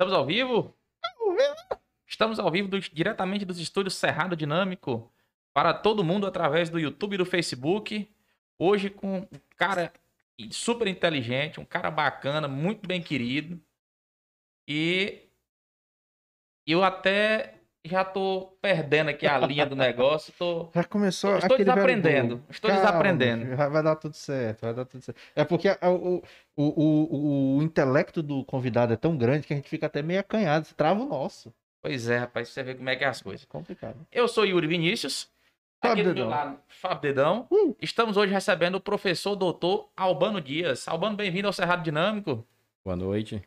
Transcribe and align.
Estamos 0.00 0.14
ao 0.14 0.24
vivo? 0.24 0.74
Estamos 2.06 2.38
ao 2.38 2.50
vivo 2.50 2.68
do- 2.68 2.80
diretamente 2.80 3.44
dos 3.44 3.58
estúdios 3.58 3.96
Cerrado 3.96 4.34
Dinâmico 4.34 5.12
para 5.52 5.74
todo 5.74 6.02
mundo 6.02 6.26
através 6.26 6.70
do 6.70 6.78
YouTube 6.78 7.12
e 7.12 7.18
do 7.18 7.26
Facebook. 7.26 8.10
Hoje 8.58 8.88
com 8.88 9.18
um 9.18 9.28
cara 9.58 9.92
super 10.50 10.86
inteligente, 10.88 11.60
um 11.60 11.66
cara 11.66 11.90
bacana, 11.90 12.48
muito 12.48 12.88
bem 12.88 13.02
querido. 13.02 13.62
E 14.66 15.28
eu 16.66 16.82
até 16.82 17.59
já 17.84 18.04
tô 18.04 18.56
perdendo 18.60 19.10
aqui 19.10 19.26
a 19.26 19.38
linha 19.38 19.64
do 19.64 19.74
negócio. 19.74 20.32
Tô... 20.38 20.70
Já 20.74 20.84
começou 20.84 21.36
estou 21.38 21.56
desaprendendo, 21.56 22.42
estou 22.50 22.70
Calma, 22.70 22.84
desaprendendo. 22.84 23.56
Vai, 23.56 23.82
dar 23.82 23.96
tudo 23.96 24.14
certo, 24.14 24.60
vai 24.62 24.74
dar 24.74 24.84
tudo 24.84 25.02
certo. 25.02 25.18
É 25.34 25.44
porque 25.44 25.68
o, 25.82 26.22
o, 26.56 26.64
o, 26.64 27.56
o 27.58 27.62
intelecto 27.62 28.22
do 28.22 28.44
convidado 28.44 28.92
é 28.92 28.96
tão 28.96 29.16
grande 29.16 29.46
que 29.46 29.52
a 29.52 29.56
gente 29.56 29.68
fica 29.68 29.86
até 29.86 30.02
meio 30.02 30.20
acanhado, 30.20 30.66
trava 30.76 31.02
o 31.02 31.08
nosso. 31.08 31.52
Pois 31.82 32.08
é, 32.08 32.18
rapaz, 32.18 32.50
você 32.50 32.62
vê 32.62 32.74
como 32.74 32.90
é 32.90 32.96
que 32.96 33.04
é 33.04 33.08
as 33.08 33.22
coisas. 33.22 33.44
É 33.44 33.46
complicado. 33.46 34.06
Eu 34.12 34.28
sou 34.28 34.44
Yuri 34.44 34.66
Vinícius. 34.66 35.30
Fábio 35.82 35.94
Aqui 35.94 36.02
do 36.02 36.14
meu 36.14 36.14
Dedão. 36.26 36.28
lado, 36.28 36.60
Fábio 36.68 37.00
Dedão. 37.00 37.46
Uh! 37.50 37.74
Estamos 37.80 38.18
hoje 38.18 38.30
recebendo 38.30 38.74
o 38.74 38.80
professor 38.80 39.34
doutor 39.34 39.90
Albano 39.96 40.38
Dias. 40.38 40.86
Albano, 40.86 41.16
bem-vindo 41.16 41.46
ao 41.46 41.54
Cerrado 41.54 41.82
Dinâmico. 41.82 42.46
Boa 42.84 42.96
noite. 42.96 43.42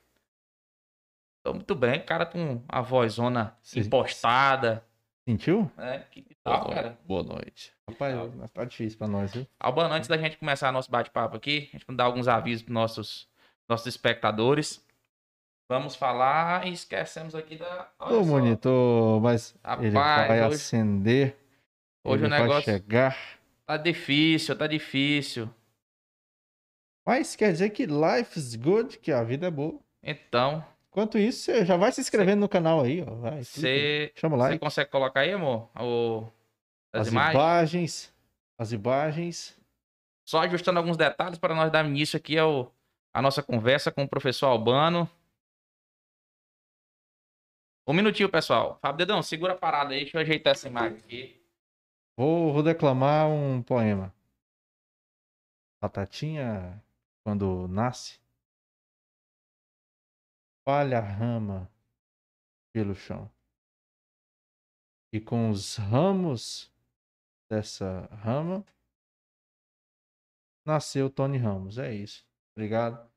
Tô 1.44 1.54
muito 1.54 1.76
bem, 1.76 2.02
cara 2.04 2.26
com 2.26 2.62
a 2.68 2.82
vozona 2.82 3.56
Sim. 3.62 3.82
impostada. 3.82 4.84
Sentiu? 5.28 5.70
Né? 5.78 6.06
Que 6.12 6.36
tal, 6.44 6.70
cara? 6.70 6.98
Boa 7.06 7.24
noite. 7.24 7.74
Rapaz, 7.90 8.16
tá 8.54 8.64
difícil 8.66 8.98
pra 8.98 9.08
nós, 9.08 9.34
viu? 9.34 9.48
Albano, 9.60 9.94
antes 9.94 10.08
da 10.08 10.18
gente 10.18 10.38
começar 10.38 10.72
nosso 10.72 10.90
bate-papo 10.92 11.36
aqui, 11.36 11.70
a 11.74 11.78
gente 11.78 11.86
vai 11.86 11.96
dar 11.96 12.06
alguns 12.06 12.28
avisos 12.28 12.64
para 12.64 12.74
nossos, 12.74 13.28
nossos 13.68 13.88
espectadores. 13.88 14.86
Vamos 15.70 15.96
falar 15.96 16.68
e 16.68 16.74
esquecemos 16.74 17.34
aqui 17.36 17.56
da. 17.58 17.90
olha 18.00 18.18
Ô, 18.18 18.24
só. 18.24 18.30
monitor, 18.30 19.22
mas 19.22 19.56
ele 19.80 19.90
Rapaz, 19.98 20.28
vai 20.28 20.40
hoje- 20.46 20.56
acender. 20.56 21.38
Hoje 22.06 22.20
ele 22.26 22.28
o 22.28 22.30
vai 22.30 22.42
negócio 22.42 22.64
chegar. 22.64 23.18
tá 23.66 23.78
difícil, 23.78 24.58
tá 24.58 24.68
difícil. 24.68 25.50
Mas 27.06 27.36
quer 27.36 27.52
dizer 27.52 27.70
que 27.72 27.86
life's 27.86 28.56
good, 28.56 28.98
que 29.00 29.12
a 29.12 29.24
vida 29.24 29.48
é 29.48 29.52
boa. 29.52 29.80
Então, 30.02 30.64
Enquanto 30.94 31.18
isso, 31.18 31.46
você 31.46 31.66
já 31.66 31.76
vai 31.76 31.92
se 31.92 32.00
inscrevendo 32.00 32.42
no 32.42 32.48
canal 32.48 32.82
aí, 32.82 33.02
ó. 33.02 33.16
Vai, 33.16 33.44
você 33.44 34.14
Chama 34.16 34.36
o 34.36 34.40
você 34.40 34.60
consegue 34.60 34.92
colocar 34.92 35.22
aí, 35.22 35.32
amor? 35.32 35.68
O, 35.76 36.32
as, 36.94 37.08
As 37.08 37.08
imagens? 37.08 37.34
imagens. 37.34 38.14
As 38.60 38.72
imagens. 38.72 39.60
Só 40.24 40.42
ajustando 40.42 40.78
alguns 40.78 40.96
detalhes 40.96 41.40
para 41.40 41.56
nós 41.56 41.72
dar 41.72 41.84
início 41.84 42.16
aqui 42.16 42.38
ao, 42.38 42.72
a 43.12 43.24
nossa 43.24 43.42
conversa 43.42 43.92
com 43.92 44.04
o 44.04 44.08
professor 44.08 44.46
Albano. 44.46 45.10
Um 47.88 47.94
minutinho, 47.94 48.30
pessoal. 48.30 48.78
Fábio 48.80 49.00
Dedão, 49.00 49.24
segura 49.24 49.54
a 49.54 49.58
parada 49.58 49.96
aí, 49.96 50.02
deixa 50.02 50.18
eu 50.18 50.22
ajeitar 50.22 50.52
essa 50.52 50.68
imagem 50.68 51.00
aqui. 51.00 51.44
Vou, 52.16 52.54
vou 52.54 52.62
declamar 52.62 53.28
um 53.28 53.64
poema. 53.64 54.14
Batatinha, 55.82 56.80
quando 57.26 57.68
nasce, 57.68 58.20
falha 60.66 60.98
a 60.98 61.02
rama 61.02 61.70
pelo 62.74 62.96
chão. 62.96 63.30
E 65.14 65.20
com 65.20 65.50
os 65.50 65.76
ramos 65.76 66.72
dessa 67.50 68.08
rama, 68.12 68.66
nasceu 70.66 71.10
Tony 71.10 71.38
Ramos. 71.38 71.78
É 71.78 71.94
isso. 71.94 72.26
Obrigado. 72.56 73.08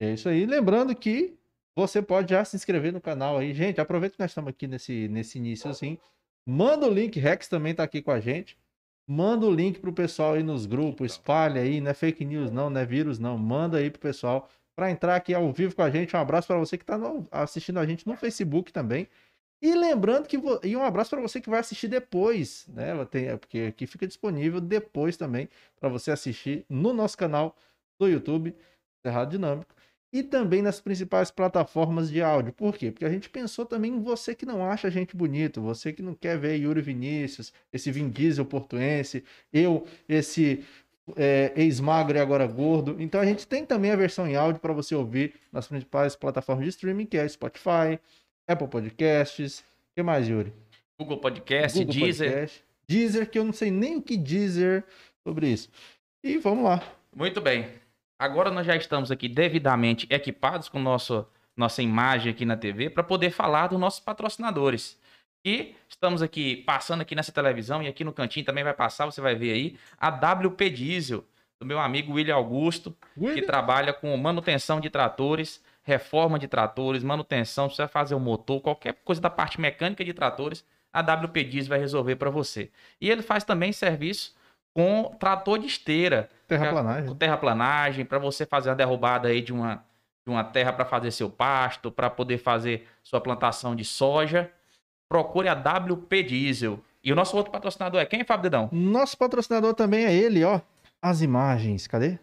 É 0.00 0.12
isso 0.12 0.28
aí. 0.28 0.46
Lembrando 0.46 0.96
que 0.96 1.38
você 1.76 2.00
pode 2.02 2.30
já 2.30 2.44
se 2.44 2.56
inscrever 2.56 2.92
no 2.92 3.00
canal 3.00 3.38
aí. 3.38 3.52
Gente, 3.52 3.80
aproveita 3.80 4.16
que 4.16 4.22
nós 4.22 4.30
estamos 4.30 4.50
aqui 4.50 4.66
nesse, 4.66 5.08
nesse 5.08 5.38
início 5.38 5.70
assim. 5.70 5.98
Manda 6.46 6.86
o 6.86 6.92
link, 6.92 7.18
Rex 7.20 7.48
também 7.48 7.74
tá 7.74 7.82
aqui 7.82 8.02
com 8.02 8.10
a 8.10 8.20
gente. 8.20 8.58
Manda 9.06 9.46
o 9.46 9.54
link 9.54 9.80
pro 9.80 9.92
pessoal 9.92 10.34
aí 10.34 10.42
nos 10.42 10.64
grupos, 10.64 11.12
espalha 11.12 11.60
aí, 11.60 11.80
não 11.80 11.90
é 11.90 11.94
fake 11.94 12.24
news 12.24 12.50
não, 12.50 12.70
não 12.70 12.80
é 12.80 12.86
vírus 12.86 13.18
não. 13.18 13.36
Manda 13.36 13.78
aí 13.78 13.90
pro 13.90 14.00
pessoal 14.00 14.48
para 14.76 14.90
entrar 14.90 15.16
aqui 15.16 15.34
ao 15.34 15.52
vivo 15.52 15.74
com 15.74 15.82
a 15.82 15.90
gente. 15.90 16.16
Um 16.16 16.20
abraço 16.20 16.46
para 16.48 16.58
você 16.58 16.78
que 16.78 16.84
tá 16.84 16.96
no- 16.98 17.26
assistindo 17.30 17.78
a 17.78 17.86
gente 17.86 18.06
no 18.06 18.16
Facebook 18.16 18.72
também. 18.72 19.08
E 19.62 19.74
lembrando 19.74 20.26
que 20.26 20.36
vo- 20.38 20.60
e 20.64 20.76
um 20.76 20.82
abraço 20.82 21.10
para 21.10 21.20
você 21.20 21.40
que 21.40 21.48
vai 21.50 21.60
assistir 21.60 21.88
depois, 21.88 22.66
né? 22.68 22.92
Tem- 23.06 23.36
Porque 23.38 23.60
aqui 23.68 23.86
fica 23.86 24.06
disponível 24.06 24.60
depois 24.60 25.16
também 25.16 25.48
para 25.78 25.88
você 25.88 26.10
assistir 26.10 26.64
no 26.68 26.92
nosso 26.92 27.16
canal 27.16 27.56
do 28.00 28.08
YouTube, 28.08 28.54
Cerrado 29.06 29.30
Dinâmico, 29.30 29.74
e 30.12 30.22
também 30.22 30.60
nas 30.62 30.80
principais 30.80 31.30
plataformas 31.30 32.10
de 32.10 32.20
áudio. 32.22 32.52
Por 32.52 32.76
quê? 32.76 32.90
Porque 32.90 33.04
a 33.04 33.10
gente 33.10 33.30
pensou 33.30 33.64
também 33.64 33.92
em 33.94 34.02
você 34.02 34.34
que 34.34 34.44
não 34.44 34.64
acha 34.64 34.88
a 34.88 34.90
gente 34.90 35.16
bonito, 35.16 35.60
você 35.62 35.92
que 35.92 36.02
não 36.02 36.14
quer 36.14 36.36
ver 36.38 36.56
Yuri 36.56 36.82
Vinícius, 36.82 37.52
esse 37.72 37.90
Vin 37.90 38.10
Diesel 38.10 38.44
portuense, 38.44 39.24
eu, 39.52 39.86
esse 40.08 40.64
é, 41.16 41.52
ex-magro 41.56 42.16
e 42.16 42.20
agora 42.20 42.46
gordo. 42.46 42.96
Então 42.98 43.20
a 43.20 43.24
gente 43.24 43.46
tem 43.46 43.64
também 43.64 43.90
a 43.90 43.96
versão 43.96 44.26
em 44.26 44.36
áudio 44.36 44.60
para 44.60 44.72
você 44.72 44.94
ouvir 44.94 45.34
nas 45.52 45.66
principais 45.66 46.16
plataformas 46.16 46.64
de 46.64 46.70
streaming, 46.70 47.06
que 47.06 47.16
é 47.16 47.26
Spotify, 47.28 47.98
Apple 48.46 48.68
Podcasts, 48.68 49.60
o 49.60 49.94
que 49.94 50.02
mais, 50.02 50.28
Yuri? 50.28 50.52
Google 50.98 51.18
Podcast, 51.18 51.78
Google 51.78 51.94
Deezer. 51.94 52.30
Podcast, 52.30 52.64
Deezer, 52.86 53.30
que 53.30 53.38
eu 53.38 53.44
não 53.44 53.52
sei 53.52 53.70
nem 53.70 53.96
o 53.96 54.02
que 54.02 54.16
Deezer 54.16 54.84
sobre 55.22 55.48
isso. 55.48 55.68
E 56.22 56.38
vamos 56.38 56.64
lá. 56.64 56.82
Muito 57.14 57.40
bem. 57.40 57.66
Agora 58.18 58.50
nós 58.50 58.66
já 58.66 58.76
estamos 58.76 59.10
aqui 59.10 59.28
devidamente 59.28 60.06
equipados 60.08 60.68
com 60.68 60.78
nosso, 60.78 61.26
nossa 61.56 61.82
imagem 61.82 62.30
aqui 62.30 62.44
na 62.44 62.56
TV 62.56 62.88
para 62.88 63.02
poder 63.02 63.30
falar 63.30 63.66
dos 63.66 63.80
nossos 63.80 64.00
patrocinadores. 64.00 64.96
E 65.44 65.74
estamos 65.88 66.22
aqui 66.22 66.56
passando 66.58 67.00
aqui 67.00 67.14
nessa 67.14 67.32
televisão 67.32 67.82
e 67.82 67.88
aqui 67.88 68.04
no 68.04 68.12
cantinho 68.12 68.46
também 68.46 68.62
vai 68.62 68.74
passar, 68.74 69.06
você 69.06 69.20
vai 69.20 69.34
ver 69.34 69.52
aí, 69.52 69.76
a 69.98 70.08
WP 70.08 70.70
Diesel, 70.70 71.24
do 71.58 71.66
meu 71.66 71.80
amigo 71.80 72.14
William 72.14 72.36
Augusto, 72.36 72.94
que 73.34 73.42
trabalha 73.42 73.92
com 73.92 74.16
manutenção 74.16 74.80
de 74.80 74.88
tratores, 74.88 75.62
reforma 75.82 76.38
de 76.38 76.46
tratores, 76.46 77.02
manutenção, 77.02 77.68
se 77.68 77.76
você 77.76 77.82
vai 77.82 77.88
fazer 77.88 78.14
o 78.14 78.20
motor, 78.20 78.60
qualquer 78.60 78.94
coisa 79.04 79.20
da 79.20 79.30
parte 79.30 79.60
mecânica 79.60 80.04
de 80.04 80.12
tratores, 80.12 80.64
a 80.92 81.00
WP 81.00 81.44
Diesel 81.44 81.70
vai 81.70 81.78
resolver 81.78 82.16
para 82.16 82.30
você. 82.30 82.70
E 83.00 83.10
ele 83.10 83.22
faz 83.22 83.42
também 83.42 83.72
serviço 83.72 84.34
com 84.74 85.14
trator 85.18 85.58
de 85.58 85.66
esteira, 85.66 86.28
com 86.42 86.48
Terraplanagem. 86.48 87.14
terraplanagem, 87.16 88.04
para 88.04 88.18
você 88.18 88.46
fazer 88.46 88.70
a 88.70 88.74
derrubada 88.74 89.28
aí 89.28 89.40
de 89.40 89.52
uma, 89.52 89.84
de 90.24 90.30
uma 90.30 90.44
terra 90.44 90.72
para 90.72 90.84
fazer 90.84 91.10
seu 91.10 91.28
pasto, 91.28 91.90
para 91.90 92.08
poder 92.08 92.38
fazer 92.38 92.88
sua 93.02 93.20
plantação 93.20 93.74
de 93.74 93.84
soja. 93.84 94.50
Procure 95.12 95.46
a 95.46 95.52
WP 95.52 96.22
Diesel. 96.22 96.80
E 97.04 97.12
o 97.12 97.14
nosso 97.14 97.36
outro 97.36 97.52
patrocinador 97.52 98.00
é 98.00 98.06
quem, 98.06 98.24
Fábio 98.24 98.44
Dedão? 98.44 98.70
Nosso 98.72 99.14
patrocinador 99.18 99.74
também 99.74 100.06
é 100.06 100.14
ele, 100.14 100.42
ó. 100.42 100.58
As 101.02 101.20
imagens, 101.20 101.86
cadê? 101.86 102.18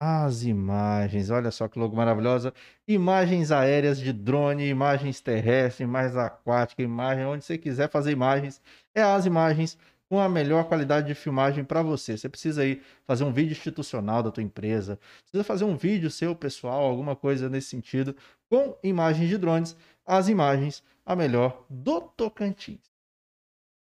As 0.00 0.42
imagens, 0.42 1.28
olha 1.28 1.50
só 1.50 1.68
que 1.68 1.78
logo 1.78 1.94
maravilhosa. 1.94 2.54
Imagens 2.86 3.52
aéreas 3.52 4.00
de 4.00 4.10
drone, 4.10 4.66
imagens 4.66 5.20
terrestres, 5.20 5.80
imagens 5.80 6.16
aquáticas, 6.16 6.82
imagem 6.82 7.26
onde 7.26 7.44
você 7.44 7.58
quiser 7.58 7.90
fazer 7.90 8.10
imagens. 8.10 8.58
É 8.94 9.02
as 9.02 9.26
imagens 9.26 9.76
com 10.08 10.18
a 10.18 10.30
melhor 10.30 10.64
qualidade 10.64 11.08
de 11.08 11.14
filmagem 11.14 11.62
para 11.62 11.82
você. 11.82 12.16
Você 12.16 12.26
precisa 12.26 12.62
aí 12.62 12.80
fazer 13.06 13.24
um 13.24 13.32
vídeo 13.32 13.52
institucional 13.52 14.22
da 14.22 14.30
tua 14.30 14.42
empresa, 14.42 14.98
precisa 15.24 15.44
fazer 15.44 15.64
um 15.64 15.76
vídeo 15.76 16.10
seu 16.10 16.34
pessoal, 16.34 16.84
alguma 16.84 17.14
coisa 17.14 17.50
nesse 17.50 17.68
sentido, 17.68 18.16
com 18.48 18.74
imagens 18.82 19.28
de 19.28 19.36
drones. 19.36 19.76
As 20.08 20.26
imagens, 20.26 20.82
a 21.04 21.14
melhor 21.14 21.66
do 21.68 22.00
Tocantins. 22.00 22.80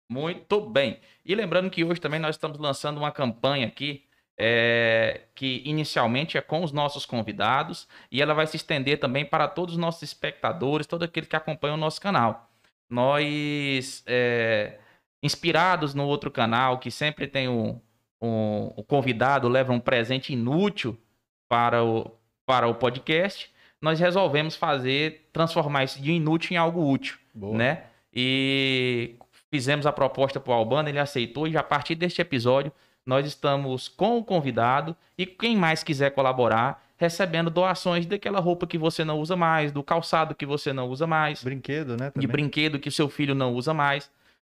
Muito 0.09 0.59
bem. 0.59 0.99
E 1.23 1.35
lembrando 1.35 1.69
que 1.69 1.83
hoje 1.83 2.01
também 2.01 2.19
nós 2.19 2.35
estamos 2.35 2.57
lançando 2.57 2.97
uma 2.97 3.11
campanha 3.11 3.67
aqui, 3.67 4.03
é, 4.35 5.21
que 5.35 5.61
inicialmente 5.65 6.35
é 6.35 6.41
com 6.41 6.63
os 6.63 6.71
nossos 6.71 7.05
convidados, 7.05 7.87
e 8.11 8.23
ela 8.23 8.33
vai 8.33 8.47
se 8.47 8.57
estender 8.57 8.99
também 8.99 9.23
para 9.23 9.47
todos 9.47 9.75
os 9.75 9.79
nossos 9.79 10.01
espectadores, 10.01 10.87
todo 10.87 11.03
aquele 11.03 11.27
que 11.27 11.35
acompanha 11.35 11.75
o 11.75 11.77
nosso 11.77 12.01
canal. 12.01 12.49
Nós, 12.89 14.03
é, 14.07 14.79
inspirados 15.21 15.93
no 15.93 16.07
outro 16.07 16.31
canal, 16.31 16.79
que 16.79 16.89
sempre 16.89 17.27
tem 17.27 17.47
um, 17.47 17.79
um- 18.19 18.73
o 18.75 18.83
convidado 18.83 19.47
leva 19.47 19.71
um 19.73 19.79
presente 19.79 20.33
inútil 20.33 20.99
para 21.47 21.83
o, 21.83 22.11
para 22.47 22.67
o 22.67 22.73
podcast, 22.75 23.53
nós 23.85 23.99
resolvemos 23.99 24.55
fazer, 24.55 25.29
transformar 25.31 25.83
isso 25.83 26.01
de 26.01 26.11
inútil 26.11 26.55
em 26.55 26.57
algo 26.57 26.91
útil 26.91 27.19
Boa. 27.31 27.55
né? 27.55 27.83
E 28.11 29.13
fizemos 29.51 29.85
a 29.85 29.91
proposta 29.91 30.39
para 30.39 30.51
o 30.51 30.55
Albano, 30.55 30.89
ele 30.89 30.97
aceitou 30.97 31.47
e 31.47 31.55
a 31.55 31.61
partir 31.61 31.93
deste 31.93 32.19
episódio 32.19 32.71
nós 33.05 33.27
estamos 33.27 33.87
com 33.87 34.17
o 34.17 34.23
convidado 34.23 34.95
e 35.15 35.27
quem 35.27 35.55
mais 35.55 35.83
quiser 35.83 36.09
colaborar 36.15 36.83
recebendo 36.97 37.51
doações 37.51 38.07
daquela 38.07 38.39
roupa 38.39 38.65
que 38.65 38.77
você 38.77 39.03
não 39.03 39.19
usa 39.19 39.35
mais, 39.35 39.71
do 39.71 39.83
calçado 39.83 40.33
que 40.33 40.47
você 40.47 40.73
não 40.73 40.89
usa 40.89 41.05
mais, 41.05 41.43
Brinquedo, 41.43 41.95
né? 41.95 42.07
de 42.07 42.13
também. 42.13 42.27
brinquedo 42.27 42.79
que 42.79 42.89
o 42.89 42.91
seu 42.91 43.07
filho 43.07 43.35
não 43.35 43.53
usa 43.53 43.71
mais, 43.71 44.09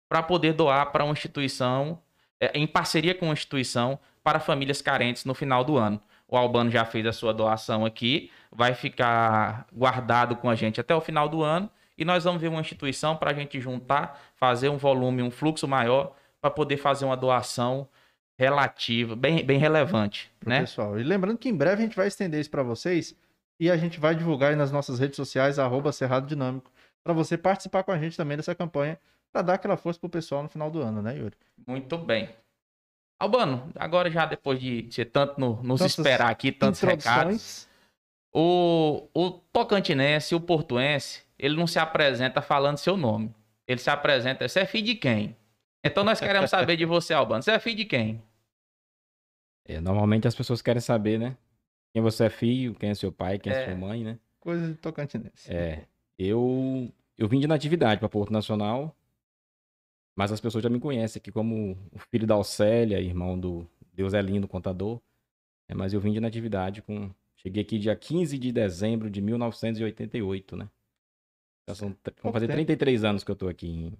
para 0.07 0.21
poder 0.21 0.53
doar 0.53 0.91
para 0.91 1.03
uma 1.03 1.13
instituição, 1.13 1.99
é, 2.39 2.51
em 2.53 2.67
parceria 2.67 3.15
com 3.15 3.25
uma 3.25 3.33
instituição, 3.33 3.97
para 4.23 4.39
famílias 4.39 4.79
carentes 4.79 5.25
no 5.25 5.33
final 5.33 5.63
do 5.63 5.75
ano. 5.77 5.99
O 6.35 6.37
Albano 6.37 6.71
já 6.71 6.83
fez 6.83 7.05
a 7.05 7.13
sua 7.13 7.33
doação 7.33 7.85
aqui, 7.85 8.31
vai 8.51 8.73
ficar 8.73 9.67
guardado 9.71 10.35
com 10.35 10.49
a 10.49 10.55
gente 10.55 10.81
até 10.81 10.95
o 10.95 11.01
final 11.01 11.29
do 11.29 11.43
ano 11.43 11.69
e 11.95 12.03
nós 12.03 12.23
vamos 12.23 12.41
ver 12.41 12.47
uma 12.47 12.59
instituição 12.59 13.15
para 13.15 13.29
a 13.29 13.33
gente 13.33 13.59
juntar, 13.59 14.19
fazer 14.35 14.69
um 14.69 14.77
volume, 14.77 15.21
um 15.21 15.29
fluxo 15.29 15.67
maior 15.67 16.15
para 16.41 16.49
poder 16.49 16.77
fazer 16.77 17.05
uma 17.05 17.15
doação 17.15 17.87
relativa, 18.35 19.15
bem, 19.15 19.45
bem 19.45 19.59
relevante, 19.59 20.31
pro 20.39 20.49
né? 20.49 20.61
pessoal. 20.61 20.99
E 20.99 21.03
lembrando 21.03 21.37
que 21.37 21.49
em 21.49 21.55
breve 21.55 21.83
a 21.83 21.85
gente 21.85 21.95
vai 21.95 22.07
estender 22.07 22.41
isso 22.41 22.49
para 22.49 22.63
vocês 22.63 23.15
e 23.59 23.69
a 23.69 23.77
gente 23.77 23.99
vai 23.99 24.15
divulgar 24.15 24.49
aí 24.49 24.55
nas 24.55 24.71
nossas 24.71 24.97
redes 24.97 25.15
sociais, 25.15 25.59
arroba 25.59 25.91
Cerrado 25.91 26.25
Dinâmico, 26.25 26.71
para 27.03 27.13
você 27.13 27.37
participar 27.37 27.83
com 27.83 27.91
a 27.91 27.97
gente 27.99 28.17
também 28.17 28.37
dessa 28.37 28.55
campanha, 28.55 28.97
para 29.31 29.43
dar 29.43 29.53
aquela 29.53 29.77
força 29.77 29.99
pro 29.99 30.09
pessoal 30.09 30.41
no 30.41 30.49
final 30.49 30.71
do 30.71 30.81
ano, 30.81 31.01
né, 31.01 31.15
Yuri? 31.15 31.35
Muito 31.67 31.95
bem. 31.95 32.29
Albano, 33.19 33.71
agora 33.75 34.09
já 34.11 34.25
depois 34.25 34.59
de 34.59 34.87
ser 34.91 35.05
tanto 35.05 35.39
no- 35.39 35.61
nos 35.63 35.79
Tantas 35.79 35.97
esperar 35.97 36.29
aqui, 36.29 36.51
tantos 36.51 36.81
recados, 36.81 37.67
o, 38.33 39.07
o 39.13 39.31
tocantinense, 39.31 40.35
o 40.35 40.41
portuense, 40.41 41.23
ele 41.37 41.55
não 41.55 41.67
se 41.67 41.79
apresenta 41.79 42.41
falando 42.41 42.77
seu 42.77 42.97
nome. 42.97 43.33
Ele 43.67 43.79
se 43.79 43.89
apresenta, 43.89 44.47
você 44.47 44.61
é 44.61 44.65
filho 44.65 44.85
de 44.87 44.95
quem? 44.95 45.35
Então 45.85 46.03
nós 46.03 46.19
queremos 46.19 46.49
saber 46.49 46.75
de 46.75 46.85
você, 46.85 47.13
Albano. 47.13 47.41
Você 47.43 47.51
é 47.51 47.59
filho 47.59 47.77
de 47.77 47.85
quem? 47.85 48.21
É, 49.65 49.79
normalmente 49.79 50.27
as 50.27 50.35
pessoas 50.35 50.61
querem 50.61 50.81
saber, 50.81 51.17
né? 51.17 51.37
Quem 51.93 52.01
você 52.01 52.25
é 52.25 52.29
filho, 52.29 52.75
quem 52.75 52.89
é 52.89 52.95
seu 52.95 53.11
pai, 53.11 53.37
quem 53.39 53.53
é, 53.53 53.61
É. 53.63 53.65
sua 53.65 53.75
mãe, 53.75 54.03
né? 54.03 54.17
Coisa 54.39 54.67
de 54.67 54.73
Tocantinense. 54.75 55.49
É. 55.53 55.85
Eu, 56.19 56.91
eu 57.17 57.27
vim 57.27 57.39
de 57.39 57.47
natividade 57.47 57.99
para 57.99 58.09
Porto 58.09 58.33
Nacional, 58.33 58.93
mas 60.15 60.31
as 60.31 60.39
pessoas 60.41 60.63
já 60.63 60.69
me 60.69 60.79
conhecem 60.79 61.19
aqui 61.19 61.31
como 61.31 61.77
o 61.91 61.99
filho 61.99 62.27
da 62.27 62.35
Alcélia, 62.35 62.99
irmão 62.99 63.39
do 63.39 63.67
Deus 63.93 64.13
é 64.13 64.21
lindo, 64.21 64.47
contador. 64.47 64.99
É, 65.69 65.73
mas 65.73 65.93
eu 65.93 65.99
vim 65.99 66.11
de 66.11 66.19
natividade 66.19 66.81
com. 66.81 67.09
Cheguei 67.37 67.61
aqui 67.63 67.77
dia 67.79 67.95
15 67.95 68.37
de 68.37 68.51
dezembro 68.51 69.09
de 69.09 69.21
1988, 69.21 70.55
né? 70.55 70.69
Já 71.67 71.75
são, 71.75 71.95
vão 72.21 72.31
fazer 72.31 72.47
tempo. 72.47 72.57
33 72.57 73.03
anos 73.03 73.23
que 73.23 73.31
eu 73.31 73.35
tô 73.35 73.47
aqui 73.47 73.67
em, 73.67 73.93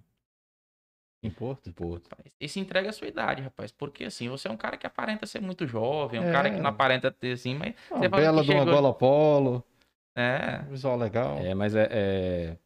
Em 1.22 1.30
Porto. 1.30 1.68
em 1.68 1.72
Porto. 1.72 2.08
Rapaz, 2.10 2.30
Isso 2.40 2.58
entrega 2.58 2.90
a 2.90 2.92
sua 2.92 3.08
idade, 3.08 3.42
rapaz. 3.42 3.72
Porque 3.72 4.04
assim, 4.04 4.28
você 4.28 4.48
é 4.48 4.50
um 4.50 4.56
cara 4.56 4.76
que 4.76 4.86
aparenta 4.86 5.26
ser 5.26 5.40
muito 5.40 5.66
jovem, 5.66 6.20
um 6.20 6.24
É. 6.28 6.32
cara 6.32 6.50
que 6.50 6.60
não 6.60 6.68
aparenta 6.70 7.10
ter 7.10 7.32
assim, 7.32 7.54
mas. 7.54 7.74
Uma 7.90 7.98
Você 8.00 8.08
bela 8.08 8.32
uma 8.42 8.44
chegou- 8.44 8.64
gola 8.66 8.94
polo, 8.94 9.64
É. 10.14 10.58
visual 10.70 10.96
legal. 10.98 11.38
É, 11.38 11.54
mas 11.54 11.74
é, 11.74 11.88
é- 11.90 12.58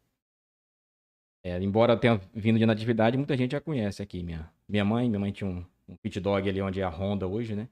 é, 1.49 1.63
Embora 1.63 1.93
eu 1.95 1.99
tenha 2.01 2.17
vindo 2.35 2.59
de 2.59 2.67
natividade, 2.67 3.17
muita 3.17 3.37
gente 3.37 3.53
já 3.53 3.61
conhece 3.61 4.03
aqui. 4.03 4.23
Minha, 4.23 4.51
minha 4.69 4.85
mãe, 4.85 5.09
minha 5.09 5.21
mãe 5.21 5.33
tinha 5.33 5.49
um, 5.49 5.65
um 5.89 5.97
pit 5.97 6.21
dog 6.21 6.49
ali 6.49 6.61
onde 6.63 6.81
é 6.81 6.85
a 6.85 6.89
Honda 6.89 7.27
hoje, 7.27 7.55
né? 7.55 7.69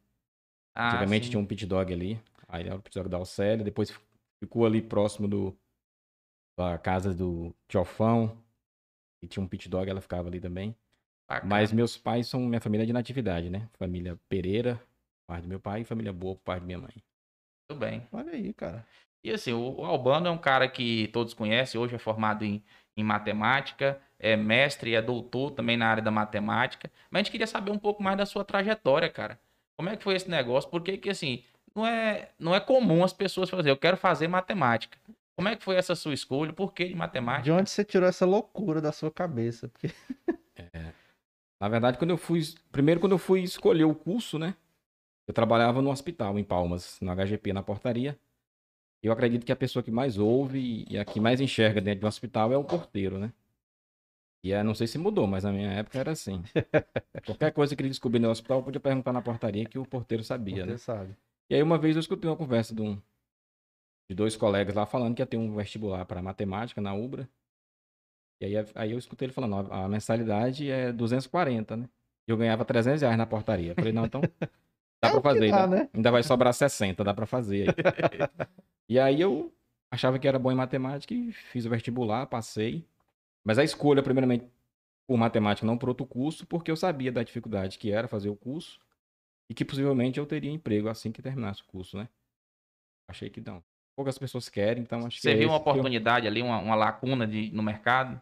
Ah, 0.75 0.87
Antigamente 0.87 1.25
sim. 1.25 1.31
tinha 1.31 1.40
um 1.40 1.46
pit 1.46 1.67
dog 1.67 1.93
ali. 1.93 2.20
Aí 2.49 2.67
era 2.67 2.76
o 2.76 2.82
pit 2.82 2.94
dog 2.96 3.08
da 3.08 3.17
Alcélia. 3.17 3.64
Depois 3.64 3.90
fi- 3.90 4.00
ficou 4.40 4.67
ali 4.67 4.82
próximo 4.82 5.28
do 5.28 5.56
da 6.58 6.78
casa 6.78 7.14
do 7.14 7.55
Tiofão. 7.69 8.43
E 9.23 9.26
tinha 9.28 9.43
um 9.43 9.49
pit 9.49 9.69
dog, 9.69 9.88
ela 9.90 10.00
ficava 10.00 10.28
ali 10.28 10.40
também. 10.40 10.76
Bacana. 11.28 11.50
Mas 11.50 11.73
meus 11.73 11.96
pais 11.96 12.28
são 12.28 12.40
minha 12.40 12.61
família 12.61 12.87
de 12.87 12.93
natividade, 12.93 13.50
né? 13.50 13.69
Família 13.78 14.19
Pereira, 14.28 14.81
parte 15.26 15.43
do 15.43 15.49
meu 15.49 15.61
pai, 15.61 15.82
e 15.82 15.84
família 15.84 16.12
Boa, 16.12 16.37
parte 16.37 16.61
da 16.61 16.67
minha 16.67 16.78
mãe. 16.78 16.94
Tudo 17.69 17.81
bem. 17.81 18.06
Olha 18.12 18.32
aí, 18.32 18.52
cara. 18.55 18.87
E 19.26 19.32
assim, 19.32 19.52
o, 19.52 19.81
o 19.81 19.84
Albano 19.84 20.28
é 20.28 20.31
um 20.31 20.38
cara 20.38 20.69
que 20.69 21.08
todos 21.08 21.34
conhecem, 21.34 21.81
hoje 21.81 21.96
é 21.96 21.99
formado 21.99 22.44
em, 22.44 22.62
em 22.96 23.02
matemática, 23.02 24.00
é 24.20 24.37
mestre, 24.37 24.94
é 24.94 25.02
doutor 25.02 25.50
também 25.50 25.76
na 25.76 25.88
área 25.88 26.02
da 26.02 26.12
matemática. 26.12 26.88
Mas 27.11 27.19
a 27.19 27.23
gente 27.25 27.32
queria 27.32 27.46
saber 27.49 27.73
um 27.73 27.78
pouco 27.78 28.00
mais 28.00 28.17
da 28.17 28.25
sua 28.25 28.44
trajetória, 28.44 29.08
cara. 29.08 29.37
Como 29.76 29.88
é 29.88 29.96
que 29.96 30.05
foi 30.05 30.14
esse 30.14 30.31
negócio? 30.31 30.70
Porque 30.70 30.96
que 30.96 31.11
assim, 31.11 31.43
não 31.75 31.84
é, 31.84 32.31
não 32.38 32.55
é 32.55 32.61
comum 32.61 33.02
as 33.02 33.12
pessoas 33.12 33.50
fazerem, 33.50 33.73
eu 33.73 33.76
quero 33.76 33.96
fazer 33.96 34.28
matemática. 34.28 34.96
Como 35.37 35.49
é 35.49 35.56
que 35.56 35.64
foi 35.64 35.75
essa 35.75 35.96
sua 35.96 36.14
escolha? 36.14 36.52
Por 36.52 36.73
que 36.73 36.87
de 36.87 36.94
matemática? 36.94 37.43
De 37.43 37.50
onde 37.50 37.69
você 37.69 37.84
tirou 37.84 38.08
essa 38.08 38.25
loucura 38.25 38.81
da 38.81 38.93
sua 38.93 39.11
cabeça? 39.11 39.69
Porque 39.69 39.88
Na 41.61 41.69
verdade, 41.69 41.99
quando 41.99 42.11
eu 42.11 42.17
fui. 42.17 42.43
Primeiro, 42.70 43.00
quando 43.00 43.12
eu 43.12 43.19
fui 43.19 43.43
escolher 43.43 43.84
o 43.84 43.94
curso, 43.94 44.38
né? 44.38 44.55
Eu 45.26 45.34
trabalhava 45.34 45.82
no 45.82 45.90
hospital, 45.90 46.38
em 46.38 46.44
Palmas, 46.44 47.00
no 47.00 47.11
HGP, 47.11 47.52
na 47.52 47.62
portaria. 47.62 48.17
Eu 49.06 49.12
acredito 49.12 49.46
que 49.46 49.52
a 49.52 49.56
pessoa 49.56 49.84
que 49.84 49.90
mais 49.90 50.18
ouve 50.18 50.84
e 50.90 50.98
a 50.98 51.04
que 51.04 51.20
mais 51.20 51.40
enxerga 51.40 51.80
dentro 51.80 52.00
do 52.00 52.06
hospital 52.08 52.52
é 52.52 52.56
o 52.56 52.64
porteiro, 52.64 53.20
né? 53.20 53.32
E 54.42 54.52
é, 54.52 54.64
não 54.64 54.74
sei 54.74 54.88
se 54.88 54.98
mudou, 54.98 55.28
mas 55.28 55.44
na 55.44 55.52
minha 55.52 55.70
época 55.70 55.96
era 55.98 56.10
assim. 56.10 56.42
Qualquer 57.24 57.52
coisa 57.52 57.76
que 57.76 57.82
ele 57.82 57.88
descobrir 57.88 58.18
no 58.18 58.28
hospital, 58.28 58.58
eu 58.58 58.64
podia 58.64 58.80
perguntar 58.80 59.12
na 59.12 59.22
portaria 59.22 59.64
que 59.64 59.78
o 59.78 59.86
porteiro 59.86 60.24
sabia, 60.24 60.64
você 60.64 60.70
né? 60.72 60.76
sabe. 60.76 61.16
E 61.48 61.54
aí 61.54 61.62
uma 61.62 61.78
vez 61.78 61.94
eu 61.94 62.00
escutei 62.00 62.28
uma 62.28 62.36
conversa 62.36 62.74
de, 62.74 62.82
um, 62.82 63.00
de 64.10 64.16
dois 64.16 64.34
colegas 64.36 64.74
lá 64.74 64.84
falando 64.84 65.14
que 65.14 65.22
ia 65.22 65.26
ter 65.26 65.36
um 65.36 65.54
vestibular 65.54 66.04
para 66.04 66.20
matemática 66.20 66.80
na 66.80 66.92
UBRA. 66.92 67.28
E 68.40 68.46
aí, 68.46 68.54
aí 68.74 68.90
eu 68.90 68.98
escutei 68.98 69.26
ele 69.26 69.32
falando, 69.32 69.54
"Ó, 69.54 69.72
a 69.72 69.88
mensalidade 69.88 70.68
é 70.68 70.92
240, 70.92 71.76
né? 71.76 71.88
E 72.26 72.32
eu 72.32 72.36
ganhava 72.36 72.64
300 72.64 73.02
reais 73.02 73.16
na 73.16 73.24
portaria. 73.24 73.70
Eu 73.70 73.76
falei, 73.76 73.92
não, 73.92 74.04
então 74.04 74.20
dá 75.02 75.08
É 75.08 75.12
pra 75.12 75.20
fazer. 75.20 75.50
dá, 75.50 75.64
ainda, 75.64 75.76
né? 75.76 75.90
ainda 75.94 76.10
vai 76.10 76.22
sobrar 76.22 76.52
60, 76.54 77.04
dá 77.04 77.14
pra 77.14 77.26
fazer. 77.26 77.69
aí." 77.70 77.75
e 78.88 78.98
aí 78.98 79.20
eu 79.20 79.52
achava 79.90 80.19
que 80.19 80.26
era 80.28 80.38
bom 80.38 80.50
em 80.52 80.56
matemática 80.56 81.14
e 81.14 81.32
fiz 81.32 81.64
o 81.66 81.70
vestibular, 81.70 82.26
passei. 82.26 82.87
Mas 83.44 83.58
a 83.58 83.64
escolha, 83.64 84.02
primeiramente, 84.02 84.46
por 85.06 85.16
matemática, 85.16 85.66
não 85.66 85.78
por 85.78 85.88
outro 85.88 86.04
curso, 86.06 86.46
porque 86.46 86.70
eu 86.70 86.76
sabia 86.76 87.12
da 87.12 87.22
dificuldade 87.22 87.78
que 87.78 87.93
era 87.93 88.08
fazer 88.08 88.28
o 88.28 88.37
curso 88.37 88.81
e 89.48 89.54
que 89.54 89.64
possivelmente 89.64 90.19
eu 90.19 90.26
teria 90.26 90.50
emprego 90.50 90.88
assim 90.88 91.12
que 91.12 91.22
terminasse 91.22 91.62
o 91.62 91.66
curso, 91.66 91.96
né? 91.96 92.08
Achei 93.08 93.31
que 93.31 93.40
não. 93.40 93.62
Poucas 93.94 94.19
pessoas 94.19 94.49
querem, 94.49 94.82
então 94.82 95.06
acho 95.06 95.16
que 95.16 95.22
Você 95.22 95.31
é 95.31 95.34
viu 95.37 95.49
uma 95.49 95.56
esse 95.56 95.62
que 95.62 95.69
eu 95.69 95.72
oportunidade 95.72 96.26
ali, 96.26 96.42
uma, 96.42 96.58
uma 96.58 96.75
lacuna 96.75 97.26
de, 97.26 97.50
no 97.52 97.62
mercado? 97.62 98.20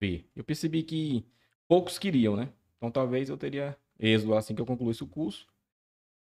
vi. 0.00 0.28
Eu 0.34 0.44
percebi 0.44 0.82
que 0.82 1.24
poucos 1.68 1.98
queriam, 1.98 2.36
né? 2.36 2.52
Então 2.76 2.90
talvez 2.90 3.28
eu 3.28 3.36
teria 3.36 3.76
êxito 3.98 4.34
assim 4.34 4.54
que 4.54 4.60
eu 4.60 4.66
concluísse 4.66 5.02
o 5.02 5.06
curso. 5.06 5.46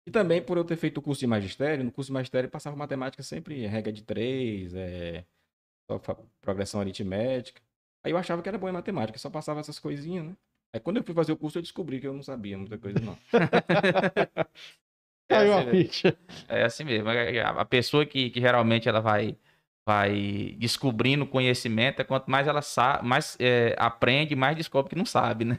E 0.09 0.11
também 0.11 0.41
por 0.41 0.57
eu 0.57 0.65
ter 0.65 0.79
feito 0.79 0.97
o 0.97 1.03
curso 1.03 1.21
de 1.21 1.27
magistério, 1.27 1.85
no 1.85 1.93
curso 1.93 2.09
de 2.09 2.15
magistério 2.15 2.49
passava 2.49 2.75
matemática 2.75 3.23
sempre 3.23 3.67
regra 3.67 3.93
de 3.93 4.03
três, 4.03 4.75
é, 4.75 5.23
progressão 6.41 6.81
aritmética. 6.81 7.61
Aí 8.03 8.11
eu 8.13 8.17
achava 8.17 8.41
que 8.41 8.49
era 8.49 8.57
bom 8.57 8.71
em 8.71 8.73
matemática, 8.73 9.19
só 9.19 9.29
passava 9.29 9.61
essas 9.61 9.79
coisinhas, 9.79 10.25
né? 10.25 10.35
Aí 10.73 10.81
quando 10.81 10.97
eu 10.97 11.05
fui 11.05 11.15
fazer 11.15 11.33
o 11.33 11.37
curso 11.37 11.59
eu 11.59 11.63
descobri 11.63 12.01
que 12.01 12.07
eu 12.07 12.15
não 12.15 12.23
sabia 12.23 12.57
muita 12.57 12.79
coisa 12.79 12.99
não. 13.03 13.19
Caiu 15.29 15.53
assim 15.53 15.61
a 15.61 15.63
mesmo. 15.63 15.85
ficha. 15.85 16.19
É 16.49 16.65
assim 16.65 16.85
mesmo. 16.85 17.11
A 17.11 17.61
a 17.61 17.65
pessoa 17.67 18.07
que, 18.07 18.31
que 18.31 18.41
geralmente 18.41 18.89
ela 18.89 19.01
vai, 19.01 19.37
vai 19.87 20.57
descobrindo 20.59 21.27
conhecimento, 21.27 22.01
é 22.01 22.05
quanto 22.05 22.31
mais 22.31 22.47
ela 22.47 22.63
sabe, 22.63 23.07
mais 23.07 23.37
é, 23.39 23.77
aprende, 23.79 24.35
mais 24.35 24.57
descobre 24.57 24.89
que 24.89 24.97
não 24.97 25.05
sabe, 25.05 25.45
né? 25.45 25.59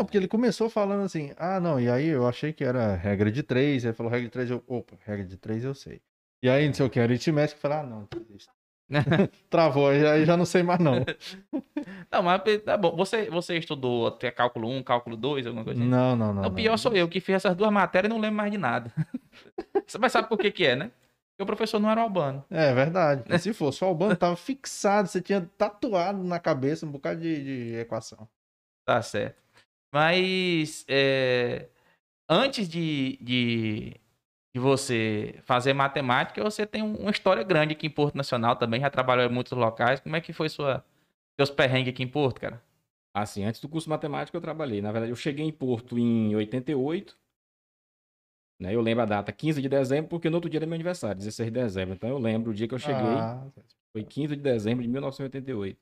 Não, 0.00 0.04
porque 0.06 0.16
ele 0.16 0.26
começou 0.26 0.70
falando 0.70 1.02
assim, 1.02 1.34
ah, 1.36 1.60
não, 1.60 1.78
e 1.78 1.90
aí 1.90 2.06
eu 2.06 2.26
achei 2.26 2.54
que 2.54 2.64
era 2.64 2.96
regra 2.96 3.30
de 3.30 3.42
três, 3.42 3.84
ele 3.84 3.92
falou 3.92 4.10
regra 4.10 4.24
de 4.24 4.32
três, 4.32 4.50
eu, 4.50 4.64
opa, 4.66 4.96
regra 5.04 5.26
de 5.26 5.36
três 5.36 5.62
eu 5.62 5.74
sei. 5.74 6.00
E 6.42 6.48
aí, 6.48 6.66
não 6.66 6.72
sei 6.72 6.86
o 6.86 6.88
que, 6.88 6.98
aritmética, 6.98 7.58
eu 7.58 7.60
falei, 7.60 7.78
ah, 7.78 7.82
não, 7.82 8.08
desisto. 8.10 8.50
Travou, 9.50 9.90
aí 9.90 10.06
aí 10.06 10.24
já 10.24 10.38
não 10.38 10.46
sei 10.46 10.62
mais 10.62 10.80
não. 10.80 11.04
Não, 12.10 12.24
mas 12.24 12.42
tá 12.64 12.76
bom. 12.76 12.96
Você, 12.96 13.30
você 13.30 13.56
estudou 13.56 14.08
até 14.08 14.32
cálculo 14.32 14.68
1, 14.68 14.82
cálculo 14.82 15.16
2, 15.16 15.46
alguma 15.46 15.64
coisa 15.64 15.80
assim? 15.80 15.88
Não, 15.88 16.16
não, 16.16 16.34
não. 16.34 16.42
o 16.42 16.50
pior 16.50 16.72
não. 16.72 16.78
sou 16.78 16.92
eu, 16.92 17.08
que 17.08 17.20
fiz 17.20 17.36
essas 17.36 17.54
duas 17.54 17.70
matérias 17.70 18.10
e 18.10 18.12
não 18.12 18.20
lembro 18.20 18.38
mais 18.38 18.50
de 18.50 18.58
nada. 18.58 18.92
Mas 20.00 20.10
sabe 20.10 20.28
por 20.28 20.36
que 20.36 20.50
que 20.50 20.66
é, 20.66 20.74
né? 20.74 20.90
Porque 21.30 21.44
o 21.44 21.46
professor 21.46 21.78
não 21.78 21.88
era 21.88 22.00
albano. 22.00 22.44
É 22.50 22.74
verdade. 22.74 23.22
Porque 23.22 23.38
Se 23.38 23.52
fosse 23.52 23.84
o 23.84 23.86
Albano, 23.86 24.16
tava 24.16 24.34
fixado, 24.34 25.08
você 25.08 25.20
tinha 25.20 25.48
tatuado 25.56 26.24
na 26.24 26.40
cabeça 26.40 26.84
um 26.84 26.90
bocado 26.90 27.20
de, 27.20 27.44
de 27.44 27.76
equação. 27.76 28.28
Tá 28.84 29.00
certo. 29.00 29.40
Mas 29.92 30.84
é, 30.88 31.68
antes 32.28 32.68
de, 32.68 33.18
de, 33.20 33.90
de 34.54 34.60
você 34.60 35.40
fazer 35.44 35.72
matemática, 35.72 36.42
você 36.42 36.64
tem 36.66 36.82
um- 36.82 36.94
uma 36.96 37.10
história 37.10 37.42
grande 37.42 37.72
aqui 37.72 37.86
em 37.86 37.90
Porto 37.90 38.14
Nacional 38.16 38.56
também, 38.56 38.80
já 38.80 38.90
trabalhou 38.90 39.24
em 39.26 39.32
muitos 39.34 39.52
locais. 39.52 40.00
Como 40.00 40.14
é 40.16 40.20
que 40.20 40.32
foi 40.32 40.48
sua, 40.48 40.84
seus 41.38 41.50
perrengues 41.50 41.92
aqui 41.92 42.02
em 42.02 42.08
Porto, 42.08 42.40
cara? 42.40 42.62
Assim, 43.12 43.42
antes 43.44 43.60
do 43.60 43.68
curso 43.68 43.86
de 43.86 43.90
matemática 43.90 44.36
eu 44.36 44.40
trabalhei. 44.40 44.80
Na 44.80 44.92
verdade, 44.92 45.10
eu 45.10 45.16
cheguei 45.16 45.44
em 45.44 45.52
Porto 45.52 45.98
em 45.98 46.34
88. 46.36 47.18
Né? 48.60 48.74
Eu 48.74 48.80
lembro 48.80 49.02
a 49.02 49.06
data, 49.06 49.32
15 49.32 49.60
de 49.60 49.68
dezembro, 49.68 50.08
porque 50.08 50.28
no 50.30 50.36
outro 50.36 50.48
dia 50.50 50.58
era 50.58 50.66
meu 50.66 50.74
aniversário, 50.74 51.16
16 51.16 51.50
de 51.52 51.58
dezembro. 51.60 51.94
Então 51.94 52.08
eu 52.10 52.18
lembro 52.18 52.50
o 52.50 52.54
dia 52.54 52.68
que 52.68 52.74
eu 52.74 52.78
cheguei. 52.78 53.00
Ah, 53.02 53.46
Foi 53.92 54.04
15 54.04 54.36
de 54.36 54.42
dezembro 54.42 54.82
de 54.82 54.88
1988. 54.88 55.80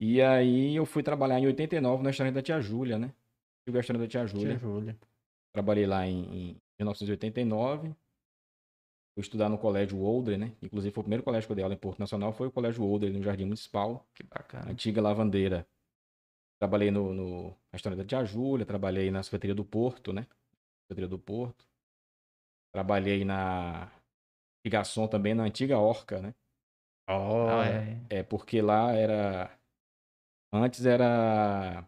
E 0.00 0.20
aí 0.20 0.76
eu 0.76 0.84
fui 0.84 1.02
trabalhar 1.02 1.38
em 1.38 1.46
89 1.46 2.02
no 2.02 2.08
restaurante 2.08 2.34
da 2.34 2.42
Tia 2.42 2.60
Júlia, 2.60 2.98
né? 2.98 3.12
Tive 3.64 3.76
o 3.76 3.80
restaurante 3.80 4.02
da 4.02 4.08
Tia 4.08 4.26
Júlia. 4.26 4.48
tia 4.48 4.58
Júlia. 4.58 4.96
Trabalhei 5.52 5.86
lá 5.86 6.06
em, 6.06 6.20
em 6.24 6.56
1989. 6.78 7.88
Fui 9.14 9.22
estudar 9.22 9.48
no 9.48 9.56
Colégio 9.56 9.98
Oldre, 10.00 10.36
né? 10.36 10.52
Inclusive 10.60 10.92
foi 10.92 11.00
o 11.00 11.04
primeiro 11.04 11.22
colégio 11.22 11.46
que 11.46 11.52
eu 11.52 11.56
dei 11.56 11.62
aula 11.64 11.74
em 11.74 11.78
Porto 11.78 11.98
Nacional, 11.98 12.32
foi 12.34 12.48
o 12.48 12.52
Colégio 12.52 12.84
Oldre, 12.84 13.10
no 13.10 13.22
Jardim 13.22 13.44
Municipal. 13.44 14.06
Que 14.14 14.22
bacana. 14.22 14.70
Antiga 14.70 15.00
lavandeira. 15.00 15.66
Trabalhei 16.58 16.90
no, 16.90 17.14
no 17.14 17.56
restaurante 17.72 17.98
da 18.00 18.04
Tia 18.04 18.24
Júlia, 18.24 18.66
trabalhei 18.66 19.10
na 19.10 19.22
sorveteria 19.22 19.54
do 19.54 19.64
Porto, 19.64 20.12
né? 20.12 20.26
Sorveteria 20.82 21.08
do 21.08 21.18
Porto. 21.18 21.66
Trabalhei 22.74 23.24
na 23.24 23.90
garçom 24.68 25.06
também 25.06 25.34
na 25.34 25.44
antiga 25.44 25.78
Orca, 25.78 26.20
né? 26.20 26.34
Ah, 27.08 27.66
é. 27.66 28.18
É 28.18 28.22
porque 28.22 28.60
lá 28.60 28.92
era. 28.92 29.50
Antes 30.62 30.84
era. 30.86 31.86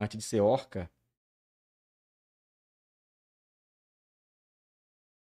Antes 0.00 0.16
de 0.18 0.22
ser 0.24 0.40
Orca. 0.40 0.90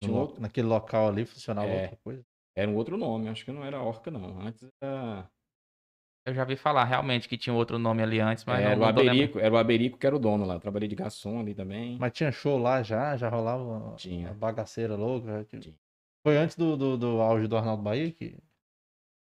no 0.03 0.13
um 0.13 0.17
outro, 0.19 0.41
naquele 0.41 0.67
local 0.67 1.09
ali 1.09 1.25
funcionava 1.25 1.67
É. 1.69 1.83
outra 1.85 1.97
coisa. 2.05 2.27
era 2.55 2.71
um 2.71 2.77
outro 2.77 2.97
nome, 2.97 3.29
acho 3.29 3.45
que 3.45 3.51
não 3.53 3.65
era 3.65 3.81
Orca, 3.83 4.11
não. 4.11 4.41
Antes 4.41 4.69
era. 4.83 5.31
Eu 6.27 6.33
já 6.35 6.45
vi 6.45 6.57
falar 6.57 6.85
realmente 6.85 7.29
que 7.29 7.37
tinha 7.37 7.55
outro 7.55 7.79
nome 7.79 8.03
ali 8.03 8.19
antes, 8.19 8.45
mas 8.47 8.61
era, 8.61 8.77
não, 8.77 8.83
o. 8.83 8.89
Aberico, 8.89 9.39
era 9.39 9.55
o 9.55 9.59
Aberico 9.59 9.99
que 9.99 10.07
era 10.07 10.17
o 10.17 10.19
dono 10.19 10.45
lá. 10.47 10.55
Eu 10.55 10.61
trabalhei 10.61 10.89
de 10.89 10.95
garçom 10.95 11.41
ali 11.41 11.55
também. 11.55 11.99
Mas 11.99 12.13
tinha 12.13 12.33
show 12.33 12.59
lá 12.59 12.83
já, 12.83 13.17
já 13.17 13.29
rolava 13.29 13.95
Tinha. 13.97 14.29
uma 14.29 14.35
bagaceira 14.35 14.95
louca. 14.95 15.45
Tinha. 15.45 15.75
Foi 16.23 16.37
antes 16.39 16.57
do, 16.57 16.77
do, 16.77 16.97
do 16.97 17.21
auge 17.21 17.47
do 17.47 17.57
Arnaldo 17.57 17.83
Bahia, 17.83 18.11
que 18.11 18.39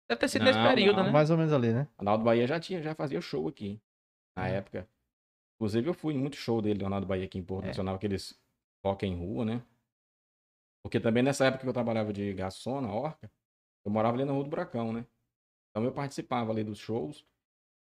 Deve 0.10 0.20
ter 0.20 0.28
sido 0.30 0.46
Não, 0.46 0.52
nesse 0.52 0.62
período, 0.62 0.98
não, 0.98 1.04
né? 1.06 1.12
mais 1.12 1.30
ou 1.30 1.38
menos 1.38 1.52
ali, 1.52 1.74
né? 1.74 1.88
Ronaldo 2.00 2.24
Bahia 2.24 2.48
já 2.48 2.60
tinha, 2.60 2.82
já 2.82 2.96
fazia 2.96 3.20
show 3.20 3.48
aqui. 3.48 3.82
Na 4.36 4.44
Hum. 4.46 4.48
época. 4.48 4.88
Inclusive, 5.56 5.90
eu 5.90 5.94
fui 5.94 6.14
em 6.14 6.18
muito 6.18 6.36
show 6.38 6.62
dele, 6.62 6.84
Ronaldo 6.84 7.08
Bahia, 7.08 7.26
aqui 7.26 7.38
em 7.38 7.44
Porto 7.44 7.66
É. 7.66 7.68
Nacional, 7.70 7.96
aqueles 7.96 8.40
rock 8.86 9.06
em 9.06 9.16
rua, 9.16 9.44
né? 9.44 9.62
Porque 10.84 11.00
também 11.00 11.24
nessa 11.24 11.46
época 11.46 11.64
que 11.64 11.70
eu 11.70 11.74
trabalhava 11.74 12.14
de 12.14 12.34
garçom 12.34 12.80
na 12.80 12.94
Orca, 12.94 13.30
eu 13.84 13.92
morava 13.92 14.16
ali 14.16 14.24
na 14.24 14.32
Rua 14.32 14.44
do 14.44 14.50
Buracão, 14.50 14.94
né? 14.94 15.06
Então 15.72 15.84
eu 15.84 15.92
participava 15.92 16.52
ali 16.52 16.64
dos 16.64 16.78
shows, 16.78 17.26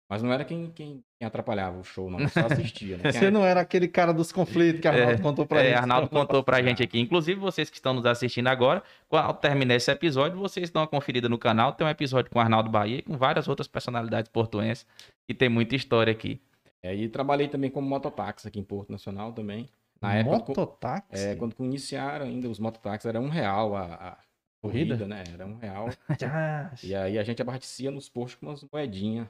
mas 0.08 0.22
não 0.22 0.32
era 0.32 0.44
quem, 0.44 0.70
quem, 0.70 1.04
quem 1.18 1.26
atrapalhava 1.26 1.78
o 1.78 1.84
show, 1.84 2.10
não. 2.10 2.18
Eu 2.20 2.28
só 2.28 2.46
assistia, 2.46 2.96
né? 2.96 3.10
Você 3.12 3.30
não 3.30 3.44
era 3.44 3.60
aquele 3.60 3.86
cara 3.86 4.12
dos 4.12 4.32
conflitos 4.32 4.80
que 4.80 4.88
Arnaldo 4.88 5.20
contou 5.22 5.46
pra 5.46 5.60
É, 5.60 5.64
gente. 5.66 5.74
Arnaldo 5.78 6.08
contou 6.10 6.42
pra 6.42 6.62
gente 6.62 6.82
aqui. 6.82 6.98
Inclusive, 6.98 7.38
vocês 7.38 7.68
que 7.68 7.76
estão 7.76 7.92
nos 7.92 8.06
assistindo 8.06 8.46
agora, 8.46 8.82
ao 9.10 9.34
terminar 9.34 9.74
esse 9.74 9.90
episódio, 9.90 10.38
vocês 10.38 10.70
dão 10.70 10.82
uma 10.82 10.88
conferida 10.88 11.28
no 11.28 11.36
canal. 11.38 11.72
Tem 11.72 11.86
um 11.86 11.90
episódio 11.90 12.30
com 12.30 12.38
o 12.38 12.42
Arnaldo 12.42 12.70
Bahia 12.70 12.98
e 12.98 13.02
com 13.02 13.16
várias 13.16 13.48
outras 13.48 13.68
personalidades 13.68 14.30
portuenses. 14.30 14.86
E 15.28 15.34
tem 15.34 15.48
muita 15.48 15.76
história 15.76 16.10
aqui. 16.10 16.40
É, 16.82 16.94
e 16.94 17.08
trabalhei 17.08 17.48
também 17.48 17.70
como 17.70 17.86
mototáxi 17.88 18.48
aqui 18.48 18.58
em 18.58 18.64
Porto 18.64 18.90
Nacional 18.90 19.32
também. 19.32 19.68
Na 20.00 20.14
época, 20.14 20.36
Mototáxi? 20.38 21.26
é, 21.26 21.34
quando 21.34 21.56
iniciaram 21.58 22.24
ainda 22.24 22.48
os 22.48 22.60
mototáxis, 22.60 23.04
era 23.06 23.20
um 23.20 23.28
real 23.28 23.74
a, 23.74 23.82
a 23.82 24.16
Corrida? 24.62 24.96
corrida, 24.96 25.08
né? 25.08 25.24
Era 25.34 25.44
um 25.44 25.56
real. 25.58 25.88
E 26.82 26.94
aí 26.94 27.18
a 27.18 27.22
gente 27.24 27.42
abastecia 27.42 27.90
nos 27.90 28.08
postos 28.08 28.36
com 28.36 28.46
umas 28.46 28.64
moedinhas. 28.72 29.26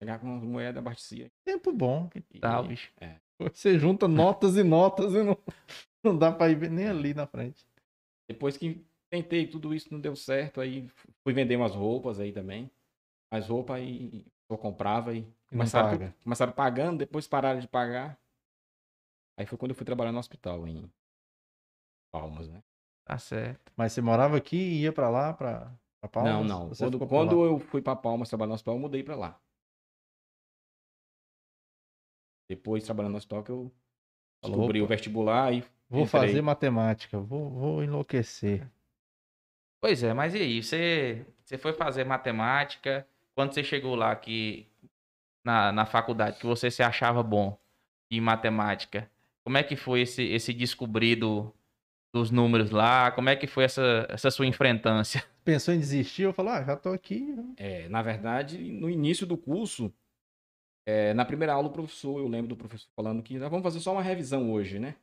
Pegava 0.00 0.20
com 0.20 0.28
umas 0.28 0.42
moedas, 0.42 0.78
abastecia. 0.78 1.30
tempo 1.44 1.72
bom. 1.72 2.08
E- 2.14 2.38
Tal, 2.40 2.64
bicho. 2.64 2.90
Você 3.38 3.78
junta 3.78 4.08
notas 4.08 4.56
e 4.56 4.62
notas 4.62 5.12
e 5.14 5.22
não, 5.22 5.36
não 6.02 6.16
dá 6.16 6.32
pra 6.32 6.48
ir 6.50 6.70
nem 6.70 6.88
ali 6.88 7.12
na 7.14 7.26
frente. 7.26 7.66
Depois 8.28 8.56
que 8.56 8.84
tentei 9.10 9.46
tudo 9.46 9.74
isso, 9.74 9.92
não 9.92 10.00
deu 10.00 10.14
certo, 10.16 10.60
aí 10.60 10.88
fui 11.22 11.32
vender 11.32 11.56
umas 11.56 11.74
roupas 11.74 12.18
aí 12.20 12.32
também. 12.32 12.70
As 13.30 13.48
roupas 13.48 13.76
aí 13.76 14.24
eu 14.48 14.56
comprava 14.58 15.12
e 15.14 15.18
E 15.20 15.26
começaram, 15.50 15.90
paga. 15.90 16.14
começaram 16.22 16.52
pagando, 16.52 16.98
depois 16.98 17.26
pararam 17.26 17.60
de 17.60 17.68
pagar. 17.68 18.18
Aí 19.38 19.46
foi 19.46 19.56
quando 19.58 19.70
eu 19.70 19.74
fui 19.76 19.84
trabalhar 19.86 20.12
no 20.12 20.18
hospital 20.18 20.66
em 20.66 20.90
Palmas, 22.12 22.48
né? 22.48 22.62
Tá 23.06 23.18
certo. 23.18 23.72
Mas 23.76 23.92
você 23.92 24.00
morava 24.00 24.36
aqui 24.36 24.56
e 24.56 24.80
ia 24.82 24.92
pra 24.92 25.08
lá, 25.08 25.32
pra, 25.32 25.72
pra 26.00 26.08
Palmas? 26.10 26.32
não, 26.32 26.44
não. 26.44 26.68
Você 26.68 26.84
Quando, 26.84 27.06
quando 27.06 27.44
eu 27.44 27.58
fui 27.58 27.80
pra 27.82 27.96
Palmas 27.96 28.28
trabalhar 28.28 28.48
no 28.48 28.54
hospital, 28.54 28.74
eu 28.74 28.80
mudei 28.80 29.02
pra 29.02 29.16
lá. 29.16 29.40
Depois 32.50 32.82
trabalhando 32.82 33.12
no 33.12 33.18
hospital 33.18 33.44
que 33.44 33.50
eu 33.52 33.70
Falou, 34.42 34.56
descobri 34.56 34.80
opa. 34.80 34.84
o 34.86 34.88
vestibular 34.88 35.52
e 35.54 35.62
Vou 35.88 36.02
entrei. 36.02 36.06
fazer 36.08 36.42
matemática, 36.42 37.16
vou, 37.20 37.48
vou 37.48 37.84
enlouquecer. 37.84 38.68
Pois 39.80 40.02
é, 40.02 40.12
mas 40.12 40.34
e 40.34 40.38
aí? 40.38 40.60
Você, 40.62 41.24
você 41.44 41.56
foi 41.56 41.72
fazer 41.72 42.02
matemática. 42.04 43.06
Quando 43.36 43.54
você 43.54 43.62
chegou 43.62 43.94
lá 43.94 44.14
que, 44.16 44.66
na, 45.44 45.70
na 45.70 45.86
faculdade, 45.86 46.38
que 46.40 46.46
você 46.46 46.72
se 46.72 46.82
achava 46.82 47.22
bom 47.22 47.56
em 48.10 48.20
matemática, 48.20 49.08
como 49.44 49.56
é 49.56 49.62
que 49.62 49.76
foi 49.76 50.00
esse, 50.00 50.22
esse 50.24 50.52
descobrir 50.52 51.14
do- 51.16 51.54
dos 52.12 52.32
números 52.32 52.72
lá? 52.72 53.12
Como 53.12 53.28
é 53.28 53.36
que 53.36 53.46
foi 53.46 53.62
essa, 53.64 54.06
essa 54.10 54.28
sua 54.30 54.44
enfrentância? 54.46 55.24
Pensou 55.44 55.72
em 55.72 55.78
desistir? 55.78 56.22
Eu 56.24 56.32
falo, 56.32 56.48
ah, 56.50 56.64
já 56.64 56.76
tô 56.76 56.88
aqui. 56.90 57.32
É, 57.56 57.88
na 57.88 58.02
verdade, 58.02 58.58
no 58.58 58.90
início 58.90 59.24
do 59.26 59.36
curso, 59.38 59.92
é, 60.90 61.14
na 61.14 61.24
primeira 61.24 61.52
aula, 61.52 61.68
o 61.68 61.72
professor, 61.72 62.18
eu 62.18 62.26
lembro 62.26 62.48
do 62.48 62.56
professor 62.56 62.88
falando 62.96 63.22
que 63.22 63.38
nós 63.38 63.48
vamos 63.48 63.62
fazer 63.62 63.78
só 63.78 63.92
uma 63.92 64.02
revisão 64.02 64.52
hoje, 64.52 64.80
né? 64.80 64.96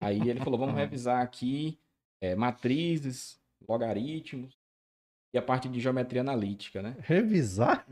Aí 0.00 0.20
ele 0.28 0.38
falou, 0.38 0.58
vamos 0.58 0.76
revisar 0.78 1.20
aqui 1.20 1.76
é, 2.20 2.36
matrizes, 2.36 3.40
logaritmos 3.68 4.56
e 5.34 5.38
a 5.38 5.42
parte 5.42 5.68
de 5.68 5.80
geometria 5.80 6.20
analítica, 6.20 6.80
né? 6.80 6.96
Revisar? 7.00 7.84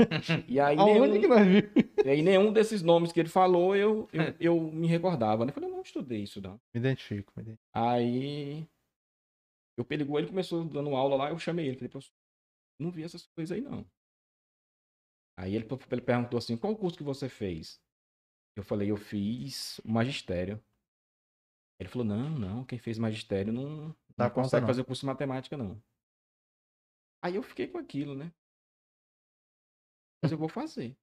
E 0.46 0.60
aí, 0.60 0.78
Aonde 0.78 1.18
que 1.18 1.26
nenhum, 1.26 1.34
nós 1.34 1.46
vimos? 1.46 1.70
e 2.04 2.08
aí 2.08 2.22
nenhum 2.22 2.52
desses 2.52 2.80
nomes 2.80 3.10
que 3.10 3.18
ele 3.18 3.28
falou, 3.28 3.74
eu, 3.74 4.08
eu, 4.12 4.34
eu 4.38 4.60
me 4.60 4.86
recordava, 4.86 5.44
né? 5.44 5.50
Eu 5.50 5.54
falei, 5.54 5.68
eu 5.68 5.74
não 5.74 5.82
estudei 5.82 6.22
isso, 6.22 6.40
não. 6.40 6.60
Me 6.72 6.78
identifico, 6.80 7.32
me 7.36 7.42
identifico. 7.42 7.68
Aí 7.74 8.68
eu 9.76 9.84
pegou 9.84 10.18
ele 10.18 10.28
começou 10.28 10.64
dando 10.64 10.94
aula 10.94 11.16
lá, 11.16 11.30
eu 11.30 11.38
chamei 11.38 11.66
ele, 11.66 11.76
falei, 11.76 11.88
professor, 11.88 12.14
não 12.78 12.90
vi 12.90 13.02
essas 13.02 13.26
coisas 13.26 13.56
aí 13.56 13.60
não. 13.60 13.84
Aí 15.36 15.54
ele, 15.54 15.66
ele 15.90 16.00
perguntou 16.02 16.38
assim, 16.38 16.56
qual 16.56 16.76
curso 16.76 16.96
que 16.98 17.02
você 17.04 17.28
fez? 17.28 17.80
Eu 18.56 18.62
falei, 18.62 18.90
eu 18.90 18.96
fiz 18.96 19.78
o 19.80 19.90
magistério. 19.90 20.62
Ele 21.78 21.88
falou, 21.88 22.06
não, 22.06 22.28
não, 22.28 22.64
quem 22.64 22.78
fez 22.78 22.98
magistério 22.98 23.52
não, 23.52 23.88
não 23.88 23.96
Dá 24.16 24.28
conta, 24.28 24.42
consegue 24.42 24.60
não. 24.62 24.68
fazer 24.68 24.82
o 24.82 24.84
curso 24.84 25.00
de 25.00 25.06
matemática, 25.06 25.56
não. 25.56 25.82
Aí 27.22 27.36
eu 27.36 27.42
fiquei 27.42 27.68
com 27.68 27.78
aquilo, 27.78 28.14
né? 28.14 28.32
Mas 30.22 30.32
eu 30.32 30.38
vou 30.38 30.48
fazer. 30.48 30.96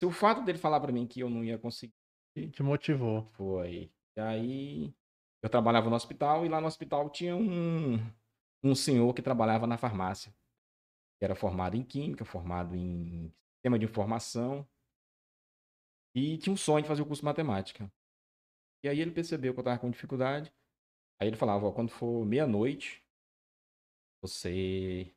Se 0.00 0.06
o 0.06 0.10
fato 0.10 0.44
dele 0.44 0.58
falar 0.58 0.80
pra 0.80 0.92
mim 0.92 1.06
que 1.06 1.20
eu 1.20 1.30
não 1.30 1.44
ia 1.44 1.58
conseguir, 1.58 1.94
Te 2.34 2.62
motivou. 2.62 3.24
foi. 3.36 3.92
E 4.16 4.20
aí 4.20 4.94
eu 5.42 5.48
trabalhava 5.48 5.88
no 5.88 5.96
hospital 5.96 6.44
e 6.44 6.48
lá 6.48 6.60
no 6.60 6.66
hospital 6.66 7.10
tinha 7.10 7.36
um, 7.36 7.96
um 8.64 8.74
senhor 8.74 9.12
que 9.14 9.22
trabalhava 9.22 9.66
na 9.66 9.78
farmácia. 9.78 10.34
Que 11.22 11.24
era 11.24 11.36
formado 11.36 11.76
em 11.76 11.84
química, 11.84 12.24
formado 12.24 12.74
em 12.74 13.32
sistema 13.54 13.78
de 13.78 13.84
informação. 13.84 14.68
E 16.16 16.36
tinha 16.36 16.52
um 16.52 16.56
sonho 16.56 16.82
de 16.82 16.88
fazer 16.88 17.00
o 17.00 17.06
curso 17.06 17.22
de 17.22 17.26
matemática. 17.26 17.88
E 18.84 18.88
aí 18.88 18.98
ele 18.98 19.12
percebeu 19.12 19.52
que 19.52 19.60
eu 19.60 19.62
estava 19.62 19.78
com 19.78 19.88
dificuldade. 19.88 20.52
Aí 21.20 21.28
ele 21.28 21.36
falava, 21.36 21.72
quando 21.72 21.92
for 21.92 22.26
meia-noite, 22.26 23.06
você 24.20 25.14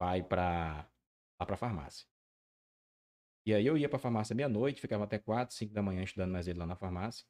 vai 0.00 0.22
para 0.22 0.90
lá 1.38 1.46
para 1.46 1.58
farmácia. 1.58 2.08
E 3.46 3.52
aí 3.52 3.66
eu 3.66 3.76
ia 3.76 3.86
para 3.86 3.98
farmácia 3.98 4.34
meia-noite, 4.34 4.80
ficava 4.80 5.04
até 5.04 5.18
quatro, 5.18 5.54
cinco 5.54 5.74
da 5.74 5.82
manhã 5.82 6.04
estudando 6.04 6.32
mais 6.32 6.48
ele 6.48 6.58
lá 6.58 6.64
na 6.64 6.74
farmácia. 6.74 7.26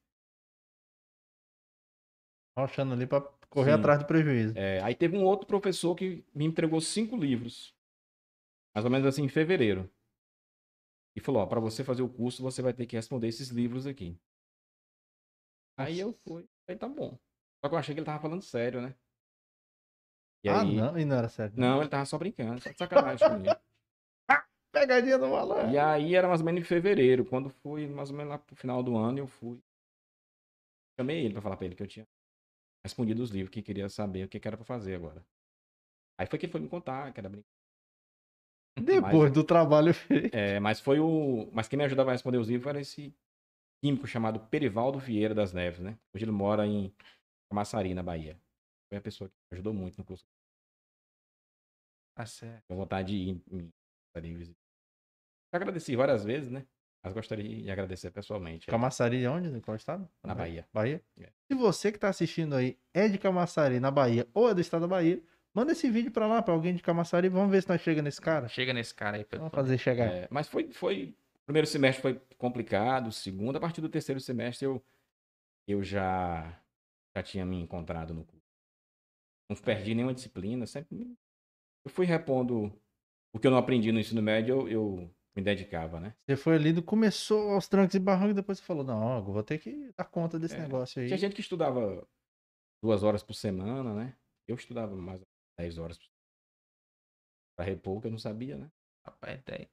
Rochando 2.57 2.93
ali 2.93 3.09
pra 3.09 3.23
correr 3.51 3.73
Sim. 3.73 3.81
atrás 3.81 3.99
do 3.99 4.07
prejuízo. 4.07 4.57
É, 4.57 4.81
aí 4.83 4.95
teve 4.95 5.19
um 5.19 5.25
outro 5.25 5.49
professor 5.49 5.97
que 5.97 6.25
me 6.33 6.45
entregou 6.45 6.81
cinco 6.81 7.17
livros, 7.17 7.77
mais 8.79 8.85
ou 8.85 8.91
menos 8.93 9.07
assim 9.09 9.25
em 9.25 9.29
fevereiro. 9.29 9.91
E 11.17 11.21
falou, 11.21 11.43
ó, 11.43 11.47
para 11.47 11.59
você 11.59 11.83
fazer 11.83 12.03
o 12.03 12.09
curso, 12.09 12.45
você 12.45 12.63
vai 12.63 12.73
ter 12.73 12.87
que 12.87 12.95
responder 12.95 13.27
esses 13.27 13.49
livros 13.49 13.89
aqui. 13.89 14.17
Aí 15.77 15.99
eu 15.99 16.13
fui, 16.13 16.49
aí 16.69 16.77
tá 16.77 16.89
bom. 16.89 17.19
Só 17.61 17.69
que 17.69 17.75
eu 17.75 17.79
achei 17.79 17.93
que 17.93 17.99
ele 17.99 18.07
tava 18.07 18.23
falando 18.23 18.43
sério, 18.43 18.81
né? 18.81 18.95
E 20.45 20.49
ah, 20.49 20.61
aí, 20.61 20.77
não, 20.77 20.97
e 20.97 21.05
não 21.05 21.17
era 21.17 21.29
sério. 21.29 21.55
não, 21.57 21.81
ele 21.81 21.91
tava 21.91 22.05
só 22.05 22.17
brincando, 22.17 22.61
só 22.61 22.71
de 22.71 22.79
sacanagem 22.79 23.29
comigo. 23.29 23.57
Pegadinha 24.71 25.19
do 25.19 25.27
malandro. 25.27 25.73
E 25.73 25.79
aí 25.79 26.15
era 26.15 26.29
mais 26.29 26.41
ou 26.41 26.47
menos 26.47 26.61
em 26.61 26.65
fevereiro, 26.65 27.25
quando 27.25 27.51
foi 27.51 27.89
mais 27.89 28.11
ou 28.11 28.17
menos 28.17 28.31
lá 28.31 28.39
pro 28.39 28.55
final 28.55 28.81
do 28.81 28.97
ano, 28.97 29.19
eu 29.19 29.27
fui. 29.27 29.61
Chamei 30.97 31.25
ele 31.25 31.33
pra 31.33 31.43
falar 31.43 31.57
pra 31.57 31.67
ele 31.67 31.75
que 31.75 31.83
eu 31.83 31.89
tinha 31.89 32.07
respondido 32.85 33.25
os 33.25 33.31
livros, 33.31 33.53
que 33.53 33.61
queria 33.61 33.89
saber 33.89 34.25
o 34.25 34.29
que, 34.29 34.39
que 34.39 34.47
era 34.47 34.57
pra 34.57 34.65
fazer 34.65 34.95
agora. 34.95 35.27
Aí 36.17 36.29
foi 36.29 36.39
que 36.39 36.47
ele 36.47 36.53
foi 36.53 36.61
me 36.61 36.69
contar, 36.69 37.13
que 37.13 37.19
era 37.19 37.29
brincadeira. 37.29 37.58
Depois 38.81 39.33
do 39.33 39.45
trabalho 39.45 39.93
feito. 39.95 40.35
É, 40.35 40.59
mas 40.61 40.81
foi 40.81 41.01
o. 41.01 41.49
Mas 41.53 41.69
quem 41.69 41.77
me 41.77 41.85
ajudava 41.85 42.11
a 42.11 42.13
responder 42.13 42.39
os 42.39 42.49
livros 42.49 42.69
era 42.69 42.81
esse 42.81 43.15
químico 43.83 44.07
chamado 44.07 44.41
Perivaldo 44.41 44.99
Vieira 44.99 45.35
das 45.35 45.53
Neves, 45.53 45.81
né? 45.81 45.99
Hoje 46.15 46.25
ele 46.25 46.33
mora 46.33 46.67
em 46.67 46.93
Camaçari, 47.51 47.95
na 47.95 48.03
Bahia. 48.03 48.37
Foi 48.89 48.99
a 48.99 49.01
pessoa 49.01 49.29
que 49.29 49.35
me 49.51 49.57
ajudou 49.57 49.73
muito 49.73 49.97
no 49.99 50.05
curso. 50.05 50.25
Tá 52.17 52.27
certo. 52.27 52.65
Tenho 52.67 52.81
vontade 52.81 53.09
de 53.09 53.15
ir 53.15 53.43
em 53.51 53.71
Camaçari 54.15 54.35
visitar. 54.37 54.59
Agradeci 55.53 55.97
várias 55.97 56.25
vezes, 56.25 56.51
né? 56.51 56.67
Mas 57.03 57.15
gostaria 57.15 57.63
de 57.63 57.71
agradecer 57.71 58.11
pessoalmente. 58.11 58.69
é, 58.69 58.71
Camaçari 58.71 59.21
de 59.21 59.27
onde? 59.29 59.51
De 59.51 59.61
qual 59.61 59.77
estado? 59.77 60.09
Na 60.25 60.35
Bahia. 60.35 60.69
Bahia? 60.73 61.03
É. 61.19 61.31
Se 61.51 61.55
você 61.57 61.93
que 61.93 61.99
tá 61.99 62.09
assistindo 62.09 62.55
aí 62.55 62.77
é 62.93 63.09
de 63.09 63.19
Camaçari, 63.19 63.79
na 63.79 63.91
Bahia, 63.91 64.27
ou 64.35 64.51
é 64.51 64.55
do 64.55 64.61
estado 64.61 64.83
da 64.83 64.89
Bahia, 64.89 65.23
manda 65.59 65.73
esse 65.73 65.91
vídeo 65.91 66.11
pra 66.11 66.27
lá, 66.27 66.41
pra 66.43 66.55
alguém 66.55 66.75
de 66.75 66.83
Camaçari. 66.83 67.29
Vamos 67.29 67.51
ver 67.51 67.63
se 67.63 67.69
nós 67.69 67.81
chega 67.81 68.01
nesse 68.01 68.21
cara. 68.21 68.49
Chega 68.49 68.73
nesse 68.73 68.95
cara 68.95 69.17
aí. 69.17 69.23
Vamos 69.31 69.31
pessoal. 69.31 69.51
fazer 69.51 69.79
chegar. 69.79 70.07
É, 70.07 70.29
mas 70.31 70.49
foi, 70.49 70.71
foi. 70.73 71.15
Primeiro 71.45 71.67
semestre 71.67 72.03
foi 72.03 72.21
complicado, 72.37 73.11
segundo, 73.11 73.57
a 73.57 73.61
partir 73.61 73.81
do 73.81 73.89
terceiro 73.89 74.21
semestre 74.21 74.67
eu, 74.67 74.83
eu 75.67 75.83
já, 75.83 76.61
já 77.17 77.23
tinha 77.23 77.45
me 77.45 77.59
encontrado 77.61 78.13
no 78.13 78.23
curso. 78.25 78.45
não 79.51 79.57
perdi 79.57 79.95
nenhuma 79.95 80.13
disciplina, 80.13 80.67
sempre 80.67 81.17
eu 81.85 81.91
fui 81.91 82.05
repondo 82.05 82.71
o 83.33 83.39
que 83.39 83.47
eu 83.47 83.51
não 83.51 83.57
aprendi 83.59 83.91
no 83.91 83.99
ensino 83.99 84.21
médio, 84.21 84.69
eu, 84.69 84.69
eu 84.69 85.11
me 85.35 85.43
dedicava, 85.43 85.99
né? 85.99 86.15
Você 86.27 86.37
foi 86.37 86.57
ali, 86.57 86.83
começou 86.83 87.53
aos 87.53 87.67
trancos 87.67 87.95
e 87.95 87.99
barrancos, 87.99 88.33
e 88.33 88.35
depois 88.35 88.59
você 88.59 88.65
falou, 88.65 88.85
não, 88.85 89.23
vou 89.23 89.43
ter 89.43 89.57
que 89.59 89.91
dar 89.97 90.05
conta 90.05 90.39
desse 90.39 90.55
É. 90.57 90.61
negócio 90.61 91.01
aí. 91.01 91.07
Tinha 91.09 91.19
gente 91.19 91.35
que 91.35 91.41
estudava 91.41 92.07
duas 92.83 93.03
horas 93.03 93.23
por 93.23 93.33
semana, 93.35 93.95
né? 93.95 94.15
Eu 94.47 94.55
estudava 94.57 94.95
mais 94.95 95.23
10 95.59 95.79
horas. 95.79 95.99
Pra 97.57 97.65
repor 97.67 98.01
que 98.01 98.07
eu 98.07 98.11
não 98.11 98.19
sabia, 98.19 98.57
né? 98.57 98.69
Rapaz, 99.05 99.41
tem. 99.45 99.69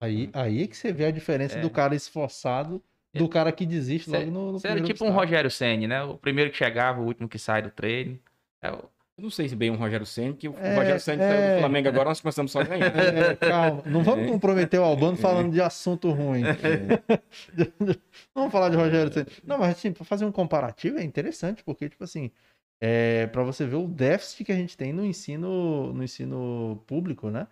Aí, 0.00 0.30
aí 0.32 0.62
é 0.62 0.66
que 0.66 0.76
você 0.76 0.92
vê 0.92 1.04
a 1.06 1.10
diferença 1.10 1.58
É. 1.58 1.60
do 1.60 1.70
cara 1.70 1.94
esforçado 1.94 2.82
do 3.14 3.28
cara 3.28 3.50
que 3.50 3.64
desiste 3.64 4.10
Você 4.10 4.18
logo 4.18 4.30
no, 4.30 4.52
no 4.52 4.58
você 4.58 4.66
era 4.68 4.74
primeiro 4.74 4.94
tipo 4.94 5.04
um 5.04 5.08
obstáculo. 5.08 5.26
Rogério 5.26 5.50
Senni, 5.50 5.86
né? 5.86 6.02
O 6.02 6.18
primeiro 6.18 6.50
que 6.50 6.56
chegava, 6.58 7.00
o 7.00 7.04
último 7.06 7.26
que 7.28 7.38
sai 7.38 7.62
do 7.62 7.70
treino. 7.70 8.18
É 8.60 8.70
o- 8.70 8.90
Eu 9.18 9.22
não 9.22 9.30
sei 9.30 9.48
se 9.48 9.56
bem 9.56 9.70
um 9.70 9.76
Rogério 9.76 10.04
Senna, 10.04 10.34
que 10.34 10.46
o 10.46 10.54
É, 10.58 10.74
Rogério 10.76 11.00
Senna 11.00 11.24
é. 11.24 11.28
saiu 11.30 11.54
do 11.54 11.60
Flamengo 11.60 11.88
agora, 11.88 12.10
nós 12.10 12.20
começamos 12.20 12.52
só 12.52 12.60
a 12.60 12.64
ganhar. 12.64 12.92
É, 12.94 13.34
calma, 13.36 13.82
não 13.86 14.02
vamos 14.04 14.26
É. 14.26 14.28
comprometer 14.30 14.78
o 14.78 14.84
Albano 14.84 15.16
falando 15.16 15.50
de 15.50 15.62
assunto 15.62 16.10
ruim. 16.10 16.42
vamos 18.34 18.52
falar 18.52 18.68
de 18.68 18.76
Rogério 18.76 19.10
Ceni. 19.12 19.26
Não, 19.44 19.56
mas 19.56 19.70
assim, 19.76 19.92
pra 19.92 20.04
fazer 20.04 20.26
um 20.26 20.32
comparativo 20.32 20.98
é 20.98 21.02
interessante, 21.02 21.64
porque, 21.64 21.88
tipo 21.88 22.04
assim, 22.04 22.30
é, 22.80 23.26
para 23.28 23.42
você 23.42 23.66
ver 23.66 23.76
o 23.76 23.88
déficit 23.88 24.44
que 24.44 24.52
a 24.52 24.56
gente 24.56 24.76
tem 24.76 24.92
no 24.92 25.04
ensino, 25.04 25.92
no 25.92 26.02
ensino 26.04 26.82
público, 26.86 27.30
né? 27.30 27.46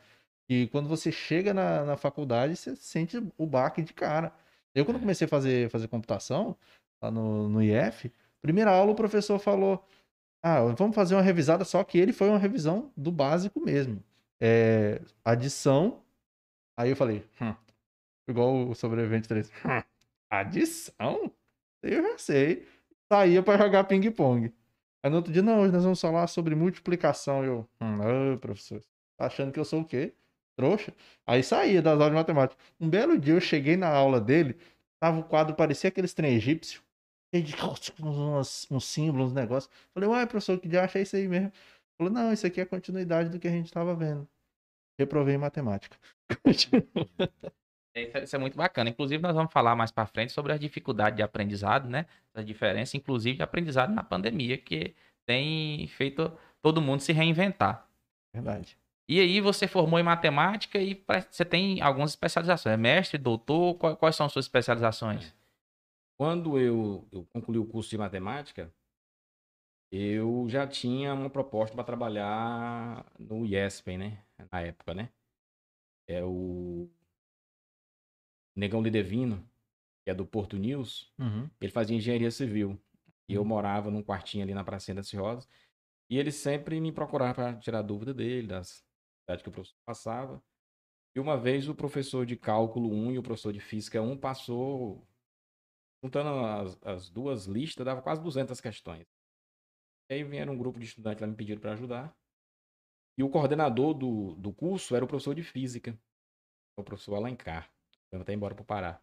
E 0.48 0.66
quando 0.68 0.88
você 0.88 1.10
chega 1.10 1.54
na, 1.54 1.84
na 1.84 1.96
faculdade, 1.96 2.56
você 2.56 2.76
sente 2.76 3.16
o 3.38 3.46
baque 3.46 3.82
de 3.82 3.92
cara. 3.94 4.32
Eu, 4.74 4.84
quando 4.84 5.00
comecei 5.00 5.24
a 5.26 5.28
fazer, 5.28 5.70
fazer 5.70 5.88
computação, 5.88 6.56
lá 7.02 7.10
no, 7.10 7.48
no 7.48 7.62
IF, 7.62 8.12
primeira 8.42 8.70
aula 8.70 8.92
o 8.92 8.94
professor 8.94 9.38
falou: 9.38 9.84
Ah, 10.42 10.60
vamos 10.74 10.94
fazer 10.94 11.14
uma 11.14 11.22
revisada, 11.22 11.64
só 11.64 11.82
que 11.84 11.98
ele 11.98 12.12
foi 12.12 12.28
uma 12.28 12.38
revisão 12.38 12.92
do 12.96 13.10
básico 13.12 13.60
mesmo. 13.60 14.02
É, 14.40 15.00
adição. 15.24 16.02
Aí 16.76 16.90
eu 16.90 16.96
falei, 16.96 17.24
hum, 17.40 17.54
igual 18.28 18.68
o 18.68 18.74
sobrevivente 18.74 19.28
3. 19.28 19.48
Hum, 19.64 19.82
adição? 20.28 21.32
Eu 21.82 22.02
já 22.02 22.18
sei. 22.18 22.66
Saía 23.10 23.42
pra 23.42 23.56
jogar 23.56 23.84
ping-pong. 23.84 24.52
Aí 25.04 25.10
no 25.10 25.16
outro 25.16 25.30
dia, 25.30 25.42
não, 25.42 25.60
hoje 25.60 25.72
nós 25.72 25.84
vamos 25.84 26.00
falar 26.00 26.26
sobre 26.28 26.54
multiplicação. 26.54 27.44
Eu, 27.44 27.68
hum, 27.78 27.98
ah, 28.34 28.38
professor, 28.38 28.82
tá 29.18 29.26
achando 29.26 29.52
que 29.52 29.60
eu 29.60 29.64
sou 29.64 29.82
o 29.82 29.84
quê? 29.84 30.14
Trouxa? 30.56 30.94
Aí 31.26 31.42
saía 31.42 31.82
das 31.82 31.92
aulas 31.92 32.08
de 32.08 32.14
matemática. 32.14 32.62
Um 32.80 32.88
belo 32.88 33.18
dia 33.18 33.34
eu 33.34 33.40
cheguei 33.40 33.76
na 33.76 33.88
aula 33.88 34.18
dele, 34.18 34.56
tava 34.98 35.20
o 35.20 35.24
quadro, 35.24 35.54
parecia 35.54 35.88
aqueles 35.88 36.14
trem 36.14 36.34
egípcio. 36.36 36.82
cheio 37.34 37.44
de 37.44 37.54
uns, 38.02 38.66
uns 38.70 38.84
símbolos, 38.86 39.28
uns 39.28 39.34
negócios. 39.34 39.70
Falei, 39.92 40.08
uai, 40.08 40.26
professor, 40.26 40.58
que 40.58 40.68
dia 40.68 40.82
acha 40.84 40.98
isso 41.00 41.16
aí 41.16 41.28
mesmo? 41.28 41.52
Falou, 41.98 42.12
não, 42.12 42.32
isso 42.32 42.46
aqui 42.46 42.60
é 42.60 42.62
a 42.64 42.66
continuidade 42.66 43.28
do 43.28 43.38
que 43.38 43.48
a 43.48 43.50
gente 43.50 43.70
tava 43.72 43.94
vendo. 43.94 44.26
Reprovei 44.98 45.34
em 45.34 45.38
matemática. 45.38 45.96
Isso 47.94 48.16
é, 48.16 48.24
isso 48.24 48.36
é 48.36 48.38
muito 48.38 48.56
bacana. 48.56 48.90
Inclusive, 48.90 49.22
nós 49.22 49.34
vamos 49.34 49.52
falar 49.52 49.76
mais 49.76 49.90
para 49.90 50.06
frente 50.06 50.32
sobre 50.32 50.52
as 50.52 50.58
dificuldades 50.58 51.16
de 51.16 51.22
aprendizado, 51.22 51.88
né? 51.88 52.06
A 52.34 52.42
diferença, 52.42 52.96
inclusive, 52.96 53.36
de 53.36 53.42
aprendizado 53.42 53.92
na 53.92 54.02
pandemia, 54.02 54.58
que 54.58 54.94
tem 55.24 55.86
feito 55.86 56.32
todo 56.60 56.82
mundo 56.82 57.00
se 57.00 57.12
reinventar. 57.12 57.88
Verdade. 58.32 58.76
E 59.08 59.20
aí, 59.20 59.40
você 59.40 59.68
formou 59.68 60.00
em 60.00 60.02
matemática 60.02 60.78
e 60.78 61.04
você 61.30 61.44
tem 61.44 61.80
algumas 61.80 62.10
especializações. 62.10 62.72
É 62.72 62.76
mestre, 62.76 63.18
doutor? 63.18 63.74
Quais 63.74 64.16
são 64.16 64.26
as 64.26 64.32
suas 64.32 64.46
especializações? 64.46 65.32
Quando 66.18 66.58
eu, 66.58 67.06
eu 67.12 67.26
concluí 67.32 67.58
o 67.58 67.66
curso 67.66 67.90
de 67.90 67.98
matemática, 67.98 68.72
eu 69.92 70.46
já 70.48 70.66
tinha 70.66 71.14
uma 71.14 71.30
proposta 71.30 71.74
para 71.74 71.84
trabalhar 71.84 73.04
no 73.18 73.44
IESP, 73.44 73.96
né? 73.96 74.18
Na 74.50 74.60
época, 74.60 74.94
né? 74.94 75.10
É 76.08 76.24
o 76.24 76.88
Negão 78.56 78.82
Lidevino, 78.82 79.48
que 80.04 80.10
é 80.10 80.14
do 80.14 80.26
Porto 80.26 80.56
News, 80.56 81.12
Uhum. 81.18 81.48
ele 81.60 81.72
fazia 81.72 81.96
engenharia 81.96 82.30
civil. 82.30 82.80
E 83.28 83.34
eu 83.34 83.44
morava 83.44 83.90
num 83.90 84.02
quartinho 84.02 84.44
ali 84.44 84.52
na 84.54 84.62
Pracinha 84.64 84.94
das 84.94 85.10
Rosas. 85.12 85.48
E 86.10 86.18
ele 86.18 86.30
sempre 86.30 86.78
me 86.80 86.92
procurava 86.92 87.34
para 87.34 87.56
tirar 87.58 87.82
dúvida 87.82 88.12
dele, 88.12 88.46
das 88.48 88.84
atividades 89.26 89.42
que 89.42 89.48
o 89.48 89.52
professor 89.52 89.76
passava. 89.84 90.42
E 91.16 91.20
uma 91.20 91.36
vez 91.38 91.68
o 91.68 91.74
professor 91.74 92.26
de 92.26 92.36
cálculo 92.36 92.90
1 92.92 93.12
e 93.12 93.18
o 93.18 93.22
professor 93.22 93.52
de 93.52 93.60
física 93.60 94.02
1 94.02 94.18
passou, 94.18 95.06
juntando 96.02 96.28
as, 96.44 96.78
as 96.82 97.08
duas 97.08 97.46
listas, 97.46 97.84
dava 97.86 98.02
quase 98.02 98.22
200 98.22 98.60
questões. 98.60 99.06
E 100.10 100.14
aí 100.14 100.24
vieram 100.24 100.52
um 100.52 100.58
grupo 100.58 100.78
de 100.78 100.84
estudantes 100.84 101.22
lá 101.22 101.26
me 101.26 101.34
pediram 101.34 101.60
para 101.60 101.72
ajudar. 101.72 102.14
E 103.16 103.22
o 103.22 103.30
coordenador 103.30 103.94
do, 103.94 104.34
do 104.34 104.52
curso 104.52 104.94
era 104.94 105.04
o 105.04 105.08
professor 105.08 105.34
de 105.34 105.42
física, 105.42 105.98
o 106.76 106.84
professor 106.84 107.14
Alencar. 107.14 107.72
Eu 108.14 108.22
até 108.22 108.32
embora 108.32 108.54
para 108.54 108.62
o 108.62 108.66
Pará. 108.66 109.02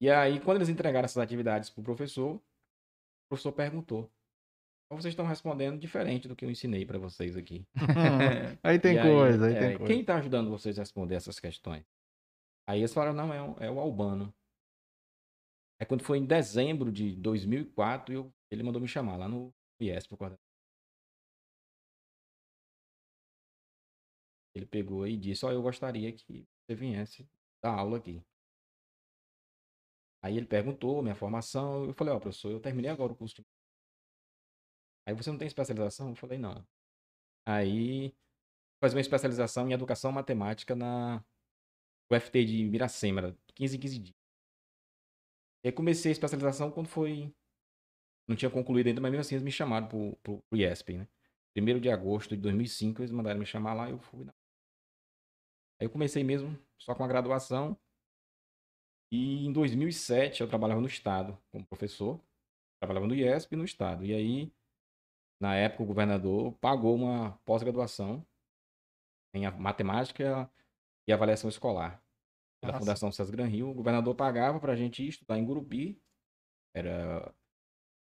E 0.00 0.08
aí, 0.10 0.40
quando 0.40 0.58
eles 0.58 0.68
entregaram 0.68 1.04
essas 1.04 1.22
atividades 1.22 1.68
para 1.70 1.80
o 1.80 1.84
professor, 1.84 2.36
o 2.36 2.42
professor 3.28 3.52
perguntou: 3.52 4.10
"Mas 4.90 5.02
vocês 5.02 5.12
estão 5.12 5.26
respondendo 5.26 5.78
diferente 5.78 6.26
do 6.28 6.34
que 6.36 6.44
eu 6.44 6.50
ensinei 6.50 6.86
para 6.86 6.98
vocês 6.98 7.36
aqui. 7.36 7.66
Aí 8.62 8.78
tem 8.78 8.96
E 8.96 9.02
coisa, 9.02 9.46
aí 9.46 9.54
é, 9.54 9.58
tem 9.60 9.76
coisa. 9.78 9.92
Quem 9.92 10.00
está 10.00 10.16
ajudando 10.16 10.50
vocês 10.50 10.78
a 10.78 10.82
responder 10.82 11.16
essas 11.16 11.38
questões? 11.38 11.84
Aí 12.68 12.80
eles 12.80 12.94
falaram: 12.94 13.14
não, 13.14 13.32
é, 13.34 13.42
o- 13.42 13.56
é 13.58 13.70
o 13.70 13.78
Albano. 13.80 14.32
Aí 15.80 15.86
quando 15.86 16.02
foi 16.02 16.18
em 16.18 16.26
dezembro 16.26 16.90
de 16.90 17.14
2004, 17.16 18.12
eu, 18.14 18.32
ele 18.50 18.62
mandou 18.62 18.80
me 18.80 18.88
chamar 18.88 19.16
lá 19.16 19.28
no 19.28 19.52
IES 19.80 20.06
pro 20.06 20.16
coordenador. 20.16 20.42
Ele 24.54 24.66
pegou 24.66 25.06
e 25.06 25.16
disse: 25.16 25.44
Ó, 25.44 25.52
eu 25.52 25.62
gostaria 25.62 26.12
que 26.12 26.46
você 26.66 26.74
viesse 26.74 27.28
dar 27.62 27.74
aula 27.78 27.98
aqui. 27.98 28.22
Aí 30.22 30.36
ele 30.36 30.46
perguntou 30.46 31.02
minha 31.02 31.14
formação. 31.14 31.84
Eu 31.86 31.94
falei: 31.94 32.12
Ó, 32.14 32.20
professor, 32.20 32.50
eu 32.50 32.60
terminei 32.60 32.90
agora 32.90 33.12
o 33.12 33.16
curso 33.16 33.36
de. 33.36 33.46
Aí 35.06 35.14
você 35.14 35.30
não 35.30 35.38
tem 35.38 35.46
especialização? 35.48 36.10
Eu 36.10 36.16
falei: 36.16 36.38
não. 36.38 36.66
Aí 37.46 38.14
fazer 38.80 38.96
uma 38.96 39.00
especialização 39.00 39.68
em 39.68 39.72
educação 39.72 40.12
matemática 40.12 40.74
na 40.74 41.24
UFT 42.10 42.44
de 42.44 42.64
Miracema, 42.64 43.20
era 43.20 43.38
15 43.54 43.76
em 43.76 43.80
15 43.80 43.98
dias. 43.98 44.16
E 45.64 45.68
aí 45.68 45.72
comecei 45.72 46.10
a 46.10 46.12
especialização 46.12 46.70
quando 46.70 46.88
foi. 46.88 47.32
Não 48.28 48.36
tinha 48.36 48.50
concluído 48.50 48.88
ainda, 48.88 49.00
mas 49.00 49.10
mesmo 49.10 49.22
assim 49.22 49.34
eles 49.36 49.44
me 49.44 49.50
chamaram 49.50 49.88
pro, 49.88 50.16
pro, 50.22 50.42
pro 50.42 50.58
IESP, 50.58 50.98
né? 50.98 51.08
Primeiro 51.54 51.80
de 51.80 51.90
agosto 51.90 52.36
de 52.36 52.42
2005, 52.42 53.02
eles 53.02 53.10
mandaram 53.10 53.40
me 53.40 53.46
chamar 53.46 53.74
lá 53.74 53.88
e 53.88 53.92
eu 53.92 53.98
fui. 53.98 54.26
Aí 55.80 55.86
eu 55.86 55.90
comecei 55.90 56.24
mesmo 56.24 56.58
só 56.78 56.94
com 56.94 57.04
a 57.04 57.08
graduação. 57.08 57.78
E 59.10 59.46
em 59.46 59.52
2007 59.52 60.40
eu 60.40 60.48
trabalhava 60.48 60.80
no 60.80 60.86
Estado 60.86 61.38
como 61.50 61.66
professor. 61.66 62.20
Trabalhava 62.80 63.06
no 63.06 63.14
IESP 63.14 63.56
no 63.56 63.64
Estado. 63.64 64.04
E 64.04 64.12
aí, 64.12 64.52
na 65.40 65.54
época, 65.54 65.82
o 65.82 65.86
governador 65.86 66.52
pagou 66.60 66.94
uma 66.94 67.32
pós-graduação 67.44 68.24
em 69.34 69.48
matemática 69.52 70.50
e 71.08 71.12
avaliação 71.12 71.48
escolar. 71.48 72.02
Pela 72.60 72.72
Nossa. 72.72 72.84
Fundação 72.84 73.12
César 73.12 73.32
Gran 73.32 73.46
Rio. 73.46 73.70
O 73.70 73.74
governador 73.74 74.14
pagava 74.14 74.58
para 74.58 74.72
a 74.72 74.76
gente 74.76 75.06
estudar 75.06 75.38
em 75.38 75.44
Gurupi. 75.44 76.00
Era 76.74 77.32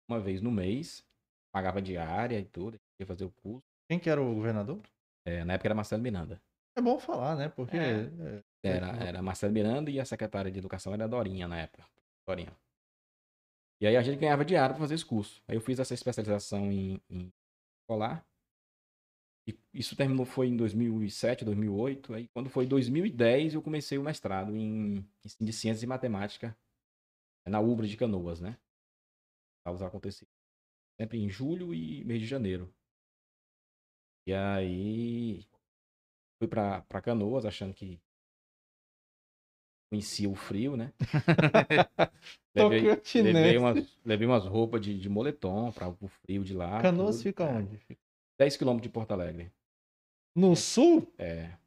uma 0.09 0.18
vez 0.18 0.40
no 0.40 0.51
mês. 0.51 1.07
Pagava 1.53 1.83
diária 1.83 2.38
e 2.38 2.44
tudo. 2.44 2.75
A 2.75 2.79
gente 2.79 3.01
ia 3.01 3.07
fazer 3.07 3.25
o 3.25 3.31
curso. 3.31 3.66
Quem 3.88 3.99
que 3.99 4.09
era 4.09 4.20
o 4.20 4.35
governador? 4.35 4.81
É, 5.27 5.44
na 5.44 5.55
época 5.55 5.68
era 5.68 5.75
Marcelo 5.75 6.03
Miranda. 6.03 6.40
É 6.76 6.80
bom 6.80 6.98
falar, 6.98 7.37
né? 7.37 7.48
Porque 7.48 7.76
É. 7.76 8.42
é, 8.62 8.76
Era, 8.76 8.88
era 9.04 9.22
Marcelo 9.22 9.52
Miranda 9.52 9.90
e 9.90 9.98
a 9.98 10.04
secretária 10.04 10.50
de 10.50 10.59
educação 10.59 10.92
era 10.94 11.04
a 11.04 11.09
Dorinha 11.09 11.48
na 11.48 11.59
época. 11.59 11.85
Dorinha. 12.26 12.54
E 13.80 13.87
aí 13.87 13.96
a 13.96 14.02
gente 14.02 14.18
ganhava 14.18 14.44
diário 14.44 14.74
para 14.74 14.83
fazer 14.83 14.94
esse 14.94 15.04
curso. 15.04 15.42
Aí 15.48 15.56
eu 15.56 15.61
fiz 15.61 15.78
essa 15.78 15.94
especialização 15.94 16.70
em, 16.70 17.00
em 17.09 17.33
escolar. 17.83 18.24
E 19.48 19.59
isso 19.72 19.96
terminou 19.96 20.26
foi 20.26 20.48
em 20.48 20.56
2007, 20.56 21.44
2008. 21.44 22.14
Aí 22.14 22.28
quando 22.28 22.50
foi 22.50 22.66
2010 22.66 23.54
eu 23.54 23.62
comecei 23.62 23.96
o 23.98 24.02
mestrado 24.02 24.54
em 24.54 25.04
de 25.40 25.52
ciências 25.52 25.83
e 25.83 25.87
matemática 25.87 26.56
na 27.46 27.59
UBRA 27.59 27.87
de 27.87 27.96
Canoas, 27.96 28.40
né? 28.40 28.59
Aulas 29.64 29.83
aconteciam 29.83 30.28
sempre 31.00 31.18
em 31.18 31.28
julho 31.28 31.74
e 31.74 32.04
mês 32.04 32.20
de 32.20 32.26
janeiro. 32.26 32.72
E 34.26 34.33
aí 34.35 35.44
fui 36.40 36.48
pra, 36.48 36.81
pra 36.83 37.03
Canoas 37.03 37.44
achando 37.44 37.74
que 37.74 38.00
conhecia 39.92 40.29
o 40.31 40.35
frio, 40.35 40.74
né? 40.76 40.92
levei, 42.55 42.83
levei, 43.22 43.59
umas, 43.59 43.98
levei 44.05 44.26
umas 44.26 44.46
roupas 44.46 44.81
de, 44.81 44.98
de 44.98 45.09
moletom 45.09 45.70
para 45.70 45.88
o 45.88 46.09
frio 46.09 46.42
de 46.42 46.55
lá. 46.55 46.81
Canoas 46.81 47.16
tudo. 47.16 47.24
fica 47.24 47.44
É, 47.44 47.53
onde? 47.53 47.76
Fica 47.76 48.00
10 48.38 48.57
quilômetros 48.57 48.88
de 48.88 48.92
Porto 48.92 49.12
Alegre. 49.12 49.53
No 50.35 50.57
sul? 50.57 51.12
É. 51.18 51.60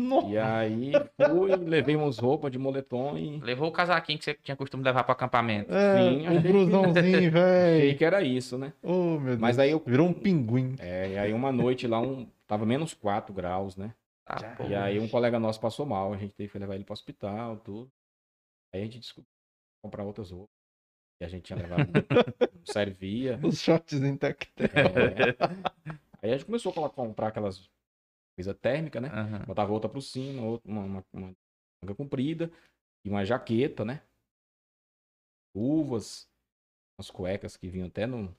Nossa. 0.00 0.28
E 0.28 0.38
aí 0.38 0.92
fui, 1.28 1.56
levei 1.56 1.96
umas 1.96 2.18
roupas 2.18 2.52
de 2.52 2.58
moletom 2.58 3.18
e 3.18 3.38
Levou 3.40 3.68
o 3.68 3.72
casaquinho 3.72 4.18
que 4.18 4.24
você 4.24 4.34
tinha 4.34 4.56
costume 4.56 4.84
levar 4.84 5.02
pro 5.02 5.12
acampamento. 5.12 5.72
É, 5.74 5.98
Sim, 5.98 6.22
o 6.22 6.28
achei 6.28 6.42
que- 6.42 6.48
blusãozinho, 6.48 6.94
achei 7.02 7.30
velho. 7.30 7.98
que 7.98 8.04
era 8.04 8.22
isso, 8.22 8.56
né? 8.56 8.72
Oh, 8.82 9.18
meu 9.18 9.30
Deus. 9.30 9.38
Mas 9.40 9.58
aí 9.58 9.70
eu. 9.72 9.82
Virou 9.84 10.06
um 10.06 10.12
pinguim. 10.12 10.76
É, 10.78 11.10
e 11.10 11.18
aí 11.18 11.32
uma 11.32 11.50
noite 11.50 11.86
lá, 11.88 12.00
um, 12.00 12.26
tava 12.46 12.64
menos 12.64 12.94
4 12.94 13.34
graus, 13.34 13.76
né? 13.76 13.92
Pô. 14.56 14.64
E 14.64 14.74
aí 14.74 15.00
um 15.00 15.08
colega 15.08 15.38
nosso 15.40 15.58
passou 15.60 15.84
mal, 15.86 16.12
a 16.12 16.16
gente 16.16 16.34
teve 16.34 16.52
que 16.52 16.58
levar 16.58 16.74
ele 16.74 16.84
pro 16.84 16.92
hospital, 16.92 17.56
tudo. 17.56 17.90
Aí 18.72 18.80
a 18.80 18.84
gente 18.84 19.00
descobriu 19.00 19.26
comprar 19.82 20.04
outras 20.04 20.30
roupas. 20.30 20.50
E 21.20 21.24
a 21.24 21.28
gente 21.28 21.42
tinha 21.42 21.58
levado 21.58 21.88
não 21.90 22.60
servia. 22.64 23.40
Os 23.42 23.60
shorts 23.60 24.00
em 24.00 24.16
tactel. 24.16 24.66
É. 24.66 25.34
Aí 26.22 26.30
a 26.30 26.36
gente 26.36 26.44
começou 26.44 26.70
a 26.72 26.88
comprar 26.90 27.28
aquelas 27.28 27.68
coisas 28.44 28.56
térmicas, 28.60 29.02
né? 29.02 29.08
Aham. 29.08 29.44
Botava 29.46 29.72
outra 29.72 29.88
por 29.90 30.00
cima, 30.00 30.42
outra, 30.42 30.70
uma, 30.70 30.82
uma, 30.82 31.04
uma 31.12 31.32
manga 31.82 31.94
comprida 31.96 32.50
e 33.04 33.10
uma 33.10 33.24
jaqueta, 33.24 33.84
né? 33.84 34.02
Luvas, 35.56 36.28
umas 36.98 37.10
cuecas 37.10 37.56
que 37.56 37.68
vinham 37.68 37.88
até 37.88 38.06
no 38.06 38.34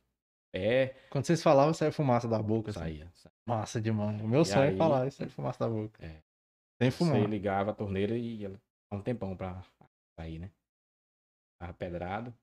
pé. 0.53 0.95
Quando 1.09 1.25
vocês 1.25 1.41
falavam, 1.43 1.73
saia 1.73 1.91
fumaça 1.91 2.27
da 2.27 2.41
boca. 2.41 2.69
assim. 2.71 2.79
Saía. 2.79 3.11
saía. 3.13 3.33
Massa 3.47 3.81
demais. 3.81 4.21
O 4.21 4.27
meu 4.27 4.41
E 4.41 4.45
sonho 4.45 4.63
é 4.63 4.69
aí- 4.69 4.77
falar 4.77 5.07
e 5.07 5.11
sair 5.11 5.29
fumaça 5.29 5.59
da 5.59 5.69
boca. 5.69 6.03
É. 6.05 6.21
Sem 6.81 6.91
Você 6.91 6.97
fumar. 6.97 7.29
ligava 7.29 7.71
a 7.71 7.75
torneira 7.75 8.17
e 8.17 8.45
ela 8.45 8.59
um 8.91 9.01
tempão 9.01 9.35
pra 9.35 9.61
sair, 10.19 10.39
né? 10.39 10.51
Tava 11.61 11.73
pedrado. 11.73 12.33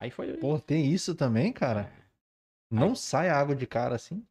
Aí 0.00 0.10
foi. 0.10 0.36
Pô, 0.38 0.58
tem 0.58 0.92
isso 0.92 1.14
também, 1.14 1.52
cara? 1.52 1.90
Não 2.70 2.94
sai 2.94 3.28
água 3.28 3.54
de 3.54 3.66
cara 3.66 3.94
assim? 3.94 4.26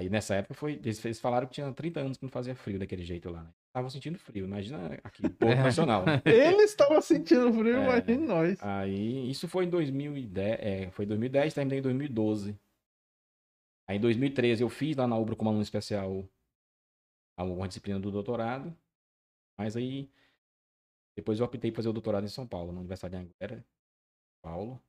Aí 0.00 0.08
nessa 0.08 0.34
época 0.34 0.54
foi. 0.54 0.72
Eles, 0.76 1.04
eles 1.04 1.20
falaram 1.20 1.46
que 1.46 1.52
tinha 1.52 1.70
30 1.70 2.00
anos 2.00 2.16
que 2.16 2.24
não 2.24 2.30
fazia 2.30 2.54
frio 2.54 2.78
daquele 2.78 3.04
jeito 3.04 3.28
lá, 3.28 3.42
né? 3.42 3.52
Estavam 3.66 3.90
sentindo 3.90 4.18
frio, 4.18 4.46
imagina 4.46 4.98
aqui, 5.04 5.20
povo 5.38 5.54
nacional. 5.54 6.06
né? 6.06 6.22
Ele 6.24 6.62
estava 6.62 7.02
sentindo 7.02 7.52
frio, 7.52 7.76
É. 7.76 7.84
imagine 7.84 8.26
nós. 8.26 8.58
Aí, 8.62 9.30
isso 9.30 9.46
foi 9.46 9.66
em 9.66 9.68
2010, 9.68 10.58
é, 10.58 10.90
foi 10.90 11.04
em 11.04 11.08
2010, 11.08 11.52
terminei 11.52 11.80
em 11.80 11.82
2012. 11.82 12.58
Aí 13.86 13.98
em 13.98 14.00
2013 14.00 14.62
eu 14.62 14.70
fiz 14.70 14.96
lá 14.96 15.06
na 15.06 15.18
Ubra 15.18 15.36
como 15.36 15.50
aluno 15.50 15.62
especial 15.62 16.26
alguma 17.36 17.68
disciplina 17.68 18.00
do 18.00 18.10
doutorado. 18.10 18.74
Mas 19.58 19.76
aí 19.76 20.10
depois 21.14 21.38
eu 21.40 21.44
optei 21.44 21.70
por 21.70 21.76
fazer 21.76 21.90
o 21.90 21.92
doutorado 21.92 22.24
em 22.24 22.28
São 22.28 22.46
Paulo, 22.48 22.72
na 22.72 22.80
Universidade 22.80 23.16
de 23.18 23.22
Anguera, 23.22 23.56
São 23.60 24.40
Paulo. 24.50 24.82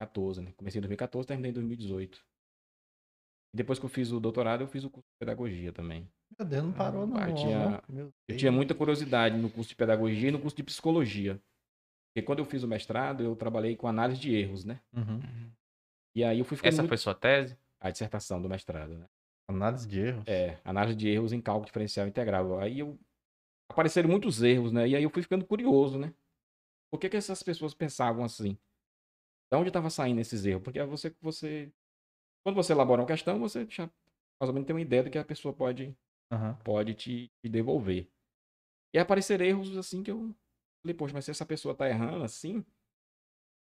14, 0.00 0.40
né? 0.42 0.52
Comecei 0.56 0.78
em 0.78 0.82
2014, 0.82 1.26
terminei 1.26 1.50
em 1.50 1.54
2018. 1.54 2.24
E 3.52 3.56
depois 3.56 3.78
que 3.78 3.84
eu 3.84 3.88
fiz 3.88 4.12
o 4.12 4.20
doutorado, 4.20 4.62
eu 4.62 4.68
fiz 4.68 4.84
o 4.84 4.90
curso 4.90 5.06
de 5.08 5.18
pedagogia 5.18 5.72
também. 5.72 6.08
Meu 6.38 6.46
Deus, 6.46 6.64
não 6.64 6.72
parou 6.72 7.06
não. 7.06 7.16
Ah, 7.16 7.32
tinha- 7.32 7.82
ó. 7.88 7.92
Meu 7.92 8.12
Eu 8.28 8.36
tinha 8.36 8.52
muita 8.52 8.74
curiosidade 8.74 9.36
no 9.38 9.48
curso 9.50 9.70
de 9.70 9.76
pedagogia 9.76 10.28
e 10.28 10.32
no 10.32 10.38
curso 10.40 10.56
de 10.56 10.62
psicologia. 10.62 11.40
Porque 12.12 12.26
quando 12.26 12.40
eu 12.40 12.44
fiz 12.44 12.62
o 12.62 12.68
mestrado, 12.68 13.22
eu 13.22 13.34
trabalhei 13.34 13.76
com 13.76 13.86
análise 13.88 14.20
de 14.20 14.34
erros, 14.34 14.64
né? 14.64 14.80
Uhum. 14.92 15.20
E 16.14 16.24
aí 16.24 16.38
eu 16.38 16.44
fui 16.44 16.56
ficando 16.56 16.72
Essa 16.72 16.82
muito... 16.82 16.88
foi 16.90 16.98
sua 16.98 17.14
tese? 17.14 17.56
a 17.80 17.90
dissertação 17.90 18.42
do 18.42 18.48
mestrado, 18.48 18.98
né? 18.98 19.06
Análise 19.48 19.86
de 19.88 20.00
erros. 20.00 20.24
É, 20.26 20.58
análise 20.64 20.96
de 20.96 21.08
erros 21.08 21.32
em 21.32 21.40
cálculo 21.40 21.64
diferencial 21.66 22.06
integral. 22.08 22.58
Aí 22.58 22.80
eu 22.80 22.98
apareceram 23.70 24.08
muitos 24.10 24.42
erros, 24.42 24.72
né? 24.72 24.88
E 24.88 24.96
aí 24.96 25.02
eu 25.02 25.10
fui 25.10 25.22
ficando 25.22 25.46
curioso, 25.46 25.98
né? 25.98 26.12
Por 26.90 26.98
que, 26.98 27.08
que 27.08 27.16
essas 27.16 27.42
pessoas 27.42 27.74
pensavam 27.74 28.24
assim? 28.24 28.58
De 29.50 29.56
onde 29.56 29.68
estava 29.68 29.88
saindo 29.90 30.20
esses 30.20 30.44
erros? 30.44 30.62
Porque 30.64 30.82
você, 30.84 31.14
você, 31.20 31.72
quando 32.48 32.56
você 32.56 32.72
elabora 32.72 33.02
uma 33.02 33.06
questão, 33.06 33.38
você 33.38 33.66
já 33.68 33.90
mais 34.40 34.48
ou 34.48 34.54
menos 34.54 34.66
tem 34.66 34.74
uma 34.74 34.80
ideia 34.80 35.02
do 35.02 35.10
que 35.10 35.18
a 35.18 35.24
pessoa 35.24 35.52
pode, 35.52 35.94
Aham. 36.32 36.54
pode 36.64 36.94
te, 36.94 37.30
te 37.42 37.48
devolver. 37.48 38.08
E 38.94 38.98
apareceram 38.98 39.44
erros 39.44 39.76
assim 39.76 40.02
que 40.02 40.10
eu 40.10 40.34
falei, 40.82 40.94
poxa, 40.96 41.12
mas 41.12 41.26
se 41.26 41.30
essa 41.30 41.44
pessoa 41.44 41.74
tá 41.74 41.86
errando 41.86 42.24
assim, 42.24 42.64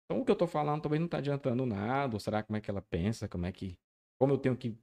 então 0.05 0.21
o 0.21 0.25
que 0.25 0.31
eu 0.31 0.37
tô 0.37 0.47
falando 0.47 0.83
talvez 0.83 1.01
não 1.01 1.09
tá 1.09 1.17
adiantando 1.17 1.65
nada. 1.65 2.15
Ou 2.15 2.21
será 2.21 2.43
como 2.43 2.59
é 2.59 2.61
que 2.61 2.71
ela 2.71 2.83
pensa? 2.83 3.27
Como 3.27 3.47
é 3.47 3.53
que. 3.53 3.79
Como 4.19 4.35
eu 4.35 4.39
tenho 4.39 4.55
que 4.55 4.77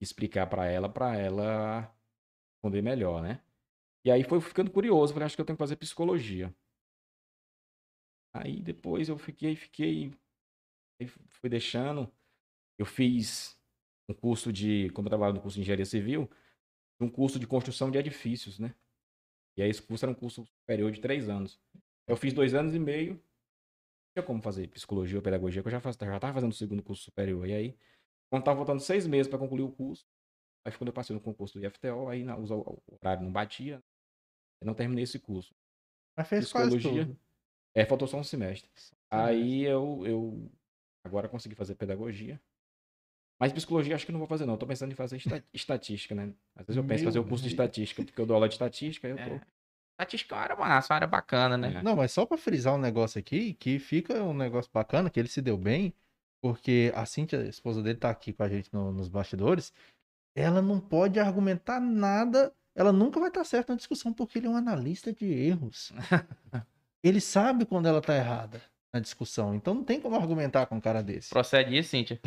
explicar 0.00 0.48
para 0.48 0.66
ela, 0.66 0.88
para 0.88 1.16
ela 1.16 1.94
responder 2.54 2.82
melhor, 2.82 3.22
né? 3.22 3.40
E 4.04 4.10
aí 4.10 4.24
foi 4.24 4.40
ficando 4.40 4.70
curioso, 4.72 5.12
falei, 5.12 5.26
acho 5.26 5.36
que 5.36 5.40
eu 5.40 5.46
tenho 5.46 5.56
que 5.56 5.62
fazer 5.62 5.76
psicologia. 5.76 6.52
Aí 8.32 8.60
depois 8.60 9.08
eu 9.08 9.16
fiquei, 9.16 9.54
fiquei, 9.54 10.12
fui 11.28 11.48
deixando. 11.48 12.12
Eu 12.78 12.86
fiz 12.86 13.58
um 14.08 14.14
curso 14.14 14.52
de, 14.52 14.88
como 14.90 15.06
eu 15.06 15.10
trabalho 15.10 15.34
no 15.34 15.40
curso 15.40 15.56
de 15.56 15.62
engenharia 15.62 15.84
civil, 15.84 16.30
um 17.00 17.08
curso 17.10 17.38
de 17.38 17.46
construção 17.46 17.90
de 17.90 17.98
edifícios, 17.98 18.58
né? 18.58 18.74
E 19.56 19.62
aí 19.62 19.68
esse 19.70 19.82
curso 19.82 20.04
era 20.04 20.12
um 20.12 20.14
curso 20.14 20.46
superior 20.60 20.90
de 20.92 21.00
três 21.00 21.28
anos. 21.28 21.60
Eu 22.06 22.16
fiz 22.16 22.32
dois 22.32 22.54
anos 22.54 22.74
e 22.74 22.78
meio. 22.78 23.14
Não 23.14 23.20
tinha 24.14 24.22
como 24.22 24.40
fazer 24.40 24.68
psicologia 24.68 25.18
ou 25.18 25.22
pedagogia, 25.22 25.60
que 25.62 25.68
eu 25.68 25.72
já 25.72 25.78
estava 25.78 26.32
fazendo 26.32 26.52
o 26.52 26.54
segundo 26.54 26.82
curso 26.82 27.02
superior. 27.02 27.46
E 27.46 27.52
aí, 27.52 27.76
quando 28.30 28.44
tava 28.44 28.56
faltando 28.58 28.80
seis 28.80 29.06
meses 29.06 29.28
para 29.28 29.38
concluir 29.38 29.62
o 29.62 29.72
curso, 29.72 30.06
aí 30.64 30.72
quando 30.76 30.88
eu 30.88 30.94
passei 30.94 31.14
no 31.14 31.20
concurso 31.20 31.58
do 31.58 31.64
IFTO, 31.66 32.08
aí 32.08 32.24
na- 32.24 32.36
o 32.36 32.82
horário 33.00 33.22
não 33.24 33.32
batia, 33.32 33.82
eu 34.60 34.66
não 34.66 34.74
terminei 34.74 35.04
esse 35.04 35.18
curso. 35.18 35.54
Mas 36.16 36.28
fez 36.28 36.50
quase 36.52 36.76
Psicologia. 36.76 37.06
tudo. 37.06 37.18
É, 37.74 37.84
faltou 37.84 38.08
só 38.08 38.16
um 38.18 38.24
semestre. 38.24 38.70
Aí 39.10 39.62
eu, 39.62 40.02
eu 40.06 40.50
agora 41.04 41.28
consegui 41.28 41.54
fazer 41.54 41.74
pedagogia. 41.74 42.40
Mas 43.40 43.52
psicologia 43.52 43.94
acho 43.94 44.04
que 44.04 44.10
não 44.12 44.18
vou 44.18 44.26
fazer, 44.26 44.46
não. 44.46 44.54
Eu 44.54 44.58
tô 44.58 44.66
pensando 44.66 44.90
em 44.90 44.94
fazer 44.96 45.16
esta- 45.16 45.44
estatística, 45.54 46.14
né? 46.14 46.32
Às 46.56 46.66
vezes 46.66 46.76
eu 46.76 46.84
penso 46.84 47.02
em 47.02 47.04
fazer 47.06 47.18
o 47.20 47.24
curso 47.24 47.44
de 47.44 47.50
estatística, 47.50 48.02
porque 48.04 48.20
eu 48.20 48.26
dou 48.26 48.34
aula 48.34 48.48
de 48.48 48.54
estatística, 48.54 49.06
aí 49.06 49.12
eu 49.12 49.16
tô. 49.16 49.22
É. 49.34 49.40
Estatística 50.00 50.34
é 50.34 50.38
uma 50.38 50.42
área 50.44 50.56
massa, 50.56 50.92
uma 50.92 50.96
área 50.96 51.06
bacana, 51.06 51.56
né? 51.56 51.74
É. 51.76 51.82
Não, 51.82 51.96
mas 51.96 52.12
só 52.12 52.26
pra 52.26 52.36
frisar 52.36 52.74
um 52.74 52.78
negócio 52.78 53.18
aqui, 53.18 53.54
que 53.54 53.78
fica 53.78 54.22
um 54.22 54.34
negócio 54.34 54.70
bacana, 54.72 55.08
que 55.10 55.18
ele 55.20 55.28
se 55.28 55.40
deu 55.42 55.56
bem, 55.56 55.92
porque 56.42 56.92
a 56.94 57.04
Cintia, 57.06 57.40
a 57.40 57.46
esposa 57.46 57.82
dele, 57.82 57.98
tá 57.98 58.10
aqui 58.10 58.32
com 58.32 58.42
a 58.42 58.48
gente 58.48 58.72
no- 58.72 58.92
nos 58.92 59.08
bastidores. 59.08 59.72
Ela 60.36 60.62
não 60.62 60.78
pode 60.80 61.18
argumentar 61.18 61.80
nada, 61.80 62.52
ela 62.76 62.92
nunca 62.92 63.18
vai 63.18 63.28
estar 63.28 63.42
certa 63.44 63.72
na 63.72 63.76
discussão, 63.76 64.12
porque 64.12 64.38
ele 64.38 64.46
é 64.46 64.50
um 64.50 64.56
analista 64.56 65.12
de 65.12 65.26
erros. 65.26 65.92
ele 67.02 67.20
sabe 67.20 67.64
quando 67.66 67.86
ela 67.86 68.00
tá 68.00 68.14
errada 68.16 68.60
na 68.92 69.00
discussão, 69.00 69.54
então 69.54 69.74
não 69.74 69.84
tem 69.84 70.00
como 70.00 70.14
argumentar 70.16 70.66
com 70.66 70.76
um 70.76 70.80
cara 70.80 71.02
desse. 71.02 71.30
Procede 71.30 71.76
isso, 71.76 71.90
Cíntia. 71.90 72.20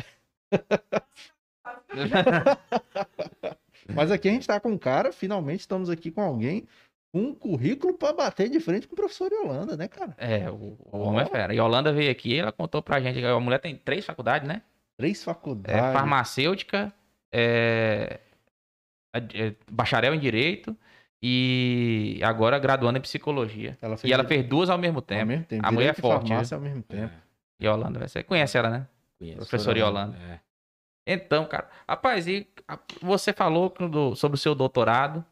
Mas 3.94 4.10
aqui 4.10 4.28
a 4.28 4.32
gente 4.32 4.46
tá 4.46 4.58
com 4.60 4.70
um 4.70 4.78
cara, 4.78 5.12
finalmente 5.12 5.60
estamos 5.60 5.90
aqui 5.90 6.10
com 6.10 6.22
alguém 6.22 6.66
com 7.12 7.20
um 7.20 7.34
currículo 7.34 7.94
pra 7.94 8.12
bater 8.12 8.48
de 8.48 8.58
frente 8.58 8.88
com 8.88 8.94
o 8.94 8.96
professor 8.96 9.30
Yolanda, 9.30 9.76
né, 9.76 9.86
cara? 9.86 10.14
É, 10.16 10.48
o, 10.50 10.76
o 10.90 10.98
homem 11.00 11.20
é 11.20 11.26
fera. 11.26 11.54
E 11.54 11.58
a 11.58 11.64
Holanda 11.64 11.92
veio 11.92 12.10
aqui, 12.10 12.38
ela 12.38 12.50
contou 12.52 12.82
pra 12.82 13.00
gente 13.00 13.18
que 13.20 13.26
a 13.26 13.38
mulher 13.38 13.58
tem 13.58 13.76
três 13.76 14.04
faculdades, 14.04 14.48
né? 14.48 14.62
Três 14.96 15.20
É 15.20 15.24
faculdades. 15.24 15.92
farmacêutica, 15.92 16.92
é, 17.30 18.18
é 19.14 19.54
bacharel 19.70 20.14
em 20.14 20.18
direito 20.18 20.74
e 21.22 22.18
agora 22.24 22.58
graduando 22.58 22.98
em 22.98 23.02
psicologia. 23.02 23.76
Ela 23.82 23.96
E 24.02 24.12
ela 24.12 24.24
fez 24.24 24.42
duas 24.46 24.70
ao 24.70 24.78
mesmo 24.78 24.98
ao 24.98 25.02
tempo. 25.02 25.26
mesmo 25.26 25.44
tempo. 25.44 25.66
A 25.66 25.70
mulher 25.70 25.90
é 25.90 25.94
forte, 25.94 26.28
farmácia 26.28 26.54
ao 26.54 26.60
mesmo 26.62 26.82
tempo. 26.82 27.12
É, 27.12 27.18
E 27.60 27.66
a 27.66 27.74
Holanda, 27.74 28.08
você 28.08 28.22
conhece 28.22 28.56
ela, 28.56 28.70
né? 28.70 28.86
Conheço. 29.22 29.38
Professora 29.38 29.78
Yolanda. 29.78 30.16
É. 30.18 30.40
Então, 31.06 31.46
cara, 31.46 31.68
rapaz, 31.88 32.26
e 32.28 32.46
você 33.00 33.32
falou 33.32 33.68
do- 33.70 34.14
sobre 34.14 34.36
o 34.36 34.38
seu 34.38 34.54
doutorado. 34.54 35.24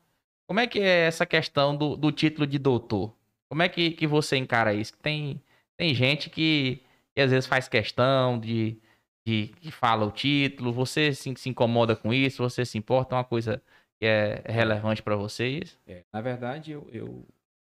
Como 0.49 0.59
é 0.59 0.67
que 0.67 0.81
é 0.81 1.07
essa 1.07 1.25
questão 1.25 1.77
do, 1.77 1.97
do 1.97 2.11
título 2.11 2.47
de 2.47 2.59
doutor? 2.59 3.15
Como 3.49 3.63
é 3.63 3.69
que, 3.69 3.93
que 3.93 4.07
você 4.07 4.37
encara 4.37 4.75
isso? 4.75 4.97
Tem, 4.99 5.41
tem 5.77 5.95
gente 5.95 6.29
que, 6.29 6.83
que 7.15 7.21
às 7.23 7.31
vezes 7.31 7.47
faz 7.47 7.69
questão 7.69 8.39
de, 8.39 8.77
de 9.25 9.49
que 9.61 9.71
fala 9.71 10.05
o 10.05 10.11
título. 10.11 10.73
Você 10.73 11.15
se, 11.15 11.33
se 11.37 11.49
incomoda 11.49 11.95
com 11.95 12.13
isso? 12.13 12.43
Você 12.43 12.65
se 12.65 12.77
importa? 12.77 13.15
É 13.15 13.19
uma 13.19 13.25
coisa 13.25 13.63
que 14.01 14.07
é 14.07 14.43
relevante 14.47 15.03
pra 15.05 15.15
vocês? 15.15 15.79
É, 15.87 16.03
Na 16.13 16.21
verdade, 16.21 16.73
eu, 16.73 16.89
eu- 16.93 17.25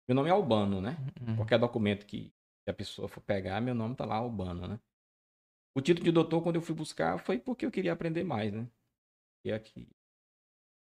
Meu 0.07 0.15
nome 0.15 0.29
é 0.29 0.31
Albano, 0.31 0.79
né? 0.79 0.95
Uhum. 1.27 1.35
Qualquer 1.35 1.59
documento 1.59 2.05
que 2.05 2.31
a 2.67 2.73
pessoa 2.73 3.09
for 3.09 3.19
pegar, 3.21 3.59
meu 3.59 3.75
nome 3.75 3.95
tá 3.95 4.05
lá, 4.05 4.15
Albano, 4.15 4.65
né? 4.65 4.79
O 5.75 5.81
título 5.81 6.05
de 6.05 6.11
doutor, 6.11 6.41
quando 6.43 6.55
eu 6.57 6.61
fui 6.61 6.75
buscar, 6.75 7.17
foi 7.19 7.39
porque 7.39 7.65
eu 7.65 7.71
queria 7.71 7.93
aprender 7.93 8.23
mais, 8.23 8.51
né? 8.53 8.67
E 9.45 9.51
aqui. 9.51 9.87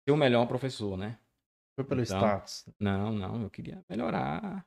Ser 0.06 0.12
o 0.12 0.16
melhor 0.16 0.46
professor, 0.46 0.96
né? 0.96 1.18
Foi 1.74 1.84
pelo 1.84 2.02
Então, 2.02 2.04
status, 2.04 2.66
Não, 2.78 3.12
não, 3.12 3.42
eu 3.42 3.50
queria 3.50 3.84
melhorar 3.88 4.66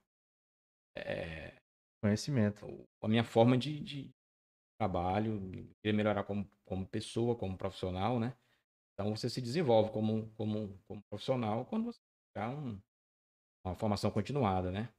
é, 0.98 1.54
conhecimento. 2.02 2.66
a 3.02 3.08
minha 3.08 3.24
forma 3.24 3.58
de, 3.58 3.80
de 3.80 4.12
trabalho, 4.80 5.40
queria 5.82 5.96
melhorar 5.96 6.24
como, 6.24 6.50
como 6.66 6.88
pessoa, 6.88 7.36
como 7.36 7.58
profissional, 7.58 8.20
né? 8.20 8.36
Então 8.94 9.16
você 9.16 9.30
se 9.30 9.42
desenvolve 9.42 9.92
como, 9.92 10.32
como, 10.36 10.80
como 10.88 11.04
profissional 11.10 11.66
quando 11.66 11.86
você 11.86 12.00
buscar 12.36 12.50
um, 12.56 12.80
uma 13.66 13.76
formação 13.76 14.12
continuada, 14.12 14.72
né? 14.72 14.90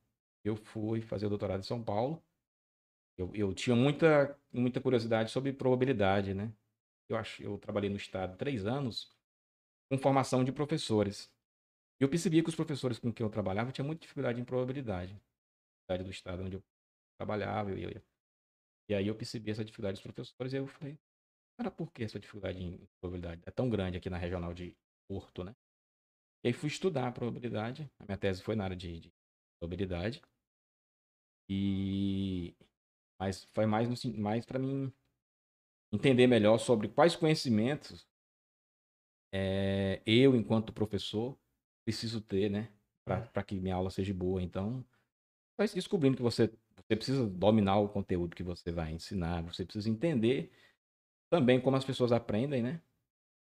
Eu 0.44 0.56
fui 0.56 1.00
fazer 1.02 1.26
o 1.26 1.30
doutorado 1.30 1.60
em 1.60 1.64
São 1.64 1.82
Paulo. 1.82 2.22
Eu, 3.18 3.34
eu 3.34 3.52
tinha 3.52 3.74
muita, 3.74 4.38
muita 4.52 4.80
curiosidade 4.80 5.30
sobre 5.30 5.52
probabilidade, 5.52 6.32
né? 6.32 6.52
eu 7.08 7.16
acho, 7.16 7.42
eu 7.42 7.58
trabalhei 7.58 7.88
no 7.90 7.96
estado 7.96 8.36
três 8.36 8.66
anos 8.66 9.10
com 9.90 9.98
formação 9.98 10.44
de 10.44 10.52
professores. 10.52 11.32
E 12.00 12.04
eu 12.04 12.08
percebia 12.08 12.42
que 12.42 12.48
os 12.48 12.54
professores 12.54 12.98
com 12.98 13.12
quem 13.12 13.24
eu 13.24 13.30
trabalhava 13.30 13.72
tinham 13.72 13.86
muita 13.86 14.02
dificuldade 14.02 14.40
em 14.40 14.44
probabilidade. 14.44 15.14
Dificuldade 15.14 16.04
do 16.04 16.10
estado 16.10 16.42
onde 16.44 16.56
eu 16.56 16.62
trabalhava, 17.18 17.70
eu, 17.70 18.02
e 18.88 18.94
aí 18.94 19.06
eu 19.06 19.14
percebi 19.14 19.50
essa 19.50 19.64
dificuldade 19.64 19.94
dos 19.94 20.02
professores 20.02 20.52
e 20.52 20.56
eu 20.56 20.66
falei, 20.66 20.98
cara, 21.56 21.70
por 21.70 21.92
que 21.92 22.04
essa 22.04 22.20
dificuldade 22.20 22.62
em 22.62 22.78
probabilidade 23.00 23.42
é 23.46 23.50
tão 23.50 23.68
grande 23.68 23.96
aqui 23.98 24.08
na 24.08 24.18
regional 24.18 24.54
de 24.54 24.76
Porto, 25.08 25.42
né? 25.42 25.56
E 26.44 26.48
aí 26.48 26.52
fui 26.52 26.68
estudar 26.68 27.08
a 27.08 27.12
probabilidade. 27.12 27.90
A 27.98 28.04
minha 28.04 28.18
tese 28.18 28.42
foi 28.42 28.54
na 28.54 28.64
área 28.64 28.76
de, 28.76 29.00
de 29.00 29.12
probabilidade. 29.58 30.22
E 31.48 32.54
mas 33.18 33.44
foi 33.52 33.66
mais 33.66 33.88
no, 33.88 34.18
mais 34.18 34.44
para 34.46 34.58
mim 34.58 34.92
entender 35.92 36.26
melhor 36.26 36.58
sobre 36.58 36.88
quais 36.88 37.16
conhecimentos 37.16 38.06
é, 39.32 40.02
eu, 40.06 40.34
enquanto 40.34 40.72
professor, 40.72 41.38
preciso 41.84 42.20
ter, 42.20 42.50
né? 42.50 42.72
Para 43.04 43.42
que 43.42 43.58
minha 43.58 43.74
aula 43.74 43.90
seja 43.90 44.12
boa. 44.12 44.42
Então, 44.42 44.84
vai 45.56 45.66
descobrindo 45.68 46.16
que 46.16 46.22
você, 46.22 46.48
você 46.76 46.96
precisa 46.96 47.26
dominar 47.26 47.78
o 47.78 47.88
conteúdo 47.88 48.36
que 48.36 48.42
você 48.42 48.70
vai 48.70 48.92
ensinar, 48.92 49.42
você 49.42 49.64
precisa 49.64 49.88
entender 49.88 50.52
também 51.30 51.60
como 51.60 51.76
as 51.76 51.84
pessoas 51.84 52.12
aprendem, 52.12 52.62
né? 52.62 52.82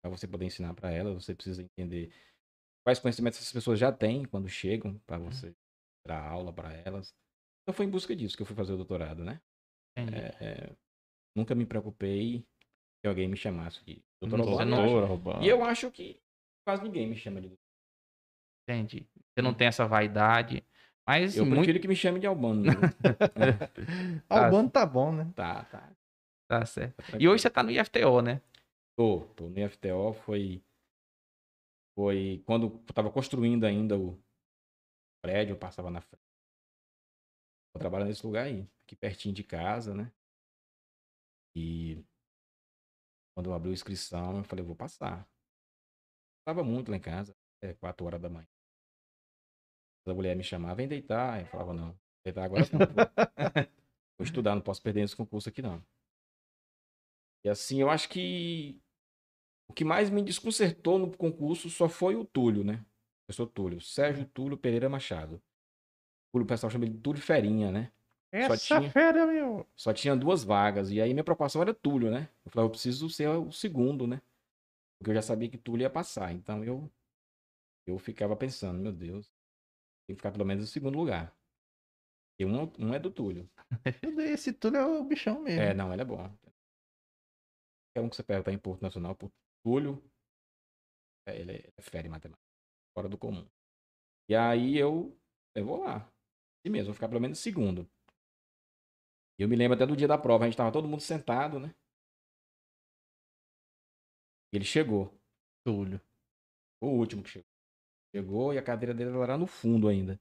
Para 0.03 0.11
você 0.11 0.27
poder 0.27 0.47
ensinar 0.47 0.75
para 0.75 0.91
elas, 0.91 1.25
você 1.25 1.35
precisa 1.35 1.63
entender 1.63 2.13
quais 2.85 2.99
conhecimentos 2.99 3.39
essas 3.39 3.53
pessoas 3.53 3.79
já 3.79 3.93
têm 3.93 4.25
quando 4.25 4.49
chegam 4.49 4.99
para 5.07 5.19
uhum. 5.19 5.31
você 5.31 5.55
dar 6.07 6.23
aula 6.23 6.53
para 6.53 6.73
elas. 6.73 7.15
Então 7.63 7.75
foi 7.75 7.87
em 7.87 7.91
busca 7.91 8.15
disso 8.17 8.37
que 8.37 8.43
eu 8.43 8.47
fui 8.47 8.57
fazer 8.57 8.73
o 8.73 8.77
doutorado, 8.77 9.25
né? 9.25 9.41
É, 9.99 10.45
é, 10.45 10.77
nunca 11.37 11.55
me 11.55 11.67
preocupei 11.67 12.47
que 13.03 13.09
alguém 13.09 13.29
me 13.29 13.37
chamasse 13.37 13.85
de 13.85 14.03
doutor 14.21 15.05
Roubado. 15.05 15.45
E 15.45 15.49
eu 15.49 15.65
acho 15.65 15.91
que 15.91 16.21
quase 16.67 16.83
ninguém 16.83 17.09
me 17.09 17.17
chama 17.17 17.41
de 17.41 17.49
doutor. 17.49 17.65
Entendi. 18.69 19.09
Você 19.15 19.43
não 19.43 19.51
hum. 19.51 19.55
tem 19.55 19.67
essa 19.67 19.87
vaidade. 19.87 20.65
Mas 21.07 21.37
eu 21.37 21.47
muito... 21.47 21.61
prefiro 21.61 21.81
que 21.81 21.89
me 21.89 21.97
chame 21.97 22.21
de 22.21 22.27
Albano. 22.27 22.65
Né? 22.65 22.73
Albano 24.29 24.69
tá 24.69 24.85
bom, 24.85 25.11
né? 25.11 25.33
Tá, 25.35 25.65
tá. 25.65 25.91
Tá 26.51 26.67
certo. 26.67 26.97
Tá 26.97 27.19
e 27.19 27.27
hoje 27.27 27.43
você 27.43 27.51
tá 27.51 27.63
no 27.63 27.71
IFTO, 27.71 28.21
né? 28.21 28.43
Tô, 28.97 29.21
tô 29.35 29.49
no 29.49 29.59
IFTO. 29.59 30.13
Foi. 30.25 30.63
Foi 31.97 32.43
quando 32.47 32.67
eu 32.67 32.95
tava 32.95 33.11
construindo 33.11 33.65
ainda 33.65 33.99
o 33.99 34.23
prédio, 35.23 35.55
eu 35.55 35.59
passava 35.59 35.91
na 35.91 36.01
frente. 36.01 36.23
Eu 37.75 37.81
trabalho 37.81 38.05
nesse 38.05 38.25
lugar 38.25 38.45
aí, 38.45 38.69
aqui 38.89 38.97
pertinho 38.97 39.35
de 39.35 39.45
casa, 39.45 39.95
né? 39.95 40.11
E 41.55 42.03
quando 43.35 43.51
eu 43.51 43.55
abri 43.55 43.69
a 43.69 43.75
inscrição, 43.75 44.39
eu 44.39 44.45
falei, 44.45 44.63
eu 44.63 44.67
vou 44.67 44.75
passar. 44.75 45.29
Tava 46.47 46.65
muito 46.65 46.91
lá 46.91 46.97
em 46.97 47.01
casa, 47.01 47.37
é 47.61 47.75
4 47.75 48.07
horas 48.07 48.21
da 48.21 48.31
manhã. 48.31 48.49
A 50.07 50.15
mulher 50.15 50.35
me 50.35 50.43
chamava, 50.43 50.77
vem 50.77 50.89
deitar. 50.89 51.41
Eu 51.41 51.47
falava, 51.49 51.75
não, 51.75 51.99
deitar 52.25 52.45
agora 52.45 52.65
não. 52.73 52.79
Vou 54.17 54.25
estudar, 54.25 54.55
não 54.55 54.63
posso 54.63 54.83
perder 54.83 55.03
esse 55.03 55.15
concurso 55.15 55.51
aqui 55.51 55.61
não. 55.61 55.85
E 57.45 57.49
assim, 57.51 57.81
eu 57.81 57.91
acho 57.91 58.09
que 58.09 58.81
o 59.69 59.75
que 59.75 59.85
mais 59.85 60.09
me 60.09 60.23
desconcertou 60.23 60.99
no 60.99 61.15
concurso 61.15 61.69
só 61.69 61.89
foi 61.89 62.17
o 62.17 62.25
Túlio, 62.25 62.65
né? 62.65 62.85
Eu 63.29 63.35
sou 63.35 63.47
Túlio, 63.47 63.81
Sérgio 63.83 64.27
Túlio 64.27 64.57
Pereira 64.57 64.89
Machado. 64.89 65.41
O 66.33 66.45
pessoal 66.45 66.71
chama 66.71 66.87
ele 66.87 66.95
de 66.95 67.01
Túlio 67.01 67.23
Ferinha, 67.23 67.71
né? 67.71 67.93
Essa 68.31 68.57
só 68.57 68.79
tinha, 68.79 68.91
fera, 68.91 69.27
meu. 69.27 69.67
Só 69.75 69.93
tinha 69.93 70.15
duas 70.15 70.45
vagas. 70.45 70.91
E 70.91 71.01
aí 71.01 71.13
minha 71.13 71.25
preocupação 71.25 71.63
era 71.63 71.73
Túlio, 71.73 72.11
né? 72.11 72.29
Eu 72.45 72.51
falei, 72.51 72.67
eu 72.67 72.71
preciso 72.71 73.09
ser 73.09 73.29
o 73.29 73.51
segundo, 73.51 74.07
né? 74.07 74.21
Porque 74.99 75.11
eu 75.11 75.15
já 75.15 75.23
sabia 75.23 75.49
que 75.49 75.57
Túlio 75.57 75.85
ia 75.85 75.91
passar. 75.91 76.33
Então 76.33 76.63
eu 76.65 76.91
eu 77.87 77.99
ficava 77.99 78.37
pensando, 78.37 78.81
meu 78.81 78.93
Deus, 78.93 79.33
tem 80.07 80.15
que 80.15 80.17
ficar 80.17 80.31
pelo 80.31 80.45
menos 80.45 80.65
no 80.65 80.69
segundo 80.69 80.99
lugar. 80.99 81.35
E 82.39 82.45
um, 82.45 82.71
um 82.79 82.95
é 82.95 82.99
do 82.99 83.11
Túlio. 83.11 83.49
Esse 84.31 84.53
Túlio 84.53 84.79
é 84.79 84.85
o 84.85 85.05
bichão 85.05 85.41
mesmo. 85.41 85.61
É, 85.61 85.73
não, 85.73 85.93
ele 85.93 86.03
é 86.03 86.05
bom. 86.05 86.17
Qualquer 86.19 88.07
um 88.07 88.09
que 88.11 88.17
você 88.17 88.23
perguntar 88.23 88.53
em 88.53 88.59
Porto 88.59 88.83
Nacional, 88.83 89.15
por 89.17 89.33
Túlio, 89.65 90.03
é, 91.27 91.41
ele 91.41 91.53
é 91.77 91.83
fere 91.83 92.09
matemática. 92.09 92.47
Fora 92.95 93.09
do 93.09 93.19
comum. 93.19 93.49
E 94.29 94.37
aí 94.37 94.77
eu, 94.77 95.19
eu 95.55 95.65
vou 95.65 95.81
lá. 95.81 96.13
E 96.65 96.71
mesmo, 96.71 96.87
vou 96.87 96.95
ficar 96.95 97.09
pelo 97.09 97.21
menos 97.21 97.39
segundo. 97.39 97.89
E 99.39 99.43
eu 99.43 99.49
me 99.49 99.57
lembro 99.57 99.77
até 99.77 99.87
do 99.87 99.97
dia 99.97 100.09
da 100.09 100.19
prova, 100.19 100.45
a 100.45 100.49
gente 100.49 100.57
tava 100.57 100.73
todo 100.73 100.89
mundo 100.89 101.01
sentado, 101.01 101.61
né? 101.61 101.73
E 104.53 104.57
ele 104.57 104.65
chegou. 104.65 105.15
Túlio. 105.65 106.01
O 106.81 106.89
último 106.89 107.23
que 107.23 107.31
chegou. 107.31 107.49
Chegou 108.15 108.55
e 108.55 108.59
a 108.59 108.63
cadeira 108.63 108.95
dele 108.95 109.17
era 109.19 109.37
no 109.37 109.47
fundo 109.47 109.87
ainda. 109.89 110.19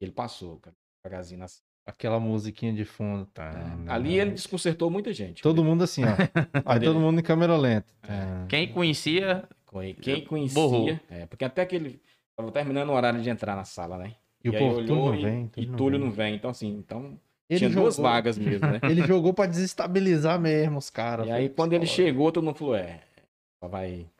Ele 0.00 0.10
passou, 0.10 0.60
devagarzinho 1.04 1.44
assim. 1.44 1.62
Aquela 1.84 2.20
musiquinha 2.20 2.72
de 2.72 2.84
fundo, 2.84 3.26
tá? 3.26 3.50
É. 3.86 3.90
Ali 3.90 4.18
ele 4.18 4.32
desconcertou 4.32 4.88
muita 4.90 5.12
gente. 5.12 5.42
Todo 5.42 5.64
mundo 5.64 5.82
assim, 5.82 6.02
ó. 6.04 6.06
Aí 6.64 6.80
todo 6.80 7.00
mundo 7.00 7.18
em 7.18 7.22
câmera 7.22 7.56
lenta. 7.56 7.92
É. 8.02 8.46
Quem 8.48 8.72
conhecia. 8.72 9.48
Quem 10.00 10.24
conhecia. 10.24 10.54
Borrou. 10.54 10.88
É, 11.08 11.26
porque 11.26 11.44
até 11.44 11.64
que 11.66 11.74
ele 11.74 12.00
tava 12.36 12.52
terminando 12.52 12.90
o 12.90 12.92
horário 12.92 13.20
de 13.20 13.30
entrar 13.30 13.56
na 13.56 13.64
sala, 13.64 13.98
né? 13.98 14.14
E, 14.44 14.48
e 14.48 14.50
o 14.50 14.58
povo 14.58 14.76
olhou 14.76 15.06
não 15.06 15.14
e, 15.14 15.22
vem, 15.22 15.50
e 15.56 15.66
Túlio 15.66 15.98
não 15.98 16.10
vem. 16.10 16.34
Então, 16.34 16.50
assim, 16.50 16.68
então. 16.68 17.18
Ele 17.52 17.58
tinha 17.58 17.70
jogou... 17.70 17.84
duas 17.84 17.96
vagas 17.98 18.38
mesmo, 18.38 18.66
né? 18.66 18.80
ele 18.90 19.06
jogou 19.06 19.34
pra 19.34 19.46
desestabilizar 19.46 20.40
mesmo 20.40 20.78
os 20.78 20.88
caras. 20.88 21.26
E 21.26 21.30
aí, 21.30 21.48
quando 21.50 21.74
ele 21.74 21.86
chegou, 21.86 22.32
todo 22.32 22.42
mundo 22.44 22.56
falou: 22.56 22.76
é, 22.76 23.04
só 23.62 23.68
vai. 23.68 24.10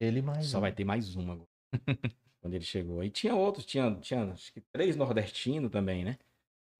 Ele 0.00 0.22
mais. 0.22 0.46
Só 0.46 0.58
um. 0.58 0.60
vai 0.60 0.72
ter 0.72 0.84
mais 0.84 1.14
uma 1.16 1.34
agora. 1.34 1.48
quando 2.40 2.54
ele 2.54 2.64
chegou. 2.64 3.02
E 3.02 3.10
tinha 3.10 3.34
outros, 3.34 3.66
tinha, 3.66 3.94
tinha 3.96 4.32
acho 4.32 4.52
que 4.52 4.60
três 4.60 4.94
nordestinos 4.96 5.70
também, 5.70 6.04
né? 6.04 6.18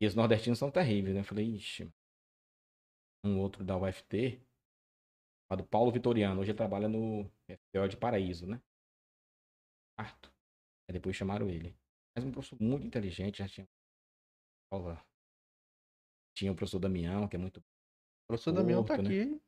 E 0.01 0.07
os 0.07 0.15
nordestinos 0.15 0.59
são 0.59 0.71
terríveis, 0.71 1.15
né? 1.15 1.21
Eu 1.21 1.25
falei, 1.25 1.47
ixi. 1.47 1.89
Um 3.25 3.39
outro 3.39 3.65
da 3.65 3.77
UFT, 3.77 4.41
chamado 5.49 5.65
Paulo 5.69 5.93
Vitoriano. 5.93 6.41
Hoje 6.41 6.51
ele 6.51 6.59
trabalha 6.59 6.89
no 6.89 7.31
FTO 7.49 7.89
de 7.89 7.97
Paraíso, 7.97 8.47
né? 8.47 8.61
Quarto. 9.97 10.33
Aí 10.89 10.93
depois 10.93 11.17
chamaram 11.17 11.49
ele. 11.49 11.75
Mas 12.17 12.25
um 12.25 12.31
professor 12.31 12.61
muito 12.61 12.87
inteligente, 12.87 13.39
já 13.39 13.49
tinha. 13.49 13.69
Tinha 16.35 16.53
o 16.53 16.55
professor 16.55 16.79
Damião, 16.79 17.29
que 17.29 17.37
é 17.37 17.39
muito. 17.39 17.59
O 17.59 17.63
professor 18.29 18.53
Damião 18.53 18.85
tá 18.85 18.97
né? 18.97 19.05
aqui. 19.05 19.41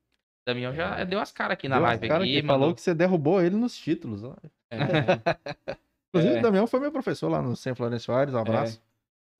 Damião 0.46 0.74
já 0.74 0.98
é. 0.98 1.06
deu 1.06 1.20
as 1.20 1.32
caras 1.32 1.54
aqui 1.54 1.68
na 1.68 1.76
deu 1.76 1.84
live. 1.84 2.08
Cara 2.08 2.24
aqui, 2.24 2.40
que 2.40 2.46
falou 2.46 2.74
que 2.74 2.80
você 2.80 2.94
derrubou 2.94 3.40
ele 3.40 3.56
nos 3.56 3.76
títulos. 3.76 4.22
É. 4.24 4.30
Inclusive, 6.10 6.36
é. 6.36 6.38
o 6.38 6.42
Damião 6.42 6.66
foi 6.66 6.80
meu 6.80 6.92
professor 6.92 7.28
lá 7.28 7.40
no 7.40 7.56
Sem 7.56 7.74
Florencio 7.74 8.14
Aires, 8.14 8.34
um 8.34 8.38
abraço. 8.38 8.78
É. 8.78 8.82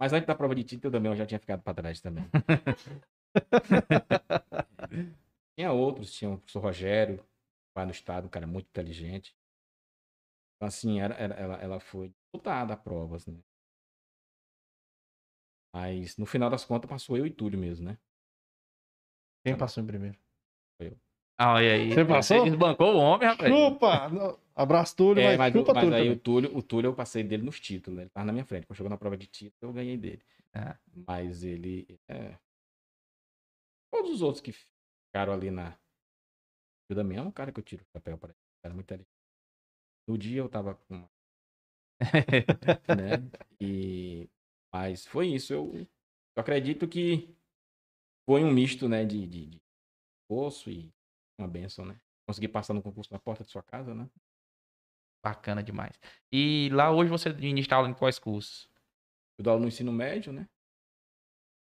Mas 0.01 0.13
antes 0.13 0.27
da 0.27 0.35
prova 0.35 0.55
de 0.55 0.65
título, 0.65 0.89
o 0.89 0.93
Damião 0.93 1.15
já 1.15 1.27
tinha 1.27 1.39
ficado 1.39 1.63
para 1.63 1.75
trás 1.75 2.01
também. 2.01 2.25
tinha 5.57 5.73
outros, 5.73 6.13
tinha 6.13 6.31
o 6.31 6.39
professor 6.39 6.61
Rogério, 6.61 7.25
lá 7.77 7.85
no 7.85 7.93
estado, 7.93 8.27
um 8.27 8.31
cara 8.31 8.47
muito 8.47 8.67
inteligente. 8.67 9.37
Então, 10.57 10.69
assim, 10.69 11.01
era, 11.01 11.15
era, 11.15 11.35
ela, 11.35 11.55
ela 11.57 11.81
foi 11.81 12.09
disputada 12.09 12.75
a 12.75 12.77
provas, 12.77 13.27
né? 13.27 13.39
Mas 15.75 16.17
no 16.17 16.25
final 16.25 16.49
das 16.49 16.65
contas 16.65 16.89
passou 16.89 17.19
eu 17.19 17.27
e 17.27 17.31
Túlio 17.31 17.59
mesmo, 17.59 17.87
né? 17.87 17.99
Quem 19.45 19.59
passou 19.59 19.83
em 19.83 19.87
primeiro? 19.87 20.17
Foi 20.79 20.87
eu. 20.87 20.99
Ah, 21.37 21.61
e 21.61 21.69
aí? 21.69 21.93
Você 21.93 22.05
passou? 22.05 22.45
Você 22.47 22.57
bancou 22.57 22.95
o 22.95 22.99
homem, 22.99 23.27
rapaz. 23.27 23.53
Chupa! 23.53 24.39
Abraço, 24.55 24.95
Túlio, 24.95 25.21
é, 25.21 25.37
mas, 25.37 25.39
mas, 25.39 25.53
chupa 25.53 25.75
mas 25.75 25.85
Túlio. 25.85 25.99
aí 25.99 26.11
o 26.11 26.17
Túlio, 26.17 26.57
o 26.57 26.63
Túlio 26.63 26.89
eu 26.91 26.95
passei 26.95 27.25
dele 27.25 27.43
nos 27.43 27.59
títulos, 27.59 27.97
né? 27.97 28.05
Ele 28.05 28.11
tava 28.11 28.25
na 28.25 28.33
minha 28.33 28.45
frente. 28.45 28.69
Quando 28.69 28.77
chegou 28.77 28.89
na 28.89 28.97
prova 28.97 29.17
de 29.17 29.27
título, 29.27 29.73
eu 29.73 29.73
ganhei 29.73 29.97
dele. 29.97 30.23
É. 30.55 30.77
Mas 31.09 31.43
ele. 31.43 31.99
É... 32.09 32.39
Todos 33.93 34.13
os 34.13 34.23
outros 34.23 34.41
que 34.41 34.53
ficaram 34.53 35.33
ali 35.33 35.51
na. 35.51 35.77
O 36.89 36.95
Damião 36.95 37.25
é 37.25 37.29
um 37.29 37.33
cara 37.33 37.51
que 37.51 37.59
eu 37.59 37.65
tiro 37.65 37.83
o 37.83 37.93
chapéu 37.93 38.17
para 38.17 38.31
ele. 38.31 38.39
Cara 38.63 38.75
muito 38.75 38.85
inteligente. 38.87 39.11
No 40.07 40.17
dia 40.17 40.39
eu 40.39 40.49
tava 40.49 40.77
com. 40.77 41.05
né? 42.97 43.29
E. 43.61 44.29
Mas 44.75 45.07
foi 45.07 45.29
isso. 45.29 45.53
Eu, 45.53 45.73
eu 45.77 45.87
acredito 46.37 46.89
que 46.89 47.33
foi 48.29 48.43
um 48.43 48.53
misto, 48.53 48.89
né? 48.89 49.05
De, 49.05 49.25
de, 49.25 49.47
de 49.47 49.63
poço 50.29 50.69
e 50.69 50.93
uma 51.39 51.47
benção, 51.47 51.85
né? 51.85 52.01
Conseguir 52.27 52.49
passar 52.49 52.75
no 52.75 52.83
concurso 52.83 53.13
na 53.13 53.21
porta 53.21 53.45
de 53.45 53.51
sua 53.51 53.63
casa, 53.63 53.95
né? 53.95 54.11
Bacana 55.25 55.63
demais. 55.63 55.97
E 56.33 56.71
lá 56.73 56.91
hoje 56.91 57.09
você 57.09 57.33
ministra 57.33 57.77
aula 57.77 57.89
em 57.89 57.95
quais 57.95 58.19
cursos? 58.19 58.69
Eu 59.39 59.45
dou 59.45 59.53
aula 59.53 59.63
no 59.63 59.69
ensino 59.69 59.93
médio, 59.93 60.33
né? 60.33 60.49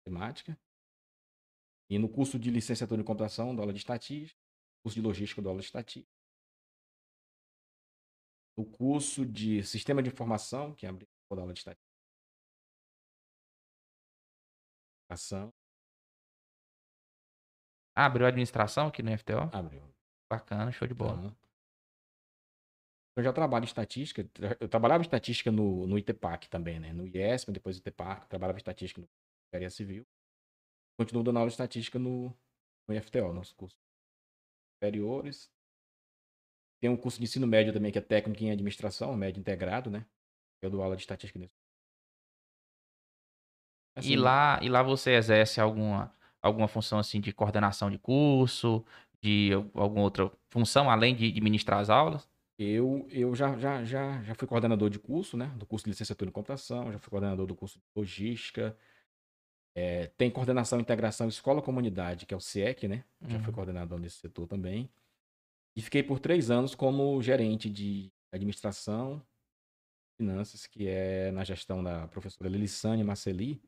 Matemática. 0.00 0.58
E 1.88 2.00
no 2.00 2.08
curso 2.08 2.36
de 2.36 2.50
licenciatura 2.50 3.00
em 3.00 3.04
computação, 3.04 3.54
dou 3.54 3.62
aula 3.62 3.72
de 3.72 3.78
estatística. 3.78 4.40
Curso 4.82 5.00
de 5.00 5.06
logística, 5.06 5.40
dou 5.40 5.50
aula 5.50 5.60
de 5.60 5.66
estatística. 5.66 6.12
No 8.56 8.66
curso 8.66 9.24
de 9.24 9.62
sistema 9.62 10.02
de 10.02 10.08
informação, 10.08 10.74
que 10.74 10.84
é 10.84 10.88
abrir, 10.88 11.08
dou 11.30 11.38
aula 11.38 11.52
de 11.52 11.60
estatística. 11.60 11.87
Ação. 15.08 15.52
abriu 17.94 18.26
a 18.26 18.28
administração 18.28 18.88
aqui 18.88 19.02
no 19.02 19.16
FTO? 19.16 19.50
Abriu. 19.52 19.82
Bacana, 20.30 20.70
show 20.70 20.86
de 20.86 20.94
bola. 20.94 21.18
Então, 21.18 21.36
eu 23.16 23.22
já 23.24 23.32
trabalho 23.32 23.64
em 23.64 23.66
estatística. 23.66 24.28
Eu 24.60 24.68
trabalhava 24.68 25.02
em 25.02 25.06
estatística 25.06 25.50
no, 25.50 25.86
no 25.86 25.98
ITPAC 25.98 26.48
também, 26.48 26.78
né? 26.78 26.92
No 26.92 27.06
IESP, 27.06 27.50
depois 27.50 27.76
do 27.76 27.80
ITPAC. 27.80 28.28
Trabalhava 28.28 28.58
em 28.58 28.60
estatística 28.60 29.00
no 29.00 29.08
Engenharia 29.48 29.70
Civil. 29.70 30.06
Continuo 30.96 31.24
dando 31.24 31.38
aula 31.38 31.48
de 31.48 31.54
estatística 31.54 31.98
no, 31.98 32.32
no 32.86 32.94
IFTO, 32.94 33.32
nosso 33.32 33.56
curso 33.56 33.76
superiores. 34.78 35.50
Tem 36.80 36.88
um 36.88 36.96
curso 36.96 37.18
de 37.18 37.24
ensino 37.24 37.46
médio 37.46 37.72
também, 37.72 37.90
que 37.90 37.98
é 37.98 38.00
técnico 38.00 38.42
em 38.44 38.52
administração, 38.52 39.16
médio 39.16 39.40
integrado, 39.40 39.90
né? 39.90 40.06
Eu 40.62 40.70
dou 40.70 40.82
aula 40.82 40.94
de 40.94 41.02
estatística 41.02 41.38
nisso. 41.38 41.57
Assim, 43.98 44.12
E 44.12 44.16
lá, 44.16 44.58
e 44.62 44.68
lá 44.68 44.82
você 44.82 45.12
exerce 45.12 45.60
alguma, 45.60 46.12
alguma 46.42 46.68
função 46.68 46.98
assim 46.98 47.20
de 47.20 47.32
coordenação 47.32 47.90
de 47.90 47.98
curso, 47.98 48.84
de 49.22 49.52
al- 49.52 49.70
alguma 49.74 50.02
outra 50.02 50.30
função, 50.50 50.90
além 50.90 51.14
de, 51.14 51.30
de 51.32 51.40
ministrar 51.40 51.80
as 51.80 51.90
aulas? 51.90 52.28
Eu, 52.58 53.06
eu 53.10 53.34
já, 53.36 53.56
já, 53.56 53.84
já, 53.84 54.20
já 54.22 54.34
fui 54.34 54.46
coordenador 54.48 54.90
de 54.90 54.98
curso, 54.98 55.36
né? 55.36 55.46
Do 55.56 55.64
curso 55.64 55.84
de 55.84 55.90
licenciatura 55.90 56.28
em 56.28 56.32
computação, 56.32 56.90
já 56.90 56.98
fui 56.98 57.08
coordenador 57.10 57.46
do 57.46 57.54
curso 57.54 57.78
de 57.78 57.84
logística. 57.94 58.76
É, 59.76 60.08
tem 60.16 60.30
coordenação 60.30 60.78
e 60.78 60.82
integração 60.82 61.28
escola-comunidade, 61.28 62.26
que 62.26 62.34
é 62.34 62.36
o 62.36 62.40
CIEC, 62.40 62.88
né? 62.88 63.04
Já 63.28 63.38
fui 63.38 63.48
Uhum. 63.48 63.52
coordenador 63.52 63.98
nesse 64.00 64.16
setor 64.16 64.46
também. 64.48 64.90
E 65.76 65.82
fiquei 65.82 66.02
por 66.02 66.18
três 66.20 66.50
anos 66.50 66.74
como 66.74 67.22
gerente 67.22 67.70
de 67.70 68.12
administração 68.32 69.22
finanças, 70.16 70.66
que 70.66 70.88
é 70.88 71.30
na 71.32 71.44
gestão 71.44 71.82
da 71.82 72.08
professora 72.08 72.50
Lilissane 72.50 73.04
Marceli, 73.04 73.62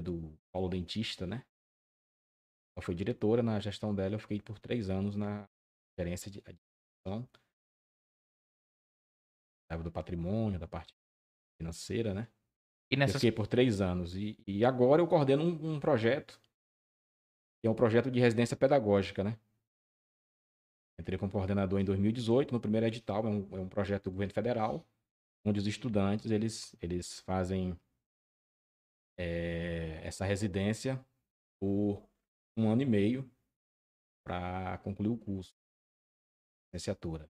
do 0.00 0.36
Paulo 0.52 0.68
Dentista, 0.68 1.26
né? 1.26 1.44
Ela 2.76 2.84
foi 2.84 2.94
diretora, 2.94 3.42
na 3.42 3.60
gestão 3.60 3.94
dela 3.94 4.14
eu 4.14 4.18
fiquei 4.18 4.40
por 4.40 4.58
três 4.58 4.90
anos 4.90 5.14
na 5.14 5.48
gerência 5.98 6.30
de 6.30 6.40
administração. 6.40 7.28
Do 9.82 9.90
patrimônio, 9.90 10.58
da 10.58 10.68
parte 10.68 10.94
financeira, 11.58 12.14
né? 12.14 12.28
E 12.90 12.94
Eu 12.94 12.98
nessas, 12.98 13.16
fiquei 13.16 13.32
por 13.32 13.46
três 13.46 13.80
anos. 13.80 14.14
E, 14.14 14.38
e 14.46 14.64
agora 14.64 15.02
eu 15.02 15.06
coordeno 15.08 15.42
um, 15.42 15.74
um 15.74 15.80
projeto, 15.80 16.40
que 17.60 17.66
é 17.66 17.70
um 17.70 17.74
projeto 17.74 18.08
de 18.08 18.20
residência 18.20 18.56
pedagógica, 18.56 19.24
né? 19.24 19.36
Entrei 21.00 21.18
como 21.18 21.32
coordenador 21.32 21.80
em 21.80 21.84
2018, 21.84 22.52
no 22.52 22.60
primeiro 22.60 22.86
edital, 22.86 23.26
é 23.26 23.28
um, 23.28 23.56
é 23.56 23.60
um 23.60 23.68
projeto 23.68 24.04
do 24.04 24.12
governo 24.12 24.32
federal, 24.32 24.86
onde 25.44 25.58
os 25.58 25.66
estudantes, 25.66 26.30
eles, 26.30 26.76
eles 26.80 27.18
fazem 27.20 27.76
eh, 29.18 30.00
essa 30.04 30.24
residência 30.24 31.04
por 31.60 32.02
um 32.56 32.68
ano 32.68 32.82
e 32.82 32.86
meio 32.86 33.30
para 34.24 34.78
concluir 34.78 35.08
o 35.08 35.18
curso, 35.18 35.54
licenciatura. 36.72 37.28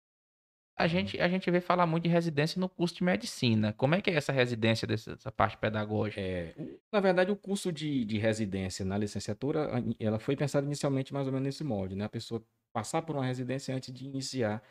a 0.76 0.86
gente, 0.86 1.20
a 1.20 1.28
gente 1.28 1.50
vê 1.50 1.60
falar 1.60 1.86
muito 1.86 2.04
de 2.04 2.08
residência 2.08 2.60
no 2.60 2.68
curso 2.68 2.94
de 2.96 3.04
medicina. 3.04 3.72
Como 3.72 3.94
é 3.94 4.00
que 4.00 4.10
é 4.10 4.14
essa 4.14 4.32
residência 4.32 4.86
dessa, 4.86 5.32
parte 5.32 5.56
pedagógica? 5.58 6.20
É, 6.20 6.54
na 6.92 7.00
verdade, 7.00 7.30
o 7.30 7.36
curso 7.36 7.72
de, 7.72 8.04
de 8.04 8.18
residência 8.18 8.84
na 8.84 8.96
licenciatura, 8.96 9.70
ela 9.98 10.18
foi 10.18 10.36
pensada 10.36 10.66
inicialmente 10.66 11.12
mais 11.12 11.26
ou 11.26 11.32
menos 11.32 11.46
nesse 11.46 11.64
molde, 11.64 11.96
né? 11.96 12.04
A 12.04 12.08
pessoa 12.08 12.44
passar 12.72 13.02
por 13.02 13.16
uma 13.16 13.24
residência 13.24 13.74
antes 13.74 13.92
de 13.92 14.06
iniciar 14.06 14.62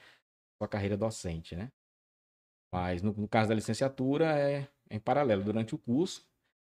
sua 0.57 0.67
carreira 0.67 0.97
docente, 0.97 1.55
né? 1.55 1.71
Mas 2.73 3.01
no, 3.01 3.13
no 3.13 3.27
caso 3.27 3.49
da 3.49 3.55
licenciatura, 3.55 4.37
é, 4.37 4.67
é 4.89 4.95
em 4.95 4.99
paralelo. 4.99 5.43
Durante 5.43 5.75
o 5.75 5.77
curso, 5.77 6.25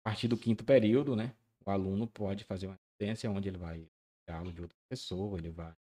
a 0.05 0.09
partir 0.11 0.27
do 0.27 0.37
quinto 0.37 0.63
período, 0.63 1.15
né? 1.15 1.35
O 1.65 1.71
aluno 1.71 2.05
pode 2.05 2.43
fazer 2.43 2.67
uma 2.67 2.77
residência 2.99 3.29
onde 3.31 3.49
ele 3.49 3.57
vai 3.57 3.89
dar 4.27 4.37
aula 4.37 4.53
de 4.53 4.61
outra 4.61 4.77
pessoa, 4.87 5.39
ele 5.39 5.49
vai 5.49 5.75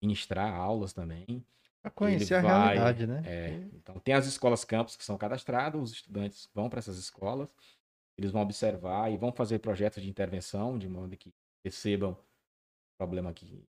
ministrar 0.00 0.54
aulas 0.54 0.92
também. 0.92 1.44
Pra 1.82 1.90
conhecer 1.90 2.34
Ele 2.34 2.46
a 2.46 2.48
vai, 2.48 2.74
realidade, 2.76 3.06
né? 3.08 3.22
É, 3.26 3.48
então, 3.74 3.98
tem 3.98 4.14
as 4.14 4.26
escolas 4.26 4.64
campus 4.64 4.96
que 4.96 5.04
são 5.04 5.18
cadastradas, 5.18 5.82
os 5.82 5.92
estudantes 5.92 6.48
vão 6.54 6.70
para 6.70 6.78
essas 6.78 6.96
escolas, 6.96 7.52
eles 8.16 8.30
vão 8.30 8.42
observar 8.42 9.10
e 9.10 9.16
vão 9.16 9.32
fazer 9.32 9.58
projetos 9.58 10.00
de 10.00 10.08
intervenção, 10.08 10.78
de 10.78 10.88
modo 10.88 11.16
que 11.16 11.34
percebam 11.62 12.12
o 12.12 12.96
problema 12.96 13.34
que 13.34 13.66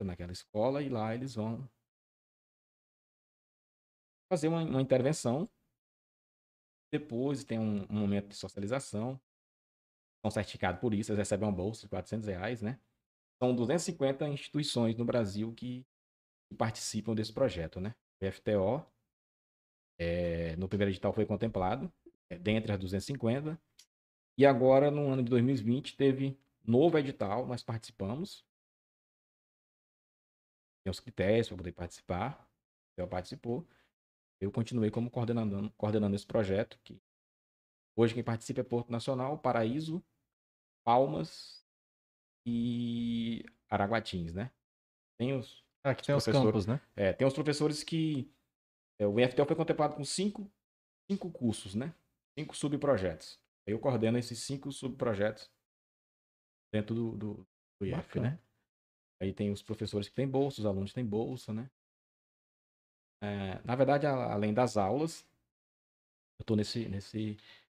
naquela 0.00 0.32
escola, 0.32 0.82
e 0.82 0.88
lá 0.88 1.14
eles 1.14 1.34
vão 1.34 1.68
fazer 4.28 4.48
uma, 4.48 4.62
uma 4.62 4.82
intervenção. 4.82 5.48
Depois 6.90 7.44
tem 7.44 7.58
um, 7.58 7.86
um 7.90 7.98
momento 7.98 8.28
de 8.28 8.36
socialização, 8.36 9.20
são 10.22 10.30
certificados 10.30 10.80
por 10.80 10.94
isso, 10.94 11.10
eles 11.10 11.18
recebem 11.18 11.46
uma 11.46 11.54
bolsa 11.54 11.82
de 11.82 11.88
400 11.88 12.26
reais, 12.26 12.62
né? 12.62 12.80
São 13.38 13.54
250 13.54 14.28
instituições 14.28 14.96
no 14.96 15.04
Brasil 15.04 15.52
que 15.52 15.86
que 16.48 16.54
participam 16.54 17.14
desse 17.14 17.32
projeto, 17.32 17.80
né? 17.80 17.94
O 18.20 18.32
FTO, 18.32 18.86
é, 19.98 20.56
no 20.56 20.68
primeiro 20.68 20.90
edital 20.90 21.12
foi 21.12 21.26
contemplado, 21.26 21.92
é, 22.30 22.38
dentre 22.38 22.72
as 22.72 22.78
250, 22.78 23.60
e 24.38 24.44
agora, 24.44 24.90
no 24.90 25.10
ano 25.10 25.22
de 25.22 25.30
2020, 25.30 25.96
teve 25.96 26.38
novo 26.64 26.98
edital, 26.98 27.46
nós 27.46 27.62
participamos. 27.62 28.44
Tem 30.84 30.90
os 30.90 31.00
critérios 31.00 31.48
para 31.48 31.56
poder 31.56 31.72
participar, 31.72 32.48
o 32.98 33.06
participou. 33.06 33.66
Eu 34.40 34.52
continuei 34.52 34.90
como 34.90 35.10
coordenando, 35.10 35.70
coordenando 35.76 36.14
esse 36.14 36.26
projeto, 36.26 36.78
que 36.84 37.00
hoje 37.96 38.14
quem 38.14 38.22
participa 38.22 38.60
é 38.60 38.64
Porto 38.64 38.90
Nacional, 38.90 39.38
Paraíso, 39.38 40.04
Palmas 40.84 41.64
e 42.46 43.44
Araguatins, 43.68 44.34
né? 44.34 44.52
Tem 45.18 45.34
os, 45.34 45.64
Aqui 45.82 46.04
tem 46.04 46.14
os 46.14 46.24
campos, 46.24 46.66
né? 46.66 46.80
é, 46.94 47.12
tem 47.12 47.26
os 47.26 47.34
professores 47.34 47.82
que. 47.82 48.30
é, 48.98 49.06
o 49.06 49.18
IFTL 49.18 49.44
foi 49.46 49.56
contemplado 49.56 49.96
com 49.96 50.04
cinco, 50.04 50.50
cinco 51.10 51.30
cursos, 51.30 51.74
né? 51.74 51.94
Cinco 52.38 52.54
subprojetos. 52.54 53.40
Aí 53.66 53.72
eu 53.72 53.80
coordeno 53.80 54.18
esses 54.18 54.38
cinco 54.40 54.70
subprojetos 54.70 55.50
dentro 56.72 56.94
do, 56.94 57.16
do, 57.16 57.48
do 57.80 57.86
IF, 57.86 57.96
Bacana. 57.96 58.30
né? 58.30 58.40
Aí 59.20 59.32
tem 59.32 59.50
os 59.50 59.62
professores 59.62 60.08
que 60.08 60.14
têm 60.14 60.28
bolsa, 60.28 60.60
os 60.60 60.66
alunos 60.66 60.92
têm 60.92 61.04
bolsa, 61.04 61.52
né? 61.52 61.70
É, 63.22 63.60
na 63.64 63.74
verdade, 63.74 64.06
a- 64.06 64.32
além 64.32 64.52
das 64.52 64.76
aulas, 64.76 65.26
eu 66.38 66.44
tô 66.44 66.54
nesse. 66.56 66.88
nesse 66.88 67.36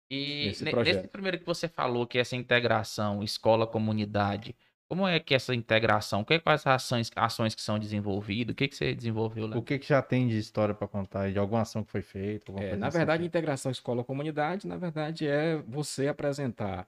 E 0.10 0.46
Nesse 0.48 0.64
nesse 0.64 1.08
primeiro 1.10 1.38
que 1.40 1.46
você 1.46 1.68
falou, 1.68 2.08
que 2.08 2.18
é 2.18 2.22
essa 2.22 2.36
integração 2.36 3.22
escola-comunidade, 3.22 4.56
como 4.90 5.06
é 5.06 5.20
que 5.20 5.36
essa 5.36 5.54
integração? 5.54 6.24
Que- 6.24 6.40
Quais 6.40 6.62
as 6.66 6.68
ações, 6.68 7.12
ações 7.16 7.54
que 7.54 7.62
são 7.62 7.78
desenvolvidas? 7.78 8.54
O 8.54 8.56
que, 8.56 8.70
que 8.70 8.76
você 8.76 8.96
desenvolveu 8.96 9.48
lá? 9.48 9.58
O 9.58 9.62
que, 9.62 9.78
que 9.78 9.86
já 9.88 10.02
tem 10.02 10.28
de 10.28 10.38
história 10.38 10.74
pra 10.74 10.88
contar 10.88 11.30
de 11.32 11.38
alguma 11.38 11.62
ação 11.62 11.84
que 11.84 11.92
foi 11.92 12.02
feita? 12.02 12.52
É, 12.54 12.78
na 12.78 12.88
assim 12.88 12.98
verdade, 13.00 13.22
que- 13.24 13.28
integração 13.28 13.70
escola-comunidade, 13.72 14.66
na 14.66 14.78
verdade, 14.78 15.28
é 15.28 15.58
você 15.58 16.08
apresentar 16.08 16.88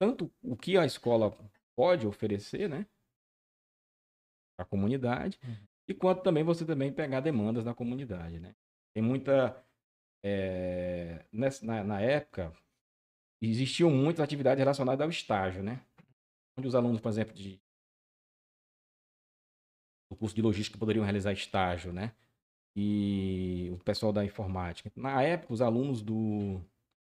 tanto 0.00 0.32
o 0.42 0.56
que 0.56 0.78
a 0.78 0.86
escola 0.86 1.36
pode 1.76 2.06
oferecer, 2.06 2.66
né? 2.68 2.86
Para 4.56 4.64
a 4.64 4.68
comunidade, 4.68 5.38
Uhum. 5.44 5.67
E 5.88 5.94
quanto 5.94 6.22
também 6.22 6.44
você 6.44 6.64
também 6.66 6.92
pegar 6.92 7.20
demandas 7.20 7.64
da 7.64 7.74
comunidade, 7.74 8.38
né? 8.40 8.54
Tem 8.94 9.02
muita. 9.02 9.64
é, 10.24 11.24
nessa- 11.32 11.64
na, 11.66 11.84
na 11.84 12.00
época, 12.00 12.52
existiam 13.42 13.90
muitas 13.90 14.22
atividades 14.24 14.60
relacionadas 14.60 15.02
ao 15.04 15.10
estágio, 15.10 15.62
né? 15.62 15.82
Onde 16.58 16.68
os 16.68 16.74
alunos, 16.76 17.00
por 17.00 17.10
exemplo, 17.10 17.34
de 17.34 17.60
do 20.10 20.16
curso 20.16 20.34
de 20.34 20.42
logística 20.42 20.78
poderiam 20.78 21.04
realizar 21.04 21.32
estágio, 21.32 21.92
né? 21.92 22.14
E 22.76 23.70
o 23.72 23.78
pessoal 23.84 24.12
da 24.12 24.24
informática. 24.24 24.92
Na 24.96 25.22
época, 25.22 25.52
os 25.54 25.60
alunos 25.62 26.02
do, 26.02 26.60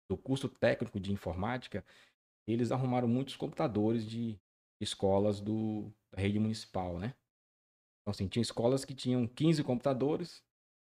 do 0.10 0.18
curso 0.18 0.50
técnico 0.50 1.00
de 1.00 1.12
informática, 1.14 1.86
eles 2.48 2.72
arrumaram 2.72 3.08
muitos 3.08 3.36
computadores 3.36 4.06
de 4.10 4.40
escolas 4.82 5.42
do, 5.42 5.92
da 6.12 6.22
rede 6.22 6.40
municipal, 6.40 7.00
né? 7.00 7.16
Então, 8.10 8.12
assim, 8.12 8.28
tinha 8.28 8.42
escolas 8.42 8.84
que 8.84 8.96
tinham 8.96 9.28
15 9.28 9.64
computadores, 9.64 10.44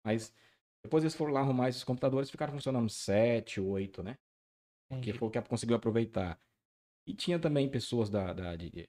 mas 0.04 0.34
depois 0.84 1.04
eles 1.04 1.13
foram 1.13 1.32
lá 1.32 1.41
arrumar 1.41 1.69
esses 1.69 1.84
computadores 1.84 2.32
ficaram 2.32 2.54
funcionando 2.54 2.89
7, 2.89 3.62
8, 3.62 4.02
né? 4.02 4.17
que 4.89 4.95
Entendi. 4.95 5.17
foi 5.17 5.28
o 5.28 5.32
que 5.32 5.41
conseguiu 5.43 5.76
aproveitar. 5.76 6.39
E 7.08 7.13
tinha 7.13 7.39
também 7.39 7.70
pessoas 7.70 8.09
da, 8.09 8.34
da 8.34 8.55
de 8.55 8.88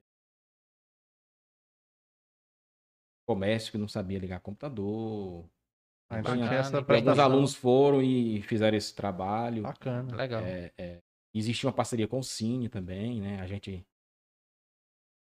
comércio 3.26 3.72
que 3.72 3.78
não 3.78 3.88
sabia 3.88 4.18
ligar 4.18 4.40
computador. 4.40 5.48
Ah, 6.10 6.22
tinha 6.22 6.46
essa 6.46 6.78
alguns 6.78 7.18
alunos 7.18 7.54
foram 7.54 8.02
e 8.02 8.42
fizeram 8.42 8.76
esse 8.76 8.94
trabalho. 8.94 9.62
Bacana. 9.62 10.14
Legal. 10.14 10.42
É, 10.42 10.72
é, 10.78 11.02
existia 11.34 11.68
uma 11.68 11.74
parceria 11.74 12.08
com 12.08 12.18
o 12.18 12.24
Cine 12.24 12.68
também, 12.68 13.20
né? 13.20 13.40
A 13.40 13.46
gente 13.46 13.86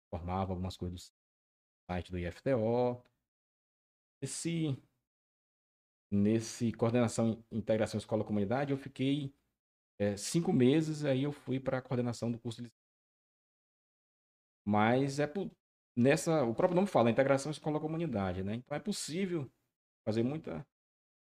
formava 0.10 0.52
algumas 0.52 0.76
coisas 0.76 1.10
do 1.10 1.21
site 1.92 2.12
do 2.12 2.18
IFTO. 2.18 3.04
Esse, 4.22 4.78
nesse 6.10 6.72
coordenação 6.72 7.44
integração 7.52 7.98
escola-comunidade, 7.98 8.72
eu 8.72 8.78
fiquei 8.78 9.34
é, 10.00 10.16
cinco 10.16 10.54
meses, 10.54 11.04
aí 11.04 11.24
eu 11.24 11.34
fui 11.34 11.60
para 11.60 11.80
a 11.80 11.82
coordenação 11.82 12.32
do 12.32 12.40
curso 12.40 12.62
de 12.62 12.72
Mas 14.66 15.20
é 15.20 15.28
por 15.28 15.52
nessa, 15.98 16.44
o 16.46 16.56
próprio 16.56 16.76
nome 16.76 16.88
fala, 16.88 17.12
integração 17.12 17.52
escola-comunidade, 17.52 18.44
né? 18.44 18.56
Então 18.56 18.78
é 18.78 18.80
possível 18.80 19.52
fazer 20.06 20.24
muita, 20.24 20.66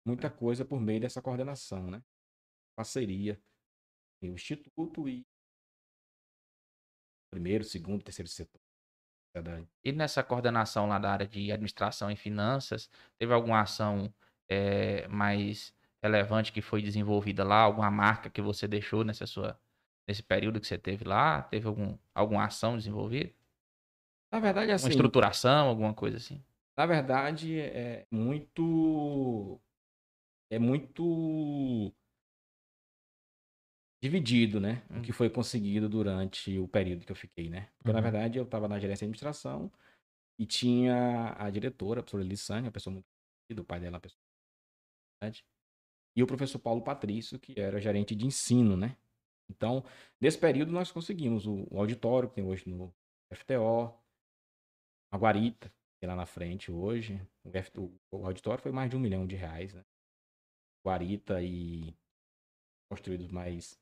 muita 0.05 0.29
coisa 0.29 0.63
por 0.63 0.79
meio 0.79 1.01
dessa 1.01 1.21
coordenação, 1.21 1.89
né? 1.89 2.03
Parceria 2.75 3.41
o 4.21 4.25
Instituto 4.25 5.07
e 5.07 5.25
primeiro, 7.31 7.63
segundo, 7.63 8.03
terceiro 8.03 8.29
setor. 8.29 8.68
Verdade. 9.33 9.67
E 9.83 9.91
nessa 9.91 10.23
coordenação 10.23 10.87
lá 10.87 10.99
da 10.99 11.11
área 11.11 11.27
de 11.27 11.51
administração 11.51 12.11
e 12.11 12.15
finanças, 12.15 12.89
teve 13.17 13.33
alguma 13.33 13.61
ação 13.61 14.13
eh, 14.49 15.07
mais 15.07 15.73
relevante 16.01 16.51
que 16.51 16.61
foi 16.61 16.81
desenvolvida 16.81 17.43
lá? 17.43 17.61
Alguma 17.61 17.91
marca 17.91 18.29
que 18.29 18.41
você 18.41 18.67
deixou 18.67 19.03
nessa 19.03 19.25
sua, 19.27 19.59
nesse 20.07 20.23
período 20.23 20.59
que 20.59 20.67
você 20.67 20.77
teve 20.77 21.03
lá? 21.05 21.41
Teve 21.43 21.67
algum, 21.67 21.97
alguma 22.13 22.45
ação 22.45 22.75
desenvolvida? 22.77 23.31
Na 24.31 24.39
verdade, 24.39 24.71
assim, 24.71 24.85
Uma 24.85 24.89
estruturação, 24.89 25.69
alguma 25.69 25.93
coisa 25.93 26.17
assim? 26.17 26.43
na 26.77 26.85
verdade, 26.85 27.59
é 27.59 28.05
muito. 28.11 29.59
É 30.49 30.59
muito. 30.59 31.93
Dividido, 34.01 34.59
né? 34.61 34.81
O 34.89 34.95
Hum. 34.95 35.01
que 35.01 35.11
foi 35.11 35.29
conseguido 35.29 35.89
durante 35.89 36.57
o 36.57 36.67
período 36.67 37.05
que 37.05 37.11
eu 37.11 37.15
fiquei, 37.15 37.49
né? 37.49 37.69
Porque, 37.77 37.91
na 37.91 37.97
Uhum. 37.99 38.03
verdade, 38.03 38.37
eu 38.39 38.45
estava 38.45 38.67
na 38.67 38.79
gerência 38.79 39.05
de 39.05 39.05
administração 39.09 39.71
e 40.39 40.45
tinha 40.45 41.35
a 41.37 41.49
diretora, 41.49 41.99
a 41.99 42.03
professora 42.03 42.23
Lissane, 42.23 42.67
uma 42.67 42.71
pessoa 42.71 42.93
muito 42.93 43.05
querida, 43.47 43.61
o 43.61 43.65
pai 43.65 43.79
dela 43.79 43.95
é 43.95 43.95
uma 43.95 44.01
pessoa 44.01 44.19
muito 45.23 45.43
e 46.15 46.23
o 46.23 46.27
professor 46.27 46.59
Paulo 46.59 46.81
Patrício, 46.83 47.39
que 47.39 47.59
era 47.59 47.79
gerente 47.79 48.15
de 48.15 48.25
ensino, 48.25 48.75
né? 48.75 48.97
Então, 49.49 49.83
nesse 50.21 50.37
período, 50.37 50.71
nós 50.71 50.91
conseguimos 50.91 51.45
o, 51.45 51.67
o 51.71 51.79
auditório 51.79 52.29
que 52.29 52.35
tem 52.35 52.43
hoje 52.43 52.69
no 52.69 52.93
FTO, 53.31 53.93
a 55.11 55.17
guarita, 55.17 55.69
que 55.99 56.05
é 56.05 56.07
lá 56.07 56.15
na 56.15 56.25
frente 56.25 56.71
hoje. 56.71 57.21
O, 57.43 57.49
F- 57.49 57.79
o- 57.79 57.99
o 58.11 58.25
auditório 58.25 58.61
foi 58.61 58.71
mais 58.71 58.89
de 58.89 58.95
um 58.95 58.99
milhão 58.99 59.25
de 59.25 59.35
reais, 59.35 59.73
né? 59.73 59.83
Guarita 60.85 61.41
e 61.41 61.93
construídos 62.89 63.27
mais 63.29 63.79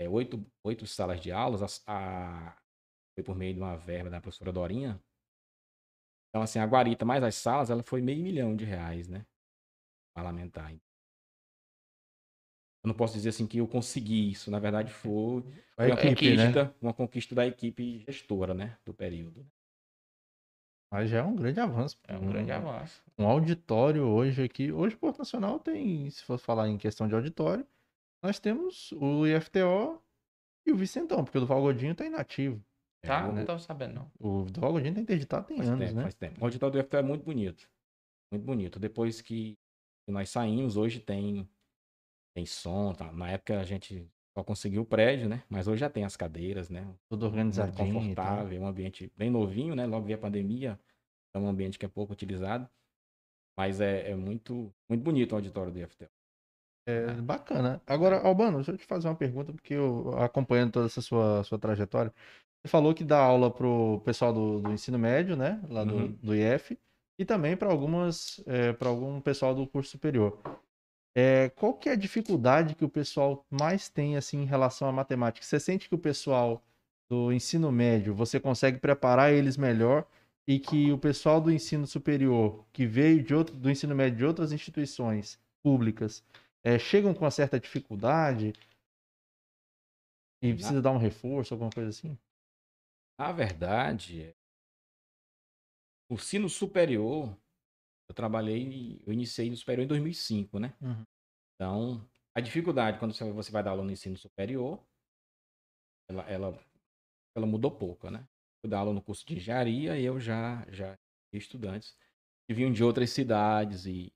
é, 0.00 0.08
oito, 0.08 0.44
oito 0.64 0.86
salas 0.86 1.20
de 1.20 1.30
aulas. 1.30 1.62
as- 1.62 1.82
A, 1.86 2.56
foi 3.14 3.22
por 3.22 3.36
meio 3.36 3.52
de 3.54 3.60
uma 3.60 3.76
verba 3.76 4.08
da 4.08 4.20
professora 4.20 4.50
Dorinha. 4.50 4.98
Então, 6.30 6.42
assim, 6.42 6.58
a 6.58 6.64
guarita 6.66 7.04
mais 7.04 7.22
as 7.22 7.34
salas, 7.34 7.70
ela 7.70 7.82
foi 7.82 8.00
meio 8.00 8.22
milhão 8.22 8.56
de 8.56 8.64
reais, 8.64 9.08
né? 9.08 9.26
Parlamentar. 10.14 10.72
Eu 12.82 12.88
não 12.88 12.94
posso 12.94 13.12
dizer 13.12 13.28
assim 13.28 13.46
que 13.46 13.58
eu 13.58 13.68
consegui 13.68 14.30
isso. 14.30 14.50
Na 14.50 14.58
verdade, 14.58 14.90
foi, 14.90 15.42
A 15.76 15.84
uma, 15.84 15.94
equipe, 15.94 16.34
né? 16.34 16.46
conquista, 16.46 16.76
uma 16.80 16.94
conquista 16.94 17.34
da 17.34 17.46
equipe 17.46 17.98
gestora, 17.98 18.54
né? 18.54 18.78
Do 18.86 18.94
período. 18.94 19.46
Mas 20.90 21.10
já 21.10 21.18
é 21.18 21.22
um 21.22 21.36
grande 21.36 21.60
avanço. 21.60 22.00
É 22.08 22.16
um 22.16 22.26
grande 22.26 22.50
avanço. 22.50 23.02
Um 23.18 23.26
auditório 23.26 24.08
hoje 24.08 24.42
aqui. 24.42 24.72
Hoje 24.72 24.96
o 24.96 24.98
Porto 24.98 25.18
Nacional 25.18 25.60
tem, 25.60 26.08
se 26.10 26.24
for 26.24 26.38
falar 26.38 26.68
em 26.68 26.78
questão 26.78 27.06
de 27.06 27.14
auditório, 27.14 27.66
nós 28.22 28.38
temos 28.38 28.92
o 28.92 29.26
IFTO 29.26 30.00
e 30.66 30.72
o 30.72 30.76
Vicentão, 30.76 31.24
porque 31.24 31.38
o 31.38 31.40
do 31.40 31.46
Valgodinho 31.46 31.94
tá 31.94 32.04
inativo. 32.04 32.62
Tá? 33.02 33.22
É, 33.22 33.28
o- 33.28 33.32
Não 33.32 33.44
tô 33.44 33.58
sabendo, 33.58 33.94
não. 33.94 34.12
O 34.18 34.44
do 34.44 34.60
Valgodinho 34.60 34.94
tá 34.94 35.00
interditado 35.00 35.46
tem 35.46 35.56
Faz 35.56 35.68
anos, 35.70 35.80
tempo, 35.86 35.96
né? 35.96 36.02
faz 36.02 36.14
tempo. 36.14 36.40
O 36.40 36.44
auditório 36.44 36.72
do 36.74 36.78
FT 36.84 36.96
é 36.98 37.02
muito 37.02 37.24
bonito. 37.24 37.68
Muito 38.32 38.44
bonito. 38.44 38.78
Depois 38.78 39.20
que 39.20 39.56
nós 40.08 40.28
saímos, 40.28 40.76
hoje 40.76 41.00
tem, 41.00 41.48
tem 42.34 42.44
som. 42.46 42.92
Tá? 42.92 43.10
Na 43.12 43.30
época 43.30 43.58
a 43.58 43.64
gente 43.64 44.06
só 44.36 44.44
conseguiu 44.44 44.82
o 44.82 44.86
prédio, 44.86 45.28
né? 45.28 45.42
Mas 45.48 45.66
hoje 45.66 45.80
já 45.80 45.88
tem 45.90 46.04
as 46.04 46.16
cadeiras, 46.16 46.68
né? 46.68 46.86
Tudo 47.08 47.26
organizadinho 47.26 47.94
confortável, 47.94 48.60
um 48.60 48.66
ambiente 48.66 49.10
bem 49.16 49.30
novinho, 49.30 49.74
né? 49.74 49.86
Logo 49.86 50.04
veio 50.06 50.18
a 50.18 50.20
pandemia, 50.20 50.78
é 51.34 51.38
um 51.38 51.48
ambiente 51.48 51.78
que 51.78 51.86
é 51.86 51.88
pouco 51.88 52.12
utilizado. 52.12 52.68
Mas 53.58 53.80
é, 53.80 54.10
é 54.10 54.14
muito, 54.14 54.72
muito 54.88 55.02
bonito 55.02 55.32
o 55.32 55.36
auditório 55.36 55.72
do 55.72 55.78
IFT. 55.78 56.08
É 56.86 57.12
bacana. 57.12 57.80
Agora, 57.86 58.20
Albano, 58.20 58.56
deixa 58.56 58.72
eu 58.72 58.78
te 58.78 58.84
fazer 58.84 59.08
uma 59.08 59.14
pergunta, 59.14 59.52
porque 59.52 59.74
eu 59.74 60.12
acompanhando 60.18 60.72
toda 60.72 60.86
essa 60.86 61.00
sua, 61.00 61.42
sua 61.44 61.58
trajetória, 61.58 62.12
você 62.62 62.68
falou 62.70 62.92
que 62.94 63.04
dá 63.04 63.18
aula 63.18 63.50
pro 63.50 64.00
pessoal 64.04 64.32
do, 64.32 64.60
do 64.60 64.72
ensino 64.72 64.98
médio, 64.98 65.36
né? 65.36 65.60
Lá 65.68 65.84
do, 65.84 65.94
Uhum. 65.94 66.18
do 66.22 66.34
IF, 66.34 66.78
e 67.18 67.24
também 67.24 67.56
para 67.56 67.70
algumas, 67.70 68.42
para 68.78 68.88
algum 68.88 69.20
pessoal 69.20 69.54
do 69.54 69.66
curso 69.66 69.90
superior. 69.92 70.38
É, 71.16 71.48
qual 71.50 71.74
que 71.74 71.88
é 71.88 71.92
a 71.92 71.96
dificuldade 71.96 72.74
que 72.74 72.84
o 72.84 72.88
pessoal 72.88 73.44
mais 73.50 73.88
tem 73.88 74.16
assim 74.16 74.42
em 74.42 74.46
relação 74.46 74.88
à 74.88 74.92
matemática? 74.92 75.44
Você 75.44 75.58
sente 75.58 75.88
que 75.88 75.94
o 75.94 75.98
pessoal 75.98 76.62
do 77.10 77.32
ensino 77.32 77.72
médio, 77.72 78.14
você 78.14 78.38
consegue 78.38 78.78
preparar 78.78 79.32
eles 79.32 79.56
melhor 79.56 80.06
e 80.46 80.58
que 80.58 80.92
o 80.92 80.98
pessoal 80.98 81.40
do 81.40 81.50
ensino 81.50 81.86
superior, 81.86 82.64
que 82.72 82.86
veio 82.86 83.22
de 83.22 83.34
outro, 83.34 83.56
do 83.56 83.70
ensino 83.70 83.94
médio 83.94 84.18
de 84.18 84.24
outras 84.24 84.52
instituições 84.52 85.38
públicas, 85.62 86.22
é, 86.64 86.78
chegam 86.78 87.14
com 87.14 87.24
uma 87.24 87.30
certa 87.30 87.58
dificuldade 87.58 88.52
e 90.42 90.54
precisa 90.54 90.80
dar 90.80 90.92
um 90.92 90.98
reforço, 90.98 91.54
alguma 91.54 91.70
coisa 91.70 91.90
assim? 91.90 92.18
Na 93.18 93.32
verdade, 93.32 94.22
é- 94.22 94.34
o 96.08 96.14
ensino 96.14 96.48
superior, 96.48 97.36
eu 98.08 98.14
trabalhei, 98.14 99.02
eu 99.06 99.12
iniciei 99.12 99.50
no 99.50 99.56
superior 99.56 99.84
em 99.84 99.88
2005, 99.88 100.58
né? 100.58 100.74
Uhum. 100.80 101.04
Então, 101.54 102.10
a 102.34 102.40
dificuldade 102.40 102.98
quando 102.98 103.14
você 103.14 103.52
vai 103.52 103.62
dar 103.62 103.70
aula 103.70 103.84
no 103.84 103.92
ensino 103.92 104.16
superior, 104.16 104.82
ela, 106.08 106.22
ela, 106.22 106.64
ela 107.36 107.46
mudou 107.46 107.70
pouco, 107.70 108.10
né? 108.10 108.26
Eu 108.62 108.70
dar 108.70 108.80
aula 108.80 108.92
no 108.92 109.02
curso 109.02 109.24
de 109.26 109.36
engenharia 109.36 109.98
e 109.98 110.04
eu 110.04 110.18
já, 110.18 110.66
já 110.70 110.96
tinha 111.30 111.38
estudantes 111.38 111.96
que 112.46 112.54
vinham 112.54 112.72
de 112.72 112.82
outras 112.82 113.10
cidades 113.10 113.86
e 113.86 114.12